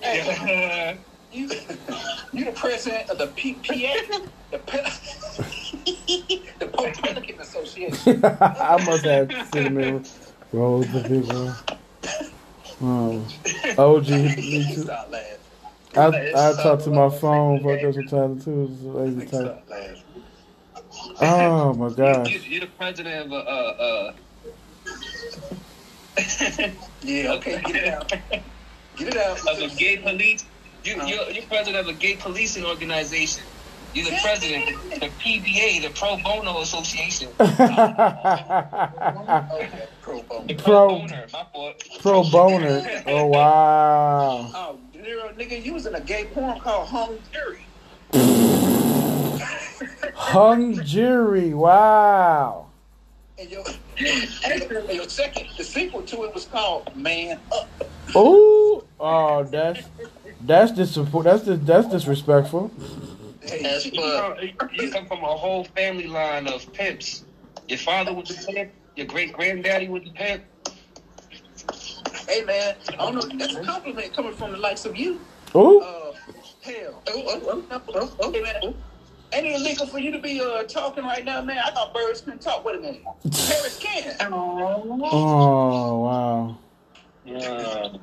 Hey, 0.00 0.98
you, 1.32 1.48
you 2.32 2.44
the 2.44 2.52
president 2.52 3.08
of 3.10 3.18
the 3.18 3.26
PPA, 3.28 3.94
the, 4.50 4.58
Pe- 4.58 4.90
the 6.58 6.66
Pope 6.66 6.94
Pelican 6.94 7.40
Association. 7.40 8.20
I 8.24 8.82
must 8.84 9.04
have 9.04 9.30
cinnamon 9.52 10.04
rolls 10.52 10.86
the 10.92 11.02
people. 11.02 11.54
Um, 12.82 13.26
OG, 13.78 14.08
me. 14.08 14.62
Stop 14.74 15.10
laughing. 15.10 15.36
I 15.96 16.06
I 16.34 16.52
talk 16.62 16.80
to 16.84 16.90
my 16.90 17.10
phone 17.10 17.60
for 17.62 17.76
this 17.76 17.96
time 18.10 18.40
too. 18.40 18.70
It's 18.72 18.82
a 18.84 18.88
lazy 18.88 19.26
type. 19.26 19.64
Oh 21.20 21.74
my 21.74 21.88
You, 21.92 21.94
gosh. 21.94 22.46
you're 22.46 22.60
the 22.60 22.66
president 22.78 23.26
of 23.26 23.32
a 23.32 23.36
uh, 23.36 24.12
uh, 26.18 26.68
Yeah, 27.02 27.32
okay, 27.34 27.60
get 27.62 27.76
it 27.76 27.88
out. 27.88 28.12
Get 28.96 29.08
it 29.08 29.16
out. 29.16 29.38
of 29.48 29.58
a 29.58 29.68
gay 29.76 29.96
police. 29.96 30.44
You, 30.84 30.94
you're, 31.06 31.30
you're 31.30 31.44
president 31.46 31.88
of 31.88 31.88
a 31.88 31.98
gay 31.98 32.16
policing 32.16 32.64
organization. 32.66 33.44
You're 33.94 34.10
the 34.10 34.18
president 34.22 34.68
of 34.92 35.00
the 35.00 35.06
PBA, 35.20 35.82
the 35.82 35.90
Pro 35.98 36.16
Bono 36.18 36.60
Association. 36.60 37.28
Okay, 37.40 37.66
pro 40.10 40.22
bono. 40.22 40.46
The 40.46 40.54
Pro- 40.54 40.88
Pro 40.88 40.98
Boner, 40.98 41.26
my 41.32 41.44
fault. 41.52 41.84
Pro 42.00 42.24
boner. 42.30 43.02
Oh 43.06 43.26
wow. 43.26 44.50
Oh, 44.54 44.78
nigga, 44.94 45.64
you 45.64 45.72
was 45.74 45.86
in 45.86 45.94
a 45.94 46.00
gay 46.00 46.24
porn 46.26 46.58
called 46.60 46.88
Hung 46.88 47.18
Jury. 47.32 47.66
Hung 50.14 50.82
jury. 50.84 51.54
Wow. 51.54 52.66
And 53.38 53.50
your, 53.50 53.64
and 54.44 54.88
your 54.90 55.08
second, 55.08 55.46
the 55.56 55.64
sequel 55.64 56.02
to 56.02 56.24
it 56.24 56.34
was 56.34 56.44
called 56.44 56.94
Man 56.94 57.40
Up. 57.52 57.68
Ooh. 58.16 58.84
Oh, 58.98 59.44
that's 59.44 59.88
that's 60.42 60.72
dis 60.72 60.94
that's 60.94 61.42
dis- 61.44 61.58
that's 61.62 61.88
disrespectful. 61.88 62.70
Hey, 63.40 63.62
That's 63.62 63.84
shit, 63.84 63.94
You 63.94 64.00
what. 64.02 64.72
you 64.74 64.90
come 64.90 65.06
from 65.06 65.24
a 65.24 65.36
whole 65.36 65.64
family 65.64 66.06
line 66.06 66.46
of 66.46 66.70
pimps. 66.74 67.24
Your 67.68 67.78
father 67.78 68.12
was 68.12 68.30
a 68.30 68.52
pimp. 68.52 68.70
Your 68.96 69.06
great 69.06 69.32
granddaddy 69.32 69.88
was 69.88 70.02
a 70.06 70.10
pimp. 70.10 70.42
hey 72.28 72.42
man, 72.42 72.74
I 72.88 72.96
don't 72.96 73.14
know. 73.14 73.38
That's 73.38 73.54
a 73.54 73.62
compliment 73.62 74.12
coming 74.12 74.32
from 74.32 74.52
the 74.52 74.58
likes 74.58 74.84
of 74.84 74.96
you. 74.96 75.20
Ooh. 75.54 75.80
Uh, 75.80 76.12
hell. 76.60 77.02
Oh, 77.08 77.64
oh, 77.70 77.82
oh, 77.94 78.12
oh, 78.20 78.32
Hey 78.32 78.42
man, 78.42 78.74
ain't 79.32 79.46
it 79.46 79.54
illegal 79.54 79.86
for 79.86 79.98
you 79.98 80.10
to 80.10 80.18
be 80.18 80.40
uh 80.40 80.64
talking 80.64 81.04
right 81.04 81.24
now, 81.24 81.40
man? 81.42 81.58
I 81.64 81.70
thought 81.70 81.94
birds 81.94 82.20
couldn't 82.20 82.40
talk. 82.40 82.64
Wait 82.64 82.76
a 82.76 82.80
minute. 82.80 83.02
Parrots 83.22 83.78
can. 83.78 84.16
Oh 85.12 85.98
wow. 86.00 86.58
Yeah. 87.24 87.96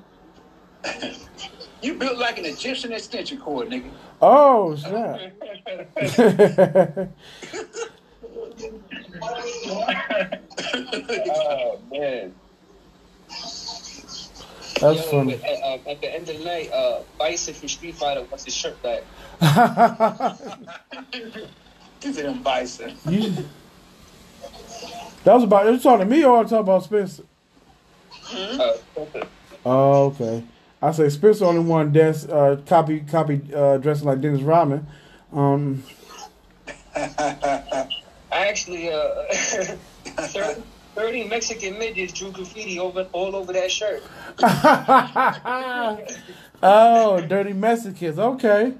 You 1.81 1.93
built 1.95 2.18
like 2.18 2.39
an 2.39 2.45
Egyptian 2.45 2.91
extension 2.91 3.39
cord, 3.39 3.69
nigga. 3.69 3.91
Oh 4.22 4.76
snap. 4.76 5.19
oh 10.64 11.80
man. 11.91 12.34
That's 14.80 14.99
Yo, 15.06 15.11
funny. 15.11 15.34
At, 15.34 15.64
uh, 15.64 15.89
at 15.89 16.02
the 16.02 16.14
end 16.14 16.30
of 16.30 16.38
the 16.38 16.44
night, 16.45 16.72
uh, 16.72 16.99
Bison 17.18 17.53
from 17.53 17.68
Street 17.68 17.95
Fighter 17.95 18.22
wants 18.23 18.45
his 18.45 18.53
shirt 18.53 18.81
back. 18.84 19.03
These 22.02 22.19
are 22.19 22.23
them 22.23 22.44
bison. 22.44 22.95
You- 23.07 23.45
that 25.23 25.34
was 25.34 25.44
about. 25.44 25.65
You 25.65 25.80
talking 25.80 26.07
to 26.07 26.15
me 26.15 26.23
or 26.23 26.44
talking 26.44 26.57
about 26.60 26.84
Spencer? 26.84 27.23
Uh, 28.34 28.73
Oh, 29.65 30.06
okay. 30.06 30.44
I 30.81 30.91
say 30.91 31.10
Spencer 31.10 31.44
only 31.45 31.60
one 31.61 31.91
that's 31.91 32.26
uh, 32.26 32.61
copy 32.65 33.02
copy 33.02 33.41
uh, 33.53 33.77
dressing 33.77 34.07
like 34.07 34.22
Dennis 34.22 34.41
Rodman. 34.41 34.88
Um, 35.34 35.84
I 38.38 38.47
actually, 38.49 38.93
uh, 38.93 39.23
30, 39.31 40.61
30 40.93 41.27
Mexican 41.27 41.80
midgets 41.80 42.14
drew 42.14 42.31
graffiti 42.31 42.77
over 42.77 43.07
all 43.11 43.35
over 43.35 43.51
that 43.51 43.72
shirt. 43.72 44.03
oh, 46.61 47.26
dirty 47.27 47.53
Mexicans. 47.53 48.19
Okay, 48.19 48.73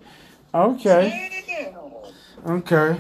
okay, 0.54 1.44
Damn. 1.48 1.74
okay. 2.58 3.00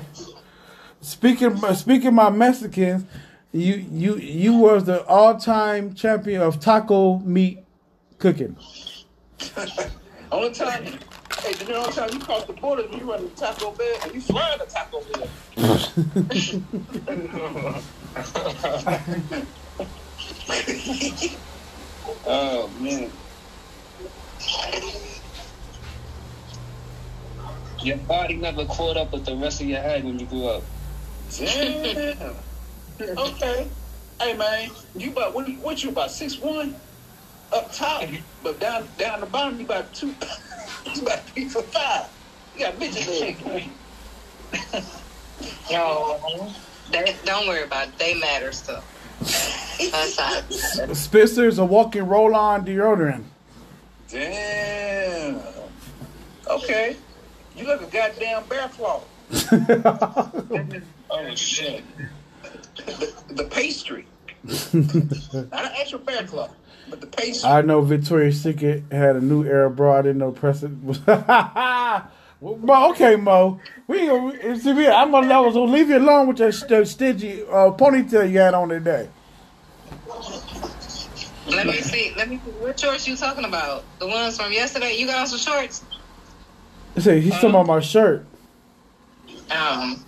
Speaking 1.00 1.56
speaking 1.76 2.16
my 2.16 2.32
Mexicans, 2.32 3.06
you 3.52 3.76
you 3.92 4.18
you 4.18 4.58
was 4.58 4.86
the 4.86 5.06
all 5.06 5.38
time 5.38 5.94
champion 5.94 6.42
of 6.42 6.60
taco 6.60 7.20
meat 7.20 7.64
cooking. 8.18 8.58
Only 10.32 10.54
time, 10.54 10.98
hey, 11.42 11.54
the 11.54 11.76
only 11.76 11.92
time 11.94 12.10
you 12.14 12.20
cross 12.20 12.46
the 12.46 12.54
border 12.54 12.84
when 12.90 13.00
you 13.00 13.12
run 13.12 13.22
to 13.22 13.30
Taco 13.36 13.72
Bell 13.72 13.98
and 14.04 14.14
you 14.14 14.22
fly 14.22 14.58
to 14.58 14.66
Taco 14.66 15.04
Bell. 15.14 15.30
Oh 22.30 22.68
man. 22.80 23.12
Your 27.84 27.98
body 27.98 28.36
never 28.36 28.66
caught 28.66 28.98
up 28.98 29.14
with 29.14 29.26
the 29.26 29.36
rest 29.38 29.62
of 29.62 29.68
your 29.68 29.82
head 29.82 30.04
when 30.04 30.20
you 30.20 30.26
grew 30.26 30.48
up. 30.48 30.64
Damn. 31.38 32.36
okay. 33.18 33.70
Hey 34.20 34.34
man, 34.36 34.72
you 34.96 35.12
about 35.12 35.36
what, 35.36 35.48
what 35.60 35.84
you 35.84 35.90
about 35.90 36.12
six 36.12 36.40
one 36.40 36.76
up 37.54 37.72
top, 37.74 38.04
but 38.44 38.60
down 38.60 38.88
down 38.98 39.20
the 39.22 39.26
bottom 39.26 39.60
you 39.60 39.66
about 39.66 39.94
two 39.94 40.08
you 40.94 41.02
about 41.02 41.20
three 41.30 41.46
for 41.50 41.62
five. 41.64 42.08
You 42.56 42.66
got 42.66 42.80
midget 42.80 43.08
legs. 43.08 43.68
Yo, 45.70 46.52
they, 46.92 47.16
don't 47.26 47.48
worry 47.48 47.64
about 47.64 47.90
it. 47.90 47.98
They 47.98 48.20
matter 48.20 48.52
still. 48.52 48.82
That's 49.20 50.18
all. 50.20 50.94
A 51.60 51.66
walking 51.66 52.08
roll 52.08 52.36
on 52.36 52.66
deodorant. 52.66 53.24
Damn. 54.10 55.40
Okay. 56.50 56.96
You 57.56 57.66
look 57.66 57.82
a 57.82 57.86
goddamn 57.86 58.44
bear 58.46 58.70
claw. 58.70 59.02
Oh 61.10 61.34
shit. 61.36 61.84
The, 62.76 63.14
the 63.30 63.46
pastry. 63.46 64.06
Not 64.44 65.66
an 65.66 65.72
actual 65.80 66.00
bear 66.00 66.24
claw, 66.28 66.50
but 66.90 67.02
the. 67.02 67.42
I 67.46 67.62
know 67.62 67.82
Victoria's 67.82 68.42
Secret 68.42 68.84
had 68.92 69.16
a 69.16 69.22
new 69.22 69.44
era 69.44 69.70
bra. 69.70 69.98
I 70.00 70.02
didn't 70.02 70.20
know 70.20 70.32
Preston 70.32 70.86
was. 70.86 71.00
Well, 72.40 72.92
okay, 72.92 73.16
Mo. 73.16 73.60
We, 73.88 74.12
we 74.12 74.60
see, 74.60 74.74
we, 74.74 74.88
I'm 74.88 75.10
gonna, 75.12 75.34
I 75.34 75.40
was 75.40 75.56
gonna 75.56 75.72
leave 75.72 75.90
you 75.90 75.98
alone 75.98 76.28
with 76.28 76.38
that, 76.38 76.54
that 76.70 76.88
stingy 76.88 77.42
uh, 77.42 77.72
ponytail 77.72 78.32
you 78.32 78.40
had 78.40 78.54
on 78.54 78.70
today. 78.70 79.10
Let 81.48 81.66
me 81.66 81.82
see. 81.82 82.14
Let 82.16 82.30
me 82.30 82.40
see. 82.46 82.52
What 82.52 82.80
shorts 82.80 83.08
you 83.08 83.16
talking 83.16 83.46
about? 83.46 83.86
The 84.00 84.08
ones 84.08 84.38
from 84.38 84.52
yesterday? 84.52 84.96
You 84.98 85.08
got 85.08 85.22
on 85.22 85.28
some 85.28 85.40
shorts? 85.40 85.84
Say 86.98 87.22
he's 87.22 87.34
talking 87.34 87.50
about 87.50 87.66
my 87.66 87.80
shirt. 87.80 88.26
Um. 89.50 90.04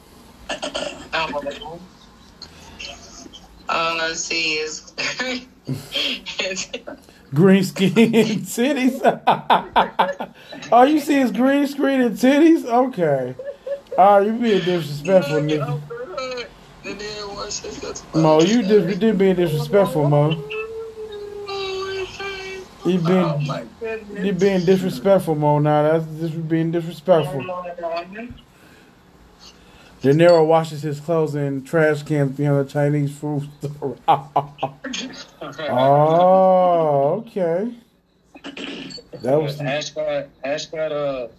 um 3.70 3.98
let's 3.98 4.20
see. 4.20 4.56
Is 4.56 4.94
Green 7.34 7.64
skin 7.64 7.92
titties. 7.92 9.02
oh, 10.72 10.84
you 10.84 11.00
see 11.00 11.16
his 11.16 11.32
green 11.32 11.68
screen 11.68 12.02
and 12.02 12.16
titties? 12.16 12.66
Okay. 12.66 13.36
Oh, 13.98 14.20
you 14.20 14.34
being 14.34 14.64
disrespectful, 14.64 15.38
nigga. 15.42 15.80
Mo, 18.16 18.42
you 18.42 18.64
just 18.64 18.88
you 18.88 18.96
did 18.96 19.18
being 19.18 19.36
disrespectful, 19.36 20.10
Mo. 20.10 20.32
You 22.86 22.98
been 23.00 23.68
you 24.24 24.34
being 24.34 24.66
disrespectful, 24.66 25.36
Mo. 25.36 25.60
Now 25.60 25.84
that's 25.84 26.06
just 26.20 26.48
being 26.48 26.72
disrespectful. 26.72 27.44
De 30.02 30.14
Niro 30.14 30.46
washes 30.46 30.82
his 30.82 31.02
clothes 31.02 31.36
in 31.36 31.62
trash 31.64 32.04
cans 32.04 32.38
behind 32.38 32.60
the 32.60 32.72
Chinese 32.72 33.18
food 33.18 33.50
store. 33.60 33.98
oh, 35.70 37.26
okay. 37.28 37.74
That 39.22 39.42
was 39.42 39.60
Ash 39.60 39.90
got 39.90 40.28
Ash 40.44 40.68
uh, 40.68 40.78
got 40.78 40.92
a 40.94 41.30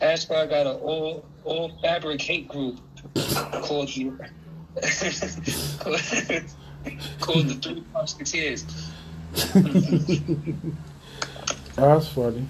Ash 0.00 0.26
got 0.26 0.52
an 0.52 0.78
old 0.80 1.24
old 1.44 1.80
fabric 1.80 2.22
hate 2.22 2.46
group 2.46 2.78
called 3.62 3.88
the 3.88 4.12
called 7.20 7.48
the 7.48 7.54
Three 7.54 7.82
Musketeers. 7.92 8.64
That's 11.74 12.06
funny. 12.08 12.46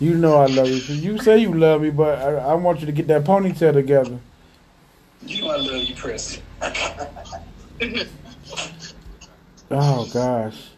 You 0.00 0.14
know 0.14 0.36
I 0.36 0.46
love 0.46 0.68
you. 0.68 0.94
You 0.94 1.18
say 1.18 1.38
you 1.38 1.52
love 1.52 1.82
me, 1.82 1.90
but 1.90 2.18
I, 2.18 2.34
I 2.36 2.54
want 2.54 2.80
you 2.80 2.86
to 2.86 2.92
get 2.92 3.08
that 3.08 3.24
ponytail 3.24 3.72
together. 3.72 4.18
You 5.26 5.42
know 5.42 5.50
I 5.50 5.56
love 5.56 5.82
you, 5.82 5.94
Chris. 5.96 6.40
Oh 9.70 10.08
gosh. 10.12 10.70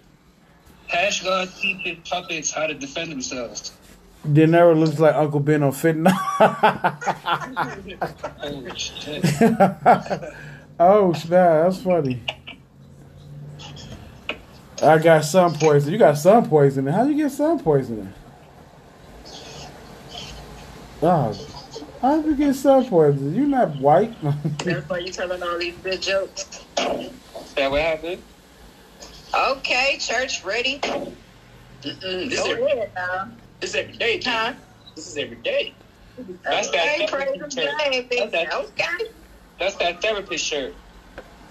Hash 0.89 1.23
God 1.23 1.49
teaches 1.61 1.99
puppets 2.09 2.51
how 2.51 2.67
to 2.67 2.75
defend 2.75 3.13
themselves. 3.13 3.73
De 4.31 4.47
Niro 4.47 4.79
looks 4.79 4.99
like 4.99 5.15
Uncle 5.15 5.41
Ben 5.41 5.63
on 5.63 5.71
fentanyl. 5.71 6.11
Holy 8.41 8.77
shit. 8.77 9.25
oh 10.81 11.13
snap, 11.13 11.65
that's 11.65 11.81
funny. 11.83 12.21
I 14.83 14.99
got 14.99 15.25
sun 15.25 15.55
poisoning. 15.55 15.93
You 15.93 15.99
got 15.99 16.19
sun 16.19 16.49
poisoning. 16.49 16.93
How 16.93 17.05
do 17.05 17.11
you 17.11 17.23
get 17.23 17.31
sun 17.31 17.61
poisoning? 17.61 18.13
Oh, 21.03 21.35
how 22.03 22.17
you 22.21 22.35
get 22.37 22.55
sun 22.55 22.85
poisoning? 22.87 23.35
You 23.35 23.47
not 23.47 23.75
white. 23.77 24.13
That's 24.65 24.89
why 24.89 24.99
you 24.99 25.13
telling 25.13 25.43
all 25.43 25.59
these 25.59 25.75
good 25.83 26.03
jokes. 26.03 26.45
That 26.77 27.71
what 27.71 27.81
happened? 27.81 28.23
Okay, 29.35 29.97
church 29.99 30.45
ready. 30.45 30.79
Mm-mm, 30.81 32.29
this, 32.29 32.39
Go 32.45 32.51
every, 32.51 32.65
ahead 32.65 32.91
now. 32.95 33.31
this 33.61 33.75
every 33.75 33.95
day. 33.97 34.21
Huh? 34.23 34.53
This 34.95 35.09
is 35.09 35.17
every 35.17 35.37
day. 35.37 35.73
That's 36.45 36.69
that 36.71 36.95
Okay, 37.01 37.07
praise 37.07 37.29
therapist 37.29 37.57
the 37.57 37.63
shirt. 37.63 37.79
name, 37.93 38.07
That's 38.11 38.33
that, 38.33 38.55
Okay. 38.55 39.11
that's 39.59 39.77
that 39.77 40.03
therapist 40.03 40.45
shirt. 40.45 40.75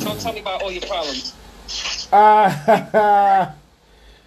Talk, 0.00 0.18
tell 0.18 0.32
me 0.32 0.40
about 0.40 0.62
all 0.62 0.72
your 0.72 0.82
problems. 0.82 1.34
Ah, 2.12 3.54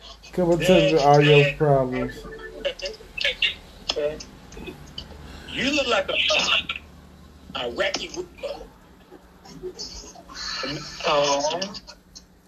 come 0.34 0.52
and 0.52 0.62
tell 0.62 0.82
me 0.82 0.98
all 0.98 1.22
your 1.22 1.54
problems. 1.54 2.24
You 5.52 5.72
look 5.72 5.88
like 5.88 6.10
a 6.10 7.60
Iraqi 7.60 8.10
Ripper. 8.15 8.65
Oh. 11.07 11.61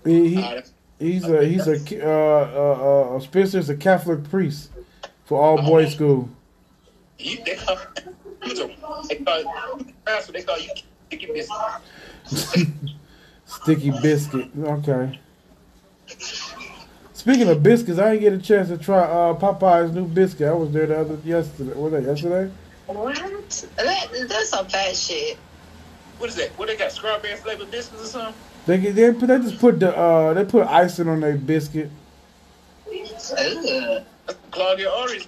He, 0.04 0.36
he 0.36 0.62
he's 1.00 1.26
a 1.26 1.46
he's 1.46 1.68
a 1.68 1.78
uh, 2.04 2.10
uh, 2.10 3.16
uh 3.16 3.20
Spencer's 3.20 3.70
a 3.70 3.76
Catholic 3.76 4.30
priest 4.30 4.72
for 5.26 5.42
all 5.42 5.62
boys 5.62 5.94
school. 5.94 6.30
You, 7.20 7.44
they 7.44 7.56
call, 7.56 7.78
they 8.44 8.54
call, 8.56 9.04
they 10.32 10.44
call 10.44 10.60
you 10.60 10.70
Sticky 11.08 11.26
Biscuit. 11.28 12.68
Sticky 13.46 13.92
biscuit. 14.02 14.50
Okay. 14.58 15.20
Speaking 17.28 17.50
of 17.50 17.62
biscuits, 17.62 18.00
I 18.00 18.12
didn't 18.12 18.22
get 18.22 18.32
a 18.32 18.38
chance 18.38 18.70
to 18.70 18.78
try 18.78 19.00
uh, 19.00 19.34
Popeye's 19.34 19.92
new 19.92 20.06
biscuit. 20.06 20.48
I 20.48 20.54
was 20.54 20.72
there 20.72 20.86
the 20.86 21.02
other 21.02 21.18
yesterday. 21.26 21.74
Was 21.74 21.92
that 21.92 22.04
yesterday? 22.04 22.50
What? 22.86 23.16
That, 23.76 24.28
that's 24.30 24.48
some 24.48 24.66
fat 24.68 24.96
shit. 24.96 25.38
What 26.20 26.30
is 26.30 26.38
that? 26.38 26.52
What 26.52 26.70
they 26.70 26.78
got? 26.78 26.90
Strawberry 26.90 27.36
flavored 27.36 27.70
biscuits 27.70 28.02
or 28.02 28.06
something? 28.06 28.34
They 28.66 28.78
they 28.78 29.12
put 29.12 29.28
they 29.28 29.40
just 29.40 29.60
put 29.60 29.78
the 29.78 29.94
uh 29.94 30.36
they 30.36 30.46
put 30.46 30.68
icing 30.68 31.10
on 31.10 31.20
their 31.20 31.36
biscuit. 31.36 31.92
Ugh. 32.90 34.04
Claudia 34.52 34.90
Oris. 34.90 35.28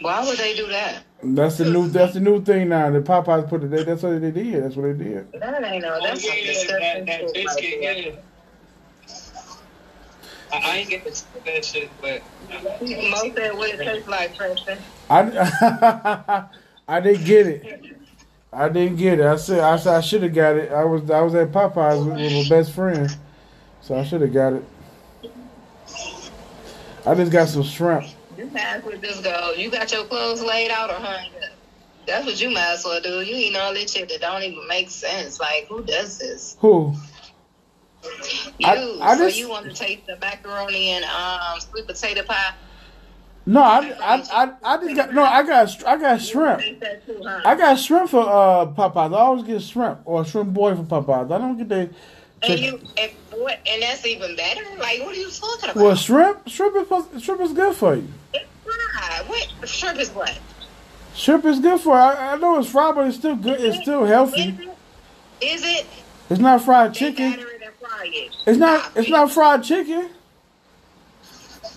Why 0.00 0.24
would 0.24 0.38
they 0.38 0.56
do 0.56 0.68
that? 0.68 1.02
That's 1.22 1.58
the 1.58 1.66
new 1.66 1.90
that's 1.90 2.14
the 2.14 2.20
new 2.20 2.42
thing 2.42 2.70
now. 2.70 2.90
The 2.90 3.00
Popeyes 3.00 3.46
put 3.46 3.62
it. 3.62 3.70
They, 3.70 3.84
that's 3.84 4.02
what 4.02 4.18
they 4.18 4.30
did. 4.30 4.64
That's 4.64 4.74
what 4.74 4.96
they 4.96 5.04
did. 5.04 5.32
That 5.32 5.62
ain't 5.62 5.82
no. 5.82 5.98
Oh, 6.00 6.02
That's 6.02 6.26
some 6.26 6.34
yeah, 6.34 6.78
that, 6.78 7.06
that 7.06 7.34
biscuit, 7.34 7.84
right 7.84 8.14
there. 8.14 8.22
Yeah. 10.52 10.58
I, 10.58 10.70
I 10.70 10.76
ain't 10.76 10.90
get 10.90 11.04
to 11.04 11.14
see 11.14 11.26
that 11.44 11.64
shit, 11.64 11.90
but 12.00 12.22
Most 12.80 13.34
said 13.34 13.54
what 13.54 13.70
it 13.70 13.78
tastes 13.78 14.08
like, 14.08 14.36
Preston. 14.36 14.78
I 15.10 16.44
I 16.88 17.00
didn't 17.00 17.24
get 17.24 17.46
it. 17.46 17.96
I 18.52 18.68
didn't 18.68 18.96
get 18.96 19.18
it. 19.20 19.26
I 19.26 19.36
said 19.36 19.60
I 19.60 19.76
said 19.76 19.94
I 19.94 20.00
should 20.00 20.22
have 20.22 20.34
got 20.34 20.56
it. 20.56 20.70
I 20.70 20.84
was 20.84 21.10
I 21.10 21.20
was 21.20 21.34
at 21.34 21.52
Popeyes 21.52 22.04
with, 22.04 22.16
with 22.16 22.32
my 22.32 22.56
best 22.56 22.72
friend, 22.72 23.14
so 23.80 23.96
I 23.96 24.04
should 24.04 24.20
have 24.20 24.32
got 24.32 24.52
it. 24.54 24.64
I 27.04 27.14
just 27.14 27.32
got 27.32 27.48
some 27.48 27.62
shrimp. 27.62 28.04
You 28.36 28.46
might 28.46 28.60
as 28.60 28.84
well 28.84 28.96
just 28.98 29.24
go. 29.24 29.52
You 29.56 29.70
got 29.70 29.90
your 29.90 30.04
clothes 30.04 30.42
laid 30.42 30.70
out 30.70 30.90
or 30.90 30.94
hung 30.94 31.26
up. 31.26 31.52
That's 32.06 32.26
what 32.26 32.40
you 32.40 32.50
might 32.50 32.74
as 32.74 32.84
well 32.84 33.00
do. 33.00 33.20
You 33.20 33.36
eating 33.36 33.56
all 33.56 33.72
this 33.72 33.92
shit 33.92 34.08
that 34.08 34.20
don't 34.20 34.42
even 34.42 34.66
make 34.68 34.90
sense. 34.90 35.38
Like, 35.38 35.66
who 35.68 35.82
does 35.84 36.18
this? 36.18 36.56
Who? 36.60 36.94
You. 38.58 38.66
I- 38.66 38.98
I 39.02 39.16
so 39.16 39.24
just- 39.24 39.38
you 39.38 39.48
want 39.48 39.66
to 39.66 39.72
taste 39.72 40.06
the 40.06 40.16
macaroni 40.16 40.88
and 40.90 41.04
um 41.04 41.60
sweet 41.60 41.86
potato 41.86 42.22
pie? 42.22 42.54
No, 43.44 43.60
I, 43.60 43.78
I 44.00 44.22
I 44.44 44.52
I 44.62 44.76
just 44.76 44.94
got 44.94 45.12
no. 45.14 45.24
I 45.24 45.42
got 45.42 45.84
I 45.86 45.96
got 45.96 46.20
shrimp. 46.22 46.60
Taste 46.60 46.80
that 46.80 47.04
too, 47.04 47.20
huh? 47.26 47.40
I 47.44 47.56
got 47.56 47.76
shrimp 47.78 48.08
for 48.10 48.20
uh 48.20 48.66
Popeyes. 48.66 49.12
I 49.16 49.18
always 49.18 49.42
get 49.42 49.60
shrimp 49.62 50.00
or 50.04 50.24
shrimp 50.24 50.52
boy 50.54 50.76
for 50.76 50.84
Popeyes. 50.84 51.32
I 51.32 51.38
don't 51.38 51.58
get 51.58 51.68
the 51.68 51.90
and 52.44 52.60
you 52.60 52.80
and 52.96 53.10
what? 53.32 53.58
And 53.66 53.82
that's 53.82 54.06
even 54.06 54.36
better. 54.36 54.62
Like, 54.78 55.00
what 55.00 55.16
are 55.16 55.20
you 55.20 55.28
talking 55.30 55.70
about? 55.70 55.76
well 55.82 55.96
shrimp. 55.96 56.48
Shrimp 56.48 56.76
is 56.76 57.22
shrimp 57.24 57.40
is 57.40 57.52
good 57.52 57.74
for 57.74 57.96
you. 57.96 58.06
It's 58.32 58.44
fried. 58.64 59.28
What 59.28 59.68
shrimp 59.68 59.98
is 59.98 60.10
what? 60.10 60.38
Shrimp 61.14 61.44
is 61.44 61.58
good 61.58 61.80
for. 61.80 61.96
You. 61.96 62.00
I, 62.02 62.34
I 62.34 62.36
know 62.36 62.60
it's 62.60 62.68
fried, 62.68 62.94
but 62.94 63.08
it's 63.08 63.16
still 63.16 63.34
good. 63.34 63.60
It's 63.60 63.80
still 63.82 64.04
Is 64.04 64.10
healthy. 64.10 64.56
it? 65.40 65.44
Is 65.44 65.64
it? 65.64 65.86
It's 66.30 66.40
not 66.40 66.62
fried 66.62 66.94
chicken. 66.94 67.44
Batter 67.82 68.04
it 68.04 68.06
and 68.06 68.10
fry 68.10 68.10
it. 68.12 68.36
It's 68.46 68.58
not. 68.58 68.80
Stop 68.80 68.96
It's 68.96 69.08
it. 69.08 69.10
not 69.10 69.30
fried 69.32 69.62
chicken. 69.64 70.10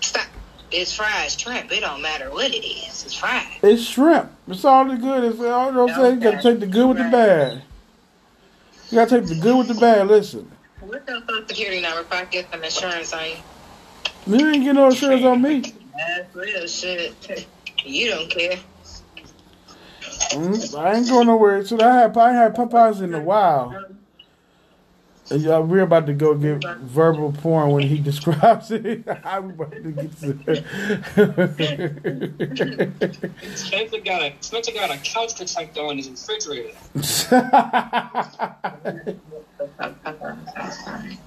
Stop. 0.02 0.28
It's 0.72 0.94
fried 0.94 1.32
shrimp. 1.32 1.72
It 1.72 1.82
don't 1.82 2.02
matter 2.02 2.32
what 2.32 2.52
it 2.54 2.66
is. 2.66 3.06
It's 3.06 3.14
fried. 3.14 3.48
It's 3.64 3.84
shrimp. 3.84 4.32
It's 4.48 4.66
all 4.66 4.86
the 4.86 4.96
good. 4.96 5.24
It's 5.24 5.40
all. 5.40 5.68
You 5.68 5.72
know 5.74 5.86
what 5.86 5.94
I'm 5.96 6.02
saying? 6.02 6.16
You 6.16 6.22
gotta 6.22 6.42
take 6.42 6.60
the 6.60 6.68
good 6.68 6.88
with 6.88 6.98
the 6.98 7.04
bad. 7.06 7.62
You 8.92 8.96
gotta 8.96 9.20
take 9.20 9.28
the 9.30 9.36
good 9.36 9.58
with 9.58 9.68
the 9.68 9.74
bad. 9.76 10.08
Listen, 10.08 10.52
What's 10.82 11.08
your 11.10 11.22
social 11.28 11.48
security 11.48 11.82
number? 11.82 12.02
If 12.02 12.12
I 12.12 12.26
get 12.26 12.52
some 12.52 12.64
insurance 12.64 13.14
on 13.14 13.24
you. 13.26 14.38
you 14.38 14.50
ain't 14.50 14.64
get 14.64 14.76
no 14.76 14.88
insurance 14.88 15.24
on 15.24 15.42
me. 15.42 15.62
That's 15.98 16.36
real 16.36 16.68
shit. 16.68 17.48
You 17.84 18.10
don't 18.12 18.30
care. 18.30 18.58
Mm, 20.32 20.78
I 20.78 20.94
ain't 20.96 21.08
going 21.10 21.28
nowhere. 21.28 21.64
So 21.66 21.80
I 21.80 21.96
had 22.02 22.18
I 22.18 22.28
ain't 22.30 22.36
had 22.38 22.56
Popeyes 22.56 23.02
in 23.02 23.14
a 23.14 23.20
while. 23.22 23.86
And 25.32 25.42
y'all, 25.42 25.64
we're 25.64 25.82
about 25.82 26.06
to 26.08 26.14
go 26.14 26.36
get 26.36 26.64
verbal 26.82 27.32
porn 27.32 27.72
when 27.72 27.84
he 27.84 27.98
describes 28.02 28.70
it. 28.72 29.04
I'm 29.24 29.50
about 29.52 29.72
to 29.72 29.92
get 29.92 30.20
to. 30.22 30.36
Spencer 33.56 34.00
got 34.02 34.22
a 34.22 34.34
Spencer 34.42 34.72
got 34.74 34.92
a 34.92 34.98
couch 35.00 35.36
protector 35.36 35.82
on 35.82 35.98
his 35.98 36.10
refrigerator. 36.10 36.76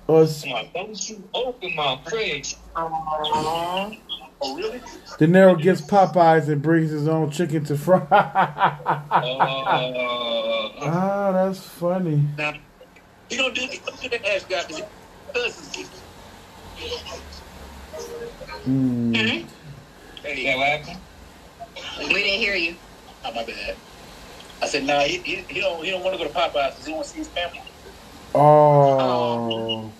or 0.07 0.23
s- 0.23 0.45
Come 0.45 0.53
on, 0.53 0.69
don't 0.75 1.09
you 1.11 1.23
open 1.35 1.75
my 1.75 1.99
fridge. 2.09 2.57
Aww. 2.77 3.99
Oh, 4.41 4.57
really? 4.57 4.79
De 5.19 5.27
Niro 5.27 5.61
gets 5.61 5.81
Popeyes 5.81 6.49
and 6.49 6.63
brings 6.63 6.91
his 6.93 7.09
own 7.09 7.31
chicken 7.31 7.65
to 7.65 7.77
fry. 7.77 7.99
Uh, 7.99 8.09
ah, 10.81 11.33
that's 11.33 11.59
funny. 11.61 12.23
Now, 12.37 12.55
you 13.31 13.37
don't 13.39 13.55
do, 13.55 13.63
you 13.63 13.81
don't 13.87 14.01
do 14.01 14.09
that 14.09 14.27
ass 14.27 14.45
guy 14.45 14.65
because 14.67 14.83
cousins. 15.35 15.91
Mm. 18.67 19.51
Hey, 20.23 20.45
yeah, 20.45 20.57
what 20.57 20.67
happened? 20.67 21.03
We 21.99 22.15
didn't 22.15 22.41
hear 22.41 22.55
you. 22.55 22.77
oh, 23.25 23.35
my 23.35 23.45
bad. 23.45 23.77
I 24.61 24.67
said, 24.67 24.85
nah, 24.85 25.01
he, 25.01 25.19
he, 25.19 25.37
he 25.49 25.61
don't 25.61 25.85
he 25.85 25.91
don't 25.91 26.03
want 26.03 26.19
to 26.19 26.25
go 26.25 26.31
to 26.31 26.35
Popeyes 26.35 26.71
because 26.71 26.87
he 26.87 26.93
want 26.93 27.05
to 27.05 27.11
see 27.11 27.19
his 27.19 27.29
family. 27.29 27.63
Oh. 28.35 29.93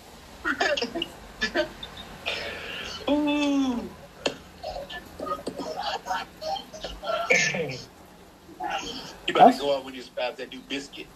Ooh. 3.09 3.89
You 9.27 9.33
better 9.33 9.57
go 9.59 9.77
out 9.77 9.85
with 9.85 9.95
your 9.95 10.03
spouse 10.03 10.35
that 10.37 10.49
do 10.49 10.59
biscuit. 10.67 11.07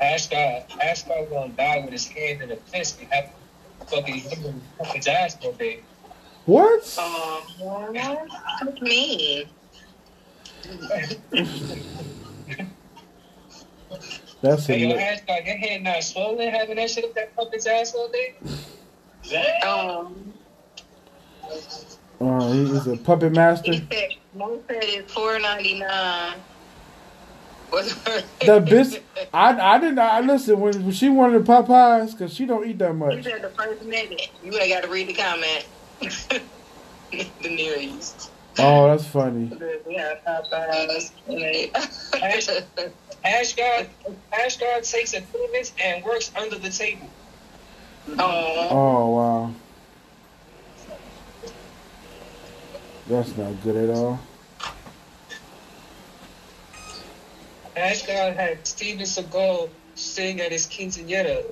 Ashgar, 0.00 0.68
Ashgar 0.68 1.30
gonna 1.30 1.52
die 1.52 1.80
with 1.80 1.92
his 1.92 2.06
hand 2.06 2.42
in 2.42 2.50
a 2.52 2.56
fist 2.56 3.00
and 3.00 3.08
have 3.10 3.30
fucking 3.86 4.14
human 4.14 4.60
his 4.92 5.06
ass 5.06 5.36
one 5.42 5.54
day. 5.56 5.80
What? 6.46 6.82
Aww. 6.82 8.28
That's 8.62 8.80
mean. 8.80 9.48
That's 14.42 14.66
Hey, 14.66 14.78
yo, 14.78 14.90
it. 14.90 14.98
Ashgar, 14.98 15.46
your 15.46 15.56
hand 15.56 15.84
not 15.84 16.02
swollen 16.02 16.48
having 16.50 16.76
that 16.76 16.90
shit 16.90 17.04
up 17.04 17.14
that 17.14 17.34
puppet's 17.34 17.66
ass 17.66 17.94
all 17.94 18.08
day? 18.08 18.34
Um, 19.62 20.34
Oh, 22.20 22.52
he 22.52 22.62
is 22.62 22.86
a 22.86 22.96
puppet 22.96 23.32
master. 23.32 23.72
he 23.72 23.86
said, 23.90 24.10
Mo 24.34 24.60
said 24.68 24.78
it's 24.82 25.12
four 25.12 25.38
ninety 25.38 25.78
nine 25.80 26.34
What's 27.70 27.92
her 27.92 28.22
The 28.44 28.60
bis. 28.60 28.98
I 29.32 29.74
I 29.74 29.78
didn't. 29.80 29.98
I 29.98 30.20
listen 30.20 30.60
when, 30.60 30.84
when 30.84 30.92
she 30.92 31.08
wanted 31.08 31.44
the 31.44 31.52
Popeyes 31.52 32.12
because 32.12 32.32
she 32.32 32.46
don't 32.46 32.64
eat 32.66 32.78
that 32.78 32.94
much. 32.94 33.10
You 33.10 33.16
much. 33.16 33.24
said 33.24 33.42
the 33.42 33.48
first 33.50 33.82
minute. 33.82 34.30
You 34.44 34.56
ain't 34.56 34.72
got 34.72 34.84
to 34.84 34.90
read 34.90 35.08
the 35.08 35.14
comment. 35.14 35.66
the 37.10 37.48
nearest. 37.48 38.30
Oh, 38.58 38.88
that's 38.88 39.06
funny. 39.06 39.50
Yeah, 39.88 40.14
Popeyes. 40.26 41.12
Ashgard, 43.24 43.88
Ashgard 44.32 44.90
takes 44.90 45.14
attendance 45.14 45.72
and 45.82 46.04
works 46.04 46.30
under 46.36 46.58
the 46.58 46.70
table. 46.70 47.08
Oh, 48.18 48.68
Oh 48.70 49.10
wow. 49.10 49.54
That's 53.06 53.36
not 53.36 53.62
good 53.62 53.76
at 53.76 53.90
all. 53.90 54.18
Ashgard 57.76 58.36
had 58.36 58.66
Steven 58.66 59.04
Seagal 59.04 59.68
sing 59.94 60.40
at 60.40 60.52
his 60.52 60.66
quinceanera. 60.66 61.44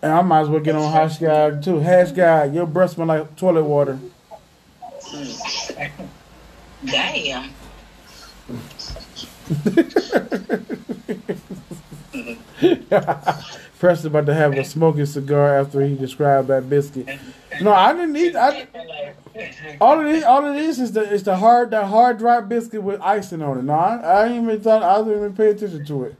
And 0.00 0.12
I 0.12 0.22
might 0.22 0.40
as 0.42 0.48
well 0.48 0.60
get 0.60 0.76
on 0.76 0.92
Hash 0.92 1.18
Guy 1.18 1.60
too. 1.60 1.80
Hash 1.80 2.12
Guy, 2.12 2.44
your 2.44 2.66
breath 2.66 2.92
smell 2.92 3.08
like 3.08 3.36
toilet 3.36 3.64
water. 3.64 3.98
damn. 6.84 7.50
Preston 13.78 14.08
about 14.08 14.26
to 14.26 14.34
have 14.34 14.52
a 14.54 14.64
smoking 14.64 15.06
cigar 15.06 15.58
after 15.58 15.80
he 15.80 15.94
described 15.94 16.48
that 16.48 16.68
biscuit. 16.68 17.08
No, 17.62 17.72
I 17.72 17.92
didn't 17.92 18.16
eat. 18.16 18.36
I, 18.36 18.66
all 19.80 20.00
it 20.00 20.08
is, 20.08 20.24
all 20.24 20.46
it 20.46 20.56
is, 20.56 20.80
is 20.80 20.92
the 20.92 21.02
is 21.02 21.22
the 21.22 21.36
hard 21.36 21.70
that 21.70 21.86
hard 21.86 22.18
dry 22.18 22.40
biscuit 22.40 22.82
with 22.82 23.00
icing 23.00 23.40
on 23.40 23.58
it. 23.58 23.62
No, 23.62 23.74
I, 23.74 23.96
I 23.96 24.36
even 24.36 24.60
thought. 24.60 24.82
I 24.82 24.98
didn't 24.98 25.18
even 25.18 25.34
pay 25.34 25.50
attention 25.50 25.84
to 25.86 26.04
it. 26.04 26.16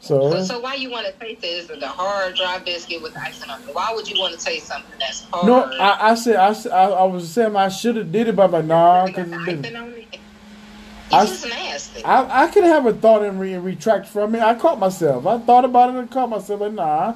So 0.00 0.30
So, 0.30 0.42
so 0.42 0.60
why 0.60 0.74
you 0.74 0.90
want 0.90 1.06
to 1.06 1.12
taste 1.12 1.44
it? 1.44 1.46
Is 1.46 1.70
it 1.70 1.80
the 1.80 1.88
hard 1.88 2.34
dry 2.34 2.58
biscuit 2.58 3.02
with 3.02 3.16
icing 3.16 3.50
on 3.50 3.60
it? 3.62 3.74
Why 3.74 3.92
would 3.94 4.08
you 4.08 4.20
want 4.20 4.38
to 4.38 4.44
taste 4.44 4.66
something 4.66 4.90
that's 4.98 5.24
hard? 5.32 5.46
no, 5.46 5.64
I, 5.78 6.10
I 6.10 6.14
said 6.14 6.36
I, 6.36 6.52
I, 6.70 6.90
I 6.90 7.04
was 7.04 7.28
saying 7.30 7.54
I 7.56 7.68
should 7.68 7.96
have 7.96 8.10
did 8.10 8.28
it, 8.28 8.36
but 8.36 8.44
I'm 8.46 8.52
like 8.52 8.64
nah, 8.64 9.06
because 9.06 9.28
it's 9.28 9.36
icing 9.42 9.62
been. 9.62 9.76
on 9.76 9.88
it? 9.90 10.18
I- 11.12 11.26
just 11.26 11.46
nasty. 11.48 12.04
I, 12.04 12.44
I 12.44 12.46
could 12.48 12.64
have 12.64 12.86
a 12.86 12.92
thought 12.92 13.22
and, 13.22 13.38
re, 13.40 13.56
retract 13.56 14.06
from 14.06 14.34
it. 14.34 14.42
I 14.42 14.54
caught 14.54 14.78
myself. 14.78 15.26
I 15.26 15.38
thought 15.38 15.64
about 15.64 15.90
it 15.90 15.96
and 15.96 16.10
caught 16.10 16.28
myself. 16.30 16.60
Like, 16.60 16.72
nah, 16.72 17.14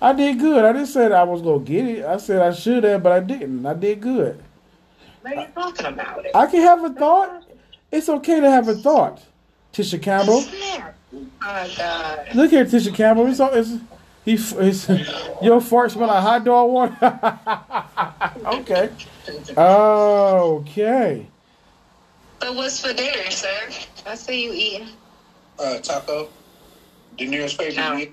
I 0.00 0.12
did 0.12 0.38
good. 0.38 0.64
I 0.64 0.72
didn't 0.72 0.88
say 0.88 1.02
that 1.08 1.12
I 1.12 1.22
was 1.24 1.42
gonna 1.42 1.60
get 1.60 1.84
it. 1.86 2.04
I 2.04 2.16
said 2.18 2.40
I 2.42 2.52
should 2.52 2.84
have, 2.84 3.02
but 3.02 3.12
I 3.12 3.20
didn't. 3.20 3.64
I 3.66 3.74
did 3.74 4.00
good. 4.00 4.42
What 5.22 5.36
are 5.36 5.40
you 5.42 5.46
talking 5.54 5.86
about? 5.86 6.24
It? 6.26 6.32
I 6.34 6.46
can 6.46 6.60
have 6.62 6.84
a 6.84 6.90
thought. 6.90 7.44
It's 7.90 8.08
okay 8.08 8.40
to 8.40 8.50
have 8.50 8.68
a 8.68 8.74
thought. 8.74 9.22
Tisha 9.72 10.00
Campbell, 10.02 10.42
Oh 11.14 11.26
my 11.40 11.70
god. 11.76 12.28
look 12.34 12.50
here, 12.50 12.64
Tisha 12.64 12.94
Campbell. 12.94 13.26
It's, 13.26 13.40
all- 13.40 13.52
it's 13.54 13.70
he. 14.24 14.34
It's, 14.34 14.88
your 15.42 15.60
fart 15.60 15.90
smell 15.92 16.08
like 16.08 16.22
hot 16.22 16.44
dog 16.44 16.70
water. 16.70 16.96
okay. 18.46 18.90
Okay. 19.56 21.26
So 22.42 22.52
what's 22.54 22.80
for 22.84 22.92
dinner, 22.92 23.30
sir? 23.30 23.68
I 24.04 24.16
see 24.16 24.44
you 24.44 24.52
eating. 24.52 24.88
Uh, 25.60 25.78
taco. 25.78 26.28
De 27.16 27.26
Niro's 27.28 27.52
favorite 27.52 27.76
No. 27.76 27.94
meat. 27.94 28.12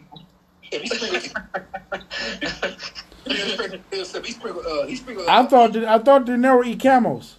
Yeah, 0.72 0.80
he 0.84 0.88
sprinkled. 0.88 1.34
De 3.26 3.34
Niro's 3.34 3.56
favorite 3.56 3.92
meal 3.92 4.06
stuff. 4.06 4.26
He 4.26 4.34
sprinkled. 4.34 4.66
Uh, 4.68 4.86
he 4.86 4.96
sprinkled. 4.98 5.28
I 5.28 5.48
thought 5.48 5.74
that, 5.74 5.86
I 5.86 5.98
thought 5.98 6.26
De 6.26 6.34
Niro 6.34 6.64
eat 6.64 6.80
camels. 6.80 7.38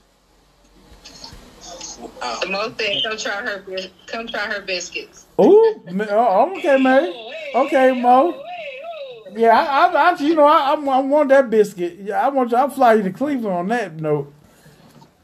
Uh, 2.23 2.41
Mo 2.49 2.75
said, 2.77 3.03
"Come 3.05 3.17
try 3.19 3.33
her. 3.43 3.63
bis- 3.65 3.89
Come 4.07 4.27
try 4.27 4.47
her 4.47 4.61
biscuits." 4.63 5.27
Ooh, 5.41 5.81
ma- 5.93 6.07
oh, 6.11 6.57
okay, 6.59 6.77
man. 6.77 7.13
Okay, 7.55 7.93
Mo. 7.93 8.43
Yeah, 9.33 9.51
I, 9.57 9.87
I, 9.87 10.11
I 10.13 10.19
you 10.19 10.35
know, 10.35 10.45
I, 10.45 10.75
I, 10.75 10.75
I 10.75 10.99
want 11.03 11.29
that 11.29 11.51
biscuit. 11.51 11.99
Yeah, 12.01 12.27
I 12.27 12.31
want 12.31 12.51
you. 12.51 12.57
I'll 12.57 12.69
fly 12.69 12.95
you 12.95 13.05
to 13.05 13.13
Cleveland 13.13 13.55
on 13.55 13.69
that 13.69 14.01
note. 14.01 14.33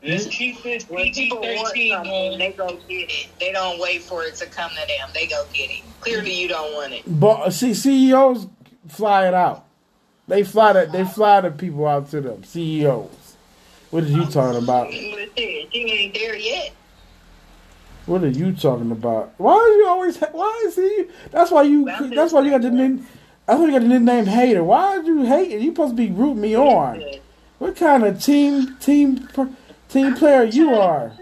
Let's 0.07 0.27
keep 0.27 0.63
this 0.63 0.89
When 0.89 1.13
people 1.13 1.39
want 1.39 1.75
PG-13 1.75 1.95
something, 1.97 2.33
on. 2.33 2.39
they 2.39 2.53
go 2.53 2.69
get 2.89 3.11
it. 3.11 3.29
They 3.41 3.53
don't 3.53 3.81
wait 3.81 4.03
for 4.03 4.23
it 4.23 4.35
to 4.37 4.47
come 4.47 4.71
to 4.71 4.77
them. 4.77 5.09
They 5.15 5.27
go 5.27 5.45
get 5.53 5.71
it. 5.71 5.83
Clearly, 6.01 6.33
you 6.33 6.49
don't 6.49 6.73
want 6.75 6.93
it. 6.93 7.03
But 7.07 7.51
see, 7.51 7.75
CEOs 7.75 8.47
fly 8.89 9.27
it 9.29 9.35
out. 9.35 9.65
They 10.29 10.43
fly 10.45 10.73
that. 10.75 10.93
They 10.93 11.05
fly 11.05 11.41
the 11.41 11.51
people 11.51 11.87
out 11.87 12.11
to 12.11 12.21
them. 12.21 12.45
CEOs. 12.45 13.37
What 13.91 14.05
are 14.05 14.09
you 14.09 14.27
talking 14.27 14.63
about? 14.63 14.87
But 14.87 14.95
shit, 14.95 15.75
you 15.75 15.87
ain't 15.87 16.15
there 16.15 16.37
yet. 16.37 16.73
What 18.07 18.23
are 18.23 18.29
you 18.29 18.53
talking 18.53 18.91
about? 18.93 19.35
Why 19.39 19.55
are 19.55 19.69
you 19.77 19.87
always? 19.89 20.17
Why 20.19 20.63
is 20.67 20.77
he? 20.77 21.07
That's 21.31 21.51
why 21.51 21.63
you. 21.63 21.85
That's 22.15 22.33
why 22.33 22.43
you 22.43 22.51
got 22.51 22.63
the 22.63 22.71
nin. 22.71 23.07
That's 23.47 23.61
why 23.61 23.67
you 23.67 23.73
got 23.73 23.83
the 23.83 23.89
nickname 23.89 24.27
hater. 24.27 24.63
Why 24.65 24.97
are 24.97 25.03
you 25.03 25.25
hating? 25.25 25.61
You 25.61 25.71
supposed 25.71 25.93
to 25.93 25.97
be 25.97 26.11
rooting 26.11 26.41
me 26.41 26.57
on. 26.57 27.03
What 27.59 27.77
kind 27.77 28.05
of 28.05 28.23
team 28.23 28.77
team 28.79 29.29
per- 29.29 29.51
team 29.89 30.15
player 30.15 30.45
you 30.45 30.75
are? 30.75 31.13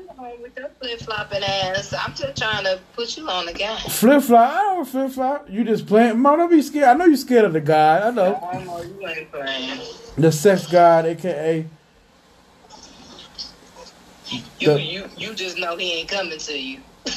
With 0.40 0.56
your 0.56 0.68
flip 0.80 1.00
flopping 1.00 1.42
ass, 1.42 1.92
I'm 1.92 2.14
just 2.14 2.36
trying 2.36 2.64
to 2.64 2.78
put 2.94 3.16
you 3.16 3.28
on 3.28 3.46
the 3.46 3.52
game. 3.52 3.76
Flip 3.88 4.22
flop. 4.22 4.52
I 4.52 4.58
don't 4.60 4.84
flip 4.86 5.10
flop. 5.12 5.50
You 5.50 5.64
just 5.64 5.86
playing. 5.86 6.18
Mom, 6.18 6.38
don't 6.38 6.50
be 6.50 6.62
scared. 6.62 6.88
I 6.88 6.94
know 6.94 7.04
you 7.06 7.16
scared 7.16 7.44
of 7.44 7.52
the 7.52 7.60
guy. 7.60 8.06
I 8.06 8.10
know 8.10 8.36
I 8.52 8.62
know 8.64 8.82
you 8.82 9.06
ain't 9.06 9.30
playing. 9.30 9.80
the 10.16 10.32
sex 10.32 10.66
god, 10.66 11.06
aka. 11.06 11.66
You, 14.28 14.42
The- 14.66 14.80
you, 14.80 15.08
you 15.16 15.34
just 15.34 15.58
know 15.58 15.76
he 15.76 16.00
ain't 16.00 16.08
coming 16.08 16.38
to 16.38 16.58
you. 16.58 16.80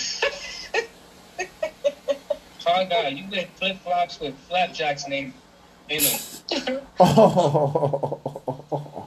Oh 2.70 2.86
God, 2.90 3.14
you 3.14 3.24
wear 3.32 3.48
flip 3.56 3.78
flops 3.82 4.20
with 4.20 4.38
flapjacks 4.50 5.08
name 5.08 5.34
in 5.88 6.04
them. 6.04 6.82
Oh. 7.00 9.07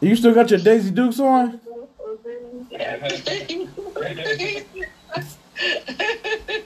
You 0.00 0.14
still 0.14 0.34
got 0.34 0.50
your 0.50 0.60
Daisy 0.60 0.90
Dukes 0.90 1.18
on? 1.18 1.60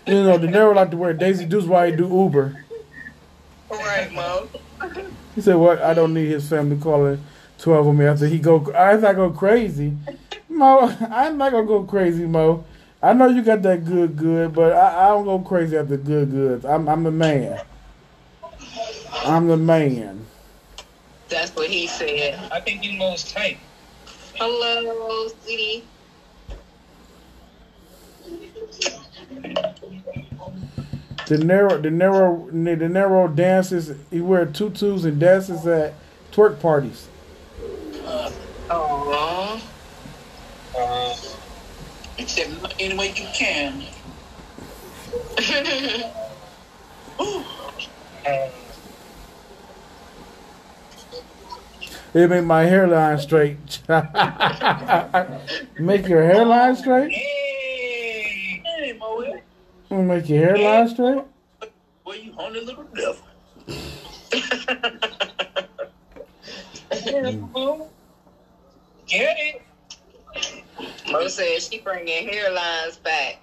You 0.06 0.24
know, 0.24 0.36
De 0.38 0.46
Niro 0.48 0.74
like 0.74 0.90
to 0.90 0.96
wear 0.96 1.14
Daisy 1.14 1.46
Dukes 1.46 1.66
while 1.66 1.86
he 1.90 1.96
do 1.96 2.06
Uber. 2.06 2.64
All 3.70 3.78
right, 3.78 4.12
Mo. 4.12 4.48
He 5.34 5.40
said, 5.40 5.54
"What? 5.54 5.80
I 5.80 5.94
don't 5.94 6.12
need 6.12 6.28
his 6.28 6.46
family 6.46 6.76
calling 6.76 7.22
twelve 7.58 7.86
of 7.86 7.94
me 7.94 8.04
after 8.04 8.26
he 8.26 8.38
go. 8.38 8.70
I 8.74 8.96
not 8.96 9.16
go 9.16 9.30
crazy, 9.30 9.96
Mo. 10.50 10.94
I'm 11.10 11.38
not 11.38 11.52
gonna 11.52 11.66
go 11.66 11.84
crazy, 11.84 12.26
Mo. 12.26 12.64
I 13.02 13.14
know 13.14 13.28
you 13.28 13.42
got 13.42 13.62
that 13.62 13.84
good, 13.84 14.16
good, 14.16 14.54
but 14.54 14.72
I, 14.72 15.06
I 15.06 15.08
don't 15.08 15.24
go 15.24 15.38
crazy 15.38 15.76
after 15.76 15.96
good, 15.96 16.30
goods. 16.30 16.64
I'm, 16.64 16.88
I'm 16.88 17.02
the 17.02 17.10
man. 17.10 17.60
I'm 19.24 19.48
the 19.48 19.56
man. 19.56 20.26
That's 21.32 21.56
what 21.56 21.70
he 21.70 21.86
said. 21.86 22.38
I 22.52 22.60
think 22.60 22.84
you 22.84 22.92
most 22.98 23.30
tight. 23.34 23.58
Hello, 24.34 25.28
sweetie. 25.42 25.82
The 31.26 31.38
narrow, 31.38 31.78
the 31.80 31.90
narrow, 31.90 32.50
the 32.50 32.76
narrow 32.76 33.28
dances. 33.28 33.96
He 34.10 34.20
wear 34.20 34.44
tutus 34.44 35.04
and 35.04 35.18
dances 35.18 35.66
at 35.66 35.94
twerk 36.32 36.60
parties. 36.60 37.08
Oh. 38.68 39.62
Uh, 40.76 41.16
he 42.18 42.26
said, 42.26 42.54
any 42.78 42.94
way 42.94 43.08
you 43.16 43.26
can. 43.32 43.84
uh, 48.26 48.48
It 52.14 52.28
make 52.28 52.44
my 52.44 52.64
hairline 52.64 53.18
straight. 53.18 53.80
make 55.78 56.06
your 56.08 56.22
hairline 56.22 56.76
straight. 56.76 57.10
hey, 57.10 58.62
Hey, 58.64 58.92
Mo, 58.98 59.40
Make 59.90 60.28
your 60.28 60.44
hairline 60.56 60.88
straight. 60.88 61.24
boy, 62.04 62.14
you 62.14 62.32
horny 62.32 62.60
little 62.60 62.84
devil. 62.94 63.16
Mm. 66.92 67.88
get 69.06 69.36
it? 69.38 69.62
Mo 71.10 71.28
said 71.28 71.62
she 71.62 71.78
bringing 71.80 72.28
hairlines 72.28 73.02
back. 73.02 73.38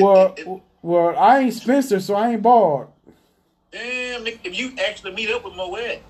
Well, 0.00 0.34
it, 0.36 0.46
it, 0.46 0.62
well, 0.82 1.16
I 1.18 1.40
ain't 1.40 1.54
Spencer, 1.54 2.00
so 2.00 2.14
I 2.14 2.30
ain't 2.32 2.42
bald. 2.42 2.88
Damn, 4.24 4.34
if 4.34 4.44
if 4.44 4.58
you 4.58 4.72
actually 4.86 5.12
meet 5.12 5.30
up 5.30 5.44
with 5.44 5.54
Moet, 5.54 6.00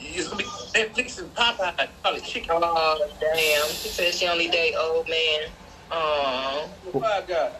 it's 0.00 0.28
gonna 0.28 0.38
be 0.38 0.44
Netflix 0.44 1.18
and 1.18 1.34
Popeye, 1.34 1.88
probably 2.02 2.20
chicken. 2.20 2.50
Oh, 2.52 3.08
damn. 3.20 3.68
She 3.68 3.88
said 3.88 4.14
she 4.14 4.28
only 4.28 4.48
date 4.48 4.74
old 4.78 5.08
man. 5.08 5.48
Oh. 5.90 6.70
Oh 6.94 7.00
my 7.00 7.22
God. 7.26 7.52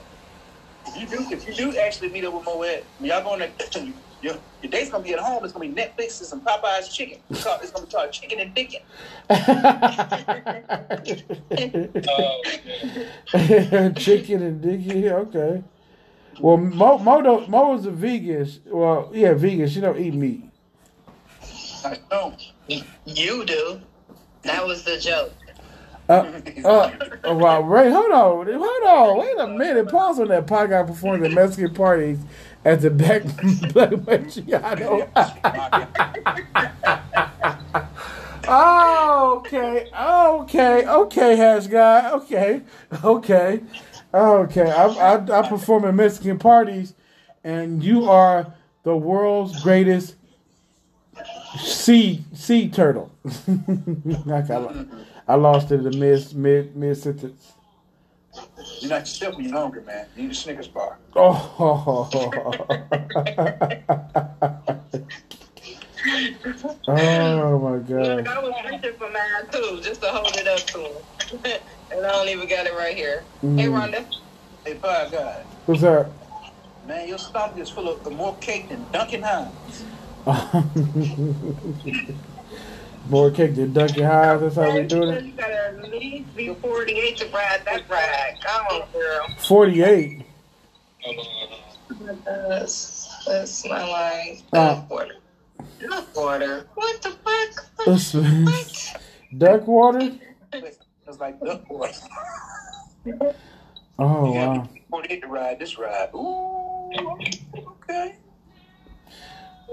If 0.87 1.01
you 1.01 1.19
do, 1.19 1.31
if 1.31 1.47
you 1.47 1.55
do 1.55 1.79
actually 1.79 2.09
meet 2.09 2.25
up 2.25 2.35
with 2.35 2.45
Moet, 2.45 2.85
when 2.99 3.11
y'all 3.11 3.23
going 3.23 3.41
to 3.71 3.93
your, 4.23 4.35
your 4.63 4.71
date's 4.71 4.91
gonna 4.91 5.05
be 5.05 5.13
at 5.13 5.19
home. 5.19 5.45
It's 5.45 5.53
gonna 5.53 5.69
be 5.69 5.75
Netflix 5.75 6.21
and 6.21 6.29
some 6.29 6.41
Popeyes 6.41 6.93
chicken. 6.93 7.19
It's, 7.31 7.45
called, 7.45 7.61
it's 7.63 7.71
gonna 7.71 7.87
be 7.87 7.93
called 7.93 8.13
chicken 8.13 8.41
and 8.41 8.55
dicken. 8.55 8.81
Oh, 13.33 13.93
chicken 13.93 14.43
and 14.43 14.61
dicky. 14.61 15.09
Okay. 15.11 15.63
Well, 16.41 16.57
Mo 16.57 16.99
Mo, 16.99 17.47
Mo 17.47 17.75
is 17.75 17.87
a 17.87 17.91
vegan. 17.91 18.49
Well, 18.67 19.11
yeah, 19.13 19.35
vegan. 19.35 19.69
She 19.69 19.81
don't 19.81 19.99
eat 19.99 20.15
meat. 20.15 20.45
I 21.85 21.99
don't. 22.11 22.53
You 23.07 23.45
do. 23.45 23.81
That 24.43 24.67
was 24.67 24.85
the 24.85 24.99
joke. 24.99 25.33
Uh, 26.11 26.41
uh, 26.65 26.91
oh, 27.23 27.37
wow, 27.37 27.61
Ray, 27.61 27.89
hold 27.89 28.11
on, 28.11 28.45
hold 28.45 28.85
on, 28.85 29.19
wait 29.19 29.39
a 29.39 29.47
minute. 29.47 29.89
Pause 29.89 30.21
on 30.21 30.29
that 30.29 30.45
podcast 30.45 30.89
performing 30.89 31.31
at 31.31 31.33
Mexican 31.33 31.73
parties 31.73 32.19
at 32.65 32.81
the 32.81 32.91
back 32.91 33.23
Black 33.73 33.91
Macchiato. 33.91 35.09
oh, 38.49 39.37
okay, 39.47 39.89
okay, 39.97 40.87
okay, 40.89 41.37
hash 41.37 41.69
guy, 41.69 42.11
okay, 42.11 42.63
okay, 43.05 43.61
okay. 44.15 44.71
I, 44.71 44.87
I, 44.87 45.41
I 45.41 45.49
perform 45.49 45.85
at 45.85 45.95
Mexican 45.95 46.39
parties, 46.39 46.95
and 47.45 47.83
you 47.83 48.09
are 48.09 48.53
the 48.83 48.97
world's 48.97 49.63
greatest 49.63 50.17
sea 51.59 52.25
sea 52.33 52.69
turtle. 52.69 53.11
I, 53.27 54.43
got, 54.43 54.75
I 55.29 55.35
lost 55.35 55.71
it 55.71 55.77
in 55.77 55.85
the 55.85 55.97
mid 55.97 56.35
mid 56.35 56.77
mid 56.77 56.97
sentence. 56.97 57.53
You're 58.81 58.91
not 58.91 59.01
yourself 59.01 59.37
when 59.37 59.47
you're 59.47 59.59
hungry, 59.59 59.83
man. 59.83 60.07
You 60.17 60.23
need 60.23 60.31
a 60.31 60.35
Snickers 60.35 60.69
bar. 60.69 60.99
Oh. 61.17 62.09
oh 66.89 67.59
my 67.59 67.73
Look, 67.73 67.89
god. 67.89 68.27
I 68.27 68.39
was 68.39 68.55
reaching 68.71 68.95
for 68.95 69.11
mine 69.11 69.51
too, 69.51 69.81
just 69.83 70.01
to 70.03 70.09
hold 70.09 70.35
it 70.37 70.47
up 70.47 70.61
to 70.61 70.79
him. 71.51 71.61
and 71.93 72.05
I 72.07 72.11
don't 72.11 72.29
even 72.29 72.49
got 72.49 72.67
it 72.67 72.75
right 72.75 72.97
here. 72.97 73.23
Hey, 73.41 73.47
Mm. 73.47 73.73
Rhonda. 73.73 74.05
Hey, 74.65 74.75
pie 74.75 75.09
guy, 75.11 75.43
What's 75.67 75.81
that? 75.83 76.11
man, 76.87 77.09
your 77.09 77.19
stomach 77.19 77.57
is 77.59 77.71
full 77.71 77.89
of 77.89 78.13
more 78.13 78.35
cake 78.41 78.69
than 78.69 78.85
Duncan 78.93 79.23
Hines. 79.23 79.85
More 83.09 83.31
cake 83.31 83.55
than 83.57 83.73
Duncan 83.73 84.05
Hines. 84.05 84.41
That's 84.43 84.55
how 84.57 84.73
we 84.77 84.83
do 84.85 85.03
it. 85.11 85.25
You 85.25 85.33
gotta 85.33 85.69
at 85.69 85.91
least 85.91 86.37
be 86.37 86.55
48 86.55 87.17
to 87.17 87.25
ride 87.29 87.63
that 87.65 87.89
ride. 87.89 88.37
Come 88.45 88.67
on, 88.67 88.83
girl. 88.93 89.27
Forty-eight. 89.39 90.23
That's, 92.25 93.25
that's 93.27 93.67
my 93.67 93.85
line. 93.89 94.43
Uh. 94.53 94.75
Duck 94.75 94.91
water. 94.91 95.15
Duck 95.81 96.17
water. 96.17 96.67
What 96.75 97.03
the 97.03 97.11
fuck? 97.11 97.65
That's- 97.79 98.15
What? 98.15 99.03
Duck 99.39 99.67
water. 99.67 100.13
It's 101.11 101.19
like 101.19 101.41
duck 101.41 101.69
water. 101.69 101.93
Oh 103.99 104.29
You 104.29 104.35
gotta 104.35 104.61
wow. 104.61 104.69
be 104.73 104.83
48 104.89 105.21
to 105.23 105.27
ride 105.27 105.59
this 105.59 105.77
ride. 105.79 106.11
Ooh, 106.15 106.93
okay. 107.57 108.15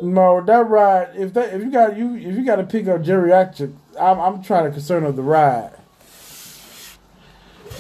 No, 0.02 0.42
that 0.42 0.68
ride. 0.68 1.10
If 1.16 1.34
that 1.36 1.54
if 1.54 1.62
you 1.62 1.72
got 1.72 1.96
you 1.96 2.16
if 2.16 2.36
you 2.36 2.44
got 2.44 2.58
to 2.58 2.64
pick 2.64 2.88
up 2.88 3.02
geriatric, 3.02 3.74
I'm 4.00 4.20
I'm 4.20 4.44
trying 4.44 4.66
to 4.66 4.72
concern 4.72 5.04
of 5.06 5.16
the 5.16 5.22
ride. 5.22 5.74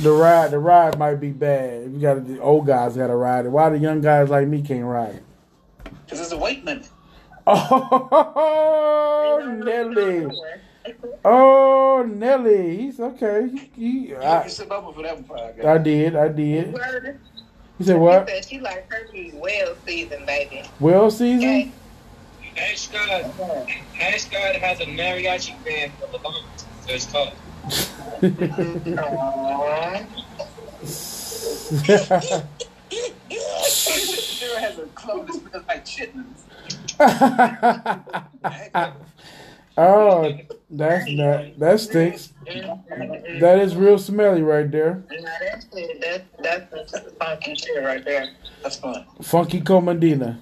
The 0.02 0.12
ride, 0.12 0.52
the 0.52 0.60
ride 0.60 1.00
might 1.00 1.16
be 1.16 1.32
bad. 1.32 1.84
If 1.84 1.94
you 1.94 2.00
got 2.00 2.28
the 2.28 2.40
old 2.40 2.68
guys 2.68 2.96
got 2.96 3.08
to 3.08 3.16
ride 3.16 3.48
it. 3.48 3.50
Why 3.50 3.70
the 3.70 3.80
young 3.80 4.02
guys 4.02 4.30
like 4.30 4.48
me 4.48 4.62
can't 4.62 4.86
ride 4.86 5.16
it? 5.16 5.24
Because 5.84 6.20
there's 6.20 6.32
a 6.32 6.38
weight 6.38 6.64
limit. 6.64 6.90
Oh, 9.30 9.40
Nelly. 9.64 10.28
Oh, 11.26 12.04
Nelly. 12.08 12.78
He's 12.78 13.00
okay. 13.00 13.50
He, 13.76 14.08
he- 14.08 14.16
I, 14.16 14.42
can 14.42 14.50
sit 14.50 14.72
over 14.72 14.94
for 14.94 15.04
that 15.04 15.28
one. 15.28 15.66
I 15.66 15.78
did. 15.78 16.16
I 16.16 16.28
did. 16.30 16.74
Word. 16.74 17.20
He 17.78 17.84
said 17.86 17.94
She 17.94 18.00
what? 18.00 18.30
said 18.30 18.46
she 18.46 18.60
like 18.60 18.92
her 18.92 19.08
meat 19.14 19.34
well 19.36 19.76
seasoned, 19.86 20.26
baby. 20.26 20.64
Well 20.80 21.12
season. 21.12 21.48
Okay. 21.50 21.72
Ash 22.58 22.88
God, 22.88 23.32
Ash 24.00 24.26
God 24.26 24.56
has 24.56 24.80
a 24.82 24.86
mariachi 24.86 25.64
band 25.64 25.94
for 26.00 26.08
the 26.08 26.18
lungs. 26.18 26.66
So 26.88 26.94
it's 26.94 27.06
called. 27.12 27.34
Sure 34.38 34.60
has 34.60 34.78
a 34.80 34.88
clothes 34.96 35.28
that 35.28 35.36
smells 35.52 35.66
like 35.68 35.86
chitlins. 35.86 36.46
oh, 39.78 40.38
that's 40.70 41.10
not 41.12 41.60
that 41.60 41.80
stinks. 41.80 42.34
That 43.40 43.60
is 43.60 43.76
real 43.76 43.98
smelly 43.98 44.42
right 44.42 44.70
there. 44.70 45.04
That's. 46.42 46.92
That's 46.92 47.12
funky 47.20 47.56
shit 47.56 47.84
right 47.84 48.04
there. 48.04 48.30
That's 48.64 48.78
fun. 48.78 49.06
Funky 49.22 49.62
Comandina. 49.62 50.40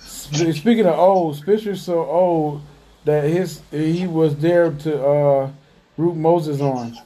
Speaking 0.00 0.86
of 0.86 0.98
old, 0.98 1.44
Fisher's 1.44 1.82
so 1.82 2.04
old 2.04 2.62
that 3.04 3.24
his 3.24 3.62
he 3.70 4.06
was 4.06 4.36
there 4.36 4.72
to 4.72 5.06
uh, 5.06 5.50
root 5.96 6.16
Moses 6.16 6.60
on. 6.60 6.96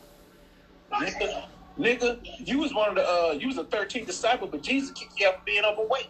Nigga, 1.81 2.01
nigga, 2.01 2.20
you 2.48 2.59
was 2.59 2.74
one 2.74 2.90
of 2.90 2.94
the, 2.97 3.02
uh, 3.09 3.32
you 3.32 3.47
was 3.48 3.59
a 3.59 3.65
13th 3.65 4.07
disciple, 4.07 4.48
but 4.48 4.62
Jesus 4.62 4.90
kicked 4.93 5.19
you 5.19 5.28
out 5.28 5.39
for 5.39 5.44
being 5.44 5.65
overweight. 5.65 6.09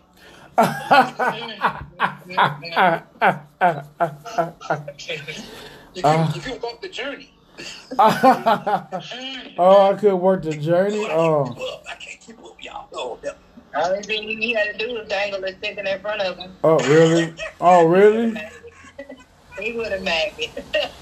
You 5.95 6.03
Uh. 6.05 6.27
could, 6.27 6.37
you 6.37 6.43
could 6.53 6.63
walk 6.63 6.81
the 6.83 6.89
journey. 6.89 7.35
oh, 7.99 9.91
I 9.93 9.97
could 9.99 10.15
work 10.17 10.43
the 10.43 10.57
journey. 10.57 11.05
Oh, 11.09 11.55
Well, 11.59 11.83
I 11.91 11.95
can't 11.97 12.21
keep 12.21 12.39
up, 12.39 12.57
y'all. 12.61 12.89
Oh, 12.95 13.21
yeah. 13.25 13.33
Only 13.75 14.03
thing 14.03 14.29
he 14.29 14.53
had 14.53 14.73
to 14.73 14.79
do 14.87 14.95
was 14.95 15.09
dangle 15.09 15.43
his 15.43 15.57
chicken 15.63 15.87
in 15.87 16.01
front 16.01 16.23
of 16.23 16.39
him. 16.39 16.57
oh, 16.65 16.79
really? 16.89 17.35
Oh, 17.61 17.87
really? 17.87 18.41
He 19.61 19.73
would 19.77 19.93
have 19.93 20.03
made 20.03 20.35
it. 20.39 20.93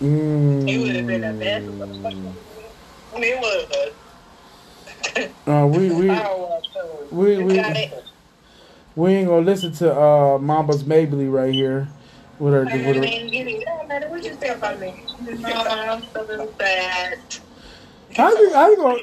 Mm. 0.00 0.68
he 0.68 0.78
would 0.78 0.94
have 0.96 1.06
been 1.06 1.24
a 1.24 1.32
mess. 1.32 1.62
He 3.22 3.34
was. 3.34 3.92
Uh, 5.46 5.66
we 5.66 5.90
we 5.90 6.08
we 7.10 7.42
we 7.42 7.90
we 8.94 9.14
ain't 9.14 9.28
gonna 9.28 9.46
listen 9.46 9.72
to 9.72 9.92
uh 9.92 10.38
Mamba's 10.38 10.84
Mabley 10.84 11.28
right 11.28 11.52
here 11.52 11.88
with 12.38 12.54
her. 12.54 12.64
With 12.64 12.72
her 12.72 12.94
mean, 13.00 13.30
get 13.30 13.46
it. 13.46 13.60
Yeah, 13.60 13.86
man, 13.86 14.10
what 14.10 14.24
you 14.24 14.36
say 14.40 14.48
about 14.50 14.78
me? 14.80 15.04
I'm 15.20 16.02
so 16.12 16.52
sad. 16.58 17.18
how 18.16 18.30
you 18.30 18.52
how 18.52 18.70
you 18.70 18.76
gonna 18.76 18.98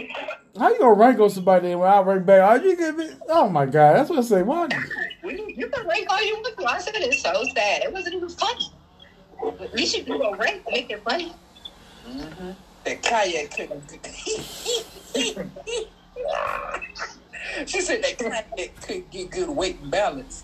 how 0.57 0.69
you 0.69 0.79
gonna 0.79 0.93
rank 0.93 1.19
on 1.19 1.29
somebody 1.29 1.75
when 1.75 1.89
I 1.89 1.99
rank 2.01 2.25
back? 2.25 2.41
Are 2.41 2.63
you 2.63 2.75
give 2.75 2.97
me? 2.97 3.09
Oh 3.29 3.49
my 3.49 3.65
god, 3.65 3.97
that's 3.97 4.09
what 4.09 4.19
I 4.19 4.21
say. 4.21 4.43
Why? 4.43 4.67
You 5.23 5.67
can 5.67 5.87
rank 5.87 6.07
all 6.09 6.23
you 6.23 6.35
want. 6.35 6.65
I 6.67 6.79
said 6.79 6.95
it's 6.97 7.21
so 7.21 7.33
sad. 7.55 7.83
It 7.83 7.91
wasn't 7.91 8.15
even 8.15 8.29
funny. 8.29 8.71
At 9.59 9.73
least 9.73 9.97
you 9.97 10.03
can 10.03 10.17
go 10.17 10.33
rank, 10.35 10.63
make 10.71 10.89
it 10.89 11.03
funny. 11.03 11.33
That 12.85 13.01
kayak 13.01 13.51
couldn't. 13.55 13.81
she 17.65 17.81
said 17.81 18.03
that 18.03 18.17
kayak 18.17 18.75
couldn't 18.81 19.09
get 19.11 19.31
good 19.31 19.49
weight 19.49 19.79
and 19.81 19.91
balance. 19.91 20.43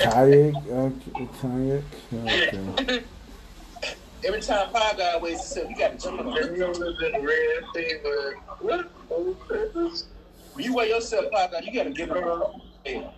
Kayak, 0.00 0.54
okay, 0.66 1.26
kayak, 1.38 1.82
okay. 2.10 3.04
Every 4.22 4.40
time 4.42 4.68
Pie 4.72 4.94
Guy 4.98 5.18
weighs 5.18 5.38
himself, 5.38 5.70
you 5.70 5.76
got 5.76 5.98
to 5.98 6.04
jump 6.04 6.20
on 6.20 6.36
him. 6.36 6.52
When 10.52 10.64
you 10.64 10.74
weigh 10.74 10.88
yourself, 10.90 11.30
Pie 11.30 11.48
Guy, 11.52 11.60
you 11.60 11.72
got 11.72 11.84
to 11.84 11.90
give 11.90 12.10
him 12.10 12.16
a 12.16 12.52
yeah. 12.84 13.10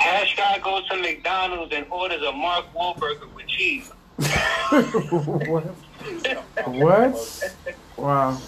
Ash 0.00 0.36
God 0.36 0.62
goes 0.62 0.88
to 0.88 0.96
McDonald's 0.96 1.72
and 1.74 1.86
orders 1.90 2.22
a 2.22 2.32
Mark 2.32 2.66
Wahlburger 2.74 3.32
with 3.34 3.46
cheese. 3.46 3.90
what? 5.48 5.64
What? 6.66 7.54
Wow. 7.96 8.40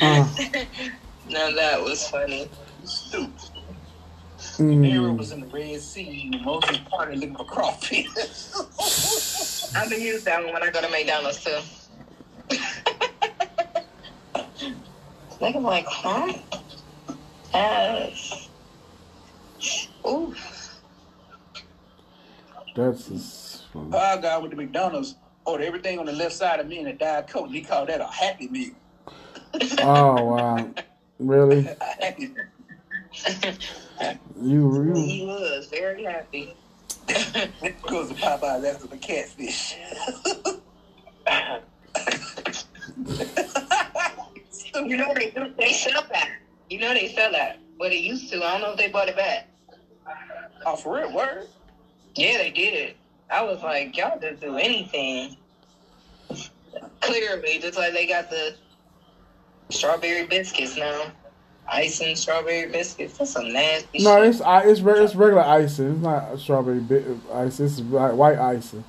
Uh, 0.00 0.28
Now 1.32 1.50
that 1.52 1.80
was 1.80 2.06
funny. 2.08 2.48
Stupid. 2.84 3.32
Aaron 4.58 4.84
mm. 4.84 5.18
was 5.18 5.32
in 5.32 5.40
the 5.40 5.46
Red 5.46 5.80
Sea 5.80 6.30
and 6.32 6.44
Moses 6.44 6.76
parted 6.90 7.18
looking 7.20 7.34
for 7.34 7.44
crawfish. 7.44 8.06
I'm 9.74 9.88
gonna 9.88 10.02
use 10.02 10.24
that 10.24 10.44
one 10.44 10.52
when 10.52 10.62
I 10.62 10.70
go 10.70 10.82
to 10.82 10.88
McDonald's 10.90 11.42
too. 11.42 11.58
Nigga 15.42 15.60
like, 15.60 15.86
huh? 15.86 16.32
Ass. 17.52 18.48
Ooh. 20.06 20.32
That's 22.76 23.08
just, 23.08 23.64
Our 23.74 23.88
oh, 23.92 24.20
guy 24.20 24.38
with 24.38 24.52
the 24.52 24.56
McDonald's 24.56 25.16
oh, 25.44 25.52
ordered 25.52 25.64
everything 25.64 25.98
on 25.98 26.06
the 26.06 26.12
left 26.12 26.34
side 26.34 26.60
of 26.60 26.68
me 26.68 26.78
in 26.78 26.86
a 26.86 26.92
Diet 26.92 27.26
Coke, 27.26 27.46
and 27.46 27.54
he 27.56 27.60
called 27.60 27.88
that 27.88 28.00
a 28.00 28.06
Happy 28.06 28.46
Meal. 28.46 28.70
oh 29.80 30.24
wow, 30.24 30.70
really? 31.18 31.66
A 31.80 32.04
Happy 32.04 32.28
Meal. 32.28 34.16
You 34.40 34.84
you 34.84 34.94
He 34.94 35.26
was 35.26 35.66
very 35.66 36.04
happy. 36.04 36.54
Goes 37.08 38.10
to 38.10 38.14
Popeyes 38.14 38.64
after 38.64 38.86
the 38.86 38.96
catfish. 38.96 39.76
You 44.74 44.96
know 44.96 45.12
they 45.14 45.30
do, 45.30 45.52
they 45.58 45.72
sell 45.72 46.02
that. 46.12 46.30
You 46.70 46.80
know 46.80 46.94
they 46.94 47.08
sell 47.08 47.32
that. 47.32 47.58
Well, 47.78 47.90
they 47.90 47.98
used 47.98 48.30
to. 48.32 48.44
I 48.44 48.52
don't 48.52 48.62
know 48.62 48.70
if 48.72 48.78
they 48.78 48.88
bought 48.88 49.08
it 49.08 49.16
back. 49.16 49.48
Oh, 50.64 50.76
for 50.76 50.96
real? 50.96 51.12
Word? 51.12 51.48
Yeah, 52.14 52.38
they 52.38 52.50
did. 52.50 52.74
It. 52.74 52.96
I 53.30 53.42
was 53.42 53.62
like, 53.62 53.96
y'all 53.96 54.18
didn't 54.18 54.40
do 54.40 54.56
anything. 54.56 55.36
Clearly, 57.00 57.58
just 57.60 57.78
like 57.78 57.92
they 57.92 58.06
got 58.06 58.30
the 58.30 58.54
strawberry 59.70 60.26
biscuits 60.26 60.76
now. 60.76 61.12
Ice 61.68 62.00
and 62.00 62.16
strawberry 62.18 62.70
biscuits. 62.70 63.18
That's 63.18 63.30
some 63.30 63.52
nasty 63.52 64.02
no, 64.02 64.22
shit. 64.22 64.34
it's 64.34 64.42
it's 64.44 64.80
it's 64.80 65.14
regular 65.14 65.42
icing. 65.42 65.92
It's 65.92 66.02
not 66.02 66.38
strawberry 66.38 66.80
bit 66.80 67.06
ice. 67.32 67.60
It's 67.60 67.80
white 67.80 68.14
white 68.14 68.38
icing. 68.38 68.84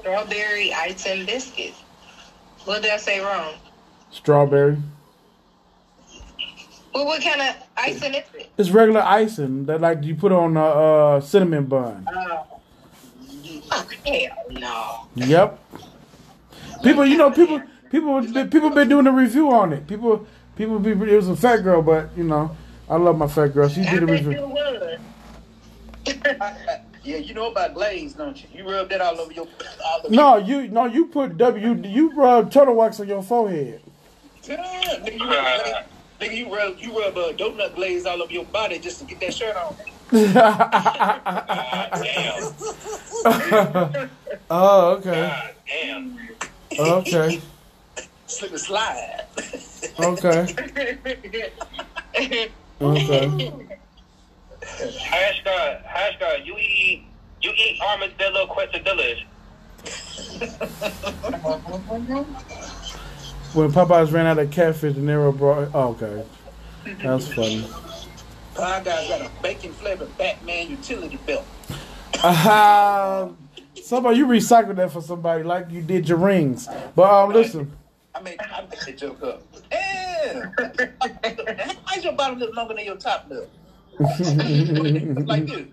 Strawberry 0.00 0.72
ice 0.74 1.06
and 1.06 1.26
biscuits. 1.26 1.80
What 2.64 2.82
did 2.82 2.92
I 2.92 2.96
say 2.96 3.20
wrong? 3.20 3.54
Strawberry. 4.10 4.78
Well, 6.94 7.06
what 7.06 7.22
kind 7.22 7.40
of 7.40 7.56
icing 7.76 8.14
is 8.14 8.24
it? 8.34 8.50
It's 8.58 8.70
regular 8.70 9.00
icing 9.00 9.66
that 9.66 9.80
like 9.80 10.02
you 10.04 10.14
put 10.14 10.32
on 10.32 10.56
a 10.56 10.64
uh, 10.64 11.20
cinnamon 11.20 11.64
bun. 11.66 12.06
Oh, 12.10 13.88
hell 14.04 14.36
no. 14.50 15.06
Yep. 15.14 15.58
People, 16.82 17.06
you 17.06 17.16
know, 17.16 17.30
people, 17.30 17.62
people, 17.90 18.22
people 18.48 18.70
been 18.70 18.88
doing 18.88 19.06
a 19.06 19.12
review 19.12 19.50
on 19.52 19.72
it. 19.72 19.86
People, 19.86 20.26
people 20.56 20.78
be. 20.78 20.90
It 20.90 21.16
was 21.16 21.28
a 21.28 21.36
fat 21.36 21.58
girl, 21.58 21.80
but 21.80 22.10
you 22.16 22.24
know, 22.24 22.54
I 22.90 22.96
love 22.96 23.16
my 23.16 23.28
fat 23.28 23.48
girl. 23.48 23.68
She 23.68 23.82
did 23.82 24.02
a 24.02 24.06
review. 24.06 24.58
Yeah, 27.04 27.16
you 27.16 27.34
know 27.34 27.50
about 27.50 27.74
glaze, 27.74 28.12
don't 28.12 28.40
you? 28.40 28.48
You 28.54 28.70
rub 28.70 28.88
that 28.90 29.00
all 29.00 29.18
over 29.18 29.32
your. 29.32 29.48
All 29.84 30.00
over 30.04 30.14
No, 30.14 30.36
you, 30.36 30.68
no, 30.68 30.84
you 30.84 31.06
put 31.06 31.36
W. 31.36 31.82
You 31.84 32.12
rub 32.14 32.52
turtle 32.52 32.76
wax 32.76 33.00
on 33.00 33.08
your 33.08 33.24
forehead. 33.24 33.82
Yeah, 34.44 35.82
nigga, 36.22 36.36
you 36.36 36.54
rub, 36.54 36.78
you 36.78 36.98
rub, 36.98 37.00
you 37.00 37.00
rub 37.00 37.16
uh, 37.16 37.32
donut 37.32 37.74
glaze 37.74 38.06
all 38.06 38.22
over 38.22 38.32
your 38.32 38.44
body 38.46 38.78
just 38.78 39.00
to 39.00 39.04
get 39.04 39.20
that 39.20 39.34
shirt 39.34 39.56
on. 39.56 39.74
oh, 44.50 44.90
okay, 44.98 45.50
Damn. 45.66 46.18
okay, 46.78 47.40
Slip 48.26 48.50
and 48.50 48.60
slide. 48.60 49.24
okay, 49.98 50.54
okay. 52.80 53.52
Hash 55.00 55.42
God, 55.44 55.80
Hash 55.84 56.18
God, 56.18 56.40
you 56.44 56.56
eat 56.58 57.04
you 57.40 57.50
eat 57.50 57.80
armadillo 57.80 58.46
quesadillas. 58.46 59.24
When 63.54 63.70
Popeyes 63.70 64.10
ran 64.12 64.26
out 64.26 64.38
of 64.38 64.50
catfish, 64.50 64.94
De 64.94 65.00
Niro 65.00 65.36
brought. 65.36 65.70
Oh, 65.74 65.90
okay, 65.90 66.24
that's 67.02 67.32
funny. 67.34 67.66
Guy 68.54 68.82
got 68.82 69.20
a 69.20 69.30
bacon 69.42 69.72
flavored 69.72 70.16
Batman 70.16 70.70
utility 70.70 71.18
belt. 71.26 71.44
Uh, 72.22 73.28
somebody, 73.82 74.16
you 74.16 74.26
recycled 74.26 74.76
that 74.76 74.90
for 74.90 75.02
somebody 75.02 75.42
like 75.42 75.70
you 75.70 75.82
did 75.82 76.08
your 76.08 76.18
rings. 76.18 76.68
But 76.94 77.10
um, 77.10 77.32
listen, 77.32 77.70
I 78.14 78.22
mean, 78.22 78.36
I 78.40 78.62
made 78.62 78.70
that 78.70 78.98
joke 78.98 79.22
up. 79.22 79.42
Damn. 79.70 80.52
Why's 81.84 82.04
your 82.04 82.12
bottom 82.12 82.38
lip 82.38 82.54
longer 82.54 82.74
than 82.74 82.84
your 82.84 82.96
top 82.96 83.28
lip? 83.28 83.50
like 83.98 85.46
this. 85.46 85.66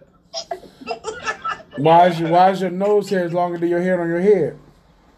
why 1.78 2.08
is 2.08 2.20
your 2.20 2.30
why 2.30 2.52
is 2.52 2.60
your 2.60 2.70
nose 2.72 3.10
hair 3.10 3.30
longer 3.30 3.58
than 3.58 3.70
your 3.70 3.82
hair 3.82 4.02
on 4.02 4.10
your 4.10 4.22
head? 4.22 4.60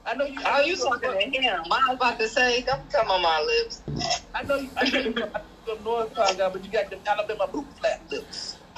I 0.05 0.15
know 0.15 0.25
you. 0.25 0.39
Oh, 0.45 0.61
you 0.61 0.75
talking 0.77 1.31
to 1.31 1.41
him? 1.41 1.61
I 1.71 1.85
was 1.89 1.95
about 1.95 2.19
to 2.19 2.27
say, 2.27 2.61
don't 2.61 2.89
come 2.91 3.11
on 3.11 3.21
my 3.21 3.41
lips. 3.41 3.81
I 4.33 4.43
know 4.43 4.55
you. 4.55 4.69
I 4.77 4.89
know 4.89 4.99
you 4.99 5.13
from 5.13 5.29
from 5.65 5.83
North 5.83 6.13
Pie 6.13 6.33
guy, 6.33 6.49
but 6.49 6.63
you 6.63 6.71
got 6.71 6.89
them 6.89 6.99
Alabama 7.07 7.47
boot 7.47 7.67
flap 7.79 8.01
lips. 8.11 8.57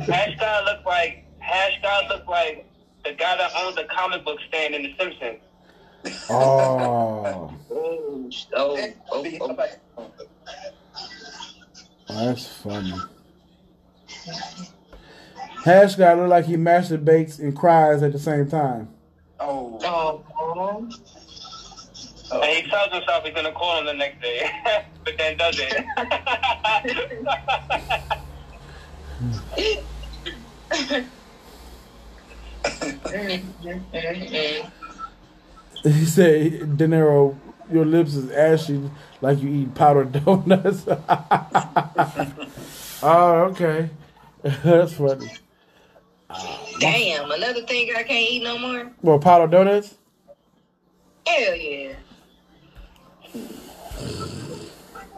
Hash 0.00 0.38
God 0.38 0.64
look 0.64 0.84
like 0.86 1.24
Hash 1.38 1.80
God 1.82 2.04
look 2.08 2.26
like 2.26 2.66
the 3.04 3.12
guy 3.12 3.36
that 3.36 3.52
owns 3.56 3.76
the 3.76 3.84
comic 3.84 4.24
book 4.24 4.38
stand 4.48 4.74
in 4.74 4.82
The 4.82 4.94
Simpsons. 4.98 5.40
Oh, 6.30 7.54
Oh, 7.72 8.30
oh, 8.52 8.94
oh, 9.12 9.56
oh. 9.98 10.12
that's 12.08 12.46
funny. 12.46 12.94
Hash 15.64 15.94
guy 15.96 16.14
look 16.14 16.28
like 16.28 16.46
he 16.46 16.56
masturbates 16.56 17.38
and 17.38 17.54
cries 17.54 18.02
at 18.02 18.12
the 18.12 18.18
same 18.18 18.48
time. 18.48 18.88
Oh. 19.38 19.78
Oh, 19.82 20.24
oh. 20.38 20.88
And 22.32 22.44
he 22.44 22.70
tells 22.70 22.92
himself 22.92 23.24
he's 23.24 23.34
gonna 23.34 23.52
call 23.52 23.80
him 23.80 23.86
the 23.86 23.94
next 23.94 24.22
day, 24.22 24.50
but 25.04 25.18
then 25.18 25.36
doesn't. 25.36 25.72
Mm-mm. 29.20 31.06
He 35.82 36.04
said, 36.04 36.76
De 36.76 36.86
Niro, 36.86 37.36
your 37.72 37.84
lips 37.86 38.14
is 38.14 38.30
ashy 38.30 38.90
like 39.20 39.40
you 39.40 39.48
eat 39.48 39.74
powdered 39.74 40.12
donuts. 40.24 40.84
oh, 43.02 43.48
okay. 43.50 43.90
That's 44.42 44.92
funny. 44.94 45.30
Damn, 46.78 47.30
another 47.30 47.62
thing 47.62 47.90
I 47.96 48.02
can't 48.02 48.30
eat 48.30 48.42
no 48.42 48.58
more? 48.58 48.90
Well, 49.02 49.18
powdered 49.18 49.50
donuts? 49.50 49.94
Hell 51.26 51.54
yeah. 51.56 51.94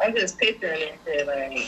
I'm 0.02 0.14
just 0.14 0.38
picturing 0.38 0.80
it 0.80 0.98
shit 1.04 1.26
like. 1.26 1.58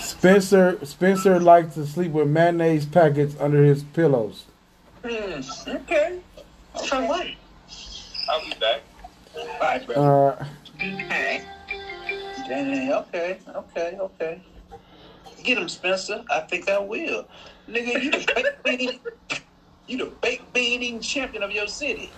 Spencer 0.00 0.84
Spencer 0.84 1.40
likes 1.40 1.74
to 1.74 1.86
sleep 1.86 2.12
with 2.12 2.28
mayonnaise 2.28 2.86
packets 2.86 3.36
under 3.40 3.62
his 3.62 3.82
pillows. 3.82 4.44
Hmm. 5.04 5.40
Okay. 5.68 6.20
For 6.86 7.06
what? 7.06 7.26
I'll 8.28 8.44
be 8.44 8.54
back. 8.60 8.82
Bye, 9.60 9.84
bro. 9.86 9.94
Uh, 9.96 10.44
Okay. 10.80 11.44
Okay, 12.90 13.38
okay, 13.54 13.98
okay. 14.00 14.40
Get 15.48 15.56
him, 15.56 15.68
Spencer. 15.70 16.22
I 16.30 16.40
think 16.40 16.68
I 16.68 16.78
will. 16.78 17.26
Nigga, 17.66 18.02
you 18.02 18.10
the 18.10 18.30
baked 18.34 18.62
bean, 18.64 19.00
you 19.86 19.96
the 19.96 20.04
baked 20.20 20.52
bean 20.52 20.82
eating 20.82 21.00
champion 21.00 21.42
of 21.42 21.50
your 21.50 21.66
city. 21.66 22.10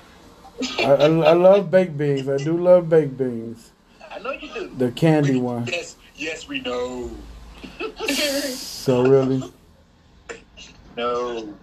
I, 0.80 0.82
I, 0.82 1.04
I 1.06 1.32
love 1.34 1.70
baked 1.70 1.96
beans. 1.96 2.28
I 2.28 2.38
do 2.38 2.56
love 2.58 2.88
baked 2.88 3.16
beans. 3.16 3.70
I 4.10 4.18
know 4.18 4.32
you 4.32 4.52
do. 4.52 4.74
The 4.76 4.90
candy 4.90 5.34
We- 5.34 5.38
one. 5.42 5.64
Yes, 5.68 5.94
yes, 6.16 6.48
we 6.48 6.58
know. 6.62 7.12
So 8.56 9.06
really, 9.06 9.44
No. 10.96 11.54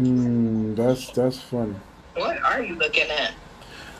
mm, 0.00 0.74
that's 0.74 1.10
that's 1.10 1.38
funny. 1.38 1.76
What 2.16 2.42
are 2.42 2.60
you 2.60 2.74
looking 2.74 3.08
at? 3.08 3.34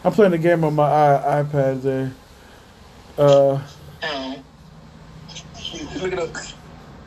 I'm 0.03 0.11
playing 0.13 0.33
the 0.33 0.39
game 0.39 0.65
on 0.65 0.75
my 0.75 0.83
I, 0.91 1.45
iPad 1.45 1.83
there. 1.83 2.13
Uh, 3.17 3.61
Oh. 4.03 4.37
Look 5.73 6.13
at 6.13 6.19
up. 6.19 6.35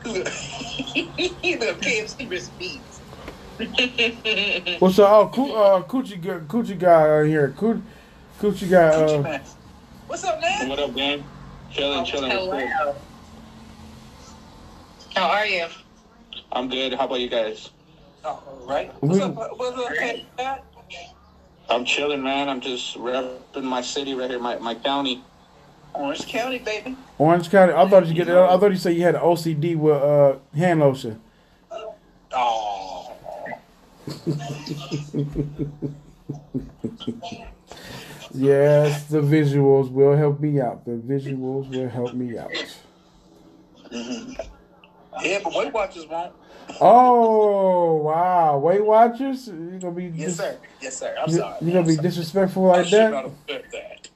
Look 0.04 0.16
at 0.16 0.24
the 0.24 0.30
KFC 1.80 2.30
receipts. 2.30 3.00
what's 4.80 4.98
up? 4.98 5.10
Oh, 5.10 5.28
Coo- 5.28 5.52
uh, 5.54 5.82
coochie 5.84 6.20
guy, 6.20 6.38
coochie 6.40 6.78
guy 6.78 7.20
in 7.20 7.28
here. 7.28 7.54
Coo- 7.56 7.82
coochie 8.40 8.70
guy. 8.70 8.88
Uh, 8.88 9.22
man. 9.22 9.42
What's 10.06 10.24
up, 10.24 10.40
man? 10.40 10.68
What 10.68 10.78
up, 10.78 10.94
gang? 10.94 11.24
Chilling, 11.70 12.04
chilling. 12.04 12.30
Hello. 12.30 12.94
How 15.14 15.28
are 15.28 15.46
you? 15.46 15.66
I'm 16.52 16.68
good. 16.68 16.94
How 16.94 17.06
about 17.06 17.20
you 17.20 17.28
guys? 17.28 17.70
All 18.24 18.64
right. 18.66 18.92
What's 19.00 19.16
We- 19.18 19.22
up? 19.22 19.34
What's 19.58 19.78
up, 19.78 19.94
Cat? 19.96 20.16
Cat? 20.36 20.64
I'm 21.70 21.84
chilling, 21.84 22.22
man. 22.22 22.48
I'm 22.48 22.60
just 22.60 22.96
repping 22.96 23.62
my 23.62 23.80
city 23.80 24.14
right 24.14 24.28
here, 24.28 24.38
my, 24.38 24.56
my 24.58 24.74
county. 24.74 25.22
Orange 25.94 26.26
County, 26.26 26.58
baby. 26.58 26.96
Orange 27.18 27.50
County. 27.50 27.72
I 27.72 27.88
thought 27.88 28.06
you 28.06 28.14
get. 28.14 28.28
I 28.28 28.58
thought 28.58 28.70
you 28.70 28.76
said 28.76 28.96
you 28.96 29.02
had 29.02 29.14
an 29.14 29.20
OCD 29.22 29.76
with 29.76 29.94
uh, 29.96 30.36
hand 30.56 30.80
lotion. 30.80 31.20
Oh. 32.32 33.12
Yes, 38.36 39.04
the 39.04 39.20
visuals 39.20 39.92
will 39.92 40.16
help 40.16 40.40
me 40.40 40.60
out. 40.60 40.84
The 40.84 40.92
visuals 40.92 41.68
will 41.70 41.88
help 41.88 42.14
me 42.14 42.36
out. 42.36 42.50
Yeah, 45.22 45.38
but 45.44 45.54
Weight 45.54 45.72
Watchers 45.72 46.06
won't. 46.08 46.32
Oh 46.80 47.94
wow, 47.96 48.58
Weight 48.58 48.84
Watchers, 48.84 49.46
you 49.46 49.78
gonna 49.80 49.94
be 49.94 50.06
Yes, 50.06 50.16
dis- 50.30 50.36
sir. 50.38 50.58
Yes, 50.80 50.96
sir. 50.96 51.14
I'm 51.20 51.30
sorry. 51.30 51.56
you 51.60 51.72
gonna 51.72 51.86
be 51.86 51.96
disrespectful 51.96 52.64
like 52.64 52.86
should 52.86 53.10
not 53.12 53.30
that? 53.46 53.70
that. 53.70 54.08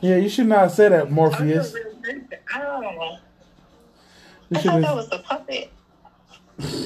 Yeah, 0.00 0.16
you 0.16 0.28
should 0.28 0.46
not 0.46 0.72
say 0.72 0.88
that, 0.88 1.10
Morpheus. 1.10 1.74
I 2.54 2.58
don't 2.60 2.82
know. 2.82 3.18
I 4.54 4.62
thought 4.62 4.80
that 4.82 4.94
was 4.96 5.08
the 5.08 5.18
puppet. 5.18 5.70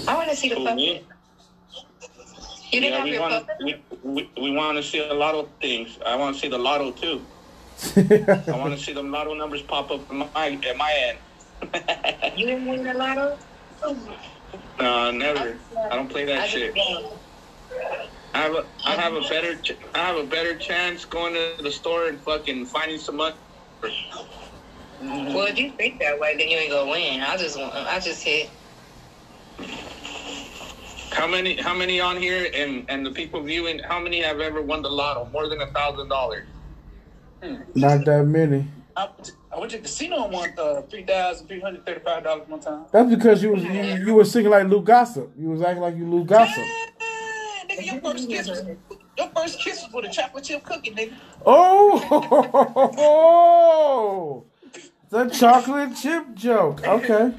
I 0.08 0.14
want 0.16 0.30
to 0.30 0.36
see 0.36 0.48
the 0.48 0.56
Who, 0.56 0.64
puppet. 0.64 0.76
me? 0.76 1.06
You 2.70 2.80
didn't 2.80 2.84
Yeah, 2.92 2.96
have 2.96 3.04
we 3.04 3.12
your 3.12 3.20
want 3.20 3.46
puppet? 3.46 3.64
we, 3.64 3.84
we, 4.02 4.30
we 4.40 4.50
want 4.52 4.76
to 4.78 4.82
see 4.82 4.98
a 5.06 5.12
lot 5.14 5.34
of 5.34 5.48
things. 5.60 5.98
I 6.06 6.16
want 6.16 6.34
to 6.34 6.40
see 6.40 6.48
the 6.48 6.58
lotto 6.58 6.90
too. 6.92 7.22
I 7.96 8.56
want 8.56 8.76
to 8.76 8.82
see 8.82 8.92
the 8.92 9.02
lotto 9.02 9.34
numbers 9.34 9.62
pop 9.62 9.90
up 9.90 10.10
in 10.10 10.18
my 10.18 10.28
at 10.34 10.76
my 10.76 10.92
end. 11.08 11.18
You 12.36 12.46
didn't 12.46 12.66
win 12.66 12.82
the 12.82 12.94
lotto? 12.94 13.38
No, 14.80 15.10
never. 15.10 15.56
I 15.90 15.96
don't 15.96 16.08
play 16.08 16.24
that 16.24 16.40
I 16.40 16.46
shit. 16.48 16.74
Just 18.34 18.34
won. 18.34 18.34
I 18.34 18.38
have 18.38 18.54
a 18.54 18.66
I 18.84 18.90
have 18.92 19.14
a 19.14 19.20
better 19.28 19.56
ch- 19.56 19.76
I 19.94 19.98
have 19.98 20.16
a 20.16 20.24
better 20.24 20.56
chance 20.56 21.04
going 21.04 21.34
to 21.34 21.62
the 21.62 21.70
store 21.70 22.08
and 22.08 22.18
fucking 22.20 22.66
finding 22.66 22.98
some 22.98 23.16
money. 23.16 23.36
Well, 25.00 25.46
if 25.46 25.58
you 25.58 25.72
think 25.72 25.98
that 26.00 26.18
way, 26.18 26.36
then 26.36 26.48
you 26.48 26.56
ain't 26.56 26.70
gonna 26.70 26.90
win. 26.90 27.20
I 27.20 27.36
just 27.36 27.58
want, 27.58 27.74
I 27.74 27.98
just 27.98 28.22
hit. 28.22 28.50
How 31.10 31.26
many 31.26 31.56
how 31.56 31.74
many 31.74 32.00
on 32.00 32.16
here 32.16 32.48
and 32.54 32.84
and 32.88 33.04
the 33.04 33.10
people 33.10 33.42
viewing? 33.42 33.80
How 33.80 33.98
many 34.00 34.22
have 34.22 34.40
ever 34.40 34.62
won 34.62 34.82
the 34.82 34.88
lotto? 34.88 35.28
More 35.32 35.48
than 35.48 35.60
a 35.60 35.66
thousand 35.66 36.08
dollars. 36.08 36.46
Not 37.74 38.04
that 38.04 38.24
many. 38.24 38.66
I, 38.94 39.08
I 39.52 39.58
went 39.58 39.70
to 39.72 39.78
the 39.78 39.82
casino 39.82 40.24
and 40.24 40.32
won 40.32 40.52
uh, 40.56 40.82
three 40.82 41.04
thousand 41.04 41.48
three 41.48 41.60
hundred 41.60 41.84
thirty-five 41.84 42.24
dollars 42.24 42.48
one 42.48 42.60
time. 42.60 42.84
That's 42.92 43.10
because 43.10 43.42
you 43.42 43.52
was 43.52 43.64
you, 43.64 43.82
you 44.06 44.14
were 44.14 44.24
singing 44.24 44.50
like 44.50 44.66
Lou 44.68 44.82
Gossip. 44.82 45.32
You 45.36 45.50
was 45.50 45.62
acting 45.62 45.82
like 45.82 45.96
you 45.96 46.06
Lou 46.08 46.24
Gossip. 46.24 46.64
Man, 47.76 47.84
nigga, 47.84 47.92
your 47.92 48.00
first 48.12 48.28
kiss 48.30 48.48
was 48.48 48.62
your 49.18 49.28
first 49.36 49.60
kiss 49.60 49.82
was 49.82 49.92
with 49.92 50.04
a 50.06 50.10
chocolate 50.14 50.44
chip 50.44 50.64
cookie, 50.64 50.90
nigga. 50.92 51.14
Oh, 51.46 52.04
the 55.10 55.28
chocolate 55.30 55.96
chip 55.96 56.34
joke. 56.34 56.86
Okay. 56.86 57.32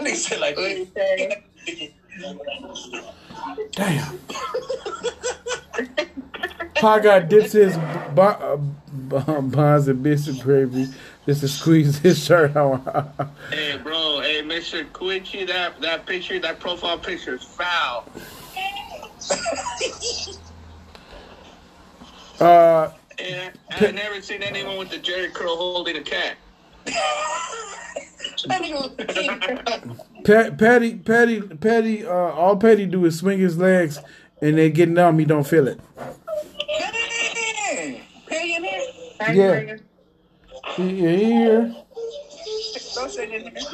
Nigga 0.00 0.16
said 0.16 0.40
like, 0.40 0.56
What 0.56 0.76
you 0.76 0.88
say? 0.94 1.44
Damn. 3.72 4.18
Pie 6.74 7.00
got 7.00 7.28
dips 7.28 7.52
his 7.52 7.76
b- 7.76 7.82
uh, 8.20 8.56
b- 8.56 9.18
buns 9.42 9.88
and 9.88 10.02
biscuit 10.02 10.40
gravy 10.40 10.88
just 11.26 11.40
to 11.40 11.48
squeeze 11.48 11.98
his 11.98 12.24
shirt 12.24 12.56
on. 12.56 12.80
Hey, 13.50 13.76
bro. 13.78 14.20
Hey, 14.20 14.42
Mister 14.42 14.84
Quincy, 14.86 15.44
that 15.46 15.80
that 15.80 16.06
picture, 16.06 16.38
that 16.40 16.58
profile 16.60 16.98
picture 16.98 17.34
is 17.34 17.42
foul. 17.44 18.04
uh, 22.40 22.90
And 23.18 23.52
I, 23.70 23.86
I've 23.86 23.94
never 23.94 24.20
seen 24.20 24.42
anyone 24.42 24.76
with 24.78 24.90
the 24.90 24.98
Jheri 24.98 25.32
curl 25.32 25.56
holding 25.56 25.96
a 25.96 26.02
cat. 26.02 26.36
that 26.84 26.94
nigga 28.48 28.74
was 28.74 28.90
king. 29.14 29.40
Pat, 30.24 30.58
Patty, 30.58 30.96
Patty, 30.96 31.40
Patty. 31.40 32.04
Uh, 32.06 32.10
all 32.12 32.56
Patty 32.56 32.86
do 32.86 33.04
is 33.04 33.18
swing 33.18 33.38
his 33.38 33.56
legs, 33.58 34.00
and 34.40 34.58
they 34.58 34.70
get 34.70 34.88
numb. 34.88 35.18
He 35.18 35.24
don't 35.24 35.46
feel 35.46 35.68
it. 35.68 35.78
Man, 35.96 36.14
Perry 38.26 38.54
in 38.54 38.64
here. 38.64 38.80
Yeah. 39.32 39.76
He 40.76 40.96
here. 40.96 41.74
Don't 42.94 43.10
say 43.10 43.26
that 43.26 43.34
in 43.34 43.56
here. 43.56 43.66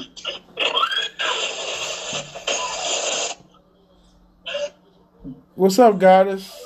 What's 5.55 5.79
up, 5.79 5.99
goddess? 5.99 6.59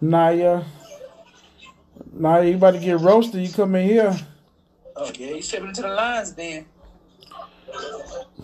Naya. 0.00 0.62
Naya, 2.12 2.44
you 2.44 2.56
about 2.56 2.72
to 2.72 2.80
get 2.80 3.00
roasted. 3.00 3.46
You 3.46 3.52
come 3.52 3.74
in 3.76 3.88
here. 3.88 4.14
Oh 4.96 5.10
yeah, 5.16 5.34
you 5.34 5.42
stepping 5.42 5.68
into 5.68 5.82
the 5.82 5.88
lines 5.88 6.34
then. 6.34 6.66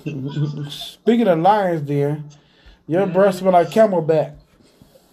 Speaking 0.70 1.28
of 1.28 1.38
lions, 1.40 1.82
dear, 1.82 2.22
your 2.86 3.02
mm-hmm. 3.02 3.12
breath 3.12 3.34
smell 3.34 3.52
like 3.52 3.68
camelback. 3.68 4.36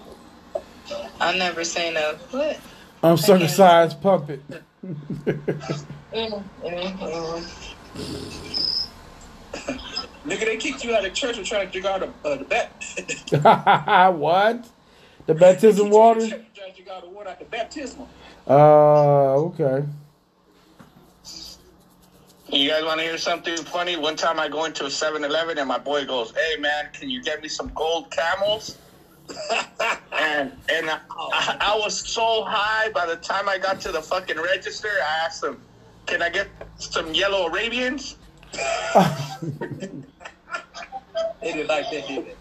I've 1.21 1.37
never 1.37 1.63
seen 1.65 1.97
a 1.97 2.15
what? 2.31 2.59
Uncircumcised 3.03 4.01
puppet. 4.01 4.43
Mm, 4.85 6.43
mm, 6.65 6.99
mm. 6.99 7.69
Nigga, 10.25 10.41
they 10.41 10.57
kicked 10.57 10.85
you 10.85 10.95
out 10.95 11.05
of 11.05 11.13
church 11.15 11.37
for 11.37 11.45
trying 11.45 11.67
to 11.67 11.73
drink 11.73 11.87
out 11.87 12.03
of 12.03 12.13
uh, 12.25 12.37
the 12.37 12.45
bat. 12.45 14.15
what? 14.15 14.69
The 15.27 15.35
baptism 15.35 15.91
water? 15.91 16.21
Trying 16.21 16.31
to 16.31 16.73
drink 16.75 16.89
out 16.91 17.03
the 17.03 17.11
water 17.11 17.31
out 17.31 17.39
the 17.39 17.45
baptismal. 17.45 18.09
Uh, 18.47 19.35
okay. 19.37 19.87
You 22.51 22.71
guys 22.71 22.83
want 22.83 22.99
to 22.99 23.05
hear 23.05 23.19
something 23.19 23.57
funny? 23.59 23.97
One 23.97 24.17
time 24.17 24.41
I 24.41 24.49
go 24.49 24.65
into 24.65 24.85
a 24.85 24.89
7-Eleven 24.89 25.59
and 25.59 25.69
my 25.69 25.79
boy 25.79 26.07
goes, 26.07 26.33
"Hey 26.35 26.59
man, 26.59 26.89
can 26.95 27.11
you 27.11 27.23
get 27.23 27.43
me 27.43 27.49
some 27.49 27.71
gold 27.75 28.11
camels?" 28.11 28.79
and 30.13 30.53
and 30.71 30.89
I, 30.89 30.99
I, 31.11 31.57
I 31.61 31.79
was 31.79 32.09
so 32.09 32.45
high 32.45 32.89
by 32.91 33.05
the 33.05 33.17
time 33.17 33.51
I 33.51 33.59
got 33.59 33.81
to 33.83 33.93
the 33.93 34.01
fucking 34.01 34.41
register, 34.41 34.89
I 34.89 35.27
asked 35.27 35.45
him, 35.45 35.63
"Can 36.07 36.23
I 36.23 36.31
get 36.31 36.49
some 36.77 37.13
yellow 37.13 37.49
Arabians?" 37.49 38.17
They 41.41 41.53
didn't 41.53 41.69
like 41.69 41.89
that, 41.93 42.09
did? 42.09 42.37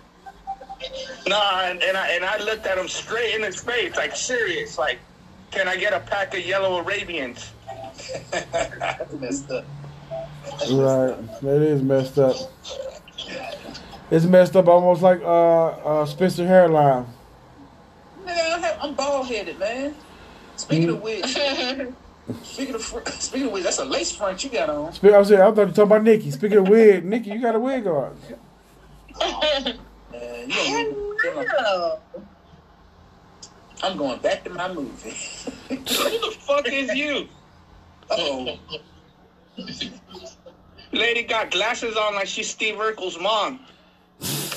No, 1.28 1.40
and, 1.64 1.84
and 1.84 1.98
I 1.98 2.08
and 2.12 2.26
I 2.26 2.38
looked 2.40 2.66
at 2.66 2.78
him 2.78 2.88
straight 2.88 3.36
in 3.36 3.44
his 3.44 3.62
face, 3.62 3.96
like 3.96 4.16
serious, 4.16 4.78
like, 4.78 5.00
"Can 5.52 5.68
I 5.68 5.76
get 5.76 5.94
a 5.94 6.00
pack 6.00 6.34
of 6.34 6.42
yellow 6.46 6.80
Arabians?" 6.80 7.54
That's 8.32 9.14
messed 9.14 9.52
up. 9.52 9.66
Right. 10.72 11.42
That 11.42 11.62
is 11.62 11.82
messed 11.82 12.18
up. 12.20 12.36
It's 14.10 14.26
messed 14.26 14.56
up 14.56 14.68
almost 14.68 15.02
like 15.02 15.22
uh, 15.22 15.68
uh 15.68 16.06
Spencer 16.06 16.46
hairline. 16.48 17.06
Nigga, 18.26 18.30
I 18.30 18.60
have- 18.60 18.78
I'm 18.82 18.94
bald 18.94 19.28
headed, 19.28 19.60
man. 19.60 19.94
Speaking 20.56 20.90
of 20.90 21.02
which, 21.02 21.26
speaking 22.44 22.76
of 22.76 22.82
fr- 22.84 23.00
speaking 23.12 23.48
of 23.48 23.54
which, 23.54 23.64
that's 23.64 23.80
a 23.80 23.86
lace 23.86 24.12
front 24.16 24.44
you 24.44 24.50
got 24.50 24.70
on. 24.70 24.94
Spe- 24.94 25.06
I 25.06 25.18
was 25.20 25.28
saying, 25.28 25.42
I 25.42 25.46
thought 25.46 25.58
you 25.58 25.66
were 25.66 25.72
talking 25.72 25.84
about 25.84 26.04
Nikki. 26.04 26.32
Speaking 26.32 26.58
of 26.60 26.68
wig, 26.70 27.06
Nikki, 27.06 27.30
you 27.32 27.42
got 27.42 27.56
a 27.56 27.60
wig 27.60 27.86
on. 27.88 28.18
You 28.30 28.36
don't 29.20 29.68
need- 29.68 30.96
No. 31.36 32.00
I'm 33.84 33.96
going 33.98 34.20
back 34.20 34.44
to 34.46 34.50
my 34.50 34.74
movie. 34.74 35.16
Who 35.70 35.76
the 35.78 36.36
fuck 36.40 36.68
is 36.68 36.94
you? 36.96 37.28
oh, 38.10 38.58
Lady 40.92 41.24
got 41.24 41.52
glasses 41.52 41.96
on 41.96 42.16
like 42.16 42.28
she's 42.28 42.50
Steve 42.50 42.76
Urkel's 42.76 43.20
mom. 43.20 43.60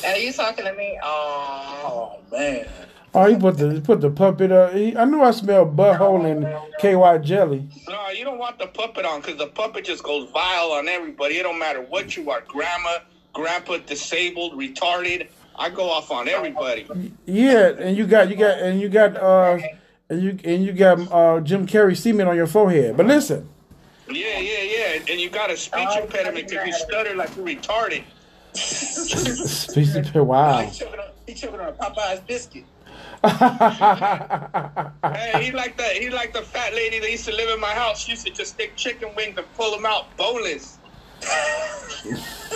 Are 0.05 0.17
you 0.17 0.33
talking 0.33 0.65
to 0.65 0.73
me? 0.75 0.99
Oh. 1.03 2.19
oh 2.33 2.37
man. 2.37 2.67
Oh, 3.13 3.25
he 3.25 3.37
put 3.37 3.59
the 3.59 3.75
he 3.75 3.81
put 3.81 4.01
the 4.01 4.11
puppet 4.11 4.53
up. 4.53 4.73
He, 4.73 4.97
I 4.97 5.05
knew 5.05 5.21
I 5.21 5.33
smelled 5.33 5.77
butthole 5.77 6.31
and 6.31 6.45
KY 6.79 7.27
jelly. 7.27 7.69
No, 7.89 8.09
you 8.11 8.25
don't 8.25 8.39
want 8.39 8.59
the 8.59 8.69
puppet 8.69 9.05
on 9.05 9.21
because 9.21 9.37
the 9.37 9.49
puppet 9.49 9.85
just 9.85 10.05
goes 10.05 10.31
vile 10.31 10.73
on 10.73 10.87
everybody. 10.87 11.39
It 11.39 11.43
don't 11.43 11.59
matter 11.59 11.83
what 11.83 12.17
you 12.17 12.31
are, 12.31 12.43
grandma, 12.43 12.99
grandpa, 13.33 13.79
disabled, 13.79 14.53
retarded. 14.53 15.29
I 15.57 15.71
go 15.71 15.91
off 15.91 16.11
on 16.13 16.29
everybody. 16.29 16.87
Yeah, 17.27 17.71
and 17.79 17.97
you 17.97 18.07
got 18.07 18.31
you 18.31 18.37
got 18.37 18.61
and 18.61 18.81
you 18.81 18.89
got 18.89 19.17
uh 19.17 19.59
and 20.09 20.23
you 20.23 20.39
and 20.45 20.65
you 20.65 20.73
got 20.73 21.13
uh 21.13 21.41
Jim 21.41 21.67
Carrey 21.67 21.97
semen 21.97 22.29
on 22.29 22.37
your 22.37 22.47
forehead. 22.47 22.97
But 22.97 23.07
listen, 23.07 23.49
Yeah, 24.13 24.39
yeah, 24.39 24.63
yeah. 24.63 24.99
And 25.09 25.21
you 25.21 25.31
got 25.31 25.51
a 25.51 25.57
speech 25.57 25.89
oh, 25.91 26.03
impediment 26.03 26.49
because 26.49 26.67
you 26.67 26.73
stutter 26.73 27.15
like 27.15 27.35
you're 27.37 27.47
retarded. 27.47 28.05
speech 28.55 29.89
impediment. 29.89 30.27
Wow. 30.27 30.61
He 30.61 30.79
choking 30.79 31.01
on, 31.01 31.07
he 31.27 31.35
choking 31.35 31.61
on 31.61 31.69
a 31.69 31.73
Popeye's 31.73 32.21
biscuit. 32.21 32.65
Hey, 35.03 35.45
he 35.45 35.53
like 35.53 35.77
that. 35.77 35.97
He 35.97 36.11
like 36.11 36.33
the 36.33 36.43
fat 36.43 36.75
lady 36.75 36.99
that 37.01 37.11
used 37.11 37.27
to 37.27 37.35
live 37.35 37.51
in 37.51 37.61
my 37.61 37.73
house. 37.73 38.05
She 38.05 38.13
used 38.13 38.27
to 38.27 38.33
just 38.33 38.55
stick 38.55 38.77
chicken 38.77 39.11
wings 39.17 39.37
and 39.37 39.47
pull 39.55 39.71
them 39.71 39.85
out 39.87 40.15
boneless. 40.17 40.79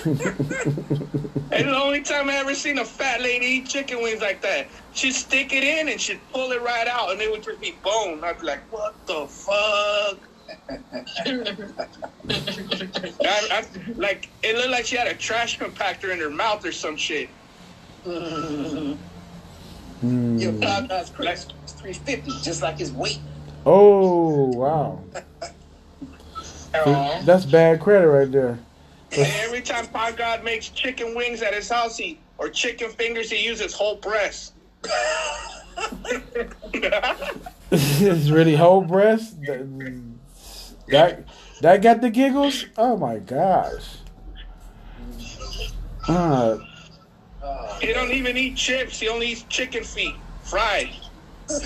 and 0.05 1.69
the 1.69 1.77
only 1.77 2.01
time 2.01 2.31
I 2.31 2.37
ever 2.37 2.55
seen 2.55 2.79
a 2.79 2.85
fat 2.85 3.21
lady 3.21 3.45
eat 3.47 3.69
chicken 3.69 4.03
wings 4.03 4.23
like 4.23 4.41
that, 4.41 4.69
she'd 4.95 5.13
stick 5.13 5.53
it 5.53 5.65
in 5.65 5.89
and 5.89 6.01
she'd 6.01 6.21
pull 6.33 6.51
it 6.53 6.63
right 6.63 6.89
out, 6.89 7.13
and 7.13 7.21
it 7.21 7.31
would 7.31 7.43
just 7.43 7.61
be 7.61 7.75
bone. 7.83 8.25
I'd 8.25 8.41
be 8.41 8.47
like, 8.47 8.61
"What 8.73 8.95
the 9.07 9.27
fuck?" 9.27 10.19
I, 10.69 10.79
I, 13.51 13.65
like 13.97 14.29
it 14.43 14.57
looked 14.57 14.71
like 14.71 14.87
she 14.87 14.97
had 14.97 15.07
a 15.07 15.15
trash 15.15 15.59
compactor 15.59 16.13
in 16.13 16.19
her 16.21 16.31
mouth 16.31 16.65
or 16.65 16.73
some 16.73 16.97
shit. 16.97 17.29
Mm. 18.07 18.97
Your 20.03 20.53
five 20.55 20.89
guys 20.89 21.11
Chris 21.11 21.47
350, 21.67 22.31
just 22.43 22.63
like 22.63 22.79
his 22.79 22.93
weight. 22.93 23.21
Oh 23.67 24.49
wow, 24.49 25.01
that's 27.25 27.47
bad 27.47 27.81
credit 27.81 28.09
right 28.09 28.31
there. 28.31 28.59
Every 29.13 29.63
time 29.63 29.87
Pod 29.87 30.17
God 30.17 30.45
makes 30.45 30.69
chicken 30.69 31.15
wings 31.15 31.41
at 31.43 31.55
his 31.55 31.69
house, 31.69 31.97
he 31.97 32.19
or 32.39 32.49
chicken 32.49 32.91
fingers, 32.91 33.31
he 33.31 33.45
uses 33.45 33.73
whole 33.73 33.97
breast. 33.97 34.55
it's 37.71 38.31
really 38.31 38.57
whole 38.57 38.83
breast. 38.83 39.37
That, 40.89 41.27
that 41.27 41.27
that 41.61 41.83
got 41.83 42.01
the 42.01 42.11
giggles. 42.11 42.67
Oh 42.77 42.97
my 42.97 43.19
gosh. 43.19 43.97
Uh, 46.09 46.59
He 47.81 47.93
don't 47.93 48.11
even 48.13 48.37
eat 48.37 48.57
chips. 48.57 49.01
He 49.01 49.09
only 49.09 49.29
eats 49.29 49.43
chicken 49.45 49.85
feet, 49.85 50.15
fried. 50.43 50.91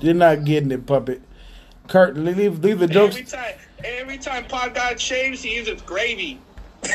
you're 0.00 0.14
not 0.14 0.44
getting 0.44 0.72
it, 0.72 0.86
puppet. 0.86 1.22
Kurt, 1.88 2.16
leave 2.16 2.62
leave 2.64 2.78
the 2.78 2.86
jokes. 2.86 3.16
Every 3.16 3.30
time, 3.30 3.54
every 3.84 4.18
time 4.18 4.44
Pod 4.46 4.74
God 4.74 5.00
shaves, 5.00 5.42
he 5.42 5.54
uses 5.54 5.80
gravy. 5.82 6.38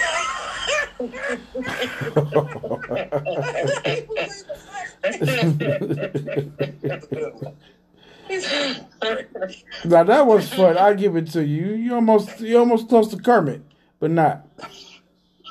now 9.86 10.04
that 10.04 10.26
was 10.26 10.52
fun. 10.54 10.78
I 10.78 10.94
give 10.94 11.16
it 11.16 11.32
to 11.32 11.46
you. 11.46 11.74
You 11.74 11.96
almost 11.96 12.40
you 12.40 12.58
almost 12.58 12.90
close 12.90 13.08
to 13.10 13.18
Kermit, 13.18 13.62
but 14.00 14.12
not. 14.12 14.46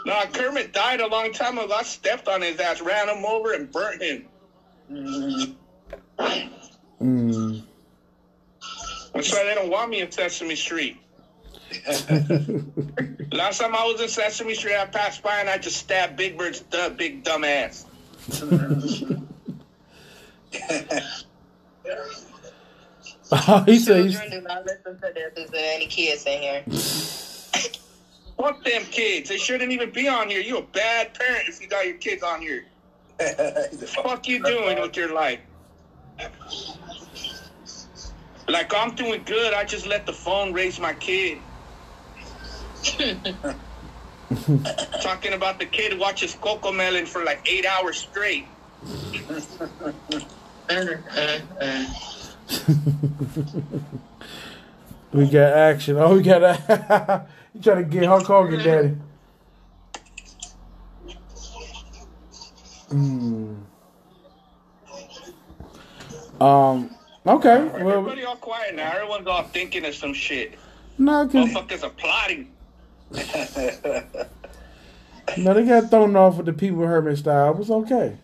Nah, 0.07 0.27
Kermit 0.27 0.73
died 0.73 1.01
a 1.01 1.07
long 1.07 1.33
time 1.33 1.59
ago. 1.59 1.73
I 1.73 1.83
stepped 1.83 2.29
on 2.29 2.43
his 2.43 2.61
ass, 2.61 2.81
ran 2.81 3.09
him 3.09 3.25
over, 3.25 3.53
and 3.53 3.71
burnt 3.71 4.03
him. 4.03 4.29
Mm. 4.91 5.55
That's 9.15 9.33
why 9.33 9.45
they 9.45 9.55
don't 9.55 9.71
want 9.71 9.91
me 9.91 10.01
in 10.01 10.11
Sesame 10.11 10.55
Street. 10.55 10.99
Last 13.33 13.59
time 13.59 13.75
I 13.75 13.85
was 13.85 14.01
in 14.01 14.09
Sesame 14.09 14.55
Street, 14.55 14.77
I 14.77 14.87
passed 14.87 15.23
by 15.23 15.41
and 15.41 15.51
I 15.51 15.59
just 15.59 15.77
stabbed 15.77 16.17
Big 16.17 16.39
Bird's 16.39 16.63
big 16.97 17.25
dumb 17.25 17.45
ass. 17.45 17.85
he 23.67 23.79
said 23.79 24.05
he's, 24.05 24.19
Children 24.19 24.31
do 24.31 24.41
not 24.41 24.65
listen 24.65 24.99
to 25.01 25.13
this. 25.15 25.33
Is 25.37 25.51
there 25.51 25.75
any 25.75 25.87
kids 25.87 26.25
in 26.27 26.41
here? 26.41 26.63
Fuck 28.39 28.65
them 28.65 28.85
kids. 28.85 29.29
They 29.29 29.37
shouldn't 29.37 29.73
even 29.73 29.91
be 29.91 30.09
on 30.09 30.31
here. 30.31 30.41
You 30.41 30.59
a 30.59 30.63
bad 30.63 31.13
parent 31.15 31.49
if 31.49 31.61
you 31.61 31.69
got 31.69 31.87
your 31.87 31.97
kids 31.97 32.23
on 32.23 32.41
here. 32.41 32.65
Fuck 33.19 34.29
you 34.29 34.43
doing 34.43 34.81
with 34.81 34.97
your 34.97 35.13
life? 35.13 35.41
Like 38.49 38.73
I'm 38.75 38.95
doing 38.95 39.23
good. 39.27 39.53
I 39.53 39.65
just 39.65 39.87
let 39.87 40.07
the 40.07 40.13
phone 40.13 40.53
raise 40.53 40.81
my 40.81 40.95
kid. 40.95 41.39
Talking 45.03 45.33
about 45.33 45.59
the 45.59 45.67
kid 45.67 45.99
watches 45.99 46.35
Cocomelon 46.37 47.07
for 47.07 47.25
like 47.25 47.47
eight 47.51 47.67
hours 47.67 47.99
straight. 47.99 48.47
we 55.13 55.27
got 55.27 55.53
action. 55.53 55.97
Oh, 55.97 56.15
we 56.15 56.23
got 56.23 56.43
a, 56.43 57.27
you 57.55 57.63
trying 57.63 57.85
to 57.85 57.91
get 57.91 58.05
Hulk 58.05 58.27
Hogan, 58.27 58.63
daddy. 58.63 58.97
Mm. 62.91 63.57
Um. 66.41 66.91
Okay. 67.27 67.65
Well, 67.65 67.99
Everybody 67.99 68.25
all 68.25 68.37
quiet 68.37 68.75
now. 68.75 68.93
Everyone's 68.93 69.27
all 69.27 69.43
thinking 69.45 69.87
of 69.87 69.95
some 69.95 70.13
shit. 70.15 70.55
no, 70.99 71.27
Motherfuckers 71.27 71.83
are 71.83 71.91
plotting. 71.91 72.51
no, 75.39 75.55
they 75.55 75.65
got 75.65 75.89
thrown 75.91 76.15
off 76.17 76.37
with 76.37 76.47
the 76.47 76.53
people 76.53 76.87
Herman 76.87 77.17
style. 77.17 77.53
It 77.53 77.59
was 77.59 77.71
okay. 77.71 78.19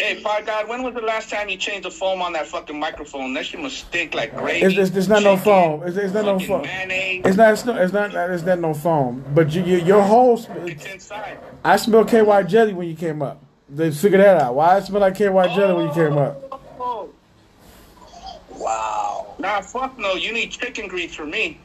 Hey, 0.00 0.20
Pod 0.22 0.46
God, 0.46 0.68
when 0.68 0.84
was 0.84 0.94
the 0.94 1.00
last 1.00 1.28
time 1.28 1.48
you 1.48 1.56
changed 1.56 1.84
the 1.84 1.90
foam 1.90 2.22
on 2.22 2.32
that 2.34 2.46
fucking 2.46 2.78
microphone? 2.78 3.34
That 3.34 3.46
shit 3.46 3.58
must 3.58 3.78
stink 3.78 4.14
like 4.14 4.32
gravy. 4.36 4.64
It's, 4.64 4.76
it's, 4.76 4.96
it's 4.96 5.08
not 5.08 5.24
no 5.24 5.36
foam. 5.36 5.82
It's, 5.82 5.96
it's 5.96 6.14
not 6.14 6.24
no 6.24 6.38
foam. 6.38 6.62
Mayonnaise. 6.62 7.22
It's 7.24 7.36
not. 7.36 7.52
It's 7.52 7.64
not. 7.64 7.82
It's 7.82 7.92
not. 7.92 8.30
It's 8.30 8.44
not 8.44 8.60
no 8.60 8.74
foam. 8.74 9.24
But 9.34 9.52
you, 9.52 9.64
you, 9.64 9.78
your 9.78 10.00
whole. 10.00 10.40
It's 10.68 10.86
inside. 10.86 11.40
I 11.64 11.76
smell 11.78 12.04
KY 12.04 12.44
jelly 12.44 12.74
when 12.74 12.88
you 12.88 12.94
came 12.94 13.22
up. 13.22 13.42
They 13.68 13.90
figured 13.90 14.20
that 14.20 14.40
out. 14.40 14.54
Why 14.54 14.76
I 14.76 14.80
smell 14.80 15.00
like 15.00 15.16
KY 15.16 15.26
jelly 15.26 15.74
when 15.74 15.88
you 15.88 15.92
came 15.92 16.16
up? 16.16 16.62
Oh. 16.78 17.10
Wow. 18.50 19.34
Nah, 19.40 19.60
fuck 19.62 19.98
no. 19.98 20.14
You 20.14 20.32
need 20.32 20.52
chicken 20.52 20.86
grease 20.86 21.16
for 21.16 21.26
me. 21.26 21.58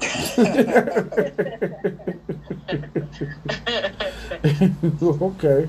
okay. 5.22 5.68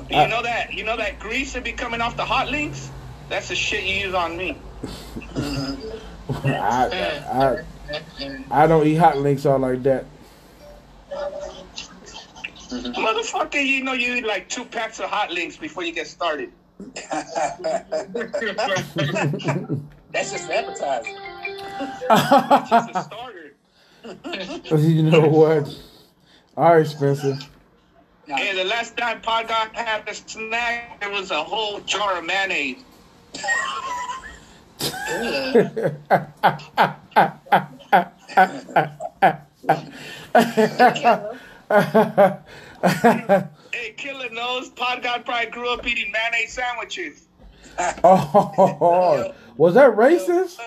Do 0.00 0.16
you 0.16 0.28
know 0.28 0.42
that? 0.42 0.72
You 0.72 0.84
know 0.84 0.96
that 0.96 1.18
grease 1.18 1.52
that 1.52 1.64
be 1.64 1.72
coming 1.72 2.00
off 2.00 2.16
the 2.16 2.24
hot 2.24 2.50
links? 2.50 2.90
That's 3.28 3.48
the 3.48 3.54
shit 3.54 3.84
you 3.84 4.06
use 4.06 4.14
on 4.14 4.36
me. 4.36 4.56
I, 6.44 7.64
I, 8.50 8.62
I 8.62 8.66
don't 8.66 8.86
eat 8.86 8.96
hot 8.96 9.18
links 9.18 9.44
all 9.46 9.58
like 9.58 9.82
that. 9.82 10.06
Motherfucker, 12.70 13.64
you 13.64 13.84
know 13.84 13.92
you 13.92 14.14
eat 14.14 14.26
like 14.26 14.48
two 14.48 14.64
packs 14.64 14.98
of 14.98 15.10
hot 15.10 15.30
links 15.30 15.56
before 15.56 15.84
you 15.84 15.92
get 15.92 16.06
started. 16.06 16.50
That's 20.12 20.30
just 20.32 20.50
advertising. 20.50 21.16
Just 22.68 22.90
a 22.90 23.02
starter. 23.04 23.54
you 24.76 25.02
know 25.02 25.26
what? 25.28 25.74
All 26.56 26.74
right, 26.74 26.86
Spencer. 26.86 27.38
Hey, 28.26 28.54
the 28.54 28.64
last 28.64 28.96
time 28.96 29.20
Pod 29.20 29.48
God 29.48 29.70
had 29.74 30.08
a 30.08 30.14
snack, 30.14 31.02
it 31.02 31.10
was 31.10 31.30
a 31.30 31.42
whole 31.42 31.80
jar 31.80 32.18
of 32.18 32.24
mayonnaise. 32.24 32.82
Hey, 43.72 43.92
Killer 43.96 44.28
knows 44.30 44.68
Pod 44.70 45.02
God 45.02 45.24
probably 45.24 45.50
grew 45.50 45.72
up 45.72 45.86
eating 45.86 46.12
mayonnaise 46.12 46.52
sandwiches. 46.52 47.26
Oh, 48.04 49.34
was 49.56 49.74
that 49.74 49.96
racist? 49.96 50.58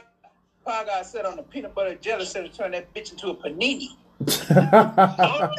Pog 0.65 0.87
got 0.87 1.05
set 1.05 1.25
on 1.25 1.35
the 1.35 1.43
peanut 1.43 1.75
butter 1.75 1.95
jelly 1.95 2.25
said 2.25 2.43
to 2.43 2.57
turn 2.57 2.71
that 2.71 2.91
bitch 2.93 3.11
into 3.11 3.29
a 3.29 3.35
panini. 3.35 3.89
Oh, 5.17 5.53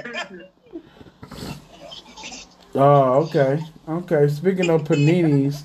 Oh, 2.76 3.24
okay. 3.24 3.62
Okay. 3.88 4.28
Speaking 4.28 4.70
of 4.70 4.84
paninis, 4.84 5.62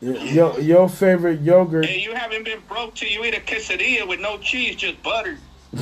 your 0.00 0.58
your 0.58 0.88
favorite 0.88 1.40
yogurt. 1.40 1.86
Hey, 1.86 2.00
you 2.00 2.14
haven't 2.14 2.44
been 2.44 2.60
broke 2.68 2.94
till 2.94 3.08
you 3.08 3.24
eat 3.24 3.34
a 3.34 3.40
quesadilla 3.40 4.08
with 4.08 4.20
no 4.20 4.38
cheese, 4.38 4.76
just 4.76 5.02
butter. 5.02 5.38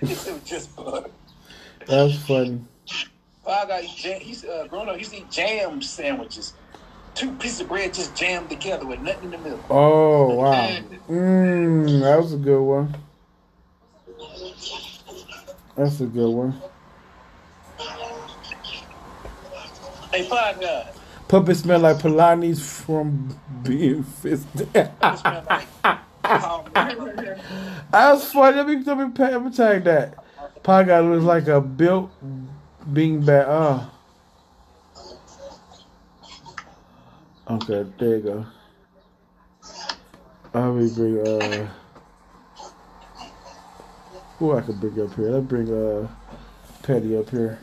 It 0.00 0.10
was 0.10 0.42
just 0.44 0.76
butter. 0.76 1.08
That's 1.86 2.16
funny. 2.26 2.60
Pog 3.46 3.68
got 3.68 3.84
jam, 3.96 4.20
he's 4.20 4.44
uh, 4.44 4.66
grown 4.68 4.88
up. 4.88 4.96
He's 4.96 5.12
used 5.12 5.24
eat 5.24 5.30
jam 5.30 5.80
sandwiches, 5.80 6.52
two 7.14 7.32
pieces 7.32 7.60
of 7.60 7.68
bread 7.68 7.94
just 7.94 8.14
jammed 8.14 8.50
together 8.50 8.86
with 8.86 9.00
nothing 9.00 9.24
in 9.24 9.30
the 9.30 9.38
middle. 9.38 9.60
Oh 9.70 10.34
wow. 10.34 10.78
Mmm, 11.08 12.00
that 12.00 12.20
was 12.20 12.34
a 12.34 12.36
good 12.36 12.62
one. 12.62 12.94
That's 15.76 16.00
a 16.00 16.06
good 16.06 16.30
one. 16.30 16.60
Hey, 20.12 20.28
Pog 20.28 20.60
God, 20.60 20.88
Puppet 21.28 21.56
smell 21.56 21.80
like 21.80 21.96
Pilates 21.96 22.60
from 22.60 23.36
being 23.62 24.02
fisted. 24.02 24.68
That's 24.72 25.12
funny. 28.32 28.56
Let 28.56 28.66
me 28.66 28.84
let 28.84 28.98
me, 28.98 29.04
let 29.16 29.42
me 29.42 29.50
tag 29.50 29.84
that. 29.84 30.14
Pie 30.62 30.84
guy 30.84 31.00
looks 31.00 31.24
like 31.24 31.48
a 31.48 31.60
built 31.60 32.10
beanbag. 32.90 33.44
Oh. 33.48 33.90
Okay, 37.50 37.84
there 37.98 38.16
you 38.16 38.22
go. 38.22 38.46
Let 40.54 40.72
me 40.74 40.88
bring 40.94 41.26
uh. 41.26 41.68
Who 44.38 44.52
I 44.52 44.60
could 44.62 44.80
bring 44.80 45.00
up 45.00 45.14
here? 45.14 45.30
Let's 45.30 45.46
bring 45.46 45.68
uh, 45.72 46.08
Petty 46.84 47.16
up 47.16 47.30
here. 47.30 47.58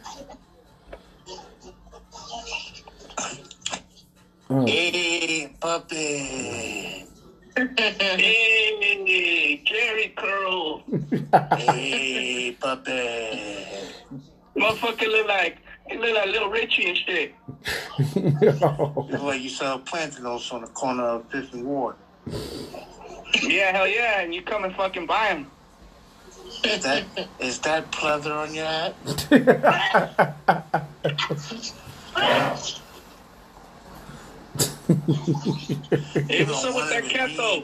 Oh. 4.50 4.66
Hey, 4.66 5.56
puppy. 5.60 7.06
Hey, 7.56 9.62
Jheri 9.64 10.16
Curl. 10.16 10.82
Hey, 11.56 12.58
puppy. 12.60 13.30
Motherfucker 14.58 15.08
look 15.08 15.28
like 15.28 15.58
he 15.88 15.98
look 15.98 16.16
like 16.16 16.26
little 16.28 16.50
Richie 16.50 16.90
and 16.90 16.98
shit. 16.98 17.36
Look 18.16 19.22
like 19.22 19.42
you 19.42 19.50
sell 19.50 19.80
plantanos 19.82 20.52
on 20.52 20.62
the 20.62 20.68
corner 20.68 21.04
of 21.04 21.30
Fifth 21.30 21.54
and 21.54 21.66
Ward. 21.66 21.96
Yeah, 23.44 23.72
hell 23.72 23.88
yeah, 23.88 24.22
and 24.22 24.34
you 24.34 24.42
come 24.42 24.64
and 24.64 24.74
fucking 24.76 25.06
buy 25.06 25.28
him. 25.28 25.52
Is 26.64 26.84
that 26.84 27.04
is 27.40 27.60
that 27.60 27.92
pleather 27.92 28.36
on 28.36 28.54
your 28.54 28.66
hat? 28.66 28.96
Hey, 36.28 36.46
what's 36.46 36.66
up 36.66 36.76
with 36.76 36.90
that 36.90 37.06
cat 37.10 37.32
though? 37.38 37.62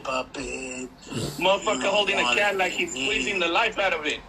Motherfucker 1.38 1.84
holding 1.84 2.18
a 2.18 2.34
cat 2.34 2.56
like 2.56 2.72
he's 2.72 2.90
squeezing 2.90 3.38
the 3.38 3.48
life 3.48 3.78
out 3.78 3.92
of 3.92 4.06
it. 4.06 4.20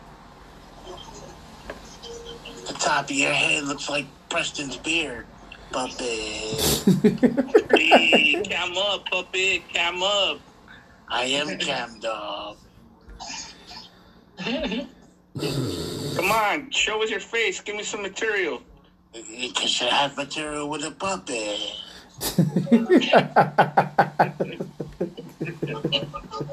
The 2.67 2.73
top 2.73 3.05
of 3.05 3.11
your 3.11 3.31
head 3.31 3.63
looks 3.63 3.89
like 3.89 4.05
Preston's 4.29 4.77
beard. 4.77 5.25
Puppy. 5.71 6.57
Hey, 7.75 8.41
cam 8.43 8.77
up, 8.77 9.09
puppy, 9.09 9.63
cam 9.73 10.03
up. 10.03 10.39
I 11.07 11.25
am 11.25 11.57
Cam 11.57 11.99
Dog. 11.99 12.57
Come 14.39 16.31
on, 16.31 16.71
show 16.71 17.03
us 17.03 17.09
your 17.09 17.19
face. 17.19 17.59
Give 17.59 17.75
me 17.75 17.83
some 17.83 18.01
material. 18.01 18.61
You 19.13 19.53
should 19.53 19.89
have 19.89 20.15
material 20.15 20.69
with 20.69 20.85
a 20.85 20.91
puppet. 20.91 21.59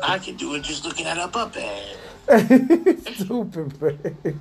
I 0.02 0.18
can 0.18 0.36
do 0.36 0.54
it 0.54 0.62
just 0.62 0.84
looking 0.84 1.06
at 1.06 1.18
a 1.18 1.28
puppet. 1.28 1.96
stupid, 3.14 3.80
man. 3.80 4.40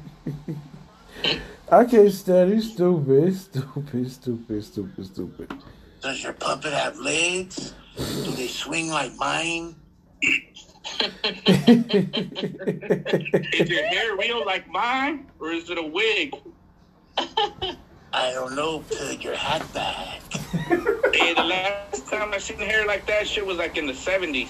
I 1.72 1.86
can't 1.86 2.12
stand 2.12 2.54
it. 2.54 2.64
Stupid, 2.64 3.36
stupid, 3.36 4.12
stupid, 4.12 4.64
stupid, 4.64 5.06
stupid. 5.06 5.54
Does 6.02 6.24
your 6.24 6.34
puppet 6.34 6.74
have 6.74 6.98
legs? 6.98 7.76
Do 7.96 8.32
they 8.32 8.48
swing 8.48 8.90
like 8.90 9.16
mine? 9.18 9.76
Is 13.54 13.70
your 13.70 13.86
hair 13.88 14.16
real 14.18 14.46
like 14.46 14.68
mine, 14.70 15.28
or 15.40 15.52
is 15.52 15.70
it 15.70 15.78
a 15.78 15.84
wig? 15.84 16.36
I 17.18 18.32
don't 18.32 18.56
know. 18.56 18.80
Put 18.80 19.22
your 19.22 19.36
hat 19.36 19.72
back. 19.74 20.22
Hey, 21.16 21.34
the 21.34 21.44
last 21.44 22.08
time 22.08 22.34
I 22.34 22.40
seen 22.40 22.58
hair 22.58 22.86
like 22.86 23.06
that 23.08 23.26
shit 23.26 23.46
was 23.46 23.58
like 23.58 23.78
in 23.78 23.88
the 23.88 23.94
70s. 23.94 24.50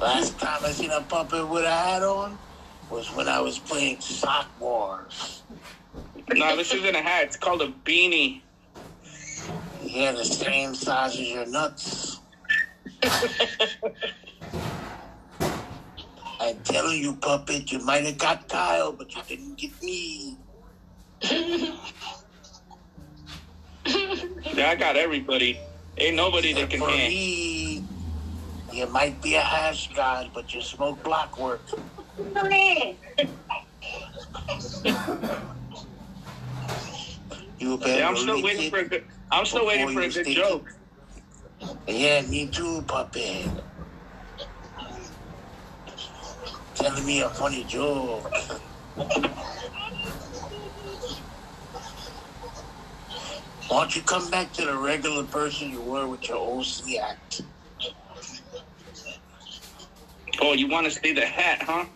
Last 0.00 0.38
time 0.40 0.64
I 0.64 0.70
seen 0.70 0.90
a 0.90 1.00
puppet 1.02 1.46
with 1.48 1.64
a 1.64 1.70
hat 1.70 2.02
on 2.02 2.36
was 2.90 3.06
when 3.14 3.28
I 3.28 3.40
was 3.40 3.58
playing 3.58 4.00
Sock 4.00 4.48
Wars. 4.58 5.42
No, 6.32 6.56
this 6.56 6.72
isn't 6.72 6.96
a 6.96 7.00
hat. 7.00 7.24
It's 7.24 7.36
called 7.36 7.62
a 7.62 7.68
beanie. 7.84 8.40
Yeah, 9.82 10.12
the 10.12 10.24
same 10.24 10.74
size 10.74 11.12
as 11.12 11.20
your 11.20 11.46
nuts. 11.46 12.18
I'm 16.44 16.60
telling 16.60 17.00
you, 17.00 17.14
puppet, 17.16 17.72
you 17.72 17.78
might 17.78 18.04
have 18.04 18.18
got 18.18 18.46
Kyle, 18.50 18.92
but 18.92 19.14
you 19.16 19.22
didn't 19.26 19.56
get 19.56 19.82
me. 19.82 20.36
Yeah, 24.54 24.70
I 24.70 24.76
got 24.76 24.96
everybody. 24.96 25.58
Ain't 25.98 26.16
nobody 26.16 26.52
that 26.54 26.70
can 26.70 26.80
For 26.80 26.88
me, 26.88 27.84
you 28.72 28.86
might 28.86 29.20
be 29.20 29.34
a 29.34 29.40
hash 29.40 29.92
god, 29.94 30.30
but 30.32 30.54
you 30.54 30.62
smoke 30.62 31.02
block 31.02 31.38
work. 31.38 31.62
You 37.58 37.78
better 37.78 37.88
Yeah, 37.98 38.08
I'm 38.08 38.16
still 38.16 38.42
waiting 38.42 38.70
for 38.70 38.78
a 38.78 38.84
good. 38.84 39.04
I'm 39.30 39.44
still 39.44 39.66
waiting 39.66 39.88
for 39.88 40.00
a 40.02 40.08
good 40.08 40.26
joke. 40.26 40.68
Yeah, 41.88 42.22
me 42.22 42.48
too, 42.48 42.82
puppet. 42.82 43.48
Telling 46.74 47.06
me 47.06 47.22
a 47.22 47.30
funny 47.30 47.64
joke. 47.64 48.32
Why 53.68 53.80
don't 53.80 53.96
you 53.96 54.02
come 54.02 54.28
back 54.30 54.52
to 54.54 54.66
the 54.66 54.76
regular 54.76 55.24
person 55.24 55.70
you 55.70 55.80
were 55.80 56.06
with 56.08 56.28
your 56.28 56.38
OC 56.38 56.96
act? 57.00 57.42
Oh, 60.40 60.52
you 60.52 60.68
want 60.68 60.86
to 60.86 60.92
see 60.92 61.12
the 61.12 61.24
hat, 61.24 61.62
huh? 61.62 61.86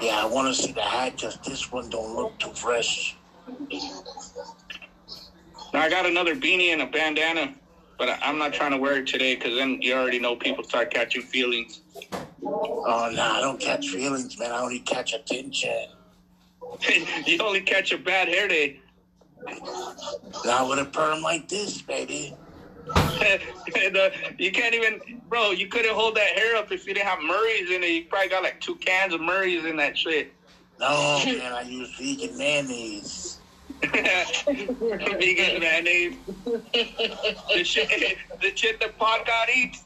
Yeah, 0.00 0.22
I 0.22 0.26
want 0.26 0.54
to 0.54 0.62
see 0.62 0.72
the 0.72 0.82
hat 0.82 1.16
because 1.16 1.38
this 1.46 1.70
one 1.70 1.90
don't 1.90 2.16
look 2.16 2.38
too 2.38 2.52
fresh. 2.52 3.16
Now, 5.72 5.82
I 5.82 5.90
got 5.90 6.06
another 6.06 6.34
beanie 6.34 6.72
and 6.72 6.82
a 6.82 6.86
bandana, 6.86 7.54
but 7.98 8.18
I'm 8.22 8.38
not 8.38 8.52
trying 8.52 8.72
to 8.72 8.78
wear 8.78 8.98
it 8.98 9.06
today 9.06 9.34
because 9.34 9.54
then 9.54 9.82
you 9.82 9.94
already 9.94 10.18
know 10.18 10.34
people 10.34 10.64
start 10.64 10.92
catching 10.92 11.22
feelings. 11.22 11.80
Oh, 12.44 13.10
no, 13.12 13.22
I 13.22 13.40
don't 13.40 13.60
catch 13.60 13.88
feelings, 13.88 14.38
man. 14.38 14.52
I 14.52 14.60
only 14.60 14.80
catch 14.80 15.12
attention. 15.14 15.86
you 17.26 17.38
only 17.40 17.60
catch 17.60 17.92
a 17.92 17.98
bad 17.98 18.28
hair 18.28 18.48
day. 18.48 18.80
Not 20.44 20.68
with 20.68 20.78
a 20.78 20.84
perm 20.84 21.22
like 21.22 21.48
this, 21.48 21.82
baby. 21.82 22.34
And, 23.76 23.96
uh, 23.98 24.10
you 24.38 24.50
can't 24.50 24.74
even, 24.74 25.20
bro. 25.28 25.50
You 25.50 25.66
couldn't 25.66 25.94
hold 25.94 26.16
that 26.16 26.38
hair 26.38 26.56
up 26.56 26.72
if 26.72 26.86
you 26.86 26.94
didn't 26.94 27.06
have 27.06 27.20
Murray's 27.22 27.70
in 27.70 27.82
it. 27.82 27.90
You 27.90 28.04
probably 28.04 28.30
got 28.30 28.42
like 28.42 28.60
two 28.60 28.76
cans 28.76 29.12
of 29.12 29.20
Murray's 29.20 29.64
in 29.66 29.76
that 29.76 29.96
shit. 29.96 30.32
No, 30.80 31.20
man, 31.24 31.52
I 31.52 31.62
use 31.62 31.94
vegan 31.98 32.36
mayonnaise. 32.38 33.40
Vegan 33.82 35.60
mayonnaise. 35.60 36.16
the 36.44 37.62
shit, 37.62 38.18
the 38.40 38.56
shit 38.56 38.80
that 38.80 38.98
Pod 38.98 39.26
God 39.26 39.48
eats. 39.54 39.84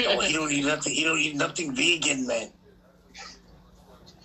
No, 0.00 0.20
he 0.20 0.32
don't 0.32 0.50
eat 0.52 0.64
nothing. 0.64 0.94
He 0.94 1.04
don't 1.04 1.18
eat 1.18 1.36
nothing 1.36 1.74
vegan, 1.74 2.26
man. 2.26 2.48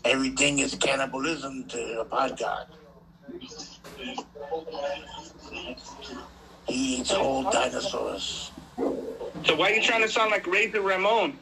Everything 0.05 0.59
is 0.59 0.75
cannibalism 0.75 1.67
to 1.69 2.01
a 2.01 2.05
pod 2.05 2.39
god. 2.39 2.67
He 6.67 6.97
eats 6.99 7.11
whole 7.11 7.49
dinosaurs 7.49 8.51
So 9.45 9.55
why 9.55 9.71
are 9.71 9.75
you 9.75 9.81
trying 9.81 10.01
to 10.01 10.09
sound 10.09 10.31
like 10.31 10.47
Razor 10.47 10.81
Ramon? 10.81 11.37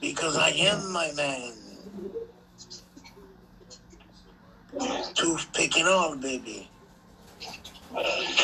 because 0.00 0.36
I 0.36 0.50
am 0.50 0.92
my 0.92 1.10
man. 1.12 1.52
Toothpick 5.14 5.76
and 5.78 5.88
all, 5.88 6.16
baby. 6.16 6.70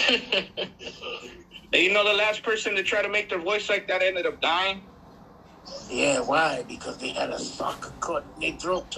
And 1.73 1.83
you 1.83 1.93
know 1.93 2.05
the 2.05 2.15
last 2.15 2.43
person 2.43 2.75
to 2.75 2.83
try 2.83 3.03
to 3.03 3.09
make 3.09 3.29
their 3.29 3.41
voice 3.41 3.69
like 3.69 3.87
that 3.89 4.03
ended 4.03 4.27
up 4.27 4.41
dying. 4.41 4.83
Yeah, 5.89 6.21
why? 6.21 6.65
Because 6.67 6.99
they 6.99 7.11
had 7.11 7.31
a 7.31 7.39
soccer 7.39 7.93
cut 8.01 8.25
in 8.37 8.41
their 8.41 8.59
throat. 8.59 8.97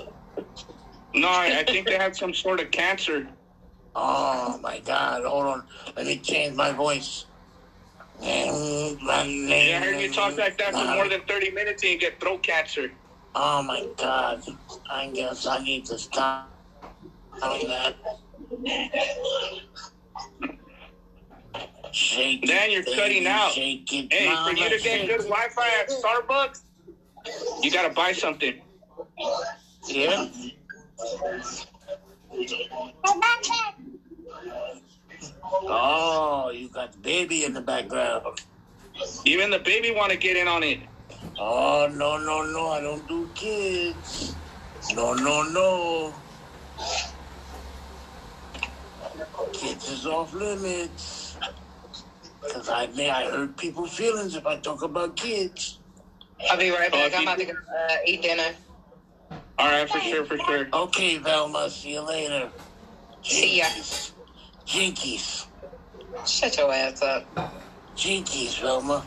No, 1.15 1.29
I, 1.29 1.59
I 1.59 1.65
think 1.65 1.87
they 1.87 1.99
had 1.99 2.17
some 2.17 2.33
sort 2.33 2.61
of 2.61 2.71
cancer. 2.71 3.29
Oh 3.95 4.59
my 4.63 4.79
God! 4.81 5.25
Hold 5.25 5.47
on, 5.47 5.67
let 5.97 6.07
me 6.07 6.17
change 6.17 6.55
my 6.57 6.73
voice. 6.73 7.27
Yeah, 8.23 9.81
I 9.83 9.85
heard 9.85 10.01
you 10.01 10.11
talk 10.13 10.39
like 10.39 10.57
that 10.59 10.73
for 10.73 10.85
more 10.85 11.09
than 11.09 11.23
30 11.23 11.51
minutes 11.51 11.83
and 11.83 11.93
you 11.93 11.99
get 11.99 12.21
throat 12.21 12.43
cancer. 12.43 12.91
Oh 13.35 13.63
my 13.63 13.87
God! 13.99 14.43
I 14.91 15.11
guess 15.11 15.47
I 15.47 15.63
need 15.63 15.85
to 15.87 15.99
stop 15.99 16.51
doing 17.43 17.69
that. 17.69 17.97
Shake 21.93 22.47
Dan, 22.47 22.71
you're 22.71 22.83
baby, 22.85 22.97
cutting 22.97 23.27
out. 23.27 23.53
Shake 23.53 23.93
it, 23.93 24.13
Hey, 24.13 24.27
for 24.27 24.33
mama, 24.33 24.59
you 24.59 24.79
to 24.79 24.83
get 24.83 25.07
good. 25.07 25.21
Wi-Fi 25.29 25.69
at 25.81 25.91
Starbucks, 25.91 26.61
you 27.63 27.71
gotta 27.71 27.93
buy 27.93 28.13
something. 28.13 28.61
Yeah. 29.87 30.29
Oh, 35.65 36.51
you 36.55 36.69
got 36.71 36.93
the 36.93 36.99
baby 36.99 37.45
in 37.45 37.53
the 37.53 37.61
background. 37.61 38.41
Even 39.25 39.51
the 39.51 39.59
baby 39.59 39.91
want 39.91 40.13
to 40.13 40.19
get 40.19 40.37
in 40.37 40.49
on 40.49 40.63
it. 40.63 40.81
Oh 41.39 41.89
no 41.93 42.19
no 42.19 42.43
no! 42.43 42.71
I 42.71 42.81
don't 42.81 43.07
do 43.07 43.31
kids. 43.35 44.35
No 44.95 45.15
no 45.15 45.43
no. 45.43 46.15
Kids 49.53 49.89
is 49.89 50.07
off 50.07 50.33
limits. 50.33 51.22
Cause 52.51 52.69
I 52.69 52.87
may 52.89 53.11
I 53.11 53.31
hurt 53.31 53.57
people's 53.57 53.93
feelings 53.95 54.35
if 54.35 54.47
I 54.47 54.59
talk 54.59 54.83
about 54.83 55.17
kids. 55.17 55.81
I'll 56.51 56.59
be 56.59 56.71
right 56.71 56.91
back. 56.91 57.13
Oh, 57.15 57.17
I'm 57.19 57.23
about 57.23 57.39
to 57.39 57.45
go 57.47 57.53
uh, 57.53 57.97
eat 58.07 58.23
dinner. 58.23 58.51
All 59.59 59.71
right, 59.71 59.89
for 59.89 60.01
sure, 60.01 60.25
for 60.25 60.39
sure. 60.39 60.69
Okay, 60.73 61.19
Velma. 61.19 61.71
See 61.71 61.93
you 61.93 62.01
later. 62.03 62.51
See 63.23 63.59
ya. 63.59 63.65
Jinkies. 63.67 64.13
Jinkies. 64.67 65.47
Shut 66.27 66.57
your 66.57 66.73
ass 66.73 67.03
up. 67.03 67.29
Jinkies, 67.97 68.61
Velma. 68.61 69.07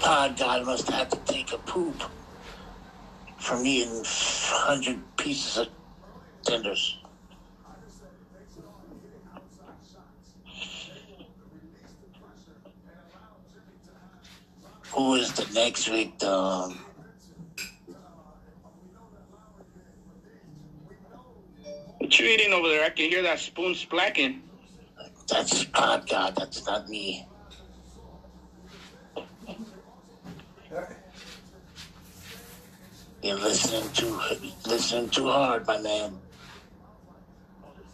Pod 0.00 0.38
God 0.38 0.66
must 0.66 0.88
have 0.90 1.08
to 1.10 1.18
take 1.32 1.52
a 1.52 1.58
poop 1.58 2.02
from 3.38 3.66
eating 3.66 3.94
100 3.96 5.16
pieces 5.16 5.58
of 5.58 5.68
tenders. 6.46 6.99
Who 14.92 15.14
is 15.14 15.32
the 15.32 15.52
next 15.54 15.86
victim? 15.86 16.84
What 21.98 22.18
you 22.18 22.26
eating 22.26 22.52
over 22.52 22.68
there? 22.68 22.84
I 22.84 22.90
can 22.90 23.08
hear 23.08 23.22
that 23.22 23.38
spoon 23.38 23.74
splacking. 23.74 24.42
That's 25.28 25.64
Pod 25.64 26.08
God. 26.08 26.34
That's 26.36 26.66
not 26.66 26.88
me. 26.88 27.26
You're 33.22 33.36
listening 33.36 33.92
too 33.92 34.18
listening 34.66 35.10
too 35.10 35.28
hard, 35.28 35.66
my 35.66 35.78
man. 35.78 36.18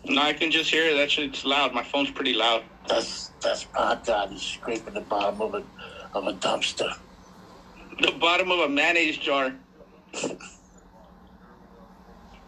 No, 0.05 0.23
I 0.23 0.33
can 0.33 0.53
just 0.53 0.71
hear 0.71 0.89
it. 0.89 0.97
That 0.97 1.11
shit's 1.11 1.45
loud. 1.45 1.75
My 1.75 1.83
phone's 1.83 2.11
pretty 2.11 2.33
loud. 2.33 2.63
That's 2.89 3.33
that's 3.43 3.65
Pod 3.65 4.07
God. 4.07 4.31
He's 4.31 4.43
scraping 4.43 4.95
the 4.95 5.01
bottom 5.01 5.43
of 5.43 5.55
a 5.55 5.65
of 6.17 6.27
a 6.27 6.33
dumpster. 6.33 6.97
The 8.01 8.13
bottom 8.13 8.51
of 8.51 8.61
a 8.61 8.69
mayonnaise 8.69 9.19
jar. 9.19 9.53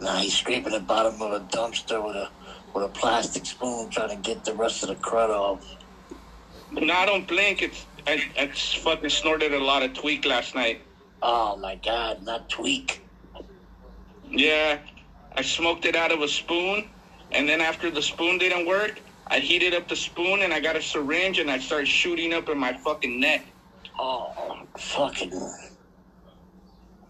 Nah, 0.01 0.17
he's 0.19 0.35
scraping 0.35 0.73
the 0.73 0.81
bottom 0.81 1.21
of 1.21 1.33
a 1.33 1.41
dumpster 1.41 2.03
with 2.05 2.17
a 2.17 2.31
with 2.75 2.85
a 2.85 2.89
plastic 2.89 3.45
spoon, 3.45 3.91
trying 3.91 4.11
to 4.11 4.17
get 4.17 4.45
the 4.45 4.55
rest 4.55 4.83
of 4.83 4.89
the 4.89 4.95
crud 4.97 5.31
off. 5.31 5.77
No, 6.71 6.93
I 6.93 7.07
don't 7.07 7.27
blink. 7.27 7.63
It's 7.63 7.85
I, 8.07 8.25
I 8.39 8.47
fucking 8.49 9.11
snorted 9.11 9.53
a 9.53 9.63
lot 9.63 9.83
of 9.83 9.93
tweak 9.93 10.25
last 10.25 10.55
night. 10.55 10.81
Oh 11.23 11.57
my 11.57 11.75
God, 11.77 12.23
not 12.23 12.49
tweak. 12.49 13.03
Yeah, 14.31 14.79
I 15.37 15.43
smoked 15.43 15.85
it 15.85 15.97
out 15.97 16.13
of 16.13 16.23
a 16.23 16.29
spoon, 16.29 16.89
and 17.33 17.49
then 17.49 17.61
after 17.61 17.91
the 17.91 18.03
spoon 18.03 18.39
didn't 18.39 18.67
work, 18.67 19.01
I 19.27 19.41
heated 19.41 19.75
up 19.75 19.89
the 19.89 19.97
spoon 19.97 20.41
and 20.41 20.55
I 20.55 20.61
got 20.61 20.77
a 20.77 20.83
syringe 20.83 21.39
and 21.39 21.51
I 21.51 21.59
started 21.59 21.87
shooting 21.87 22.33
up 22.33 22.49
in 22.49 22.57
my 22.57 22.73
fucking 22.73 23.21
neck. 23.21 23.45
Oh, 23.99 24.63
fucking. 24.77 25.33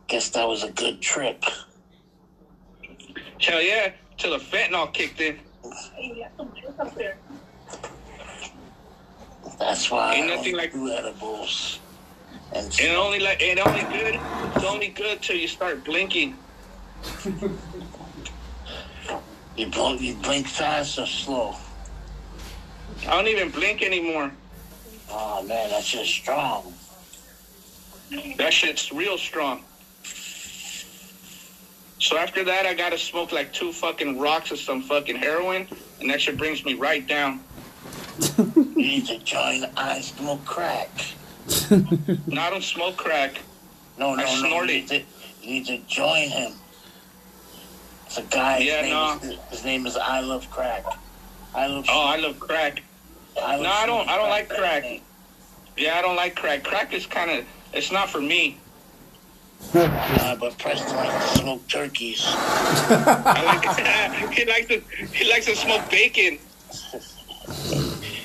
Guess 0.06 0.30
that 0.30 0.48
was 0.48 0.64
a 0.64 0.70
good 0.72 1.00
trip. 1.00 1.44
Hell 3.40 3.62
yeah, 3.62 3.92
till 4.16 4.32
the 4.38 4.44
fentanyl 4.44 4.92
kicked 4.92 5.20
in. 5.20 5.38
That's 9.58 9.90
why 9.90 10.14
Ain't 10.14 10.30
I 10.30 10.36
nothing 10.36 10.56
like- 10.56 10.72
do 10.72 10.90
edibles. 10.90 11.80
And 12.54 12.66
it 12.80 12.96
only 12.96 13.18
like 13.20 13.42
it 13.42 13.58
only 13.58 13.82
good. 13.92 14.18
It's 14.56 14.64
only 14.64 14.88
good 14.88 15.20
till 15.20 15.36
you 15.36 15.46
start 15.48 15.84
blinking. 15.84 16.34
you, 19.56 19.66
blink, 19.66 20.00
you 20.00 20.14
blink 20.14 20.46
fast 20.46 20.98
or 20.98 21.06
slow. 21.06 21.54
I 23.06 23.10
don't 23.10 23.28
even 23.28 23.50
blink 23.50 23.82
anymore. 23.82 24.32
Oh 25.10 25.42
man, 25.42 25.68
that's 25.70 25.90
just 25.90 26.10
strong. 26.10 26.72
That 28.36 28.52
shit's 28.52 28.92
real 28.92 29.18
strong. 29.18 29.62
So 32.00 32.16
after 32.16 32.44
that, 32.44 32.64
I 32.64 32.74
gotta 32.74 32.96
smoke 32.98 33.32
like 33.32 33.52
two 33.52 33.72
fucking 33.72 34.18
rocks 34.18 34.50
of 34.50 34.58
some 34.58 34.82
fucking 34.82 35.16
heroin, 35.16 35.66
and 36.00 36.08
that 36.10 36.20
shit 36.20 36.36
brings 36.38 36.64
me 36.64 36.74
right 36.74 37.06
down. 37.06 37.40
You 38.38 38.74
need 38.76 39.06
to 39.06 39.18
join 39.18 39.64
I 39.76 40.00
Smoke 40.00 40.44
Crack. 40.44 40.88
No, 42.26 42.42
I 42.42 42.50
don't 42.50 42.62
smoke 42.62 42.96
crack. 42.96 43.40
No, 43.98 44.14
no, 44.14 44.22
I 44.22 44.24
no. 44.26 44.48
snort 44.48 44.68
you, 44.68 44.74
it. 44.76 44.80
need 44.80 44.88
to, 44.88 44.96
you 45.42 45.50
need 45.54 45.66
to 45.66 45.78
join 45.86 46.28
him. 46.28 46.52
It's 48.06 48.18
a 48.18 48.22
guy. 48.22 48.58
Yeah, 48.58 48.82
his, 48.82 48.90
no. 48.90 49.14
name 49.18 49.30
is, 49.32 49.38
his 49.50 49.64
name 49.64 49.86
is 49.86 49.96
I 49.96 50.20
Love 50.20 50.50
Crack. 50.50 50.84
I 51.54 51.66
love. 51.66 51.86
Oh, 51.88 52.04
I 52.06 52.16
love 52.16 52.38
crack. 52.38 52.82
I 53.42 53.52
love 53.56 53.62
No, 53.62 53.70
I 53.70 53.86
don't- 53.86 54.08
I 54.08 54.16
don't 54.16 54.28
like 54.28 54.48
crack. 54.50 54.84
Yeah, 55.76 55.98
I 55.98 56.02
don't 56.02 56.16
like 56.16 56.36
crack. 56.36 56.64
Crack 56.64 56.92
is 56.92 57.06
kind 57.06 57.30
of 57.30 57.44
it's 57.72 57.92
not 57.92 58.10
for 58.10 58.20
me. 58.20 58.58
Uh, 59.74 60.36
but 60.36 60.56
Preston 60.58 60.94
likes 60.96 61.32
to 61.32 61.38
smoke 61.38 61.66
turkeys. 61.68 62.24
Like 62.24 64.30
he 64.32 64.44
likes 64.44 64.66
to 64.68 64.80
he 65.12 65.28
likes 65.28 65.46
to 65.46 65.56
smoke 65.56 65.88
bacon. 65.90 66.38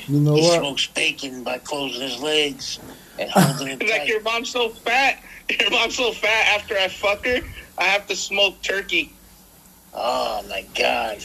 You 0.07 0.19
know 0.19 0.35
He 0.35 0.41
what? 0.41 0.59
smokes 0.59 0.87
bacon 0.87 1.43
by 1.43 1.57
closing 1.57 2.01
his 2.01 2.21
legs 2.21 2.79
and 3.17 3.29
holding 3.31 3.79
it 3.79 3.81
like 3.89 4.07
your 4.07 4.21
mom's 4.21 4.49
so 4.49 4.69
fat. 4.69 5.23
Your 5.59 5.69
mom's 5.71 5.95
so 5.95 6.11
fat. 6.11 6.59
After 6.59 6.77
I 6.77 6.87
fuck 6.87 7.25
her, 7.25 7.39
I 7.77 7.85
have 7.85 8.05
to 8.07 8.15
smoke 8.15 8.61
turkey. 8.61 9.11
Oh 9.93 10.43
my 10.49 10.65
God! 10.75 11.23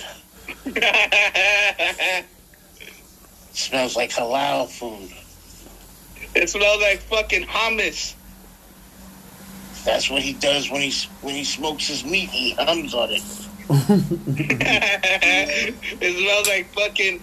smells 3.53 3.97
like 3.97 4.11
halal 4.11 4.69
food. 4.69 5.11
It 6.39 6.51
smells 6.51 6.81
like 6.81 7.01
fucking 7.01 7.45
hummus. 7.45 8.15
That's 9.85 10.11
what 10.11 10.23
he 10.23 10.33
does 10.35 10.71
when 10.71 10.83
he 10.83 10.93
when 11.23 11.35
he 11.35 11.45
smokes 11.45 11.89
his 11.89 12.05
meat. 12.05 12.31
He 12.31 12.53
hums 12.53 12.95
on 12.95 13.11
it. 13.11 13.23
it 16.01 16.17
smells 16.17 16.49
like 16.49 16.73
fucking 16.73 17.21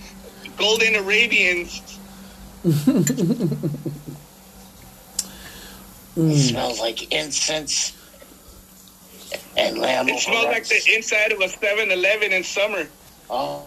golden 0.57 0.95
Arabians. 0.95 1.99
It 6.15 6.19
mm. 6.19 6.49
smells 6.49 6.79
like 6.79 7.11
incense 7.11 7.93
and 9.57 9.77
lamb. 9.77 10.07
It 10.07 10.19
smells 10.21 10.45
like 10.45 10.65
the 10.65 10.81
inside 10.95 11.33
of 11.33 11.41
a 11.41 11.47
7-Eleven 11.47 12.31
in 12.31 12.41
summer. 12.41 12.87
Oh, 13.29 13.65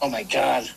oh 0.00 0.08
my 0.08 0.22
God! 0.22 0.70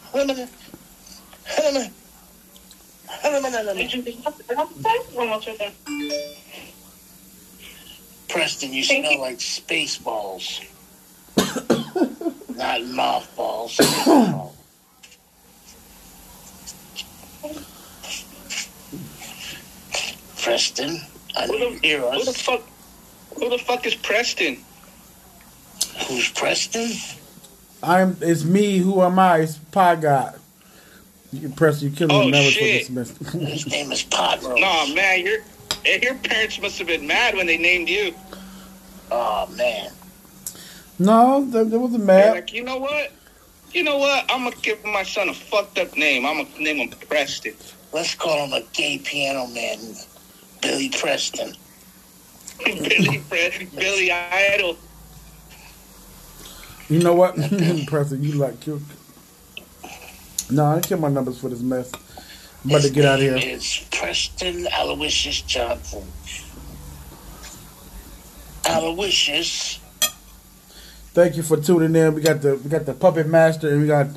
Preston, 8.29 8.73
you 8.73 8.83
smell 8.83 9.19
like 9.19 9.39
space 9.41 9.97
balls. 9.97 10.61
Not 12.55 12.83
mothballs. 12.85 13.77
Preston, 20.41 21.01
I 21.35 21.45
Who 21.47 21.59
know 21.59 21.71
the, 21.73 21.79
hear 21.79 22.01
who 22.01 22.23
the 22.23 22.29
us. 22.31 22.41
fuck? 22.41 22.61
Who 23.37 23.49
the 23.49 23.57
fuck 23.57 23.85
is 23.85 23.95
Preston? 23.95 24.57
Who's 26.07 26.29
Preston? 26.31 26.91
I'm. 27.83 28.17
It's 28.21 28.43
me. 28.43 28.77
Who 28.79 29.01
am 29.01 29.19
I? 29.19 29.39
It's 29.39 29.57
Pie 29.57 29.95
God. 29.97 30.39
You 31.31 31.41
can 31.41 31.51
press. 31.51 31.81
You 31.81 31.89
killing 31.91 32.15
Oh, 32.15 32.23
me. 32.25 32.31
Never 32.31 32.49
shit. 32.49 32.85
for 32.87 32.93
dismissed. 32.93 33.17
His 33.33 33.67
name 33.67 33.91
is 33.91 34.03
Podrose. 34.03 34.59
No, 34.59 34.93
man, 34.95 35.25
your 35.25 35.39
eh, 35.85 35.99
your 36.01 36.15
parents 36.15 36.59
must 36.61 36.77
have 36.77 36.87
been 36.87 37.05
mad 37.07 37.35
when 37.35 37.45
they 37.47 37.57
named 37.57 37.89
you. 37.89 38.13
Oh 39.11 39.47
man. 39.55 39.91
no, 40.99 41.45
that, 41.51 41.69
that 41.69 41.79
wasn't 41.79 42.05
They're 42.05 42.25
mad. 42.27 42.33
like, 42.35 42.53
you 42.53 42.63
know 42.63 42.77
what? 42.77 43.11
You 43.73 43.83
know 43.83 43.97
what? 43.97 44.25
I'm 44.29 44.43
gonna 44.45 44.55
give 44.61 44.83
my 44.85 45.03
son 45.03 45.29
a 45.29 45.33
fucked 45.33 45.77
up 45.79 45.95
name. 45.97 46.25
I'm 46.25 46.43
gonna 46.45 46.59
name 46.59 46.77
him 46.77 46.89
Preston. 47.07 47.53
Let's 47.93 48.15
call 48.15 48.45
him 48.45 48.53
a 48.53 48.61
gay 48.73 48.97
piano 48.97 49.47
man, 49.47 49.79
Billy 50.61 50.89
Preston. 50.89 51.53
Billy 52.65 53.21
Pre- 53.29 53.67
Billy 53.75 54.11
Idol. 54.11 54.77
You 56.89 56.99
know 56.99 57.13
what, 57.13 57.35
Preston? 57.87 58.23
You 58.23 58.33
like 58.33 58.59
kill. 58.61 58.79
No, 60.49 60.65
I 60.65 60.73
didn't 60.75 60.87
kill 60.87 60.99
my 60.99 61.09
numbers 61.09 61.39
for 61.39 61.49
this 61.49 61.61
mess. 61.61 61.91
I'm 62.63 62.69
about 62.71 62.83
to 62.83 62.89
get 62.89 63.05
out 63.05 63.15
of 63.15 63.21
here. 63.21 63.35
It's 63.37 63.79
Preston 63.91 64.67
Aloysius 64.67 65.41
Johnson. 65.41 66.03
Aloysius. 68.65 69.79
Thank 71.13 71.35
you 71.35 71.43
for 71.43 71.57
tuning 71.57 71.95
in. 71.95 72.13
We 72.13 72.21
got 72.21 72.41
the 72.41 72.55
we 72.57 72.69
got 72.69 72.85
the 72.85 72.93
puppet 72.93 73.27
master 73.27 73.69
and 73.69 73.81
we 73.81 73.87
got 73.87 74.07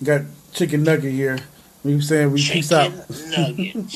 we 0.00 0.06
got 0.06 0.22
chicken 0.52 0.82
nugget 0.82 1.12
here. 1.12 1.38
We 1.84 2.00
saying 2.00 2.32
we 2.32 2.42
peace 2.42 2.72
out. 2.72 2.92
Nugget. 3.28 3.76